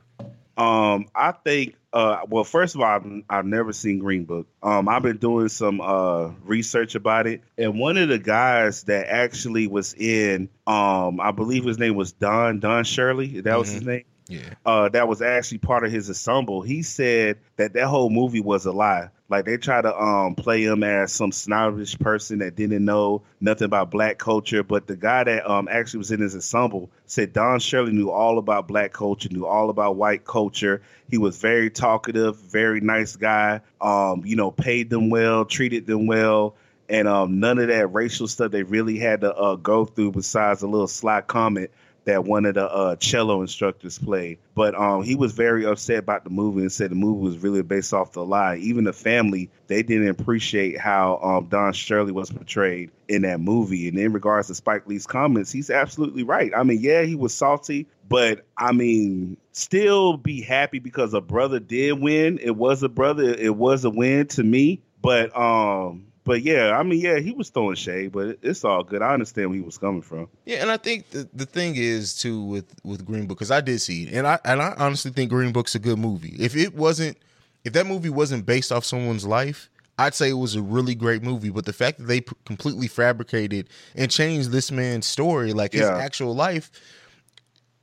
Um, 0.57 1.07
I 1.15 1.31
think. 1.31 1.75
Uh, 1.93 2.21
well, 2.27 2.43
first 2.43 2.73
of 2.73 2.81
all, 2.81 2.87
I've, 2.87 3.05
I've 3.29 3.45
never 3.45 3.71
seen 3.71 3.99
Green 3.99 4.25
Book. 4.25 4.47
Um, 4.63 4.89
I've 4.89 5.03
been 5.03 5.17
doing 5.17 5.47
some 5.47 5.79
uh 5.79 6.29
research 6.43 6.95
about 6.95 7.27
it, 7.27 7.41
and 7.55 7.79
one 7.79 7.97
of 7.97 8.09
the 8.09 8.17
guys 8.17 8.83
that 8.85 9.07
actually 9.07 9.67
was 9.67 9.93
in, 9.93 10.49
um, 10.65 11.19
I 11.21 11.31
believe 11.31 11.65
his 11.65 11.77
name 11.77 11.95
was 11.95 12.11
Don 12.11 12.59
Don 12.59 12.83
Shirley. 12.83 13.41
That 13.41 13.59
was 13.59 13.69
his 13.69 13.83
name. 13.83 14.05
Yeah. 14.27 14.53
uh, 14.65 14.89
that 14.89 15.07
was 15.07 15.21
actually 15.21 15.57
part 15.59 15.83
of 15.83 15.91
his 15.91 16.09
ensemble. 16.09 16.61
He 16.61 16.81
said 16.81 17.39
that 17.57 17.73
that 17.73 17.87
whole 17.87 18.09
movie 18.09 18.39
was 18.39 18.65
a 18.65 18.71
lie. 18.71 19.09
Like 19.29 19.45
they 19.45 19.57
try 19.57 19.81
to 19.81 19.95
um, 19.95 20.35
play 20.35 20.63
him 20.63 20.83
as 20.83 21.11
some 21.11 21.31
snobbish 21.31 21.97
person 21.97 22.39
that 22.39 22.55
didn't 22.55 22.85
know 22.85 23.23
nothing 23.41 23.65
about 23.65 23.89
black 23.89 24.19
culture. 24.19 24.63
But 24.63 24.87
the 24.87 24.95
guy 24.95 25.23
that 25.23 25.49
um, 25.49 25.67
actually 25.69 25.99
was 25.99 26.11
in 26.11 26.21
his 26.21 26.35
ensemble 26.35 26.91
said 27.05 27.33
Don 27.33 27.59
Shirley 27.59 27.93
knew 27.93 28.11
all 28.11 28.37
about 28.37 28.67
black 28.67 28.93
culture, 28.93 29.29
knew 29.29 29.45
all 29.45 29.69
about 29.69 29.95
white 29.95 30.23
culture. 30.23 30.81
He 31.09 31.17
was 31.17 31.37
very 31.37 31.69
talkative, 31.69 32.37
very 32.37 32.79
nice 32.79 33.15
guy. 33.15 33.61
Um, 33.81 34.23
you 34.25 34.35
know, 34.35 34.51
paid 34.51 34.89
them 34.89 35.09
well, 35.09 35.45
treated 35.45 35.87
them 35.87 36.05
well 36.05 36.55
and 36.89 37.07
um, 37.07 37.39
none 37.39 37.59
of 37.59 37.69
that 37.69 37.87
racial 37.87 38.27
stuff 38.27 38.51
they 38.51 38.63
really 38.63 38.99
had 38.99 39.21
to 39.21 39.33
uh, 39.33 39.55
go 39.55 39.85
through 39.85 40.11
besides 40.11 40.61
a 40.61 40.67
little 40.67 40.87
sly 40.87 41.21
comment 41.21 41.71
that 42.05 42.25
one 42.25 42.45
of 42.45 42.55
the 42.55 42.69
uh, 42.69 42.95
cello 42.97 43.41
instructors 43.41 43.97
played. 43.97 44.39
But 44.55 44.75
um, 44.75 45.03
he 45.03 45.15
was 45.15 45.31
very 45.31 45.65
upset 45.65 45.99
about 45.99 46.23
the 46.23 46.29
movie 46.29 46.61
and 46.61 46.71
said 46.71 46.91
the 46.91 46.95
movie 46.95 47.23
was 47.23 47.37
really 47.37 47.61
based 47.61 47.93
off 47.93 48.11
the 48.11 48.25
lie. 48.25 48.57
Even 48.57 48.83
the 48.83 48.93
family, 48.93 49.49
they 49.67 49.83
didn't 49.83 50.09
appreciate 50.09 50.79
how 50.79 51.19
um, 51.23 51.47
Don 51.47 51.73
Shirley 51.73 52.11
was 52.11 52.29
portrayed 52.31 52.91
in 53.07 53.23
that 53.23 53.39
movie. 53.39 53.87
And 53.87 53.97
in 53.97 54.13
regards 54.13 54.47
to 54.47 54.55
Spike 54.55 54.87
Lee's 54.87 55.07
comments, 55.07 55.51
he's 55.51 55.69
absolutely 55.69 56.23
right. 56.23 56.51
I 56.55 56.63
mean, 56.63 56.79
yeah, 56.81 57.03
he 57.03 57.15
was 57.15 57.33
salty, 57.33 57.87
but 58.09 58.45
I 58.57 58.71
mean, 58.71 59.37
still 59.51 60.17
be 60.17 60.41
happy 60.41 60.79
because 60.79 61.13
a 61.13 61.21
brother 61.21 61.59
did 61.59 61.99
win. 61.99 62.39
It 62.41 62.55
was 62.55 62.83
a 62.83 62.89
brother. 62.89 63.33
It 63.33 63.55
was 63.55 63.85
a 63.85 63.89
win 63.89 64.27
to 64.27 64.43
me. 64.43 64.81
But 65.01 65.35
um, 65.37 66.12
but 66.25 66.41
yeah, 66.41 66.77
I 66.77 66.83
mean, 66.83 66.99
yeah, 67.01 67.19
he 67.19 67.31
was 67.31 67.49
throwing 67.49 67.75
shade, 67.75 68.11
but 68.13 68.37
it's 68.41 68.63
all 68.63 68.83
good. 68.83 69.01
I 69.01 69.13
understand 69.13 69.49
where 69.49 69.57
he 69.57 69.63
was 69.63 69.77
coming 69.77 70.01
from. 70.01 70.27
Yeah, 70.45 70.57
and 70.61 70.71
I 70.71 70.77
think 70.77 71.09
the, 71.09 71.27
the 71.33 71.45
thing 71.45 71.75
is 71.75 72.15
too 72.15 72.41
with 72.43 72.65
with 72.83 73.05
Green 73.05 73.27
Book 73.27 73.37
because 73.37 73.51
I 73.51 73.61
did 73.61 73.79
see 73.79 74.03
it, 74.03 74.13
and 74.13 74.25
I 74.27 74.39
and 74.45 74.61
I 74.61 74.73
honestly 74.77 75.11
think 75.11 75.29
Green 75.29 75.51
Book's 75.51 75.75
a 75.75 75.79
good 75.79 75.99
movie. 75.99 76.35
If 76.39 76.55
it 76.55 76.73
wasn't, 76.75 77.17
if 77.65 77.73
that 77.73 77.85
movie 77.87 78.09
wasn't 78.09 78.45
based 78.45 78.71
off 78.71 78.85
someone's 78.85 79.25
life, 79.25 79.69
I'd 79.97 80.13
say 80.15 80.29
it 80.29 80.33
was 80.33 80.55
a 80.55 80.61
really 80.61 80.95
great 80.95 81.23
movie. 81.23 81.49
But 81.49 81.65
the 81.65 81.73
fact 81.73 81.97
that 81.99 82.05
they 82.05 82.21
p- 82.21 82.35
completely 82.45 82.87
fabricated 82.87 83.69
and 83.95 84.09
changed 84.09 84.51
this 84.51 84.71
man's 84.71 85.05
story, 85.05 85.51
like 85.53 85.73
his 85.73 85.81
Yeah. 85.81 85.97
actual 85.97 86.33
life, 86.35 86.71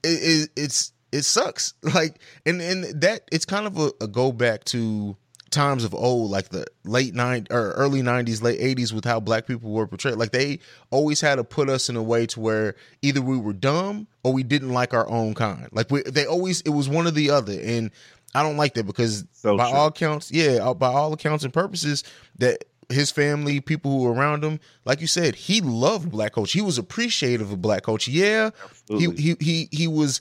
it, 0.03 0.09
it 0.09 0.51
it's 0.57 0.93
it 1.13 1.23
sucks. 1.23 1.75
Like, 1.95 2.21
and 2.47 2.61
and 2.61 3.01
that 3.03 3.23
it's 3.33 3.45
kind 3.45 3.67
of 3.67 3.79
a, 3.79 3.91
a 4.01 4.09
go 4.09 4.33
back 4.33 4.65
to 4.67 5.17
times 5.51 5.85
of 5.85 5.95
old, 5.95 6.31
like 6.31 6.51
the 6.51 6.65
late 6.85 7.15
nine 7.15 7.47
or 7.51 7.73
early 7.73 8.03
nineties, 8.03 8.43
late 8.43 8.61
eighties, 8.61 8.93
with 8.93 9.05
how 9.05 9.21
black 9.21 9.47
people 9.47 9.71
were 9.71 9.87
portrayed. 9.87 10.15
Like 10.17 10.33
they 10.33 10.61
always 10.91 11.21
had 11.21 11.37
to 11.37 11.45
put 11.45 11.69
us 11.69 11.89
in 11.89 11.97
a 11.97 12.03
way 12.03 12.27
to 12.27 12.41
where 12.41 12.75
either 13.03 13.21
we 13.21 13.37
were 13.37 13.53
dumb 13.53 14.07
or 14.23 14.33
we 14.33 14.43
didn't 14.43 14.71
like 14.73 14.95
our 14.95 15.09
own 15.09 15.35
kind. 15.35 15.69
Like 15.73 15.91
we, 15.91 16.03
they 16.03 16.27
always 16.27 16.61
it 16.63 16.71
was 16.71 16.89
one 16.89 17.07
or 17.07 17.11
the 17.11 17.31
other, 17.31 17.59
and 17.61 17.91
I 18.35 18.43
don't 18.43 18.57
like 18.57 18.75
that 18.75 18.87
because 18.87 19.25
So 19.33 19.57
by 19.57 19.69
true. 19.69 19.79
all 19.79 19.87
accounts, 19.89 20.31
yeah, 20.31 20.59
uh, 20.63 20.75
by 20.75 20.89
all 20.89 21.13
accounts 21.13 21.43
and 21.45 21.53
purposes, 21.53 22.05
that 22.39 22.65
his 22.89 23.11
family, 23.11 23.61
people 23.61 23.91
who 23.91 24.05
were 24.05 24.13
around 24.13 24.43
him, 24.45 24.61
like 24.85 25.01
you 25.01 25.07
said, 25.07 25.35
he 25.35 25.61
loved 25.61 26.11
black 26.11 26.33
coach. 26.33 26.53
He 26.53 26.61
was 26.61 26.79
appreciative 26.79 27.51
of 27.53 27.61
black 27.61 27.83
coach. 27.83 28.07
Yeah, 28.09 28.51
he, 28.89 29.11
he 29.13 29.37
he 29.41 29.69
he 29.73 29.89
was 29.89 30.21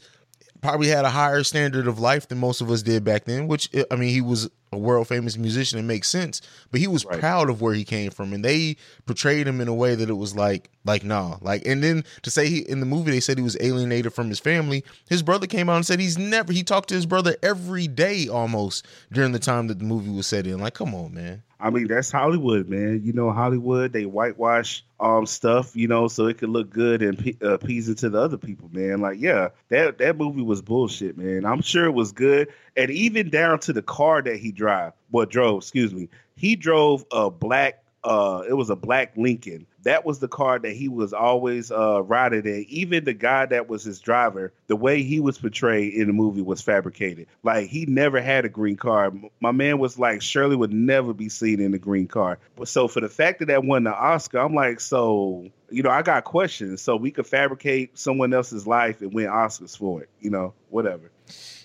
probably 0.61 0.87
had 0.87 1.05
a 1.05 1.09
higher 1.09 1.43
standard 1.43 1.87
of 1.87 1.99
life 1.99 2.27
than 2.27 2.37
most 2.37 2.61
of 2.61 2.69
us 2.69 2.81
did 2.81 3.03
back 3.03 3.25
then. 3.25 3.47
Which 3.47 3.69
I 3.91 3.95
mean, 3.95 4.09
he 4.09 4.21
was 4.21 4.49
a 4.71 4.77
world 4.77 5.07
famous 5.07 5.37
musician. 5.37 5.79
It 5.79 5.83
makes 5.83 6.07
sense, 6.07 6.41
but 6.71 6.79
he 6.79 6.87
was 6.87 7.05
Right. 7.05 7.19
proud 7.19 7.49
of 7.49 7.61
where 7.61 7.73
he 7.73 7.83
came 7.83 8.11
from, 8.11 8.33
and 8.33 8.43
they 8.45 8.75
portrayed 9.05 9.47
him 9.47 9.59
in 9.61 9.67
a 9.67 9.73
way 9.73 9.95
that 9.95 10.09
it 10.09 10.13
was 10.13 10.35
like 10.35 10.69
like 10.85 11.03
nah, 11.03 11.37
like. 11.41 11.65
And 11.65 11.83
then 11.83 12.03
to 12.23 12.29
say 12.31 12.47
he 12.49 12.59
in 12.59 12.79
the 12.79 12.85
movie 12.85 13.11
they 13.11 13.19
said 13.19 13.37
he 13.37 13.43
was 13.43 13.57
alienated 13.59 14.13
from 14.13 14.29
his 14.29 14.39
family. 14.39 14.83
His 15.09 15.23
brother 15.23 15.47
came 15.47 15.69
out 15.69 15.77
and 15.77 15.85
said 15.85 15.99
he's 15.99 16.17
never. 16.17 16.53
He 16.53 16.63
talked 16.63 16.89
to 16.89 16.95
his 16.95 17.05
brother 17.05 17.35
every 17.41 17.87
day 17.87 18.27
almost 18.27 18.85
during 19.11 19.31
the 19.31 19.39
time 19.39 19.67
that 19.67 19.79
the 19.79 19.85
movie 19.85 20.11
was 20.11 20.27
set 20.27 20.45
in. 20.47 20.59
Like, 20.59 20.73
come 20.75 20.93
on, 20.95 21.13
man. 21.13 21.43
I 21.61 21.69
mean, 21.69 21.87
that's 21.87 22.09
Hollywood, 22.09 22.69
man. 22.69 23.01
You 23.03 23.11
know, 23.11 23.31
Hollywood 23.31 23.91
they 23.91 24.05
whitewash 24.05 24.83
um 24.99 25.25
stuff, 25.25 25.75
you 25.75 25.87
know, 25.87 26.07
so 26.07 26.27
it 26.27 26.37
could 26.37 26.49
look 26.49 26.69
good 26.69 27.01
and 27.01 27.17
pe- 27.17 27.37
uh, 27.41 27.57
to 27.57 28.09
the 28.09 28.19
other 28.19 28.37
people, 28.37 28.69
man. 28.71 29.01
Like, 29.01 29.19
yeah, 29.19 29.49
that 29.67 29.97
that 29.97 30.17
movie 30.17 30.41
was 30.41 30.61
bullshit, 30.61 31.17
man. 31.17 31.45
I'm 31.45 31.61
sure 31.61 31.85
it 31.85 31.91
was 31.93 32.11
good, 32.13 32.47
and 32.77 32.89
even 32.91 33.29
down 33.29 33.59
to 33.61 33.73
the 33.73 33.81
car 33.81 34.21
that 34.21 34.37
he 34.37 34.51
drive, 34.51 34.93
what 35.11 35.29
drove, 35.29 35.63
excuse 35.63 35.93
me, 35.93 36.09
he 36.35 36.55
drove 36.55 37.05
a 37.11 37.29
black. 37.29 37.83
Uh, 38.03 38.43
it 38.47 38.53
was 38.53 38.69
a 38.69 38.75
black 38.75 39.13
Lincoln. 39.17 39.65
That 39.83 40.05
was 40.05 40.19
the 40.19 40.27
car 40.27 40.59
that 40.59 40.71
he 40.71 40.87
was 40.87 41.13
always 41.13 41.71
uh 41.71 42.01
riding 42.03 42.45
in. 42.45 42.65
Even 42.69 43.03
the 43.03 43.13
guy 43.13 43.45
that 43.45 43.67
was 43.67 43.83
his 43.83 43.99
driver, 43.99 44.53
the 44.67 44.75
way 44.75 45.03
he 45.03 45.19
was 45.19 45.37
portrayed 45.37 45.93
in 45.93 46.07
the 46.07 46.13
movie 46.13 46.41
was 46.41 46.61
fabricated. 46.61 47.27
Like 47.43 47.67
he 47.67 47.85
never 47.85 48.21
had 48.21 48.45
a 48.45 48.49
green 48.49 48.77
car. 48.77 49.11
My 49.41 49.51
man 49.51 49.79
was 49.79 49.99
like 49.99 50.21
Shirley 50.21 50.55
would 50.55 50.73
never 50.73 51.13
be 51.13 51.29
seen 51.29 51.59
in 51.59 51.73
a 51.73 51.77
green 51.77 52.07
car. 52.07 52.39
But 52.55 52.67
so 52.67 52.87
for 52.87 53.01
the 53.01 53.09
fact 53.09 53.39
that 53.39 53.47
that 53.47 53.63
won 53.63 53.83
the 53.83 53.93
Oscar, 53.93 54.39
I'm 54.39 54.53
like, 54.53 54.79
so 54.79 55.49
you 55.69 55.83
know, 55.83 55.91
I 55.91 56.01
got 56.01 56.23
questions. 56.23 56.81
So 56.81 56.95
we 56.95 57.11
could 57.11 57.27
fabricate 57.27 57.97
someone 57.97 58.33
else's 58.33 58.65
life 58.65 59.01
and 59.01 59.13
win 59.13 59.27
Oscars 59.27 59.77
for 59.77 60.01
it. 60.01 60.09
You 60.21 60.29
know, 60.29 60.53
whatever. 60.69 61.11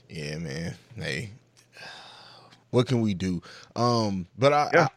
Yeah, 0.09 0.39
man. 0.39 0.75
Hey, 0.97 1.31
what 2.71 2.87
can 2.87 3.01
we 3.01 3.15
do? 3.15 3.43
Um, 3.77 4.27
but 4.39 4.53
I, 4.53 4.71
Yeah. 4.73 4.85
I 4.85 4.89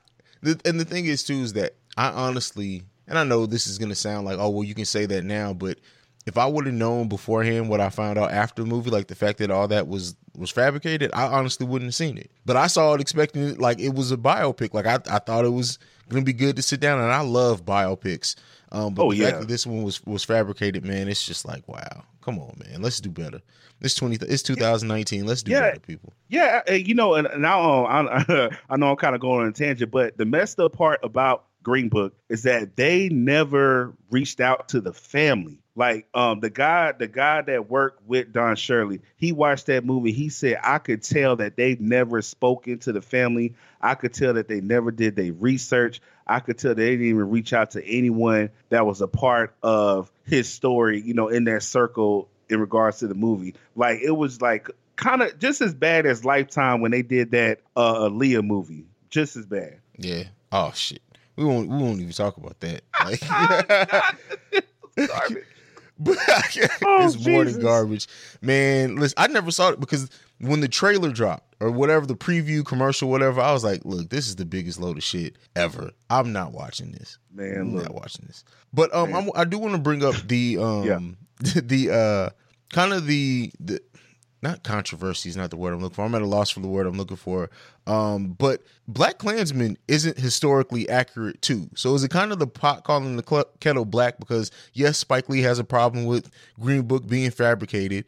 the, 0.42 0.60
and 0.66 0.80
the 0.80 0.86
thing 0.86 1.06
is 1.06 1.24
too 1.24 1.42
is 1.42 1.54
that 1.54 1.76
I 1.96 2.10
honestly, 2.10 2.84
and 3.08 3.18
I 3.18 3.24
know 3.24 3.46
this 3.46 3.68
is 3.68 3.78
gonna 3.78 3.96
sound 3.96 4.26
like, 4.26 4.38
oh 4.40 4.50
well, 4.50 4.64
you 4.64 4.76
can 4.76 4.86
say 4.86 5.06
that 5.06 5.24
now, 5.24 5.54
but 5.54 5.80
if 6.26 6.38
I 6.38 6.46
would 6.46 6.66
have 6.66 6.76
known 6.76 7.08
beforehand 7.08 7.70
what 7.70 7.80
I 7.80 7.90
found 7.90 8.20
out 8.20 8.32
after 8.32 8.62
the 8.62 8.68
movie, 8.68 8.90
like 8.90 9.08
the 9.08 9.16
fact 9.16 9.40
that 9.40 9.50
all 9.50 9.68
that 9.70 9.88
was 9.88 10.16
was 10.36 10.52
fabricated, 10.52 11.10
I 11.14 11.26
honestly 11.26 11.66
wouldn't 11.66 11.88
have 11.88 11.96
seen 11.96 12.18
it. 12.18 12.30
But 12.46 12.58
I 12.58 12.68
saw 12.68 12.94
it 12.94 13.02
expecting 13.02 13.44
it 13.44 13.60
like 13.60 13.80
it 13.80 13.96
was 13.96 14.12
a 14.12 14.18
biopic. 14.18 14.74
Like 14.74 14.86
I, 14.86 15.00
I 15.10 15.20
thought 15.20 15.46
it 15.46 15.50
was 15.50 15.80
gonna 16.10 16.26
be 16.26 16.34
good 16.34 16.58
to 16.58 16.62
sit 16.62 16.80
down, 16.80 17.00
and 17.00 17.12
I 17.12 17.22
love 17.22 17.66
biopics. 17.66 18.36
Um, 18.72 18.94
but 18.94 19.04
Oh, 19.06 19.12
the 19.12 19.18
yeah. 19.18 19.26
fact 19.30 19.40
that 19.42 19.48
this 19.48 19.66
one 19.66 19.84
was 19.84 20.06
was 20.06 20.24
fabricated, 20.24 20.84
man, 20.86 21.08
it's 21.08 21.26
just 21.26 21.46
like 21.46 21.68
wow, 21.68 22.04
come 22.22 22.40
on, 22.40 22.58
man, 22.66 22.82
let's 22.82 23.00
do 23.00 23.10
better. 23.10 23.42
It's 23.82 23.96
twenty, 23.96 24.18
it's 24.22 24.44
2019. 24.44 25.26
Let's 25.26 25.44
do 25.44 25.52
Yeah. 25.52 25.62
better, 25.62 25.80
people. 25.80 26.14
Yeah, 26.30 26.62
uh, 26.70 26.74
you 26.74 26.94
know, 26.96 27.14
and 27.16 27.28
now 27.42 27.86
I, 27.86 28.50
I 28.70 28.78
know 28.78 28.90
I'm 28.92 28.98
kind 28.98 29.16
of 29.16 29.22
going 29.22 29.42
on 29.44 29.48
a 29.48 29.52
tangent, 29.52 29.92
but 29.92 30.18
the 30.18 30.26
messed 30.26 30.60
up 30.60 30.74
part 30.74 31.00
about 31.04 31.46
Green 31.64 31.88
Book 31.90 32.14
is 32.30 32.44
that 32.44 32.76
they 32.76 33.10
never 33.10 33.94
reached 34.10 34.40
out 34.42 34.68
to 34.70 34.82
the 34.82 34.94
family. 34.94 35.60
Like 35.78 36.08
um, 36.16 36.40
the 36.40 36.50
guy, 36.50 36.92
the 36.92 37.08
guy 37.08 37.44
that 37.44 37.70
worked 37.70 38.02
with 38.08 38.34
Don 38.34 38.56
Shirley, 38.56 39.00
he 39.16 39.32
watched 39.32 39.68
that 39.68 39.86
movie. 39.86 40.12
He 40.12 40.30
said, 40.30 40.58
"I 40.64 40.80
could 40.80 41.04
tell 41.04 41.36
that 41.36 41.56
they 41.56 41.78
never 41.80 42.24
spoken 42.24 42.80
to 42.80 42.92
the 42.92 43.02
family. 43.02 43.54
I 43.80 43.94
could 43.94 44.12
tell 44.12 44.34
that 44.34 44.48
they 44.48 44.60
never 44.60 44.90
did 44.90 45.16
their 45.16 45.32
research. 45.32 46.02
I 46.26 46.40
could 46.40 46.58
tell 46.58 46.74
they 46.74 46.90
didn't 46.90 47.06
even 47.06 47.30
reach 47.30 47.54
out 47.54 47.72
to 47.72 47.86
anyone 47.86 48.50
that 48.70 48.88
was 48.88 49.02
a 49.02 49.08
part 49.08 49.56
of 49.62 50.12
his 50.26 50.50
story, 50.50 51.00
you 51.00 51.14
know, 51.14 51.28
in 51.28 51.44
that 51.44 51.62
circle 51.62 52.28
in 52.50 52.60
regards 52.60 52.98
to 53.00 53.08
the 53.08 53.14
movie. 53.14 53.54
Like 53.76 54.00
it 54.02 54.10
was 54.10 54.42
like 54.42 54.72
kind 54.96 55.22
of 55.22 55.38
just 55.38 55.62
as 55.62 55.76
bad 55.76 56.08
as 56.08 56.26
Lifetime 56.26 56.82
when 56.82 56.90
they 56.90 57.04
did 57.04 57.30
that 57.32 57.60
uh 57.76 58.10
Aaliyah 58.10 58.44
movie. 58.44 58.88
Just 59.12 59.36
as 59.36 59.46
bad. 59.46 59.80
Yeah. 59.96 60.24
Oh 60.52 60.72
shit. 60.74 61.04
We 61.36 61.46
won't. 61.46 61.70
We 61.70 61.78
won't 61.78 62.02
even 62.02 62.14
talk 62.14 62.38
about 62.38 62.60
that. 62.62 62.82
Like, 65.00 65.46
but 66.00 66.18
Oh, 66.84 67.06
it's 67.06 67.26
more 67.26 67.46
than 67.46 67.62
garbage, 67.62 68.08
man. 68.42 68.96
Listen, 68.96 69.16
I 69.18 69.28
never 69.28 69.52
saw 69.52 69.70
it 69.70 69.80
because 69.80 70.10
when 70.40 70.60
the 70.62 70.68
trailer 70.68 71.12
dropped 71.12 71.56
or 71.60 71.72
whatever 71.72 72.06
the 72.06 72.16
preview 72.16 72.66
commercial, 72.66 73.10
whatever, 73.10 73.42
I 73.42 73.52
was 73.52 73.64
like, 73.64 73.84
look, 73.84 74.10
this 74.10 74.28
is 74.28 74.36
the 74.36 74.46
biggest 74.46 74.80
load 74.80 74.98
of 74.98 75.04
shit 75.04 75.38
ever. 75.56 75.92
I'm 76.10 76.32
not 76.32 76.52
watching 76.52 76.92
this. 76.92 77.18
Man, 77.34 77.58
I'm 77.60 77.76
look. 77.76 77.84
not 77.86 77.96
watching 77.96 78.26
this. 78.28 78.44
But 78.74 78.94
um, 78.94 79.14
I'm, 79.16 79.30
I 79.36 79.46
do 79.46 79.58
want 79.58 79.74
to 79.74 79.82
bring 79.82 80.04
up 80.04 80.16
the 80.28 80.58
um, 80.60 81.18
the 81.40 81.92
uh, 81.92 82.30
kind 82.74 82.94
of 82.94 83.08
the 83.08 83.52
the 83.60 83.80
not 84.42 84.64
controversy 84.64 85.30
is 85.30 85.38
not 85.38 85.50
the 85.50 85.58
word 85.58 85.74
I'm 85.74 85.82
looking 85.82 85.96
for. 85.96 86.06
I'm 86.06 86.14
at 86.16 86.22
a 86.22 86.28
loss 86.28 86.50
for 86.50 86.60
the 86.60 86.68
word 86.68 86.86
I'm 86.86 86.98
looking 86.98 87.18
for. 87.18 87.50
Um, 87.88 88.36
but 88.38 88.62
Black 88.88 89.18
Klansman 89.18 89.78
isn't 89.88 90.18
historically 90.18 90.88
accurate 90.90 91.42
too. 91.42 91.70
So 91.76 91.96
is 91.96 92.04
it 92.04 92.12
kind 92.12 92.32
of 92.32 92.40
the 92.40 92.48
pot 92.48 92.84
calling 92.84 93.18
the 93.18 93.46
kettle 93.60 93.86
black 93.86 94.20
because 94.20 94.52
yes, 94.74 94.98
Spike 94.98 95.28
Lee 95.30 95.42
has 95.42 95.60
a 95.60 95.64
problem 95.64 96.06
with 96.06 96.30
Green 96.60 96.84
Book 96.84 97.08
being 97.08 97.32
fabricated, 97.32 98.06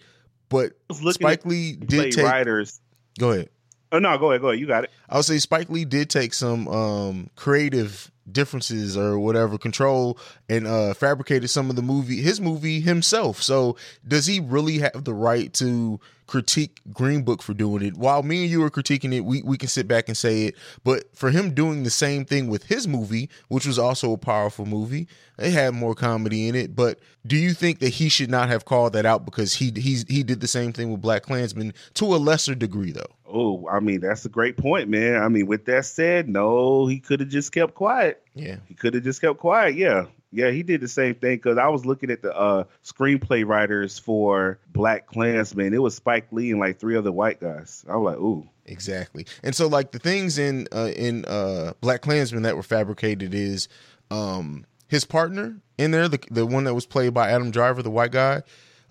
but 0.49 0.73
Spike 0.91 1.45
Lee 1.45 1.73
did 1.73 2.13
take. 2.13 2.25
writers. 2.25 2.79
Go 3.17 3.31
ahead. 3.31 3.49
Oh 3.91 3.97
no, 3.97 4.15
go 4.19 4.31
ahead, 4.31 4.41
go 4.41 4.49
ahead. 4.49 4.59
You 4.59 4.67
got 4.67 4.83
it. 4.83 4.91
I 5.09 5.15
would 5.15 5.25
say 5.25 5.39
Spike 5.39 5.69
Lee 5.69 5.85
did 5.85 6.11
take 6.11 6.35
some 6.35 6.67
um, 6.67 7.29
creative 7.35 8.11
differences 8.33 8.97
or 8.97 9.19
whatever 9.19 9.57
control 9.57 10.17
and 10.47 10.67
uh, 10.67 10.93
fabricated 10.93 11.49
some 11.49 11.69
of 11.69 11.75
the 11.75 11.81
movie 11.81 12.21
his 12.21 12.39
movie 12.39 12.79
himself. 12.79 13.41
So 13.41 13.75
does 14.07 14.25
he 14.25 14.39
really 14.39 14.79
have 14.79 15.03
the 15.03 15.13
right 15.13 15.53
to 15.55 15.99
critique 16.29 16.79
Green 16.93 17.23
Book 17.23 17.41
for 17.41 17.53
doing 17.53 17.83
it? 17.83 17.97
While 17.97 18.21
me 18.21 18.43
and 18.43 18.51
you 18.51 18.63
are 18.63 18.69
critiquing 18.69 19.13
it, 19.13 19.21
we, 19.21 19.41
we 19.41 19.57
can 19.57 19.67
sit 19.67 19.87
back 19.87 20.07
and 20.07 20.15
say 20.15 20.43
it. 20.43 20.55
But 20.83 21.15
for 21.15 21.31
him 21.31 21.55
doing 21.55 21.83
the 21.83 21.89
same 21.89 22.23
thing 22.23 22.47
with 22.47 22.65
his 22.65 22.87
movie, 22.87 23.29
which 23.47 23.65
was 23.65 23.79
also 23.79 24.13
a 24.13 24.17
powerful 24.17 24.65
movie, 24.65 25.07
it 25.39 25.51
had 25.51 25.73
more 25.73 25.95
comedy 25.95 26.47
in 26.47 26.55
it. 26.55 26.75
But 26.75 26.99
do 27.25 27.35
you 27.35 27.53
think 27.53 27.79
that 27.79 27.89
he 27.89 28.09
should 28.09 28.29
not 28.29 28.49
have 28.49 28.65
called 28.65 28.93
that 28.93 29.05
out 29.05 29.25
because 29.25 29.55
he 29.55 29.71
he's, 29.75 30.05
he 30.07 30.21
did 30.23 30.39
the 30.39 30.47
same 30.47 30.71
thing 30.71 30.91
with 30.91 31.01
Black 31.01 31.23
Klansman 31.23 31.73
to 31.95 32.05
a 32.05 32.17
lesser 32.17 32.55
degree 32.55 32.91
though? 32.91 33.11
Oh, 33.31 33.67
I 33.67 33.79
mean, 33.79 33.99
that's 33.99 34.25
a 34.25 34.29
great 34.29 34.57
point, 34.57 34.89
man. 34.89 35.21
I 35.21 35.27
mean, 35.29 35.45
with 35.45 35.65
that 35.65 35.85
said, 35.85 36.27
no, 36.27 36.87
he 36.87 36.99
could 36.99 37.19
have 37.19 37.29
just 37.29 37.51
kept 37.51 37.75
quiet. 37.75 38.18
Yeah. 38.33 38.57
He 38.67 38.73
could 38.73 38.93
have 38.93 39.03
just 39.03 39.21
kept 39.21 39.39
quiet. 39.39 39.75
Yeah. 39.75 40.05
Yeah, 40.31 40.51
he 40.51 40.61
did 40.61 40.81
the 40.81 40.87
same 40.87 41.15
thing 41.15 41.37
because 41.37 41.57
I 41.57 41.69
was 41.69 41.87
looking 41.87 42.11
at 42.11 42.21
the 42.21 42.35
uh, 42.35 42.65
screenplay 42.83 43.43
writers 43.45 43.97
for 43.97 44.59
Black 44.71 45.07
Klansman. 45.07 45.73
It 45.73 45.81
was 45.81 45.95
Spike 45.95 46.27
Lee 46.31 46.51
and 46.51 46.59
like 46.59 46.79
three 46.79 46.95
other 46.95 47.11
white 47.11 47.39
guys. 47.39 47.83
I 47.89 47.95
was 47.95 48.13
like, 48.13 48.21
ooh. 48.21 48.47
Exactly. 48.67 49.25
And 49.43 49.55
so 49.55 49.67
like 49.67 49.91
the 49.91 49.97
things 49.97 50.37
in 50.37 50.67
uh 50.71 50.91
in 50.95 51.25
uh 51.25 51.73
Black 51.81 52.01
Klansman 52.01 52.43
that 52.43 52.55
were 52.55 52.61
fabricated 52.61 53.33
is 53.33 53.67
um 54.11 54.65
his 54.87 55.05
partner 55.05 55.57
in 55.79 55.89
there, 55.89 56.07
the 56.07 56.19
the 56.29 56.45
one 56.45 56.65
that 56.65 56.75
was 56.75 56.85
played 56.85 57.13
by 57.13 57.31
Adam 57.31 57.49
Driver, 57.49 57.81
the 57.81 57.89
white 57.89 58.11
guy, 58.11 58.43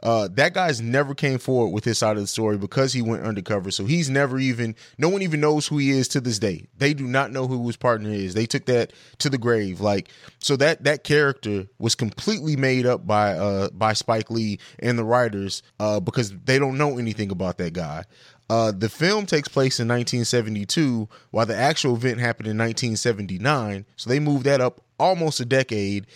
uh 0.03 0.29
that 0.33 0.55
guy's 0.55 0.81
never 0.81 1.15
came 1.15 1.39
forward 1.39 1.71
with 1.71 1.85
his 1.85 1.99
side 1.99 2.17
of 2.17 2.23
the 2.23 2.27
story 2.27 2.57
because 2.57 2.93
he 2.93 3.03
went 3.03 3.25
undercover. 3.25 3.71
So 3.71 3.85
he's 3.85 4.09
never 4.11 4.39
even 4.39 4.75
no 4.99 5.09
one 5.09 5.23
even 5.23 5.41
knows 5.41 5.67
who 5.67 5.79
he 5.79 5.91
is 5.91 6.09
to 6.09 6.21
this 6.21 6.39
day. 6.39 6.67
They 6.77 6.95
do 6.95 7.07
not 7.07 7.33
know 7.33 7.47
who 7.47 7.67
his 7.67 7.77
partner 7.77 8.11
is. 8.11 8.35
They 8.35 8.47
took 8.47 8.67
that 8.67 8.93
to 9.19 9.31
the 9.31 9.39
grave. 9.39 9.81
Like 9.81 10.09
so 10.39 10.57
that 10.57 10.85
that 10.85 11.05
character 11.05 11.67
was 11.79 11.95
completely 11.95 12.57
made 12.57 12.87
up 12.87 13.07
by 13.07 13.33
uh 13.33 13.71
by 13.71 13.93
Spike 13.93 14.31
Lee 14.31 14.59
and 14.79 14.99
the 14.99 15.05
writers 15.05 15.63
uh 15.81 16.01
because 16.01 16.33
they 16.45 16.59
don't 16.59 16.79
know 16.79 16.99
anything 16.99 17.31
about 17.31 17.59
that 17.59 17.73
guy. 17.73 18.05
Uh, 18.51 18.73
the 18.73 18.89
film 18.89 19.27
takes 19.27 19.49
place 19.49 19.79
in 19.79 19.87
1972, 19.89 21.07
while 21.31 21.45
the 21.45 21.55
actual 21.55 21.95
event 21.95 22.19
happened 22.19 22.47
in 22.47 22.57
1979. 22.57 23.85
So 23.97 24.09
they 24.09 24.21
moved 24.21 24.45
that 24.45 24.61
up 24.61 24.81
almost 24.99 25.41
a 25.41 25.45
decade. 25.45 26.07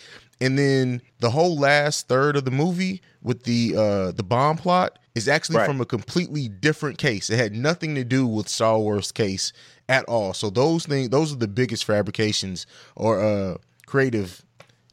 And 0.43 0.57
then 0.59 1.01
the 1.19 1.29
whole 1.29 1.57
last 1.57 2.07
third 2.09 2.35
of 2.35 2.43
the 2.43 2.51
movie 2.51 3.01
with 3.21 3.43
the 3.43 3.73
uh, 3.77 4.11
the 4.11 4.23
bomb 4.23 4.57
plot 4.57 4.99
is 5.15 5.27
actually 5.27 5.57
Right. 5.57 5.67
from 5.67 5.79
a 5.79 5.85
completely 5.85 6.49
different 6.49 6.97
case. 6.97 7.29
It 7.29 7.37
had 7.37 7.53
nothing 7.53 7.95
to 7.95 8.03
do 8.03 8.27
with 8.27 8.47
Stallworth 8.47 9.13
case 9.13 9.53
at 9.87 10.03
all. 10.05 10.33
So 10.33 10.49
those 10.49 10.85
things, 10.85 11.09
those 11.09 11.31
are 11.31 11.37
the 11.37 11.47
biggest 11.47 11.85
fabrications 11.85 12.65
or 12.95 13.21
uh, 13.23 13.57
creative 13.85 14.43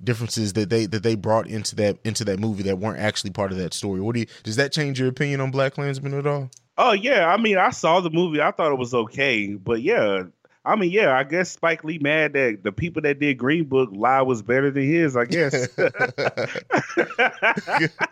differences 0.02 0.52
that 0.54 0.70
they 0.70 0.86
that 0.86 1.02
they 1.02 1.14
brought 1.14 1.46
into 1.46 1.74
that 1.76 1.98
into 2.04 2.24
that 2.24 2.38
movie 2.38 2.62
that 2.62 2.78
weren't 2.78 3.00
actually 3.00 3.30
part 3.30 3.50
of 3.50 3.58
that 3.58 3.74
story. 3.74 4.00
What 4.00 4.14
do 4.14 4.20
you 4.20 4.26
does 4.44 4.56
that 4.56 4.72
change 4.72 5.00
your 5.00 5.08
opinion 5.08 5.40
on 5.40 5.50
Black 5.50 5.74
Klansman 5.74 6.14
at 6.14 6.26
all? 6.26 6.50
Oh 6.78 6.92
yeah, 6.92 7.26
I 7.28 7.36
mean, 7.36 7.58
I 7.58 7.70
saw 7.70 8.00
the 8.00 8.10
movie. 8.10 8.40
I 8.40 8.52
thought 8.52 8.72
it 8.72 8.78
was 8.78 8.94
okay, 8.94 9.48
but 9.54 9.82
yeah, 9.82 10.22
I 10.70 10.76
mean, 10.76 10.90
yeah, 10.90 11.16
I 11.16 11.24
guess 11.24 11.50
Spike 11.50 11.84
Lee 11.84 11.98
mad 11.98 12.34
that 12.34 12.60
the 12.62 12.72
people 12.72 13.02
that 13.02 13.18
did 13.18 13.38
Green 13.38 13.64
Book 13.64 13.90
lie 13.92 14.22
was 14.22 14.42
better 14.42 14.70
than 14.70 14.84
his. 14.84 15.16
I 15.16 15.24
guess. 15.24 15.68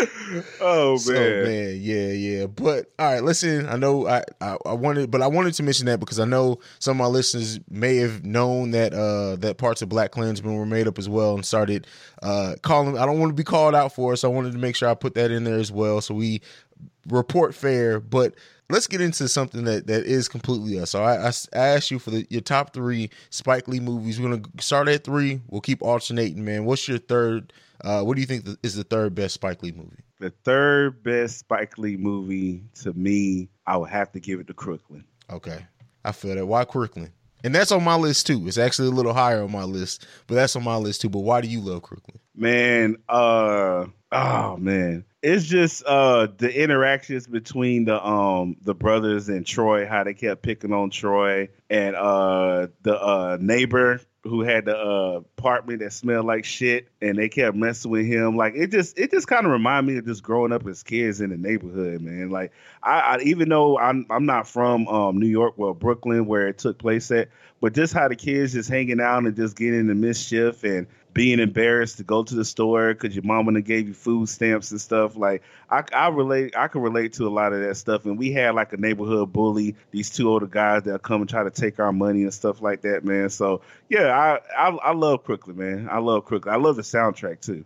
oh 0.60 0.92
man. 0.92 0.98
So 0.98 1.12
man, 1.12 1.78
yeah, 1.80 2.08
yeah. 2.08 2.46
But 2.46 2.90
all 2.98 3.12
right, 3.12 3.22
listen. 3.22 3.68
I 3.68 3.76
know 3.76 4.06
I, 4.06 4.22
I 4.40 4.56
I 4.66 4.72
wanted, 4.72 5.10
but 5.10 5.22
I 5.22 5.26
wanted 5.26 5.54
to 5.54 5.62
mention 5.62 5.86
that 5.86 6.00
because 6.00 6.18
I 6.18 6.24
know 6.24 6.58
some 6.78 6.92
of 6.92 6.96
my 6.98 7.06
listeners 7.06 7.60
may 7.68 7.96
have 7.96 8.24
known 8.24 8.70
that 8.72 8.92
uh 8.92 9.36
that 9.36 9.58
parts 9.58 9.82
of 9.82 9.88
Black 9.88 10.12
Klansman 10.12 10.56
were 10.56 10.66
made 10.66 10.88
up 10.88 10.98
as 10.98 11.08
well 11.08 11.34
and 11.34 11.44
started 11.44 11.86
uh 12.22 12.54
calling. 12.62 12.98
I 12.98 13.06
don't 13.06 13.18
want 13.18 13.30
to 13.30 13.34
be 13.34 13.44
called 13.44 13.74
out 13.74 13.94
for 13.94 14.14
it, 14.14 14.18
so 14.18 14.30
I 14.30 14.34
wanted 14.34 14.52
to 14.52 14.58
make 14.58 14.76
sure 14.76 14.88
I 14.88 14.94
put 14.94 15.14
that 15.14 15.30
in 15.30 15.44
there 15.44 15.58
as 15.58 15.72
well, 15.72 16.00
so 16.00 16.14
we 16.14 16.40
report 17.08 17.54
fair. 17.54 18.00
But 18.00 18.34
let's 18.70 18.86
get 18.86 19.00
into 19.00 19.28
something 19.28 19.64
that 19.64 19.86
that 19.86 20.04
is 20.04 20.28
completely 20.28 20.78
us. 20.78 20.90
So 20.90 21.02
I, 21.02 21.28
I, 21.28 21.32
I 21.54 21.66
asked 21.74 21.90
you 21.90 21.98
for 21.98 22.10
the, 22.10 22.26
your 22.30 22.40
top 22.40 22.72
three 22.72 23.10
Spike 23.30 23.68
Lee 23.68 23.80
movies. 23.80 24.20
We're 24.20 24.30
gonna 24.30 24.48
start 24.60 24.88
at 24.88 25.04
three. 25.04 25.40
We'll 25.48 25.60
keep 25.60 25.82
alternating, 25.82 26.44
man. 26.44 26.64
What's 26.64 26.88
your 26.88 26.98
third? 26.98 27.52
Uh, 27.82 28.02
what 28.02 28.14
do 28.14 28.20
you 28.20 28.26
think 28.26 28.44
th- 28.44 28.58
is 28.62 28.74
the 28.74 28.84
third 28.84 29.14
best 29.14 29.34
Spike 29.34 29.62
Lee 29.62 29.72
movie? 29.72 30.02
The 30.18 30.30
third 30.44 31.02
best 31.02 31.38
Spike 31.38 31.78
Lee 31.78 31.96
movie 31.96 32.62
to 32.82 32.92
me, 32.92 33.48
I 33.66 33.76
would 33.76 33.90
have 33.90 34.12
to 34.12 34.20
give 34.20 34.40
it 34.40 34.46
to 34.48 34.54
Crooklyn. 34.54 35.04
Okay, 35.30 35.64
I 36.04 36.12
feel 36.12 36.34
that. 36.34 36.46
Why 36.46 36.64
Crooklyn? 36.64 37.12
And 37.42 37.54
that's 37.54 37.72
on 37.72 37.82
my 37.82 37.96
list 37.96 38.26
too. 38.26 38.46
It's 38.46 38.58
actually 38.58 38.88
a 38.88 38.92
little 38.92 39.14
higher 39.14 39.42
on 39.42 39.50
my 39.50 39.64
list, 39.64 40.06
but 40.26 40.34
that's 40.34 40.56
on 40.56 40.64
my 40.64 40.76
list 40.76 41.00
too. 41.00 41.08
But 41.08 41.20
why 41.20 41.40
do 41.40 41.48
you 41.48 41.60
love 41.60 41.82
Crooklyn? 41.82 42.18
Man, 42.34 42.96
uh 43.08 43.86
oh 44.12 44.56
man. 44.58 45.04
It's 45.22 45.44
just 45.44 45.84
uh 45.84 46.28
the 46.38 46.50
interactions 46.62 47.26
between 47.26 47.84
the 47.84 48.04
um 48.04 48.56
the 48.62 48.74
brothers 48.74 49.28
and 49.28 49.46
Troy, 49.46 49.86
how 49.86 50.04
they 50.04 50.14
kept 50.14 50.42
picking 50.42 50.72
on 50.72 50.90
Troy 50.90 51.50
and 51.68 51.94
uh 51.94 52.68
the 52.82 52.98
uh 52.98 53.36
neighbor 53.40 54.00
who 54.22 54.42
had 54.42 54.66
the 54.66 54.76
uh, 54.76 55.20
apartment 55.38 55.80
that 55.80 55.92
smelled 55.92 56.26
like 56.26 56.44
shit 56.44 56.88
and 57.00 57.16
they 57.16 57.28
kept 57.28 57.56
messing 57.56 57.90
with 57.90 58.04
him. 58.04 58.36
Like 58.36 58.54
it 58.54 58.70
just 58.70 58.98
it 58.98 59.10
just 59.10 59.26
kind 59.26 59.46
of 59.46 59.52
reminded 59.52 59.92
me 59.92 59.98
of 59.98 60.06
just 60.06 60.22
growing 60.22 60.52
up 60.52 60.66
as 60.66 60.82
kids 60.82 61.20
in 61.20 61.30
the 61.30 61.36
neighborhood 61.36 62.02
man. 62.02 62.30
Like 62.30 62.52
I, 62.82 63.00
I 63.00 63.18
even 63.22 63.48
though 63.48 63.78
I'm 63.78 64.06
I'm 64.10 64.26
not 64.26 64.46
from 64.46 64.86
um, 64.88 65.18
New 65.18 65.26
York 65.26 65.54
well 65.56 65.74
Brooklyn 65.74 66.26
where 66.26 66.48
it 66.48 66.58
took 66.58 66.78
place 66.78 67.10
at 67.10 67.28
but 67.60 67.74
just 67.74 67.92
how 67.92 68.08
the 68.08 68.16
kids 68.16 68.52
just 68.52 68.68
hanging 68.68 69.00
out 69.00 69.24
and 69.24 69.36
just 69.36 69.56
getting 69.56 69.80
into 69.80 69.94
mischief 69.94 70.64
and 70.64 70.86
being 71.12 71.40
embarrassed 71.40 71.96
to 71.96 72.04
go 72.04 72.22
to 72.22 72.34
the 72.34 72.44
store 72.44 72.94
because 72.94 73.14
your 73.14 73.24
mama 73.24 73.52
done 73.52 73.62
gave 73.62 73.88
you 73.88 73.94
food 73.94 74.28
stamps 74.28 74.70
and 74.70 74.80
stuff. 74.80 75.16
Like 75.16 75.42
I, 75.70 75.82
I 75.92 76.08
relate, 76.08 76.56
I 76.56 76.68
can 76.68 76.82
relate 76.82 77.12
to 77.14 77.26
a 77.26 77.30
lot 77.30 77.52
of 77.52 77.60
that 77.60 77.76
stuff. 77.76 78.04
And 78.04 78.18
we 78.18 78.32
had 78.32 78.54
like 78.54 78.72
a 78.72 78.76
neighborhood 78.76 79.32
bully, 79.32 79.74
these 79.90 80.10
two 80.10 80.28
older 80.28 80.46
guys 80.46 80.84
that 80.84 81.02
come 81.02 81.20
and 81.22 81.28
try 81.30 81.42
to 81.42 81.50
take 81.50 81.80
our 81.80 81.92
money 81.92 82.22
and 82.22 82.32
stuff 82.32 82.62
like 82.62 82.82
that, 82.82 83.04
man. 83.04 83.28
So 83.30 83.60
yeah, 83.88 84.08
I, 84.56 84.68
I, 84.68 84.68
I 84.76 84.92
love 84.92 85.24
Crooklyn, 85.24 85.56
man. 85.56 85.88
I 85.90 85.98
love 85.98 86.24
Crooklyn. 86.24 86.54
I 86.54 86.58
love 86.58 86.76
the 86.76 86.82
soundtrack 86.82 87.40
too. 87.40 87.64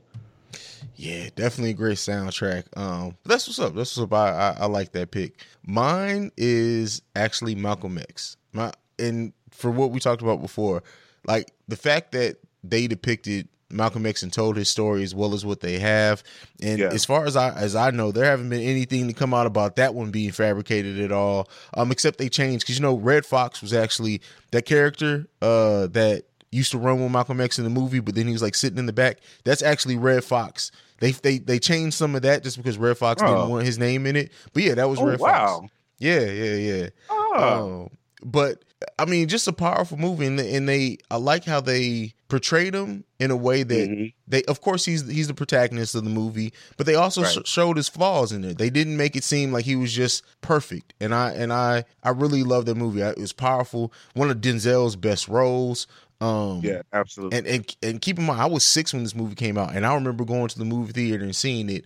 Yeah, 0.96 1.28
definitely 1.34 1.70
a 1.70 1.74
great 1.74 1.98
soundtrack. 1.98 2.64
Um, 2.76 3.16
that's 3.24 3.46
what's 3.46 3.58
up. 3.58 3.74
That's 3.74 3.96
what's 3.96 4.04
up. 4.04 4.12
I, 4.12 4.30
I, 4.30 4.56
I 4.60 4.66
like 4.66 4.92
that 4.92 5.10
pick. 5.10 5.44
Mine 5.66 6.30
is 6.36 7.02
actually 7.16 7.54
Malcolm 7.54 7.98
X. 7.98 8.36
My 8.52 8.72
and 8.98 9.32
for 9.50 9.70
what 9.70 9.90
we 9.90 9.98
talked 9.98 10.22
about 10.22 10.40
before, 10.40 10.82
like 11.26 11.52
the 11.68 11.76
fact 11.76 12.12
that 12.12 12.36
they 12.68 12.86
depicted 12.86 13.48
Malcolm 13.70 14.06
X 14.06 14.22
and 14.22 14.32
told 14.32 14.56
his 14.56 14.68
story 14.68 15.02
as 15.02 15.14
well 15.14 15.34
as 15.34 15.44
what 15.44 15.60
they 15.60 15.78
have. 15.80 16.22
And 16.62 16.78
Yeah. 16.78 16.88
as 16.92 17.04
far 17.04 17.24
as 17.26 17.34
I 17.36 17.50
as 17.56 17.74
I 17.74 17.90
know, 17.90 18.12
there 18.12 18.24
haven't 18.24 18.48
been 18.50 18.60
anything 18.62 19.08
to 19.08 19.12
come 19.14 19.34
out 19.34 19.46
about 19.46 19.76
that 19.76 19.94
one 19.94 20.10
being 20.10 20.30
fabricated 20.32 21.00
at 21.00 21.10
all. 21.12 21.48
Um, 21.74 21.90
except 21.90 22.18
they 22.18 22.28
changed 22.28 22.64
because 22.64 22.76
you 22.78 22.82
know 22.82 22.96
Redd 22.96 23.26
Foxx 23.26 23.60
was 23.62 23.72
actually 23.72 24.20
that 24.52 24.62
character 24.66 25.26
uh 25.42 25.88
that 25.88 26.24
used 26.52 26.70
to 26.70 26.78
run 26.78 27.02
with 27.02 27.10
Malcolm 27.10 27.40
X 27.40 27.58
in 27.58 27.64
the 27.64 27.70
movie, 27.70 27.98
but 27.98 28.14
then 28.14 28.26
he 28.28 28.32
was 28.32 28.42
like 28.42 28.54
sitting 28.54 28.78
in 28.78 28.86
the 28.86 28.92
back. 28.92 29.18
That's 29.44 29.62
actually 29.62 29.96
Redd 29.96 30.22
Foxx. 30.22 30.70
They 31.00 31.10
they 31.10 31.38
they 31.38 31.58
changed 31.58 31.96
some 31.96 32.14
of 32.14 32.22
that 32.22 32.44
just 32.44 32.56
because 32.56 32.78
Redd 32.78 32.96
Foxx 32.98 33.20
Oh. 33.22 33.26
didn't 33.26 33.48
want 33.50 33.66
his 33.66 33.78
name 33.78 34.06
in 34.06 34.14
it. 34.14 34.30
But 34.52 34.62
yeah, 34.62 34.74
that 34.74 34.88
was 34.88 35.00
Oh, 35.00 35.06
Red 35.06 35.18
wow. 35.18 35.60
Fox. 35.62 35.72
Yeah, 35.98 36.20
yeah, 36.20 36.54
yeah. 36.54 36.88
Oh, 37.10 37.84
Um, 37.84 37.90
but 38.24 38.62
I 38.98 39.04
mean, 39.04 39.28
just 39.28 39.46
a 39.48 39.52
powerful 39.52 39.96
movie, 39.96 40.26
and, 40.26 40.38
and 40.40 40.68
they 40.68 40.98
I 41.10 41.16
like 41.16 41.44
how 41.44 41.60
they 41.60 42.14
portrayed 42.28 42.74
him 42.74 43.04
in 43.20 43.30
a 43.30 43.36
way 43.36 43.62
that 43.62 43.88
Mhm. 43.90 44.12
they, 44.26 44.42
of 44.44 44.60
course, 44.60 44.84
he's 44.84 45.06
he's 45.08 45.28
the 45.28 45.34
protagonist 45.34 45.94
of 45.94 46.04
the 46.04 46.10
movie, 46.10 46.52
but 46.76 46.86
they 46.86 46.94
also 46.94 47.22
Right. 47.22 47.32
sh- 47.32 47.48
showed 47.48 47.76
his 47.76 47.88
flaws 47.88 48.32
in 48.32 48.44
it. 48.44 48.58
They 48.58 48.70
didn't 48.70 48.96
make 48.96 49.14
it 49.16 49.24
seem 49.24 49.52
like 49.52 49.64
he 49.64 49.76
was 49.76 49.92
just 49.92 50.22
perfect, 50.40 50.94
and 51.00 51.14
I 51.14 51.30
and 51.32 51.52
I 51.52 51.84
I 52.02 52.10
really 52.10 52.42
love 52.42 52.66
that 52.66 52.76
movie. 52.76 53.02
I, 53.02 53.10
it 53.10 53.18
was 53.18 53.32
powerful, 53.32 53.92
one 54.14 54.30
of 54.30 54.38
Denzel's 54.38 54.96
best 54.96 55.28
roles. 55.28 55.86
Um, 56.20 56.60
yeah, 56.62 56.82
absolutely. 56.92 57.38
and, 57.38 57.46
and 57.46 57.76
and 57.82 58.00
keep 58.00 58.18
in 58.18 58.24
mind, 58.24 58.40
I 58.40 58.46
was 58.46 58.64
six 58.64 58.92
when 58.94 59.02
this 59.02 59.14
movie 59.14 59.34
came 59.34 59.58
out, 59.58 59.74
and 59.74 59.84
I 59.84 59.94
remember 59.94 60.24
going 60.24 60.48
to 60.48 60.58
the 60.58 60.64
movie 60.64 60.92
theater 60.92 61.22
and 61.24 61.34
seeing 61.36 61.68
it, 61.68 61.84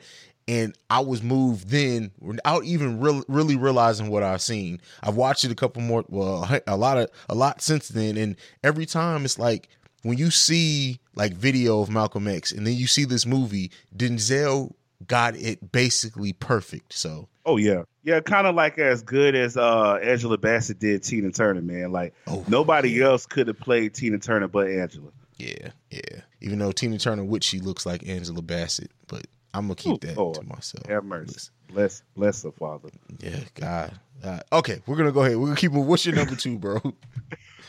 and 0.49 0.75
I 0.91 1.01
was 1.01 1.23
moved 1.23 1.69
then 1.69 2.11
without 2.19 2.65
even 2.65 2.99
real, 3.01 3.23
really 3.29 3.55
realizing 3.55 4.09
what 4.09 4.23
I've 4.23 4.41
seen. 4.43 4.81
I've 5.03 5.15
watched 5.15 5.45
it 5.45 5.53
a 5.53 5.55
couple 5.55 5.83
more, 5.83 6.05
well, 6.09 6.49
a 6.67 6.77
lot 6.77 6.99
of 6.99 7.11
a 7.29 7.35
lot 7.35 7.61
since 7.63 7.89
then, 7.89 8.17
and 8.17 8.35
every 8.65 8.87
time 8.87 9.25
it's 9.25 9.39
like 9.39 9.69
when 10.03 10.17
you 10.19 10.31
see 10.31 10.99
like 11.15 11.35
video 11.35 11.81
of 11.81 11.91
Malcolm 11.91 12.27
X, 12.27 12.51
and 12.51 12.67
then 12.67 12.75
you 12.75 12.87
see 12.87 13.05
this 13.05 13.27
movie, 13.27 13.71
Denzel 13.97 14.73
got 15.07 15.37
it 15.37 15.71
basically 15.71 16.33
perfect. 16.33 16.93
So 16.93 17.29
Oh 17.47 17.57
yeah, 17.57 17.83
yeah, 18.03 18.21
kind 18.21 18.47
of 18.47 18.55
like 18.55 18.79
as 18.79 19.03
good 19.03 19.35
as 19.35 19.57
uh 19.57 19.95
Angela 20.03 20.39
Bassett 20.39 20.79
did 20.79 21.03
Tina 21.03 21.31
Turner, 21.31 21.63
man. 21.63 21.93
Like 21.93 22.15
Oh, 22.27 22.45
nobody 22.49 23.01
else 23.03 23.27
could 23.27 23.49
have 23.49 23.59
played 23.61 23.95
Tina 23.95 24.19
Turner 24.19 24.49
but 24.49 24.69
Angela. 24.69 25.11
yeah, 25.37 25.69
yeah. 25.91 26.21
Even 26.41 26.59
though 26.59 26.73
Tina 26.73 26.99
Turner, 26.99 27.25
which 27.25 27.45
she 27.45 27.59
looks 27.61 27.85
like 27.87 28.07
Angela 28.09 28.43
Bassett, 28.43 28.91
but 29.09 29.27
I'm 29.55 29.65
gonna 29.65 29.75
keep 29.77 30.05
Ooh, 30.05 30.07
that 30.07 30.17
Lord. 30.17 30.35
to 30.37 30.43
myself. 30.45 30.87
Have 30.87 31.05
mercy. 31.05 31.33
Listen. 31.35 31.53
Bless, 31.69 32.03
bless 32.17 32.43
her, 32.45 32.53
Father. 32.53 32.89
Yeah, 33.21 33.41
God. 33.55 33.99
Uh, 34.23 34.41
okay, 34.53 34.81
we're 34.87 34.97
gonna 34.97 35.13
go 35.13 35.23
ahead. 35.23 35.37
We're 35.37 35.47
gonna 35.47 35.57
keep. 35.57 35.73
What's 35.73 36.05
your 36.05 36.15
number 36.15 36.35
two, 36.35 36.59
bro? 36.59 36.81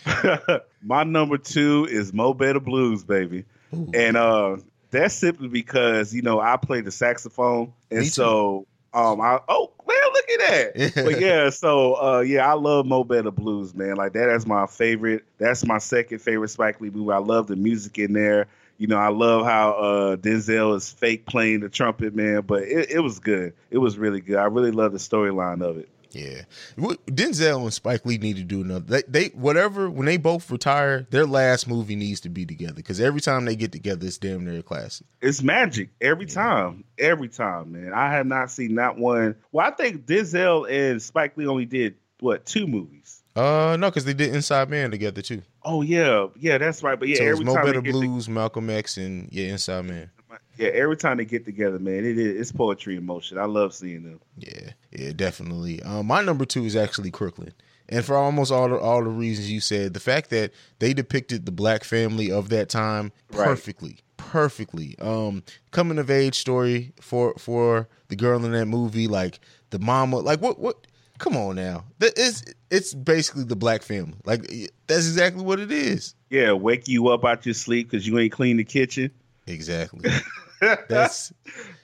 My 0.81 1.03
number 1.03 1.37
two 1.37 1.87
is 1.89 2.13
Mo 2.13 2.33
Better 2.33 2.59
Blues, 2.59 3.03
baby, 3.03 3.45
Ooh. 3.73 3.91
and 3.93 4.17
uh 4.17 4.57
that's 4.91 5.13
simply 5.13 5.47
because 5.47 6.13
you 6.13 6.21
know 6.21 6.39
I 6.39 6.57
play 6.57 6.81
the 6.81 6.91
saxophone, 6.91 7.73
and 7.91 8.07
so 8.07 8.65
um 8.93 9.21
I 9.21 9.39
oh 9.47 9.71
man 9.87 9.97
look 10.13 10.29
at 10.29 10.39
that. 10.75 10.91
but 11.05 11.19
yeah, 11.19 11.49
so 11.49 11.93
uh 11.95 12.19
yeah, 12.21 12.49
I 12.49 12.53
love 12.53 12.85
Mo 12.85 13.03
Better 13.03 13.31
Blues, 13.31 13.75
man. 13.75 13.95
Like 13.95 14.13
that 14.13 14.29
is 14.29 14.45
my 14.47 14.65
favorite. 14.65 15.25
That's 15.37 15.65
my 15.65 15.77
second 15.77 16.19
favorite 16.19 16.49
Spike 16.49 16.81
Lee 16.81 16.89
movie. 16.89 17.11
I 17.11 17.17
love 17.17 17.47
the 17.47 17.55
music 17.55 17.97
in 17.99 18.13
there. 18.13 18.47
You 18.79 18.87
know, 18.87 18.97
I 18.97 19.09
love 19.09 19.45
how 19.45 19.71
uh 19.73 20.15
Denzel 20.15 20.75
is 20.75 20.89
fake 20.89 21.25
playing 21.27 21.59
the 21.59 21.69
trumpet, 21.69 22.15
man. 22.15 22.41
But 22.41 22.63
it, 22.63 22.89
it 22.89 22.99
was 22.99 23.19
good. 23.19 23.53
It 23.69 23.77
was 23.77 23.97
really 23.97 24.21
good. 24.21 24.37
I 24.37 24.45
really 24.45 24.71
love 24.71 24.93
the 24.93 24.97
storyline 24.99 25.61
of 25.61 25.77
it. 25.77 25.89
yeah, 26.11 26.41
Denzel 26.77 27.61
and 27.63 27.73
Spike 27.73 28.05
Lee 28.05 28.17
need 28.17 28.37
to 28.37 28.43
do 28.43 28.61
another. 28.61 28.85
They, 28.85 29.03
they 29.07 29.27
whatever 29.35 29.89
when 29.89 30.05
they 30.05 30.17
both 30.17 30.49
retire, 30.49 31.05
their 31.11 31.25
last 31.27 31.67
movie 31.67 31.95
needs 31.95 32.21
to 32.21 32.29
be 32.29 32.45
together 32.45 32.73
because 32.73 32.99
every 32.99 33.21
time 33.21 33.45
they 33.45 33.55
get 33.55 33.71
together, 33.71 34.07
it's 34.07 34.17
damn 34.17 34.45
near 34.45 34.59
a 34.59 34.63
classic. 34.63 35.05
It's 35.21 35.43
magic 35.43 35.89
every 36.01 36.25
time. 36.25 36.85
Every 36.97 37.27
time, 37.27 37.73
man. 37.73 37.93
I 37.93 38.13
have 38.13 38.25
not 38.25 38.49
seen 38.49 38.75
that 38.75 38.97
one. 38.97 39.35
Well, 39.51 39.67
I 39.67 39.71
think 39.71 40.05
Denzel 40.05 40.71
and 40.71 41.01
Spike 41.01 41.37
Lee 41.37 41.47
only 41.47 41.65
did 41.65 41.95
what 42.21 42.45
two 42.45 42.65
movies. 42.65 43.18
Uh, 43.39 43.77
no, 43.77 43.89
because 43.89 44.05
they 44.05 44.13
did 44.13 44.33
Inside 44.35 44.69
Man 44.69 44.91
together 44.91 45.21
too. 45.21 45.41
Oh 45.63 45.81
yeah, 45.81 46.27
yeah, 46.39 46.57
that's 46.57 46.83
right. 46.83 46.99
But 46.99 47.07
yeah, 47.07 47.17
so 47.17 47.23
every 47.25 47.45
Mo 47.45 47.55
time 47.55 47.65
Better 47.65 47.81
they 47.81 47.85
get 47.87 47.91
to- 47.93 47.99
Blues, 47.99 48.27
Malcolm 48.29 48.69
X, 48.69 48.97
and 48.97 49.29
yeah, 49.31 49.47
Inside 49.47 49.85
Man. 49.85 50.09
yeah, 50.57 50.69
every 50.69 50.97
time 50.97 51.17
they 51.17 51.25
get 51.25 51.45
together, 51.45 51.79
man, 51.79 52.05
it 52.05 52.17
is 52.17 52.39
it's 52.41 52.51
poetry 52.51 52.95
in 52.97 53.05
motion. 53.05 53.37
I 53.37 53.45
love 53.45 53.73
seeing 53.73 54.03
them. 54.03 54.19
Yeah, 54.37 54.71
yeah, 54.91 55.11
definitely. 55.15 55.81
Um, 55.83 56.07
my 56.07 56.21
number 56.21 56.45
two 56.45 56.65
is 56.65 56.75
actually 56.75 57.11
Crooklyn, 57.11 57.53
and 57.87 58.03
for 58.03 58.15
almost 58.17 58.51
all 58.51 58.67
the 58.69 58.77
all 58.77 59.03
the 59.03 59.09
reasons 59.09 59.49
you 59.51 59.59
said, 59.61 59.93
the 59.93 59.99
fact 59.99 60.29
that 60.31 60.51
they 60.79 60.93
depicted 60.93 61.45
the 61.45 61.51
black 61.51 61.83
family 61.83 62.31
of 62.31 62.49
that 62.49 62.67
time 62.69 63.11
Right. 63.31 63.45
perfectly, 63.45 63.97
perfectly. 64.17 64.95
Um, 64.99 65.43
coming 65.71 65.97
of 65.99 66.09
age 66.09 66.35
story 66.35 66.93
for 66.99 67.33
for 67.37 67.87
the 68.09 68.15
girl 68.15 68.43
in 68.43 68.51
that 68.51 68.65
movie, 68.65 69.07
like 69.07 69.39
the 69.69 69.79
mama, 69.79 70.17
like 70.17 70.41
what 70.41 70.59
what. 70.59 70.85
Come 71.19 71.37
on 71.37 71.57
now, 71.57 71.83
that 71.99 72.17
is 72.17 72.43
it's 72.71 72.93
basically 72.93 73.43
the 73.43 73.55
black 73.55 73.83
family. 73.83 74.17
Like 74.25 74.41
that's 74.87 75.07
exactly 75.07 75.43
what 75.43 75.59
it 75.59 75.71
is. 75.71 76.15
Yeah, 76.29 76.53
wake 76.53 76.87
you 76.87 77.09
up 77.09 77.25
out 77.25 77.45
your 77.45 77.53
sleep 77.53 77.91
because 77.91 78.07
you 78.07 78.17
ain't 78.19 78.31
clean 78.31 78.57
the 78.57 78.63
kitchen. 78.63 79.11
Exactly. 79.45 80.09
That's 80.89 81.33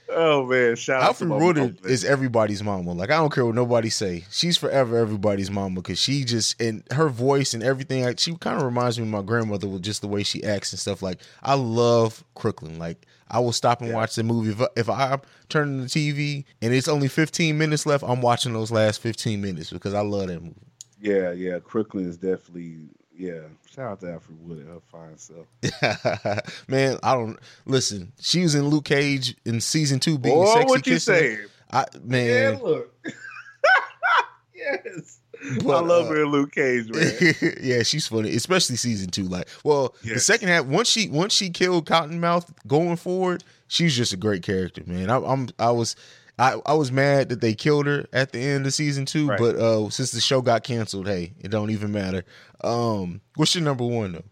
oh 0.09 0.45
man, 0.45 0.75
shout 0.75 1.01
out 1.01 1.07
Alfred 1.21 1.29
my 1.29 1.89
is 1.89 2.03
everybody's 2.03 2.61
mama. 2.63 2.93
Like 2.93 3.09
I 3.09 3.17
don't 3.17 3.33
care 3.33 3.45
what 3.45 3.55
nobody 3.55 3.89
say. 3.89 4.25
She's 4.31 4.57
forever 4.57 4.97
everybody's 4.97 5.49
mama 5.49 5.75
because 5.75 5.99
she 5.99 6.23
just 6.23 6.59
and 6.61 6.83
her 6.91 7.09
voice 7.09 7.53
and 7.53 7.63
everything. 7.63 8.03
Like 8.03 8.19
she 8.19 8.35
kind 8.35 8.57
of 8.57 8.63
reminds 8.63 8.99
me 8.99 9.05
of 9.05 9.09
my 9.09 9.21
grandmother 9.21 9.67
with 9.67 9.81
just 9.81 10.01
the 10.01 10.07
way 10.07 10.23
she 10.23 10.43
acts 10.43 10.71
and 10.73 10.79
stuff. 10.79 11.01
Like 11.01 11.19
I 11.41 11.55
love 11.55 12.23
Crooklyn. 12.35 12.77
Like 12.77 13.05
I 13.29 13.39
will 13.39 13.53
stop 13.53 13.81
and 13.81 13.93
watch 13.93 14.15
the 14.15 14.23
movie 14.23 14.51
if, 14.51 14.61
I, 14.61 14.67
if 14.75 14.89
I'm 14.89 15.21
turning 15.49 15.81
the 15.81 15.87
TV 15.87 16.45
and 16.61 16.73
it's 16.73 16.87
only 16.87 17.07
15 17.07 17.57
minutes 17.57 17.85
left. 17.85 18.03
I'm 18.05 18.21
watching 18.21 18.53
those 18.53 18.71
last 18.71 19.01
15 19.01 19.41
minutes 19.41 19.71
because 19.71 19.93
I 19.93 20.01
love 20.01 20.27
that 20.27 20.41
movie. 20.41 20.55
Yeah, 20.99 21.31
yeah, 21.31 21.59
Crooklyn 21.59 22.07
is 22.07 22.17
definitely 22.17 22.89
yeah. 23.17 23.41
Shout 23.69 23.91
out 23.91 23.99
to 24.01 24.05
Alfre 24.07 24.37
Woodard, 24.39 24.67
her 24.67 24.79
fine 24.91 25.17
self. 25.17 25.47
Man, 26.67 26.97
I 27.03 27.13
don't 27.13 27.39
listen. 27.65 28.11
She 28.19 28.41
was 28.41 28.55
in 28.55 28.67
Luke 28.67 28.85
Cage 28.85 29.35
in 29.45 29.61
season 29.61 29.99
two 29.99 30.17
being 30.17 30.35
Boy, 30.35 30.53
sexy 30.53 30.65
what 30.65 30.87
you 30.87 30.93
kissing. 30.93 31.15
saying? 31.15 31.39
I 31.71 31.85
man, 32.03 32.61
look. 32.61 32.93
yes. 34.55 35.19
But, 35.63 35.75
I 35.75 35.79
love 35.81 36.07
uh, 36.07 36.09
her 36.09 36.23
in 36.23 36.31
Luke 36.31 36.51
Cage, 36.51 36.89
man. 36.89 37.57
yeah, 37.61 37.83
she's 37.83 38.07
funny, 38.07 38.35
especially 38.35 38.75
season 38.75 39.09
two. 39.09 39.23
Like, 39.23 39.47
well, 39.63 39.95
the 40.03 40.19
second 40.19 40.49
half 40.49 40.65
once 40.65 40.87
she 40.87 41.09
once 41.09 41.33
she 41.33 41.49
killed 41.49 41.85
Cottonmouth 41.87 42.49
going 42.67 42.95
forward, 42.95 43.43
she's 43.67 43.95
just 43.95 44.13
a 44.13 44.17
great 44.17 44.43
character, 44.43 44.83
man. 44.85 45.09
I, 45.09 45.17
I'm 45.17 45.49
I 45.59 45.71
was 45.71 45.95
I, 46.37 46.59
I 46.65 46.73
was 46.73 46.91
mad 46.91 47.29
that 47.29 47.41
they 47.41 47.53
killed 47.53 47.85
her 47.85 48.05
at 48.11 48.31
the 48.31 48.39
end 48.39 48.65
of 48.65 48.73
season 48.73 49.05
two, 49.05 49.27
Right. 49.27 49.39
but 49.39 49.55
uh, 49.55 49.89
since 49.89 50.11
the 50.11 50.21
show 50.21 50.41
got 50.41 50.63
canceled, 50.63 51.07
hey, 51.07 51.33
it 51.39 51.49
don't 51.49 51.69
even 51.69 51.91
matter. 51.91 52.23
Um, 52.63 53.21
what's 53.35 53.55
your 53.55 53.63
number 53.63 53.85
one 53.85 54.13
though? 54.13 54.23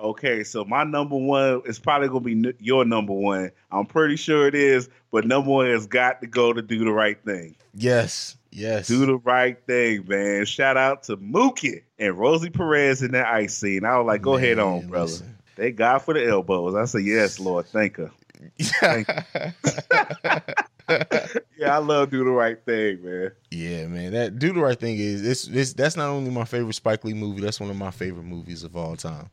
Okay, 0.00 0.44
so 0.44 0.64
my 0.64 0.84
number 0.84 1.16
one 1.16 1.62
is 1.66 1.80
probably 1.80 2.06
gonna 2.08 2.20
be 2.20 2.32
n- 2.32 2.54
your 2.60 2.84
number 2.84 3.12
one. 3.12 3.50
I'm 3.72 3.86
pretty 3.86 4.14
sure 4.14 4.46
it 4.46 4.54
is, 4.54 4.88
but 5.10 5.26
number 5.26 5.50
one 5.50 5.66
has 5.66 5.86
got 5.86 6.20
to 6.20 6.28
go 6.28 6.52
to 6.52 6.62
do 6.62 6.84
the 6.84 6.92
right 6.92 7.20
thing. 7.24 7.56
Yes, 7.74 8.36
Yes. 8.58 8.88
Do 8.88 9.06
the 9.06 9.18
right 9.18 9.56
thing, 9.66 10.06
man. 10.08 10.44
Shout 10.44 10.76
out 10.76 11.04
to 11.04 11.16
Mookie 11.16 11.82
and 11.98 12.18
Rosie 12.18 12.50
Perez 12.50 13.02
in 13.02 13.12
that 13.12 13.26
ice 13.26 13.56
scene. 13.56 13.84
I 13.84 13.98
was 13.98 14.06
like, 14.06 14.22
go 14.22 14.36
ahead 14.36 14.58
on, 14.58 14.88
brother. 14.88 15.04
listen. 15.04 15.34
Thank 15.56 15.76
God 15.76 15.98
for 15.98 16.14
the 16.14 16.26
elbows. 16.26 16.74
I 16.74 16.84
said, 16.84 17.02
yes, 17.02 17.40
Lord. 17.40 17.66
Thank 17.66 17.96
her. 17.96 18.10
Yeah, 21.58 21.74
I 21.74 21.78
love 21.78 22.10
do 22.10 22.24
the 22.24 22.30
right 22.30 22.58
thing, 22.64 23.04
man. 23.04 23.32
yeah, 23.50 23.86
man. 23.88 24.12
That 24.12 24.38
do 24.38 24.52
the 24.52 24.60
right 24.60 24.78
thing 24.78 24.96
is 24.96 25.26
it's, 25.26 25.48
it's 25.48 25.72
that's 25.72 25.96
not 25.96 26.08
only 26.08 26.30
my 26.30 26.44
favorite 26.44 26.74
Spike 26.74 27.04
Lee 27.04 27.14
movie. 27.14 27.42
That's 27.42 27.60
one 27.60 27.68
of 27.68 27.76
my 27.76 27.90
favorite 27.90 28.24
movies 28.24 28.62
of 28.62 28.76
all 28.76 28.96
time. 28.96 29.28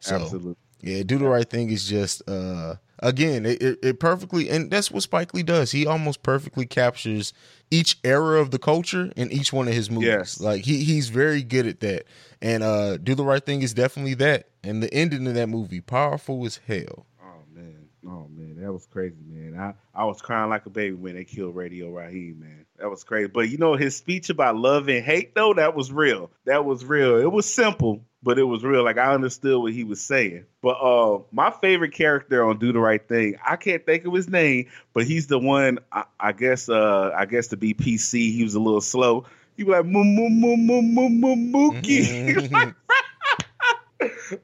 So, 0.00 0.16
Absolutely. 0.16 0.56
Yeah, 0.80 1.02
do 1.04 1.18
the 1.18 1.28
right 1.28 1.48
thing 1.48 1.70
is 1.70 1.88
just 1.88 2.28
uh 2.28 2.74
again 2.98 3.46
it, 3.46 3.62
it, 3.62 3.78
it 3.82 4.00
perfectly 4.00 4.50
and 4.50 4.70
that's 4.70 4.90
what 4.90 5.02
Spike 5.02 5.32
Lee 5.34 5.42
does. 5.42 5.70
He 5.70 5.86
almost 5.86 6.22
perfectly 6.22 6.66
captures 6.66 7.32
each 7.70 7.98
era 8.04 8.40
of 8.40 8.50
the 8.50 8.58
culture 8.58 9.12
in 9.16 9.30
each 9.30 9.52
one 9.52 9.68
of 9.68 9.74
his 9.74 9.90
movies. 9.90 10.08
Yes. 10.08 10.40
Like 10.40 10.64
he 10.64 10.84
he's 10.84 11.08
very 11.08 11.42
good 11.42 11.66
at 11.66 11.80
that. 11.80 12.04
And 12.40 12.62
uh 12.62 12.96
do 12.98 13.14
the 13.14 13.24
right 13.24 13.44
thing 13.44 13.62
is 13.62 13.74
definitely 13.74 14.14
that. 14.14 14.48
And 14.62 14.82
the 14.82 14.92
ending 14.92 15.26
of 15.26 15.34
that 15.34 15.48
movie, 15.48 15.80
powerful 15.80 16.44
as 16.44 16.60
hell. 16.66 17.06
Oh 17.22 17.42
man, 17.54 17.88
oh 18.06 18.28
man, 18.28 18.57
that 18.68 18.74
was 18.74 18.86
crazy, 18.86 19.16
man. 19.26 19.58
I, 19.58 19.72
I 19.98 20.04
was 20.04 20.20
crying 20.20 20.50
like 20.50 20.66
a 20.66 20.70
baby 20.70 20.94
when 20.94 21.14
they 21.14 21.24
killed 21.24 21.56
Radio 21.56 21.88
Raheem, 21.88 22.40
man. 22.40 22.66
That 22.78 22.90
was 22.90 23.02
crazy. 23.02 23.28
But 23.28 23.48
you 23.48 23.56
know 23.56 23.76
his 23.76 23.96
speech 23.96 24.28
about 24.28 24.56
love 24.56 24.90
and 24.90 25.02
hate, 25.02 25.34
though, 25.34 25.54
that 25.54 25.74
was 25.74 25.90
real. 25.90 26.30
That 26.44 26.66
was 26.66 26.84
real. 26.84 27.16
It 27.16 27.32
was 27.32 27.50
simple, 27.50 28.04
but 28.22 28.38
it 28.38 28.42
was 28.42 28.64
real. 28.64 28.84
Like 28.84 28.98
I 28.98 29.14
understood 29.14 29.62
what 29.62 29.72
he 29.72 29.84
was 29.84 30.02
saying. 30.02 30.44
But 30.60 30.76
uh, 30.82 31.20
my 31.32 31.50
favorite 31.50 31.94
character 31.94 32.44
on 32.44 32.58
Do 32.58 32.70
the 32.74 32.78
Right 32.78 33.08
Thing, 33.08 33.36
I 33.42 33.56
can't 33.56 33.86
think 33.86 34.04
of 34.04 34.12
his 34.12 34.28
name, 34.28 34.66
but 34.92 35.04
he's 35.04 35.28
the 35.28 35.38
one. 35.38 35.78
I, 35.90 36.04
I 36.20 36.32
guess. 36.32 36.68
Uh, 36.68 37.10
I 37.16 37.24
guess 37.24 37.46
to 37.48 37.56
be 37.56 37.72
PC, 37.72 38.34
he 38.34 38.44
was 38.44 38.54
a 38.54 38.60
little 38.60 38.82
slow. 38.82 39.24
He 39.56 39.64
was 39.64 39.78
like 39.78 39.86
moo 39.86 40.04
moo 40.04 40.28
moo 40.28 40.58
moo 40.58 40.82
moo 40.82 41.08
moo 41.08 41.72
mookie. 41.72 42.74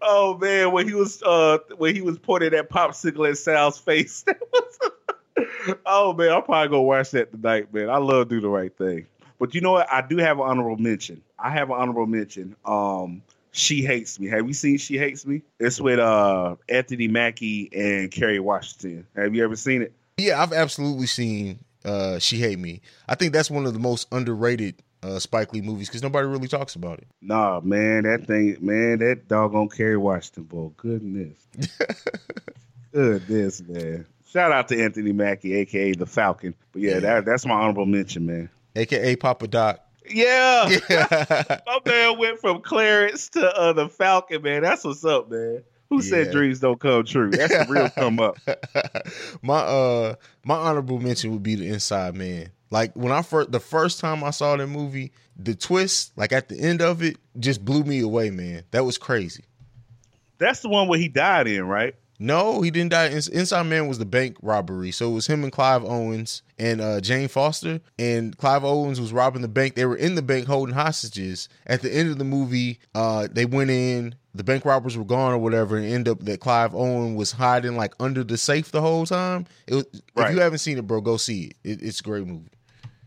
Oh 0.03 0.37
man, 0.39 0.73
when 0.73 0.89
he 0.89 0.95
was 0.95 1.23
uh 1.23 1.59
when 1.77 1.95
he 1.95 2.01
was 2.01 2.19
pointing 2.19 2.51
that 2.51 2.71
popsicle 2.71 3.29
at 3.29 3.39
Sal's 3.39 3.79
face. 3.79 4.23
that 4.27 4.41
was- 4.53 5.77
oh 5.87 6.13
man, 6.13 6.33
I'm 6.33 6.43
probably 6.43 6.69
gonna 6.69 6.83
watch 6.83 7.11
that 7.13 7.31
tonight, 7.33 7.73
man. 7.73 7.89
I 7.91 7.99
love 7.99 8.29
do 8.29 8.41
the 8.41 8.49
right 8.49 8.77
thing. 8.77 9.07
But 9.39 9.55
you 9.55 9.61
know 9.61 9.73
what? 9.73 9.91
I 9.91 10.01
do 10.01 10.17
have 10.19 10.39
an 10.39 10.45
honorable 10.45 10.77
mention. 10.83 11.23
I 11.39 11.51
have 11.51 11.71
an 11.71 11.77
honorable 11.77 12.07
mention. 12.07 12.57
Um 12.65 13.23
She 13.53 13.83
Hates 13.85 14.19
Me. 14.19 14.27
Have 14.29 14.47
you 14.47 14.55
seen 14.55 14.79
She 14.79 14.99
Hates 14.99 15.25
Me? 15.27 15.43
It's 15.61 15.81
with 15.81 15.99
uh 15.99 16.57
Anthony 16.69 17.09
Mackie 17.09 17.71
and 17.73 18.11
Kerry 18.11 18.41
Washington. 18.41 19.07
Have 19.17 19.35
you 19.35 19.45
ever 19.45 19.57
seen 19.57 19.83
it? 19.83 19.93
Yeah, 20.17 20.43
I've 20.43 20.53
absolutely 20.53 21.07
seen 21.07 21.59
uh 21.85 22.19
She 22.19 22.39
Hate 22.39 22.59
Me. 22.59 22.81
I 23.09 23.15
think 23.15 23.33
that's 23.33 23.51
one 23.51 23.67
of 23.67 23.73
the 23.73 23.81
most 23.81 24.09
underrated 24.13 24.77
uh 25.05 25.19
Spike 25.19 25.53
Lee 25.53 25.61
movies 25.61 25.89
because 25.89 26.03
nobody 26.03 26.27
really 26.27 26.49
talks 26.49 26.75
about 26.75 26.99
it. 26.99 27.07
Nah, 27.21 27.61
man, 27.63 28.05
that 28.05 28.27
thing, 28.27 28.57
man, 28.61 28.99
that 29.01 29.29
doggone 29.29 29.69
Kerry 29.69 29.97
Washington, 29.97 30.45
boy. 30.45 30.71
Goodness. 30.77 31.37
Goodness, 32.93 33.63
man. 33.67 34.07
Shout 34.27 34.53
out 34.53 34.69
to 34.69 34.83
Anthony 34.83 35.13
Mackie, 35.13 35.55
aka 35.55 35.93
the 35.93 36.07
Falcon. 36.07 36.55
But 36.73 36.83
yeah, 36.83 36.93
Yeah. 36.95 36.99
That, 37.01 37.25
that's 37.25 37.47
my 37.47 37.55
honorable 37.55 37.87
mention, 37.87 38.27
man. 38.27 38.51
AKA 38.75 39.17
Papa 39.17 39.47
Doc. 39.49 39.81
Yeah. 40.09 40.69
Yeah. 40.91 41.07
my 41.67 41.79
man 41.87 42.19
went 42.19 42.41
from 42.41 42.61
Clarence 42.61 43.29
to 43.31 43.47
uh, 43.47 43.73
the 43.73 43.89
Falcon, 43.89 44.43
man. 44.43 44.63
That's 44.63 44.85
what's 44.85 45.05
up, 45.05 45.31
man. 45.31 45.63
Who 45.91 46.03
said 46.03 46.33
dreams 46.33 46.59
don't 46.59 46.81
come 46.81 47.05
true? 47.05 47.31
That's 47.31 47.53
the 47.53 47.67
real 47.69 47.89
come 47.91 48.19
up. 48.19 48.37
my 49.43 49.59
uh 49.59 50.15
my 50.45 50.57
honorable 50.57 50.99
mention 50.99 51.31
would 51.33 51.43
be 51.43 51.55
the 51.55 51.69
Inside 51.69 52.17
Man. 52.17 52.51
Like 52.75 52.93
when 52.95 53.13
I 53.13 53.23
first 53.23 53.53
the 53.53 53.61
first 53.61 54.01
time 54.01 54.25
I 54.25 54.31
saw 54.31 54.57
that 54.57 54.67
movie, 54.67 55.13
the 55.37 55.55
twist, 55.55 56.11
like 56.17 56.33
at 56.33 56.49
the 56.49 56.59
end 56.59 56.83
of 56.83 57.05
it, 57.05 57.19
just 57.39 57.65
blew 57.65 57.85
me 57.85 58.01
away, 58.01 58.31
man. 58.31 58.65
That 58.73 58.85
was 58.85 58.99
crazy. 58.99 59.45
That's 60.39 60.59
the 60.59 60.69
one 60.69 60.89
where 60.89 60.99
he 60.99 61.07
died 61.07 61.47
in, 61.47 61.69
right? 61.69 61.95
No, 62.19 62.63
he 62.63 62.73
didn't 62.73 62.91
die. 62.91 63.11
Ins- 63.11 63.29
Inside 63.29 63.63
Man 63.65 63.87
was 63.87 63.99
the 64.01 64.05
bank 64.05 64.39
robbery. 64.43 64.91
So 64.91 65.09
it 65.09 65.15
was 65.15 65.29
him 65.29 65.45
and 65.45 65.53
Clive 65.53 65.85
Owens 65.85 66.43
and 66.59 66.81
uh, 66.81 67.01
Jane 67.01 67.29
Foster. 67.29 67.81
And 67.97 68.37
Clive 68.37 68.65
Owens 68.65 69.01
was 69.01 69.13
robbing 69.13 69.43
the 69.43 69.49
bank. 69.49 69.77
They 69.77 69.85
were 69.87 69.95
in 69.95 70.17
the 70.17 70.23
bank 70.23 70.49
holding 70.49 70.75
hostages. 70.75 71.49
At 71.67 71.81
the 71.81 71.95
end 71.95 72.11
of 72.11 72.19
the 72.19 72.25
movie, 72.25 72.81
uh, 72.93 73.29
they 73.31 73.45
went 73.45 73.71
in. 73.71 74.17
The 74.35 74.43
bank 74.43 74.65
robbers 74.65 74.99
were 74.99 75.05
gone 75.05 75.33
or 75.33 75.39
whatever, 75.39 75.77
and 75.77 75.87
end 75.87 76.09
up 76.09 76.19
that 76.25 76.41
Clive 76.41 76.75
Owen 76.75 77.15
was 77.15 77.31
hiding 77.31 77.77
like 77.77 77.95
under 78.01 78.25
the 78.25 78.37
safe 78.37 78.73
the 78.73 78.81
whole 78.81 79.07
time. 79.07 79.47
It 79.69 79.77
was, 79.77 79.87
Right. 80.17 80.31
If 80.31 80.35
you 80.35 80.41
haven't 80.41 80.59
seen 80.59 80.77
it, 80.77 80.89
bro, 80.89 81.01
go 81.01 81.17
see 81.17 81.45
it. 81.45 81.57
it 81.63 81.83
it's 81.83 82.01
a 82.01 82.03
great 82.03 82.27
movie. 82.27 82.51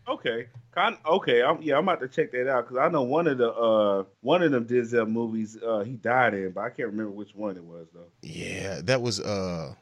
Okay. 0.08 0.48
Con- 0.72 0.96
okay, 1.04 1.42
I'm, 1.42 1.60
yeah, 1.60 1.76
I'm 1.76 1.82
about 1.84 2.00
to 2.00 2.08
check 2.08 2.32
that 2.32 2.48
out 2.48 2.68
because 2.68 2.78
I 2.78 2.88
know 2.88 3.02
one 3.02 3.26
of 3.26 3.38
the 3.38 3.52
uh 3.52 4.04
one 4.20 4.42
of 4.42 4.52
them 4.52 4.66
Denzel 4.66 5.08
movies 5.08 5.56
uh 5.62 5.80
he 5.80 5.92
died 5.92 6.34
in, 6.34 6.52
but 6.52 6.60
I 6.62 6.70
can't 6.70 6.88
remember 6.88 7.10
which 7.10 7.34
one 7.34 7.56
it 7.56 7.64
was 7.64 7.88
though. 7.92 8.06
Yeah, 8.22 8.80
that 8.84 9.02
was 9.02 9.20
uh, 9.20 9.74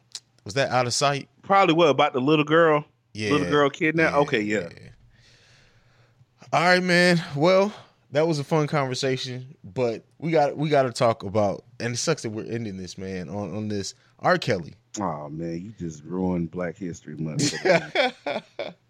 was 0.44 0.54
that 0.54 0.70
Out 0.70 0.86
of 0.86 0.94
Sight? 0.94 1.28
Probably 1.42 1.74
what 1.74 1.88
about 1.88 2.12
the 2.12 2.20
little 2.20 2.44
girl? 2.44 2.84
Yeah, 3.12 3.30
Little 3.32 3.50
girl 3.50 3.70
kidnapped? 3.70 4.14
Okay, 4.16 4.40
yeah. 4.40 4.68
All 6.52 6.62
right, 6.62 6.82
man. 6.82 7.22
Well, 7.34 7.72
that 8.12 8.26
was 8.26 8.38
a 8.38 8.44
fun 8.44 8.66
conversation, 8.66 9.56
but 9.64 10.04
we 10.18 10.30
got 10.30 10.56
we 10.56 10.68
got 10.68 10.84
to 10.84 10.92
talk 10.92 11.22
about, 11.22 11.64
and 11.80 11.94
it 11.94 11.98
sucks 11.98 12.22
that 12.22 12.30
we're 12.30 12.50
ending 12.50 12.76
this, 12.76 12.96
man, 12.96 13.28
on 13.28 13.54
on 13.54 13.68
this 13.68 13.94
R. 14.20 14.38
Kelly. 14.38 14.74
Oh 15.00 15.28
man, 15.28 15.60
you 15.62 15.72
just 15.78 16.02
ruined 16.04 16.50
Black 16.50 16.76
History 16.76 17.16
Month. 17.16 17.54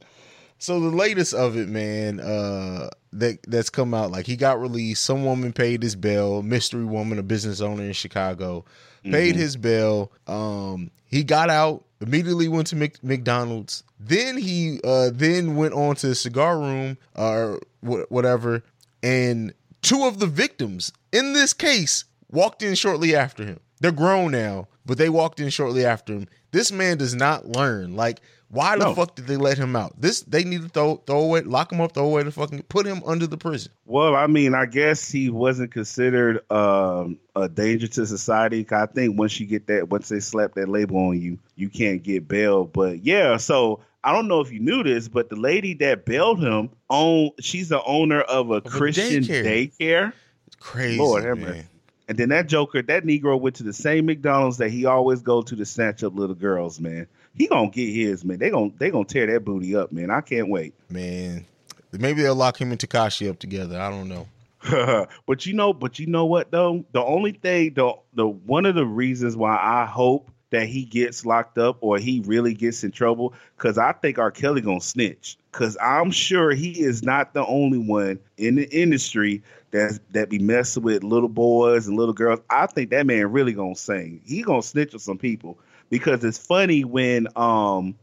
So 0.58 0.80
the 0.80 0.88
latest 0.94 1.34
of 1.34 1.56
it, 1.56 1.68
man, 1.68 2.18
uh, 2.20 2.88
that 3.12 3.38
that's 3.46 3.70
come 3.70 3.92
out, 3.94 4.10
like 4.10 4.26
he 4.26 4.36
got 4.36 4.60
released. 4.60 5.04
Some 5.04 5.24
woman 5.24 5.52
paid 5.52 5.82
his 5.82 5.96
bail. 5.96 6.42
Mystery 6.42 6.84
woman, 6.84 7.18
a 7.18 7.22
business 7.22 7.60
owner 7.60 7.82
in 7.84 7.92
Chicago, 7.92 8.64
paid 9.04 9.34
Mm-hmm. 9.34 9.38
his 9.38 9.56
bail. 9.56 10.12
Um, 10.26 10.90
he 11.06 11.22
got 11.24 11.50
out. 11.50 11.84
Immediately 12.00 12.48
went 12.48 12.66
to 12.68 12.76
Mc, 12.76 13.02
McDonald's. 13.02 13.82
Then 13.98 14.36
he 14.36 14.80
uh, 14.84 15.10
then 15.12 15.56
went 15.56 15.72
on 15.74 15.94
to 15.96 16.08
the 16.08 16.14
cigar 16.14 16.58
room 16.58 16.98
or 17.14 17.58
wh- 17.80 18.10
whatever, 18.10 18.62
and 19.02 19.54
two 19.82 20.04
of 20.04 20.18
the 20.18 20.26
victims 20.26 20.92
in 21.12 21.32
this 21.32 21.52
case 21.54 22.04
walked 22.30 22.62
in 22.62 22.74
shortly 22.74 23.14
after 23.16 23.44
him. 23.46 23.60
They're 23.80 23.92
grown 23.92 24.32
now, 24.32 24.68
but 24.84 24.98
they 24.98 25.08
walked 25.08 25.40
in 25.40 25.48
shortly 25.50 25.84
after 25.86 26.12
him. 26.14 26.28
This 26.50 26.70
man 26.72 26.98
does 26.98 27.14
not 27.14 27.46
learn. 27.46 27.94
Like, 27.96 28.20
why 28.48 28.76
the 28.78 28.84
No. 28.84 28.94
fuck 28.94 29.14
did 29.16 29.26
they 29.26 29.36
let 29.36 29.58
him 29.58 29.74
out? 29.76 30.00
This 30.00 30.20
they 30.22 30.44
need 30.44 30.62
to 30.62 30.68
throw 30.68 30.96
throw 31.06 31.20
away, 31.20 31.40
lock 31.42 31.72
him 31.72 31.80
up, 31.80 31.92
throw 31.92 32.04
away 32.06 32.22
the 32.22 32.30
fucking, 32.30 32.62
put 32.68 32.86
him 32.86 33.02
under 33.04 33.26
the 33.26 33.36
prison. 33.36 33.72
well, 33.84 34.14
I 34.14 34.26
mean, 34.26 34.54
I 34.54 34.66
guess 34.66 35.10
he 35.10 35.30
wasn't 35.30 35.72
considered 35.72 36.48
um, 36.50 37.18
a 37.34 37.48
danger 37.48 37.88
to 37.88 38.06
society. 38.06 38.66
I 38.70 38.86
think 38.86 39.18
once 39.18 39.38
you 39.40 39.46
get 39.46 39.66
that, 39.66 39.88
once 39.88 40.08
they 40.08 40.20
slap 40.20 40.54
that 40.54 40.68
label 40.68 40.96
on 40.98 41.20
you, 41.20 41.38
you 41.56 41.68
can't 41.68 42.02
get 42.02 42.28
bail. 42.28 42.64
But 42.64 43.04
yeah, 43.04 43.36
so 43.38 43.80
I 44.04 44.12
don't 44.12 44.28
know 44.28 44.40
if 44.40 44.52
you 44.52 44.60
knew 44.60 44.84
this, 44.84 45.08
but 45.08 45.28
the 45.28 45.36
lady 45.36 45.74
that 45.74 46.04
bailed 46.04 46.40
him 46.40 46.70
own, 46.88 47.30
she's 47.40 47.68
the 47.68 47.82
owner 47.82 48.20
of 48.20 48.50
a 48.50 48.54
a 48.54 48.60
Christian 48.60 49.24
daycare. 49.24 49.72
daycare. 49.78 50.12
It's 50.46 50.56
crazy, 50.56 50.98
Lord 50.98 51.24
man. 51.38 51.68
And 52.08 52.16
then 52.16 52.28
that 52.28 52.46
Joker, 52.46 52.82
that 52.82 53.04
Negro 53.04 53.40
went 53.40 53.56
to 53.56 53.64
the 53.64 53.72
same 53.72 54.06
McDonald's 54.06 54.58
that 54.58 54.70
he 54.70 54.84
always 54.86 55.22
go 55.22 55.42
to 55.42 55.56
to 55.56 55.64
snatch 55.64 56.04
up 56.04 56.14
little 56.14 56.36
girls, 56.36 56.80
man. 56.80 57.08
He 57.36 57.46
gonna 57.48 57.70
get 57.70 57.92
his, 57.92 58.24
man. 58.24 58.38
They 58.38 58.50
gonna 58.50 58.70
they 58.78 58.90
gonna 58.90 59.04
tear 59.04 59.26
that 59.26 59.44
booty 59.44 59.76
up, 59.76 59.92
man. 59.92 60.10
I 60.10 60.22
can't 60.22 60.48
wait. 60.48 60.74
Man, 60.88 61.44
maybe 61.92 62.22
they'll 62.22 62.34
lock 62.34 62.60
him 62.60 62.70
and 62.70 62.80
Tekashi 62.80 63.28
up 63.28 63.38
together. 63.38 63.78
I 63.78 63.90
don't 63.90 64.08
know. 64.08 64.26
but 65.26 65.46
you 65.46 65.52
know, 65.52 65.72
but 65.72 65.98
you 65.98 66.06
know 66.06 66.24
what 66.24 66.50
though? 66.50 66.84
The 66.92 67.02
only 67.02 67.32
thing, 67.32 67.74
the 67.74 67.94
the 68.14 68.26
one 68.26 68.64
of 68.66 68.74
the 68.74 68.86
reasons 68.86 69.36
why 69.36 69.56
I 69.56 69.84
hope 69.84 70.30
that 70.50 70.66
he 70.66 70.84
gets 70.84 71.26
locked 71.26 71.58
up 71.58 71.78
or 71.80 71.98
he 71.98 72.20
really 72.20 72.54
gets 72.54 72.84
in 72.84 72.90
trouble, 72.90 73.34
because 73.56 73.78
I 73.78 73.92
think 73.92 74.18
R. 74.18 74.30
Kelly 74.30 74.60
gonna 74.60 74.80
snitch. 74.80 75.36
Cause 75.52 75.76
I'm 75.80 76.10
sure 76.10 76.52
he 76.52 76.80
is 76.80 77.02
not 77.02 77.32
the 77.32 77.44
only 77.44 77.78
one 77.78 78.18
in 78.36 78.56
the 78.56 78.68
industry 78.70 79.42
that 79.70 79.98
that 80.10 80.30
be 80.30 80.38
messing 80.38 80.82
with 80.82 81.04
little 81.04 81.28
boys 81.28 81.86
and 81.86 81.96
little 81.96 82.14
girls. 82.14 82.40
I 82.48 82.66
think 82.66 82.90
that 82.90 83.06
man 83.06 83.30
really 83.32 83.52
gonna 83.52 83.76
sing. 83.76 84.20
He 84.24 84.42
gonna 84.42 84.62
snitch 84.62 84.94
on 84.94 85.00
some 85.00 85.18
people 85.18 85.58
because 85.90 86.24
it's 86.24 86.38
funny 86.38 86.84
when 86.84 87.28
um 87.36 87.96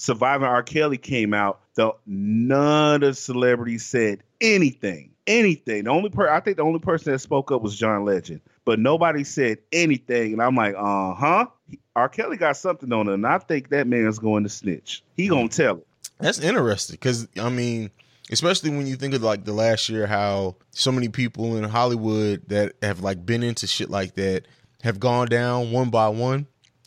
Surviving 0.00 0.48
R. 0.48 0.62
Kelly 0.62 0.96
came 0.96 1.34
out, 1.34 1.60
the 1.74 1.92
none 2.06 3.02
of 3.02 3.18
celebrities 3.18 3.84
said 3.84 4.22
anything. 4.40 5.10
Anything. 5.26 5.84
The 5.84 5.90
only 5.90 6.08
per 6.08 6.26
I 6.26 6.40
think 6.40 6.56
the 6.56 6.62
only 6.62 6.78
person 6.78 7.12
that 7.12 7.18
spoke 7.18 7.52
up 7.52 7.60
was 7.60 7.76
John 7.76 8.06
Legend. 8.06 8.40
But 8.64 8.78
nobody 8.78 9.24
said 9.24 9.58
anything. 9.70 10.32
And 10.32 10.42
I'm 10.42 10.56
like, 10.56 10.74
uh 10.74 11.12
huh. 11.12 11.46
R. 11.94 12.08
Kelly 12.08 12.38
got 12.38 12.56
something 12.56 12.90
on 12.92 13.08
him, 13.08 13.14
and 13.14 13.26
I 13.26 13.38
think 13.38 13.68
that 13.68 13.86
man's 13.86 14.18
going 14.18 14.44
to 14.44 14.48
snitch. 14.48 15.04
He 15.18 15.28
gonna 15.28 15.48
tell 15.48 15.76
it. 15.76 15.86
That's 16.18 16.38
interesting 16.38 16.94
because 16.94 17.28
I 17.38 17.50
mean, 17.50 17.90
especially 18.32 18.70
when 18.70 18.86
you 18.86 18.96
think 18.96 19.12
of 19.12 19.22
like 19.22 19.44
the 19.44 19.52
last 19.52 19.90
year, 19.90 20.06
how 20.06 20.56
so 20.70 20.90
many 20.90 21.10
people 21.10 21.58
in 21.58 21.64
Hollywood 21.64 22.48
that 22.48 22.72
have 22.80 23.00
like 23.00 23.26
been 23.26 23.42
into 23.42 23.66
shit 23.66 23.90
like 23.90 24.14
that 24.14 24.46
have 24.82 24.98
gone 24.98 25.28
down 25.28 25.72
one 25.72 25.90
by 25.90 26.08
one. 26.08 26.46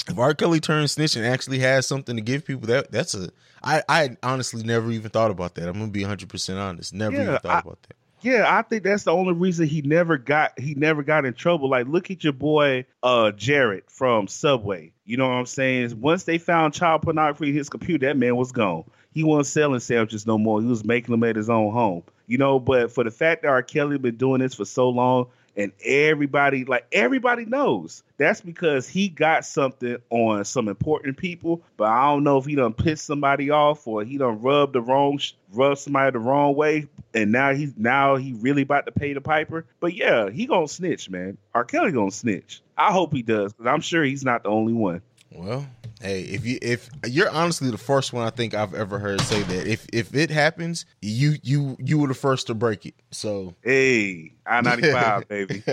If 0.10 0.18
R. 0.18 0.34
Kelly 0.34 0.60
turns 0.60 0.94
snitch 0.94 1.16
and 1.16 1.26
actually 1.26 1.60
has 1.60 1.88
something 1.88 2.16
to 2.16 2.22
give 2.22 2.46
people, 2.46 2.68
that 2.68 2.92
that's 2.92 3.14
a 3.16 3.30
I 3.64 3.82
I 3.88 4.18
honestly 4.24 4.64
never 4.64 4.92
even 4.92 5.10
thought 5.10 5.32
about 5.32 5.56
that. 5.56 5.68
I'm 5.68 5.74
gonna 5.80 5.88
be 5.88 6.02
100 6.02 6.30
percent 6.30 6.60
honest. 6.60 6.94
Never 6.94 7.16
Yeah, 7.16 7.22
even 7.24 7.38
thought 7.40 7.56
I- 7.56 7.60
about 7.60 7.82
that. 7.84 7.96
Yeah, 8.22 8.46
I 8.48 8.62
think 8.62 8.84
that's 8.84 9.04
the 9.04 9.12
only 9.12 9.34
reason 9.34 9.68
he 9.68 9.82
never 9.82 10.18
got 10.18 10.58
he 10.58 10.76
never 10.76 11.04
got 11.04 11.26
in 11.26 11.34
trouble. 11.34 11.70
Like, 11.70 11.88
look 11.88 12.10
at 12.10 12.24
your 12.24 12.32
boy 12.32 12.86
uh 13.04 13.32
Jared 13.32 13.84
from 13.88 14.28
Subway. 14.30 14.94
You 15.06 15.18
know 15.18 15.28
what 15.28 15.34
I'm 15.36 15.46
saying? 15.46 16.00
Once 16.00 16.24
they 16.24 16.38
found 16.38 16.74
child 16.74 17.02
pornography 17.02 17.50
in 17.50 17.54
his 17.56 17.68
computer, 17.68 18.08
that 18.08 18.16
man 18.18 18.38
was 18.38 18.54
gone. 18.54 18.86
He 19.12 19.26
wasn't 19.26 19.48
selling 19.48 19.80
sandwiches 19.82 20.26
no 20.26 20.38
more. 20.38 20.62
He 20.62 20.68
was 20.68 20.86
making 20.86 21.12
them 21.12 21.24
at 21.26 21.36
his 21.36 21.50
own 21.50 21.74
home. 21.74 22.04
You 22.26 22.38
know, 22.38 22.62
but 22.62 22.94
for 22.94 23.04
the 23.04 23.12
fact 23.12 23.42
that 23.42 23.50
R. 23.50 23.62
Kelly 23.62 23.98
been 23.98 24.16
doing 24.16 24.40
this 24.40 24.54
for 24.54 24.64
so 24.64 24.88
long 24.88 25.28
and 25.56 25.72
everybody 25.84 26.66
like 26.66 26.86
everybody 26.92 27.46
knows. 27.46 28.04
That's 28.18 28.42
because 28.42 28.88
he 28.88 29.10
got 29.10 29.46
something 29.46 29.98
on 30.10 30.46
some 30.46 30.68
important 30.68 31.18
people 31.18 31.62
but 31.78 31.86
i 31.86 32.04
don't 32.06 32.24
know 32.24 32.38
if 32.38 32.46
he 32.46 32.56
done 32.56 32.74
pissed 32.74 33.06
somebody 33.06 33.50
off 33.50 33.86
or 33.88 34.04
he 34.04 34.18
done 34.18 34.42
rubbed 34.42 34.74
the 34.74 34.82
wrong 34.82 35.20
rubbed 35.52 35.80
somebody 35.80 36.12
the 36.12 36.20
wrong 36.20 36.56
way 36.56 36.88
and 37.14 37.32
now 37.32 37.54
he's 37.54 37.74
now 37.78 38.16
he 38.16 38.34
really 38.34 38.64
about 38.64 38.86
to 38.86 38.92
pay 38.92 39.14
the 39.14 39.22
piper. 39.22 39.66
But 39.80 39.94
yeah 39.94 40.30
he 40.30 40.46
gonna 40.46 40.68
snitch 40.68 41.10
man. 41.10 41.38
R. 41.54 41.64
Kelly 41.66 41.92
gonna 41.92 42.12
snitch. 42.12 42.62
I 42.78 42.92
hope 42.92 43.14
he 43.14 43.22
does 43.22 43.54
because 43.54 43.68
i'm 43.68 43.82
sure 43.82 44.04
he's 44.04 44.24
not 44.24 44.44
the 44.44 44.50
only 44.50 44.74
one. 44.74 45.02
Well, 45.32 45.66
hey, 46.04 46.22
if 46.22 46.46
you 46.46 46.60
if 46.62 46.90
you're 47.08 47.30
honestly 47.30 47.72
the 47.72 47.78
first 47.78 48.14
one 48.14 48.28
I 48.28 48.30
think 48.30 48.54
I've 48.54 48.74
ever 48.74 49.00
heard 49.00 49.22
say 49.22 49.42
that 49.42 49.68
if 49.68 49.88
if 49.92 50.14
it 50.14 50.30
happens, 50.30 50.86
you 51.02 51.36
you 51.42 51.78
you 51.80 51.98
were 51.98 52.08
the 52.08 52.14
first 52.14 52.48
to 52.48 52.54
break 52.54 52.86
it. 52.86 52.96
So 53.12 53.56
hey 53.64 54.34
i-95 54.46 55.28
baby 55.30 55.64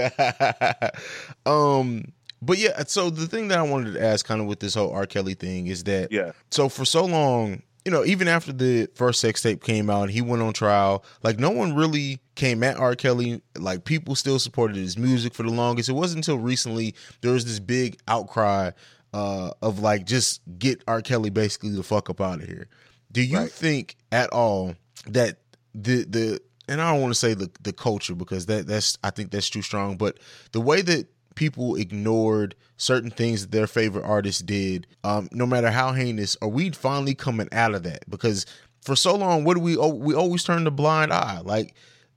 um 1.46 2.12
but 2.42 2.56
yeah, 2.56 2.82
so 2.84 3.10
the 3.10 3.26
thing 3.26 3.48
that 3.48 3.58
I 3.58 3.62
wanted 3.62 3.94
to 3.94 4.02
ask 4.02 4.24
kind 4.24 4.40
of 4.40 4.46
with 4.46 4.60
this 4.60 4.74
whole 4.74 4.92
R. 4.92 5.04
Kelly 5.06 5.34
thing 5.34 5.66
is 5.66 5.84
that 5.84 6.10
yeah 6.10 6.32
so 6.50 6.68
for 6.68 6.84
so 6.84 7.04
long, 7.04 7.62
you 7.84 7.90
know, 7.90 8.04
even 8.04 8.28
after 8.28 8.52
the 8.52 8.88
first 8.94 9.20
sex 9.20 9.42
tape 9.42 9.62
came 9.62 9.90
out, 9.90 10.10
he 10.10 10.22
went 10.22 10.42
on 10.42 10.52
trial. 10.52 11.04
Like 11.22 11.38
no 11.38 11.50
one 11.50 11.74
really 11.74 12.20
came 12.36 12.62
at 12.62 12.76
R. 12.76 12.94
Kelly. 12.94 13.42
Like 13.58 13.84
people 13.84 14.14
still 14.14 14.38
supported 14.38 14.76
his 14.76 14.96
music 14.96 15.34
for 15.34 15.42
the 15.42 15.50
longest. 15.50 15.88
It 15.88 15.94
wasn't 15.94 16.26
until 16.26 16.38
recently 16.38 16.94
there 17.20 17.32
was 17.32 17.44
this 17.44 17.58
big 17.58 17.98
outcry 18.08 18.70
uh, 19.12 19.50
of 19.62 19.80
like 19.80 20.06
just 20.06 20.40
get 20.58 20.82
R. 20.86 21.02
Kelly 21.02 21.30
basically 21.30 21.70
the 21.70 21.82
fuck 21.82 22.10
up 22.10 22.20
out 22.20 22.42
of 22.42 22.48
here. 22.48 22.68
Do 23.12 23.22
you 23.22 23.46
think 23.46 23.96
at 24.12 24.30
all 24.30 24.74
that 25.06 25.38
the 25.74 26.04
the 26.04 26.40
and 26.68 26.80
I 26.80 26.92
don't 26.92 27.00
want 27.00 27.12
to 27.12 27.18
say 27.18 27.34
the 27.34 27.50
the 27.62 27.72
culture 27.72 28.14
because 28.14 28.46
that 28.46 28.66
that's 28.66 28.96
I 29.02 29.10
think 29.10 29.30
that's 29.30 29.50
too 29.50 29.62
strong, 29.62 29.96
but 29.96 30.18
the 30.52 30.60
way 30.60 30.82
that 30.82 31.08
people 31.34 31.74
ignored 31.76 32.54
certain 32.76 33.10
things 33.10 33.42
that 33.42 33.50
their 33.50 33.66
favorite 33.66 34.04
artists 34.04 34.42
did, 34.42 34.86
um, 35.04 35.28
no 35.32 35.46
matter 35.46 35.70
how 35.70 35.92
heinous, 35.92 36.36
are 36.42 36.48
we 36.48 36.70
finally 36.70 37.14
coming 37.14 37.48
out 37.52 37.74
of 37.74 37.82
that? 37.82 38.08
Because 38.08 38.46
for 38.82 38.96
so 38.96 39.14
long, 39.16 39.44
what 39.44 39.54
do 39.54 39.60
we 39.60 39.76
oh, 39.76 39.88
we 39.88 40.14
always 40.14 40.44
turn 40.44 40.64
the 40.64 40.70
blind 40.70 41.12
eye? 41.12 41.40
Like 41.42 41.74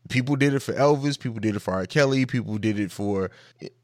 people 0.10 0.36
did 0.36 0.54
it 0.54 0.60
for 0.60 0.74
Elvis, 0.74 1.20
people 1.20 1.40
did 1.40 1.56
it 1.56 1.60
for 1.60 1.74
R. 1.74 1.86
Kelly, 1.86 2.26
people 2.26 2.58
did 2.58 2.80
it 2.80 2.92
for 2.92 3.32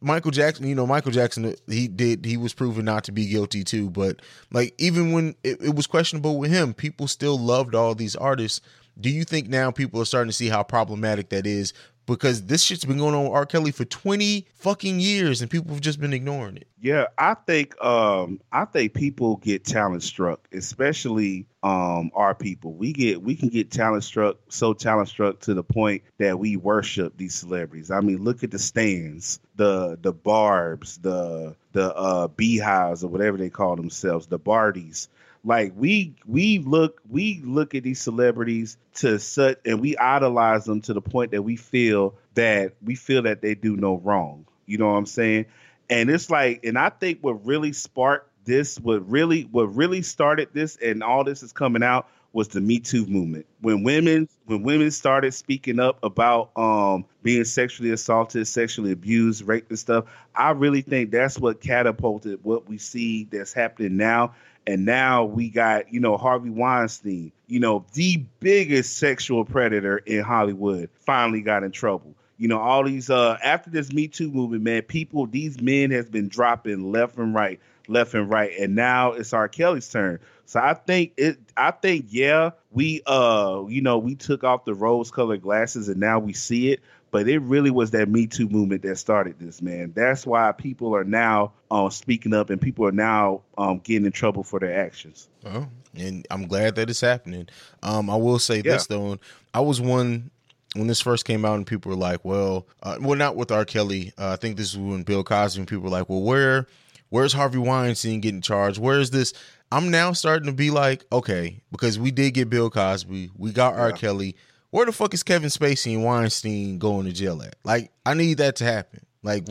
Michael 0.01 0.31
Jackson. 0.31 0.67
You 0.67 0.75
know, 0.75 0.87
Michael 0.87 1.11
Jackson, 1.11 1.55
he 1.67 1.87
did 1.87 2.25
he 2.25 2.37
was 2.37 2.53
proven 2.53 2.85
not 2.85 3.03
to 3.05 3.11
be 3.11 3.27
guilty 3.27 3.63
too. 3.63 3.89
But 3.89 4.21
like 4.51 4.73
even 4.77 5.11
when 5.11 5.35
it, 5.43 5.61
it 5.61 5.75
was 5.75 5.87
questionable 5.87 6.37
with 6.37 6.51
him, 6.51 6.73
people 6.73 7.07
still 7.07 7.37
loved 7.37 7.75
all 7.75 7.95
these 7.95 8.15
artists. 8.15 8.61
Do 8.99 9.09
you 9.09 9.23
think 9.23 9.47
now 9.47 9.71
people 9.71 10.01
are 10.01 10.05
starting 10.05 10.29
to 10.29 10.35
see 10.35 10.49
how 10.49 10.63
problematic 10.63 11.29
that 11.29 11.47
is? 11.47 11.73
Because 12.15 12.43
this 12.43 12.63
shit's 12.63 12.85
been 12.85 12.97
going 12.97 13.15
on 13.15 13.23
with 13.23 13.33
R. 13.33 13.45
Kelly 13.45 13.71
for 13.71 13.85
20 13.85 14.45
fucking 14.55 14.99
years 14.99 15.41
and 15.41 15.49
people 15.49 15.71
have 15.73 15.81
just 15.81 15.99
been 15.99 16.13
ignoring 16.13 16.57
it. 16.57 16.67
Yeah, 16.81 17.07
I 17.17 17.33
think 17.33 17.81
um 17.83 18.39
I 18.51 18.65
think 18.65 18.93
people 18.93 19.37
get 19.37 19.65
talent 19.65 20.03
struck, 20.03 20.47
especially 20.53 21.45
um 21.61 22.11
our 22.13 22.33
people. 22.35 22.73
We 22.73 22.93
get 22.93 23.21
we 23.21 23.35
can 23.35 23.49
get 23.49 23.71
talent 23.71 24.03
struck, 24.03 24.37
so 24.49 24.73
talent 24.73 25.09
struck 25.09 25.39
to 25.41 25.53
the 25.53 25.63
point 25.63 26.03
that 26.17 26.39
we 26.39 26.55
worship 26.57 27.17
these 27.17 27.35
celebrities. 27.35 27.91
I 27.91 27.99
mean, 28.01 28.23
look 28.23 28.43
at 28.43 28.51
the 28.51 28.59
stands, 28.59 29.39
the 29.55 29.97
the 30.01 30.13
barbs, 30.13 30.97
the 30.97 31.55
the 31.73 31.93
uh 31.95 32.27
beehives 32.29 33.03
or 33.03 33.09
whatever 33.09 33.37
they 33.37 33.49
call 33.49 33.75
themselves, 33.75 34.27
the 34.27 34.39
Bardis. 34.39 35.07
Like 35.43 35.73
we 35.75 36.15
we 36.25 36.59
look 36.59 37.01
we 37.09 37.41
look 37.45 37.73
at 37.73 37.83
these 37.83 38.01
celebrities 38.01 38.77
to 38.95 39.19
such 39.19 39.57
and 39.65 39.79
we 39.79 39.95
idolize 39.97 40.65
them 40.65 40.81
to 40.81 40.93
the 40.93 41.01
point 41.01 41.31
that 41.31 41.43
we 41.43 41.55
feel 41.55 42.15
that 42.35 42.73
we 42.83 42.95
feel 42.95 43.21
that 43.23 43.41
they 43.41 43.55
do 43.55 43.77
no 43.77 43.97
wrong. 43.97 44.45
You 44.65 44.77
know 44.77 44.87
what 44.91 44.97
I'm 44.97 45.05
saying? 45.05 45.45
And 45.89 46.09
it's 46.09 46.29
like, 46.29 46.63
and 46.63 46.77
I 46.77 46.89
think 46.89 47.19
what 47.21 47.45
really 47.45 47.73
sparked 47.73 48.29
this, 48.45 48.79
what 48.79 49.09
really, 49.09 49.43
what 49.43 49.75
really 49.75 50.01
started 50.01 50.49
this, 50.53 50.77
and 50.77 51.03
all 51.03 51.23
this 51.23 51.41
is 51.41 51.51
coming 51.51 51.83
out 51.83 52.07
was 52.31 52.49
the 52.49 52.61
Me 52.61 52.79
Too 52.79 53.05
movement. 53.07 53.47
When 53.61 53.83
women, 53.83 54.29
when 54.45 54.61
women 54.61 54.91
started 54.91 55.33
speaking 55.33 55.79
up 55.79 56.03
about 56.03 56.51
um 56.55 57.05
being 57.23 57.43
sexually 57.43 57.91
assaulted, 57.91 58.47
sexually 58.47 58.91
abused, 58.91 59.47
raped, 59.47 59.69
and 59.69 59.79
stuff, 59.79 60.05
I 60.35 60.51
really 60.51 60.81
think 60.81 61.11
that's 61.11 61.39
what 61.39 61.61
catapulted 61.61 62.43
what 62.43 62.69
we 62.69 62.77
see 62.77 63.23
that's 63.31 63.53
happening 63.53 63.97
now. 63.97 64.35
And 64.69 64.85
now 64.85 65.23
we 65.23 65.49
got, 65.49 65.91
you 65.91 65.99
know, 65.99 66.15
Harvey 66.15 66.51
Weinstein, 66.51 67.31
you 67.47 67.59
know, 67.59 67.85
the 67.93 68.23
biggest 68.39 68.99
sexual 68.99 69.43
predator 69.43 69.97
in 69.97 70.21
Hollywood, 70.21 70.91
finally 70.99 71.41
got 71.41 71.63
in 71.63 71.71
trouble. 71.71 72.13
You 72.37 72.47
know 72.47 72.59
all 72.59 72.85
these 72.85 73.09
uh 73.09 73.37
after 73.43 73.69
this 73.69 73.91
me 73.91 74.07
too 74.07 74.31
movement 74.31 74.63
man 74.63 74.83
people 74.83 75.25
these 75.25 75.59
men 75.59 75.91
has 75.91 76.07
been 76.09 76.29
dropping 76.29 76.89
left 76.89 77.17
and 77.17 77.35
right 77.35 77.59
left 77.89 78.13
and 78.13 78.29
right 78.29 78.57
and 78.57 78.75
now 78.75 79.11
it's 79.11 79.33
r. 79.33 79.49
Kelly's 79.49 79.89
turn. 79.89 80.19
So 80.45 80.61
i 80.61 80.73
think 80.73 81.11
it 81.17 81.37
i 81.57 81.71
think 81.71 82.05
yeah 82.07 82.51
we 82.71 83.01
uh 83.07 83.65
you 83.67 83.81
know 83.81 83.97
we 83.97 84.15
took 84.15 84.45
off 84.45 84.63
the 84.63 84.73
rose 84.73 85.11
colored 85.11 85.41
glasses 85.41 85.89
and 85.89 85.99
now 85.99 86.19
we 86.19 86.31
see 86.31 86.71
it 86.71 86.79
but 87.11 87.27
it 87.27 87.39
really 87.39 87.71
was 87.71 87.91
that 87.91 88.09
me 88.09 88.27
too 88.27 88.47
movement 88.49 88.81
that 88.83 88.95
started 88.97 89.35
this 89.39 89.61
man 89.61 89.91
that's 89.95 90.25
why 90.25 90.51
people 90.51 90.95
are 90.95 91.03
now 91.03 91.51
um 91.71 91.89
speaking 91.91 92.33
up 92.33 92.49
and 92.49 92.61
people 92.61 92.85
are 92.85 92.91
now 92.91 93.41
um 93.57 93.79
getting 93.79 94.05
in 94.05 94.11
trouble 94.11 94.43
for 94.43 94.59
their 94.59 94.79
actions 94.79 95.27
Oh, 95.45 95.67
and 95.95 96.27
I'm 96.29 96.47
glad 96.47 96.75
that 96.75 96.89
it's 96.89 97.01
happening. 97.01 97.47
Um, 97.81 98.09
I 98.09 98.15
will 98.15 98.39
say 98.39 98.61
this 98.61 98.87
though, 98.87 99.17
I 99.53 99.61
was 99.61 99.79
one 99.79 100.29
when 100.75 100.87
this 100.87 101.01
first 101.01 101.25
came 101.25 101.45
out, 101.45 101.55
and 101.55 101.65
people 101.65 101.89
were 101.91 101.97
like, 101.97 102.23
"Well, 102.23 102.67
uh, 102.83 102.97
well, 103.01 103.17
not 103.17 103.35
with 103.35 103.51
R. 103.51 103.65
Kelly. 103.65 104.11
Uh, 104.17 104.31
I 104.31 104.35
think 104.35 104.57
this 104.57 104.71
is 104.71 104.77
when 104.77 105.03
Bill 105.03 105.23
Cosby. 105.23 105.61
And 105.61 105.67
people 105.67 105.83
were 105.85 105.89
like, 105.89 106.09
"Well, 106.09 106.21
where, 106.21 106.67
where's 107.09 107.33
Harvey 107.33 107.57
Weinstein 107.57 108.19
getting 108.19 108.41
charged? 108.41 108.79
Where's 108.79 109.11
this?" 109.11 109.33
I'm 109.71 109.91
now 109.91 110.13
starting 110.13 110.47
to 110.47 110.53
be 110.53 110.71
like, 110.71 111.05
okay, 111.11 111.61
because 111.71 111.99
we 111.99 112.09
did 112.11 112.33
get 112.33 112.49
Bill 112.49 112.69
Cosby, 112.69 113.31
we 113.37 113.51
got 113.51 113.75
R. 113.75 113.91
Kelly. 113.91 114.35
Where 114.71 114.85
the 114.85 114.91
fuck 114.91 115.13
is 115.13 115.23
Kevin 115.23 115.49
Spacey 115.49 115.93
and 115.95 116.03
Weinstein 116.03 116.77
going 116.77 117.05
to 117.05 117.11
jail 117.11 117.41
at? 117.41 117.55
Like, 117.63 117.91
I 118.05 118.13
need 118.13 118.37
that 118.37 118.55
to 118.57 118.63
happen. 118.65 119.05
Like, 119.23 119.45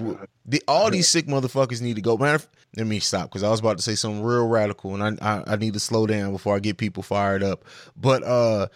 the, 0.47 0.63
all 0.69 0.91
these 0.91 1.09
sick 1.09 1.27
motherfuckers 1.27 1.83
need 1.83 1.97
to 1.97 2.03
go. 2.03 2.17
Man, 2.17 2.39
let 2.77 2.87
me 2.87 3.01
stop 3.01 3.25
because 3.29 3.43
I 3.43 3.51
was 3.51 3.61
about 3.61 3.77
to 3.79 3.83
say 3.83 3.95
something 3.97 4.23
real 4.23 4.47
radical, 4.47 4.95
and 5.01 5.21
I, 5.21 5.37
I 5.37 5.53
I 5.53 5.57
need 5.57 5.75
to 5.75 5.81
slow 5.81 6.07
down 6.07 6.33
before 6.33 6.57
I 6.57 6.59
get 6.61 6.79
people 6.79 7.03
fired 7.03 7.43
up. 7.43 7.65
But 7.97 8.23
uh, 8.23 8.69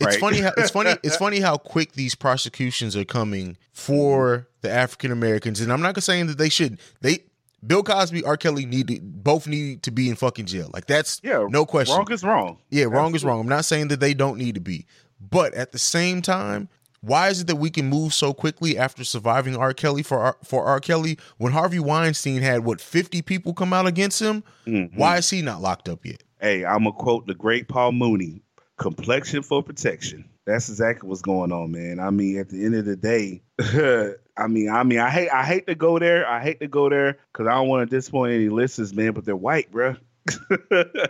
it's 0.00 0.06
Right. 0.16 0.20
funny 0.20 0.40
how 0.40 0.52
it's 0.56 0.70
funny 0.70 0.90
it's 1.02 1.16
funny 1.16 1.40
how 1.40 1.56
quick 1.56 1.92
these 1.92 2.14
prosecutions 2.14 2.94
are 2.96 3.04
coming 3.06 3.56
for 3.72 4.48
the 4.60 4.70
African 4.70 5.12
Americans, 5.12 5.60
and 5.60 5.72
I'm 5.72 5.80
not 5.80 6.02
saying 6.02 6.26
that 6.26 6.36
they 6.36 6.48
should. 6.50 6.78
They 7.00 7.20
Bill 7.66 7.82
Cosby, 7.82 8.22
R. 8.24 8.36
Kelly 8.36 8.66
need 8.66 8.88
to, 8.88 9.00
both 9.00 9.46
need 9.46 9.82
to 9.84 9.90
be 9.90 10.10
in 10.10 10.16
fucking 10.16 10.44
jail. 10.44 10.68
Like 10.74 10.86
that's 10.86 11.20
yeah 11.24 11.46
no 11.48 11.64
question. 11.64 11.96
wrong 11.96 12.12
is 12.12 12.22
wrong 12.22 12.58
Yeah, 12.68 12.84
wrong 12.84 13.14
is 13.14 13.24
wrong. 13.24 13.40
I'm 13.40 13.48
not 13.48 13.64
saying 13.64 13.88
that 13.88 14.00
they 14.00 14.12
don't 14.12 14.36
need 14.36 14.56
to 14.56 14.60
be. 14.60 14.84
But 15.20 15.54
at 15.54 15.72
the 15.72 15.78
same 15.78 16.22
time, 16.22 16.68
why 17.00 17.28
is 17.28 17.42
it 17.42 17.46
that 17.48 17.56
we 17.56 17.70
can 17.70 17.86
move 17.88 18.14
so 18.14 18.32
quickly 18.32 18.78
after 18.78 19.04
surviving 19.04 19.56
R. 19.56 19.74
Kelly 19.74 20.02
for 20.02 20.18
R, 20.18 20.36
for 20.42 20.64
R. 20.64 20.80
Kelly 20.80 21.18
when 21.38 21.52
Harvey 21.52 21.78
Weinstein 21.78 22.40
had 22.40 22.64
what 22.64 22.80
50 22.80 23.20
people 23.22 23.52
come 23.52 23.72
out 23.72 23.86
against 23.86 24.20
him? 24.22 24.42
Mhm. 24.66 24.96
Why 24.96 25.18
is 25.18 25.28
he 25.28 25.42
not 25.42 25.60
locked 25.60 25.88
up 25.88 26.04
yet? 26.06 26.22
Hey, 26.40 26.64
I'm 26.64 26.84
gonna 26.84 26.92
quote 26.92 27.26
the 27.26 27.34
great 27.34 27.68
Paul 27.68 27.92
Mooney: 27.92 28.42
"Complexion 28.78 29.42
for 29.42 29.62
protection." 29.62 30.24
That's 30.46 30.68
exactly 30.68 31.08
what's 31.08 31.22
going 31.22 31.52
on, 31.52 31.72
man. 31.72 31.98
I 32.00 32.10
mean, 32.10 32.38
at 32.38 32.50
the 32.50 32.64
end 32.64 32.74
of 32.74 32.84
the 32.84 32.96
day, 32.96 33.40
I 34.36 34.46
mean, 34.46 34.68
I 34.68 34.82
mean, 34.82 34.98
I 34.98 35.08
hate, 35.08 35.30
I 35.30 35.42
hate 35.44 35.66
to 35.68 35.74
go 35.74 35.98
there. 35.98 36.26
I 36.28 36.42
hate 36.42 36.60
to 36.60 36.68
go 36.68 36.90
there 36.90 37.18
because 37.32 37.46
I 37.46 37.54
don't 37.54 37.68
want 37.68 37.88
to 37.88 37.96
disappoint 37.96 38.34
any 38.34 38.48
listeners, 38.50 38.92
man. 38.94 39.12
But 39.12 39.24
they're 39.24 39.36
white, 39.36 39.72
bruh. 39.72 39.96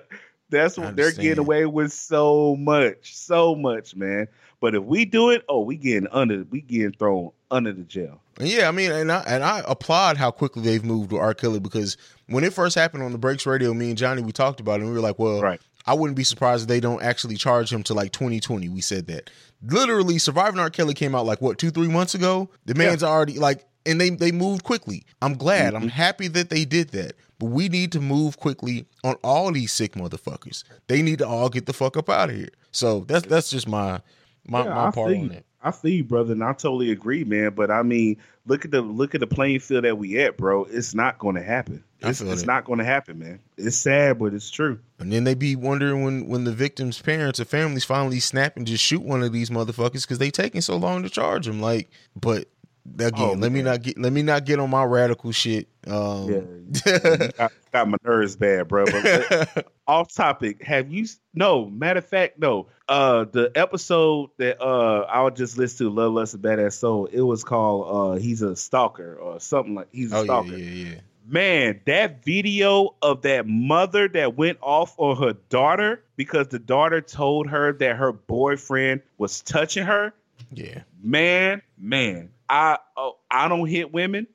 That's 0.55 0.79
what 0.79 0.97
they're 0.97 1.13
getting 1.13 1.39
away 1.39 1.67
with 1.67 1.93
so 1.93 2.57
much, 2.57 3.15
so 3.15 3.55
much, 3.55 3.95
man. 3.95 4.29
But 4.61 4.75
if 4.75 4.83
we 4.83 5.05
do 5.05 5.31
it, 5.31 5.45
oh, 5.49 5.61
we 5.61 5.77
getting 5.77 6.09
under, 6.11 6.45
we 6.51 6.63
getting 6.63 6.93
thrown 6.93 7.31
under 7.51 7.73
the 7.73 7.83
jail. 7.83 8.21
Yeah, 8.41 8.67
I 8.69 8.71
mean, 8.73 8.91
and 8.91 9.13
I 9.13 9.21
and 9.27 9.45
I 9.45 9.63
applaud 9.69 10.17
how 10.17 10.31
quickly 10.31 10.63
they've 10.63 10.85
moved 10.85 11.13
with 11.13 11.21
R. 11.21 11.35
Kelly 11.35 11.61
because 11.61 11.97
when 12.29 12.45
it 12.45 12.53
first 12.53 12.75
happened 12.75 13.03
on 13.03 13.13
the 13.13 13.19
Breaks 13.19 13.47
Radio, 13.47 13.75
me 13.75 13.91
and 13.91 13.99
Johnny 13.99 14.23
we 14.23 14.33
talked 14.33 14.61
about 14.61 14.81
it 14.81 14.83
and 14.85 14.89
we 14.89 14.95
were 14.95 15.03
like, 15.03 15.19
well, 15.19 15.41
Right. 15.41 15.61
I 15.87 15.93
wouldn't 15.93 16.17
be 16.17 16.25
surprised 16.25 16.63
if 16.63 16.69
they 16.69 16.81
don't 16.81 17.03
actually 17.03 17.37
charge 17.37 17.71
him 17.71 17.83
to 17.85 17.95
like 17.95 18.11
2020. 18.13 18.71
We 18.71 18.81
said 18.81 19.07
that. 19.09 19.29
Literally, 19.63 20.19
Surviving 20.19 20.59
R. 20.59 20.71
Kelly 20.71 20.95
came 20.95 21.15
out 21.15 21.27
like 21.27 21.43
what 21.43 21.59
two, 21.59 21.71
three 21.71 21.89
months 21.89 22.15
ago. 22.15 22.49
The 22.65 22.75
man's 22.75 23.03
already 23.03 23.39
like 23.39 23.67
and 23.87 24.01
they 24.01 24.11
they 24.11 24.33
moved 24.33 24.65
quickly. 24.65 25.05
I'm 25.23 25.35
glad. 25.35 25.75
I'm 25.75 25.83
mm-hmm. 25.83 25.89
happy 25.89 26.29
that 26.29 26.51
they 26.51 26.65
did 26.65 26.91
that. 26.91 27.17
But 27.39 27.47
we 27.47 27.69
need 27.69 27.93
to 27.93 28.01
move 28.01 28.39
quickly 28.39 28.87
on 29.03 29.17
all 29.25 29.51
these 29.53 29.73
sick 29.73 29.95
motherfuckers. 29.95 30.65
They 30.87 31.03
need 31.03 31.19
to 31.19 31.27
all 31.27 31.49
get 31.49 31.67
the 31.67 31.73
fuck 31.73 31.97
up 31.97 32.09
out 32.09 32.31
of 32.31 32.37
here. 32.37 32.51
So 32.71 33.01
that's 33.01 33.27
that's 33.27 33.51
just 33.51 33.69
my 33.69 34.01
my, 34.47 34.65
Yeah, 34.65 34.75
my 34.75 34.91
part 34.91 34.95
feel 34.95 35.05
on 35.05 35.23
you. 35.25 35.29
that. 35.31 35.45
I 35.65 35.71
see 35.71 35.93
you, 35.93 36.05
brother, 36.05 36.33
and 36.33 36.45
I 36.45 36.53
totally 36.53 36.91
agree, 36.91 37.25
man. 37.25 37.55
But 37.55 37.71
I 37.71 37.83
mean, 37.83 38.19
look 38.47 38.67
at 38.67 38.71
the 38.71 38.83
look 38.83 39.15
at 39.15 39.21
the 39.21 39.27
playing 39.27 39.61
field 39.61 39.85
that 39.85 39.97
we 39.97 40.21
at, 40.21 40.37
bro. 40.37 40.65
It's 40.65 40.95
not 40.95 41.19
going 41.19 41.37
to 41.37 41.43
happen. 41.43 41.83
It's, 42.01 42.21
it's 42.21 42.43
that. 42.43 42.47
not 42.47 42.65
going 42.67 42.81
to 42.81 42.85
happen, 42.85 43.19
man. 43.19 43.41
It's 43.57 43.77
sad, 43.77 44.19
but 44.19 44.35
it's 44.35 44.51
true. 44.51 44.79
And 44.99 45.11
then 45.11 45.25
they 45.25 45.33
be 45.33 45.57
wondering 45.57 46.05
when 46.05 46.29
when 46.29 46.45
the 46.45 46.53
victim's 46.53 47.01
parents 47.01 47.41
or 47.41 47.47
families 47.47 47.85
finally 47.85 48.21
snap 48.21 48.59
and 48.59 48.67
just 48.67 48.85
shoot 48.85 49.03
one 49.03 49.23
of 49.23 49.33
these 49.33 49.49
motherfuckers 49.49 50.03
because 50.03 50.19
they 50.19 50.31
taking 50.31 50.61
so 50.61 50.77
long 50.77 51.03
to 51.03 51.09
charge 51.09 51.47
them. 51.47 51.63
Like, 51.63 51.91
but 52.15 52.49
again, 52.99 53.13
Oh, 53.17 53.33
let 53.33 53.53
me 53.53 53.63
not 53.63 53.83
get 53.83 53.99
let 53.99 54.13
me 54.13 54.23
not 54.23 54.45
get 54.45 54.59
on 54.59 54.71
my 54.71 54.85
radical 54.85 55.33
shit. 55.33 55.69
Um, 55.87 56.73
got, 57.37 57.53
got 57.73 57.89
my 57.89 57.99
nerves 58.05 58.37
bad, 58.37 58.69
bro. 58.69 58.85
But 58.87 59.67
off 59.87 60.13
topic. 60.15 60.63
Have 60.63 60.93
you? 60.93 61.07
No, 61.35 61.67
matter 61.67 61.99
of 61.99 62.07
fact, 62.07 62.39
no. 62.39 62.69
Uh, 62.89 63.25
the 63.31 63.51
episode 63.55 64.31
that 64.39 64.61
uh 64.63 65.01
I 65.03 65.23
would 65.23 65.37
just 65.37 65.57
listen 65.59 65.87
to, 65.87 65.93
Love 65.93 66.13
Lust 66.13 66.35
a 66.35 66.39
Badass 66.39 66.75
Soul. 66.75 67.07
It 67.07 67.23
was 67.23 67.45
called 67.45 68.17
uh 68.17 68.19
He's 68.21 68.43
a 68.43 68.57
Stalker 68.57 69.17
or 69.17 69.41
something 69.41 69.75
like 69.75 69.89
He's 69.93 70.13
a 70.13 70.17
oh 70.17 70.21
yeah, 70.21 70.25
Stalker. 70.25 70.57
yeah, 70.57 70.89
yeah. 70.91 71.01
Man, 71.27 71.81
that 71.87 72.23
video 72.23 72.95
of 73.01 73.23
that 73.23 73.47
mother 73.47 74.09
that 74.09 74.37
went 74.37 74.59
off 74.61 74.95
on 74.99 75.17
her 75.23 75.33
daughter 75.49 76.03
because 76.17 76.49
the 76.49 76.59
daughter 76.59 77.01
told 77.01 77.49
her 77.49 77.73
that 77.73 77.97
her 77.97 78.13
boyfriend 78.13 79.01
was 79.17 79.41
touching 79.41 79.85
her. 79.87 80.13
Yeah. 80.53 80.83
Man, 81.03 81.63
man, 81.79 82.29
I 82.49 82.79
oh, 82.97 83.17
I 83.31 83.49
don't 83.49 83.67
hit 83.67 83.93
women. 83.93 84.27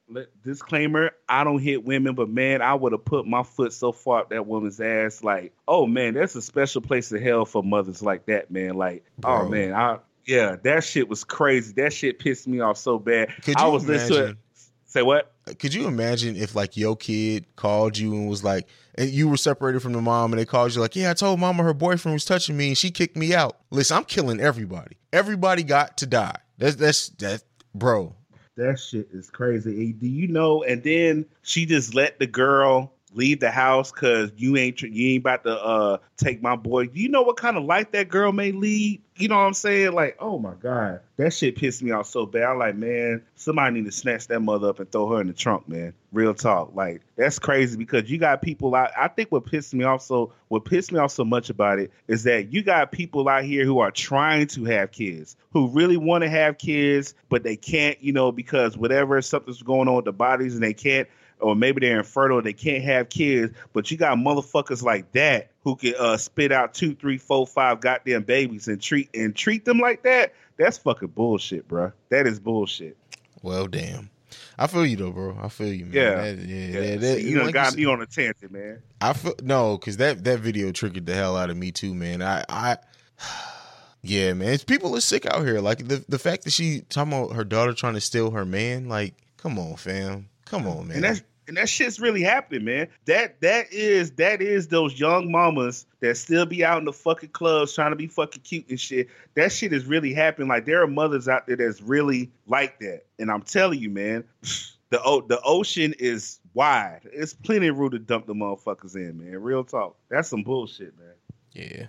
Disclaimer: 0.43 1.11
I 1.27 1.43
don't 1.43 1.59
hit 1.59 1.83
women, 1.83 2.15
but 2.15 2.29
man, 2.29 2.61
I 2.61 2.73
would 2.73 2.91
have 2.91 3.05
put 3.05 3.27
my 3.27 3.43
foot 3.43 3.73
so 3.73 3.91
far 3.91 4.21
up 4.21 4.29
that 4.29 4.47
woman's 4.47 4.79
ass. 4.79 5.23
Like, 5.23 5.53
oh 5.67 5.85
man, 5.85 6.15
that's 6.15 6.35
a 6.35 6.41
special 6.41 6.81
place 6.81 7.11
in 7.11 7.21
hell 7.21 7.45
for 7.45 7.63
mothers 7.63 8.01
like 8.01 8.25
that, 8.25 8.49
man. 8.49 8.75
Like, 8.75 9.05
oh 9.23 9.47
man, 9.47 9.73
I 9.73 9.99
yeah, 10.25 10.57
that 10.63 10.83
shit 10.83 11.09
was 11.09 11.23
crazy. 11.23 11.73
That 11.73 11.93
shit 11.93 12.19
pissed 12.19 12.47
me 12.47 12.59
off 12.59 12.77
so 12.77 12.99
bad. 12.99 13.29
Could 13.43 13.57
I 13.57 13.65
you 13.65 13.71
was 13.71 13.85
listening 13.85 14.09
to 14.09 14.15
it. 14.15 14.21
imagine? 14.21 14.37
Say 14.85 15.03
what? 15.03 15.31
Uh, 15.47 15.53
could 15.57 15.71
you 15.71 15.87
imagine 15.87 16.35
if 16.35 16.55
like 16.55 16.75
your 16.75 16.95
kid 16.95 17.45
called 17.55 17.95
you 17.95 18.13
and 18.13 18.27
was 18.27 18.43
like, 18.43 18.67
and 18.95 19.09
you 19.09 19.29
were 19.29 19.37
separated 19.37 19.81
from 19.81 19.93
the 19.93 20.01
mom, 20.01 20.33
and 20.33 20.39
they 20.39 20.45
called 20.45 20.73
you 20.73 20.81
like, 20.81 20.95
yeah, 20.95 21.11
I 21.11 21.13
told 21.13 21.39
mama 21.39 21.61
her 21.61 21.75
boyfriend 21.75 22.13
was 22.13 22.25
touching 22.25 22.57
me 22.57 22.69
and 22.69 22.77
she 22.77 22.89
kicked 22.89 23.15
me 23.15 23.35
out. 23.35 23.57
Listen, 23.69 23.97
I'm 23.97 24.03
killing 24.03 24.39
everybody. 24.39 24.97
Everybody 25.13 25.61
got 25.61 25.97
to 25.97 26.07
die. 26.07 26.37
That's 26.57 26.75
that's 26.75 27.09
that, 27.19 27.43
bro. 27.75 28.15
That 28.57 28.79
shit 28.79 29.07
is 29.13 29.29
crazy. 29.29 29.93
Do 29.93 30.07
you 30.07 30.27
know? 30.27 30.63
And 30.63 30.83
then 30.83 31.25
she 31.43 31.65
just 31.65 31.95
let 31.95 32.19
the 32.19 32.27
girl 32.27 32.91
leave 33.13 33.39
the 33.39 33.51
house 33.51 33.91
because 33.91 34.31
you 34.37 34.57
ain't 34.57 34.81
you 34.81 35.13
ain't 35.13 35.23
about 35.23 35.43
to 35.43 35.55
uh 35.55 35.97
take 36.17 36.41
my 36.41 36.55
boy. 36.55 36.89
You 36.93 37.09
know 37.09 37.21
what 37.21 37.37
kind 37.37 37.57
of 37.57 37.63
life 37.63 37.91
that 37.91 38.09
girl 38.09 38.31
may 38.31 38.51
lead? 38.51 39.01
You 39.15 39.27
know 39.27 39.35
what 39.35 39.43
I'm 39.43 39.53
saying? 39.53 39.93
Like, 39.93 40.15
oh 40.19 40.39
my 40.39 40.53
god, 40.61 41.01
that 41.17 41.33
shit 41.33 41.57
pissed 41.57 41.83
me 41.83 41.91
off 41.91 42.07
so 42.07 42.25
bad. 42.25 42.43
I'm 42.43 42.59
like, 42.59 42.75
man, 42.75 43.21
somebody 43.35 43.75
need 43.75 43.85
to 43.85 43.91
snatch 43.91 44.27
that 44.27 44.39
mother 44.39 44.69
up 44.69 44.79
and 44.79 44.91
throw 44.91 45.09
her 45.09 45.21
in 45.21 45.27
the 45.27 45.33
trunk, 45.33 45.67
man. 45.67 45.93
Real 46.11 46.33
talk, 46.33 46.71
like 46.73 47.01
that's 47.15 47.39
crazy 47.39 47.77
because 47.77 48.09
you 48.09 48.17
got 48.17 48.41
people 48.41 48.73
out. 48.75 48.91
I 48.97 49.07
think 49.07 49.31
what 49.31 49.45
pissed 49.45 49.73
me 49.73 49.83
off 49.83 50.01
so 50.01 50.31
what 50.47 50.65
pissed 50.65 50.91
me 50.91 50.99
off 50.99 51.11
so 51.11 51.25
much 51.25 51.49
about 51.49 51.79
it 51.79 51.91
is 52.07 52.23
that 52.23 52.53
you 52.53 52.63
got 52.63 52.91
people 52.91 53.27
out 53.27 53.43
here 53.43 53.65
who 53.65 53.79
are 53.79 53.91
trying 53.91 54.47
to 54.47 54.65
have 54.65 54.91
kids, 54.91 55.35
who 55.51 55.69
really 55.69 55.97
want 55.97 56.23
to 56.23 56.29
have 56.29 56.57
kids, 56.57 57.13
but 57.29 57.43
they 57.43 57.55
can't, 57.55 58.01
you 58.01 58.13
know, 58.13 58.31
because 58.31 58.77
whatever 58.77 59.21
something's 59.21 59.61
going 59.61 59.87
on 59.87 59.95
with 59.95 60.05
the 60.05 60.13
bodies 60.13 60.53
and 60.55 60.63
they 60.63 60.73
can't 60.73 61.07
or 61.39 61.55
maybe 61.55 61.79
they're 61.81 61.97
infertile, 61.99 62.41
they 62.41 62.53
can't 62.53 62.83
have 62.83 63.09
kids, 63.09 63.53
but 63.73 63.89
you 63.91 63.97
got 63.97 64.17
motherfuckers 64.17 64.83
like 64.83 65.11
that 65.13 65.51
who 65.63 65.75
can 65.75 65.93
uh, 65.99 66.17
spit 66.17 66.51
out 66.51 66.73
two, 66.73 66.95
three, 66.95 67.17
four, 67.17 67.45
five 67.47 67.79
goddamn 67.81 68.23
babies 68.23 68.67
and 68.67 68.81
treat 68.81 69.09
and 69.13 69.35
treat 69.35 69.65
them 69.65 69.79
like 69.79 70.03
that. 70.03 70.33
That's 70.57 70.77
fucking 70.77 71.09
bullshit, 71.09 71.67
bro. 71.67 71.91
That 72.09 72.27
is 72.27 72.39
bullshit. 72.39 72.97
Well, 73.41 73.67
damn. 73.67 74.09
I 74.57 74.67
feel 74.67 74.85
you 74.85 74.97
though, 74.97 75.11
bro. 75.11 75.37
I 75.41 75.47
feel 75.47 75.71
you, 75.73 75.85
man. 75.85 75.93
Yeah. 75.93 76.15
That- 76.15 76.37
yeah, 76.39 76.55
Yeah, 76.67 76.79
yeah, 76.91 76.95
that- 76.97 77.21
you 77.21 77.35
done 77.37 77.45
like 77.45 77.53
got 77.53 77.69
said- 77.69 77.77
me 77.79 77.85
on 77.85 78.01
a 78.01 78.05
tangent, 78.05 78.51
man. 78.51 78.81
I 79.01 79.13
feel 79.13 79.33
no, 79.41 79.77
because 79.77 79.97
that 79.97 80.23
that 80.25 80.39
video 80.39 80.71
triggered 80.71 81.05
the 81.05 81.15
hell 81.15 81.37
out 81.37 81.49
of 81.49 81.57
me 81.57 81.71
too, 81.71 81.95
man. 81.95 82.21
I 82.21 82.43
I 82.49 82.77
yeah, 84.01 84.33
man. 84.33 84.49
It's, 84.49 84.63
people 84.63 84.95
are 84.95 85.01
sick 85.01 85.25
out 85.25 85.45
here. 85.45 85.59
Like 85.61 85.87
the 85.87 86.03
the 86.07 86.19
fact 86.19 86.43
that 86.43 86.51
she 86.51 86.81
talking 86.89 87.13
about 87.13 87.35
her 87.35 87.43
daughter 87.43 87.73
trying 87.73 87.95
to 87.95 88.01
steal 88.01 88.31
her 88.31 88.45
man. 88.45 88.87
Like, 88.89 89.13
come 89.37 89.57
on, 89.59 89.75
fam. 89.77 90.27
Come 90.45 90.67
on, 90.67 90.87
man. 90.87 90.95
And 90.97 91.03
that's 91.05 91.21
and 91.49 91.57
that 91.57 91.67
shit's 91.67 91.99
really 91.99 92.21
happening, 92.21 92.63
man. 92.63 92.87
That 93.05 93.41
that 93.41 93.73
is 93.73 94.11
that 94.11 94.41
is 94.41 94.67
those 94.67 94.97
young 94.97 95.31
mamas 95.31 95.85
that 95.99 96.15
still 96.15 96.45
be 96.45 96.63
out 96.63 96.77
in 96.77 96.85
the 96.85 96.93
fucking 96.93 97.29
clubs 97.29 97.73
trying 97.73 97.89
to 97.89 97.95
be 97.95 98.07
fucking 98.07 98.43
cute 98.43 98.69
and 98.69 98.79
shit. 98.79 99.07
That 99.33 99.51
shit 99.51 99.73
is 99.73 99.85
really 99.85 100.13
happening. 100.13 100.47
Like 100.47 100.65
there 100.65 100.81
are 100.83 100.87
mothers 100.87 101.27
out 101.27 101.47
there 101.47 101.57
that's 101.57 101.81
really 101.81 102.31
like 102.47 102.79
that. 102.79 103.01
And 103.17 103.31
I'm 103.31 103.41
telling 103.41 103.79
you, 103.79 103.89
man, 103.89 104.23
the 104.91 105.23
the 105.27 105.41
ocean 105.43 105.95
is 105.97 106.39
wide. 106.53 107.01
It's 107.11 107.33
plenty 107.33 107.67
of 107.67 107.79
room 107.79 107.91
to 107.91 107.99
dump 107.99 108.27
the 108.27 108.35
motherfuckers 108.35 108.95
in, 108.95 109.17
man. 109.17 109.41
Real 109.41 109.63
talk. 109.63 109.97
That's 110.07 110.29
some 110.29 110.43
bullshit, 110.43 110.93
man. 110.97 111.15
yeah. 111.51 111.87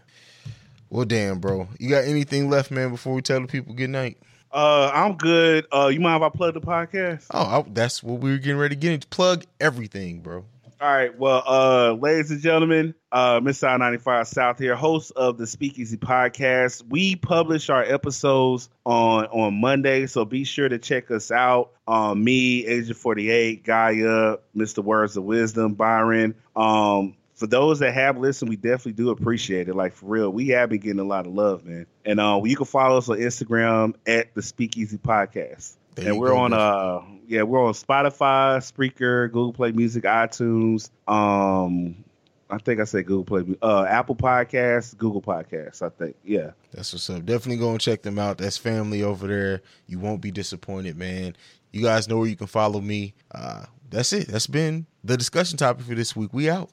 Well, 0.88 1.04
damn, 1.04 1.38
bro. 1.38 1.68
You 1.78 1.88
got 1.88 2.04
anything 2.04 2.50
left, 2.50 2.72
man? 2.72 2.90
Before 2.90 3.14
we 3.14 3.22
tell 3.22 3.40
the 3.40 3.46
people 3.46 3.74
good 3.74 3.90
night. 3.90 4.18
Uh, 4.52 4.90
I'm 4.92 5.16
good. 5.16 5.66
Uh, 5.72 5.88
you 5.88 6.00
mind 6.00 6.22
if 6.22 6.32
I 6.32 6.36
plug 6.36 6.54
the 6.54 6.60
podcast? 6.60 7.26
Oh, 7.32 7.42
I, 7.44 7.64
that's 7.68 8.02
what 8.02 8.20
we 8.20 8.30
were 8.30 8.38
getting 8.38 8.58
ready 8.58 8.74
to 8.74 8.80
get 8.80 8.92
into. 8.92 9.06
Plug 9.08 9.44
everything, 9.60 10.20
bro. 10.20 10.44
All 10.80 10.90
right. 10.90 11.16
Well, 11.18 11.42
uh, 11.46 11.92
ladies 11.92 12.30
and 12.30 12.40
gentlemen, 12.40 12.94
uh, 13.12 13.38
Miss 13.42 13.62
I 13.62 13.76
95 13.76 14.26
South 14.26 14.58
here, 14.58 14.74
host 14.74 15.12
of 15.14 15.36
the 15.36 15.46
Speakeasy 15.46 15.98
Podcast. 15.98 16.82
We 16.88 17.16
publish 17.16 17.68
our 17.68 17.82
episodes 17.82 18.70
on 18.86 19.26
on 19.26 19.60
Monday, 19.60 20.06
so 20.06 20.24
be 20.24 20.44
sure 20.44 20.70
to 20.70 20.78
check 20.78 21.10
us 21.10 21.30
out. 21.30 21.72
Um, 21.86 22.24
me, 22.24 22.64
Agent 22.64 22.96
48, 22.96 23.62
Gaia, 23.62 24.38
Mr. 24.56 24.82
Words 24.82 25.18
of 25.18 25.24
Wisdom, 25.24 25.74
Byron. 25.74 26.34
Um, 26.56 27.14
for 27.40 27.46
those 27.46 27.78
that 27.78 27.94
have 27.94 28.18
listened, 28.18 28.50
we 28.50 28.56
definitely 28.56 28.92
do 28.92 29.08
appreciate 29.08 29.70
it. 29.70 29.74
Like 29.74 29.94
for 29.94 30.04
real, 30.04 30.28
we 30.28 30.48
have 30.48 30.68
been 30.68 30.78
getting 30.78 31.00
a 31.00 31.04
lot 31.04 31.26
of 31.26 31.32
love, 31.32 31.64
man. 31.64 31.86
And 32.04 32.20
uh, 32.20 32.38
you 32.44 32.54
can 32.54 32.66
follow 32.66 32.98
us 32.98 33.08
on 33.08 33.16
Instagram 33.16 33.94
at 34.06 34.34
the 34.34 34.42
Speakeasy 34.42 34.98
Podcast. 34.98 35.76
There 35.94 36.10
and 36.10 36.20
we're 36.20 36.32
go, 36.32 36.36
on 36.36 36.52
uh 36.52 37.00
yeah, 37.26 37.42
we're 37.42 37.64
on 37.64 37.72
Spotify, 37.72 38.58
Spreaker, 38.58 39.28
Google 39.28 39.54
Play 39.54 39.72
Music, 39.72 40.04
iTunes, 40.04 40.90
um 41.08 42.04
I 42.50 42.58
think 42.58 42.78
I 42.78 42.84
said 42.84 43.06
Google 43.06 43.24
Play 43.24 43.56
uh 43.62 43.86
Apple 43.88 44.16
Podcasts, 44.16 44.94
Google 44.94 45.22
Podcasts, 45.22 45.80
I 45.80 45.88
think. 45.88 46.16
Yeah. 46.22 46.50
That's 46.72 46.92
what's 46.92 47.08
up. 47.08 47.24
Definitely 47.24 47.56
go 47.56 47.70
and 47.70 47.80
check 47.80 48.02
them 48.02 48.18
out. 48.18 48.36
That's 48.36 48.58
family 48.58 49.02
over 49.02 49.26
there. 49.26 49.62
You 49.86 49.98
won't 49.98 50.20
be 50.20 50.30
disappointed, 50.30 50.96
man. 50.96 51.34
You 51.72 51.82
guys 51.82 52.06
know 52.06 52.18
where 52.18 52.28
you 52.28 52.36
can 52.36 52.48
follow 52.48 52.82
me. 52.82 53.14
Uh, 53.30 53.64
that's 53.88 54.12
it. 54.12 54.28
That's 54.28 54.46
been 54.46 54.86
the 55.02 55.16
discussion 55.16 55.56
topic 55.56 55.86
for 55.86 55.94
this 55.94 56.14
week. 56.14 56.34
We 56.34 56.50
out. 56.50 56.70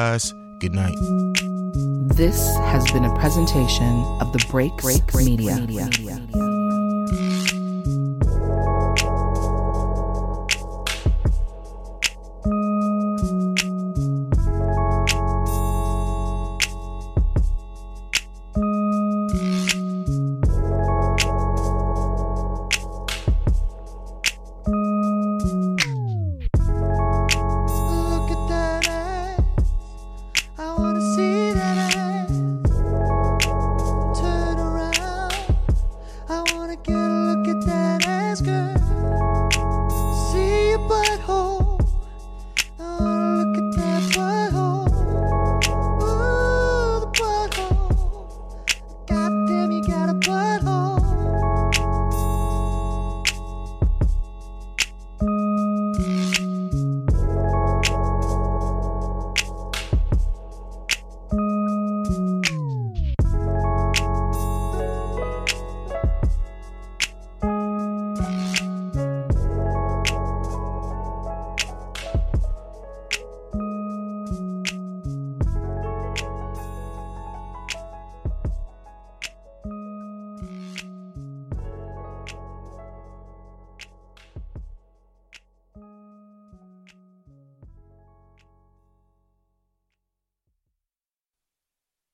Good 0.59 0.73
night. 0.73 0.95
This 2.15 2.55
has 2.57 2.85
been 2.91 3.05
a 3.05 3.15
presentation 3.15 4.03
of 4.21 4.31
the 4.31 4.45
Break 4.51 4.71
Break 4.77 5.01
Media. 5.15 5.55
Look 5.55 5.81
at 5.81 5.99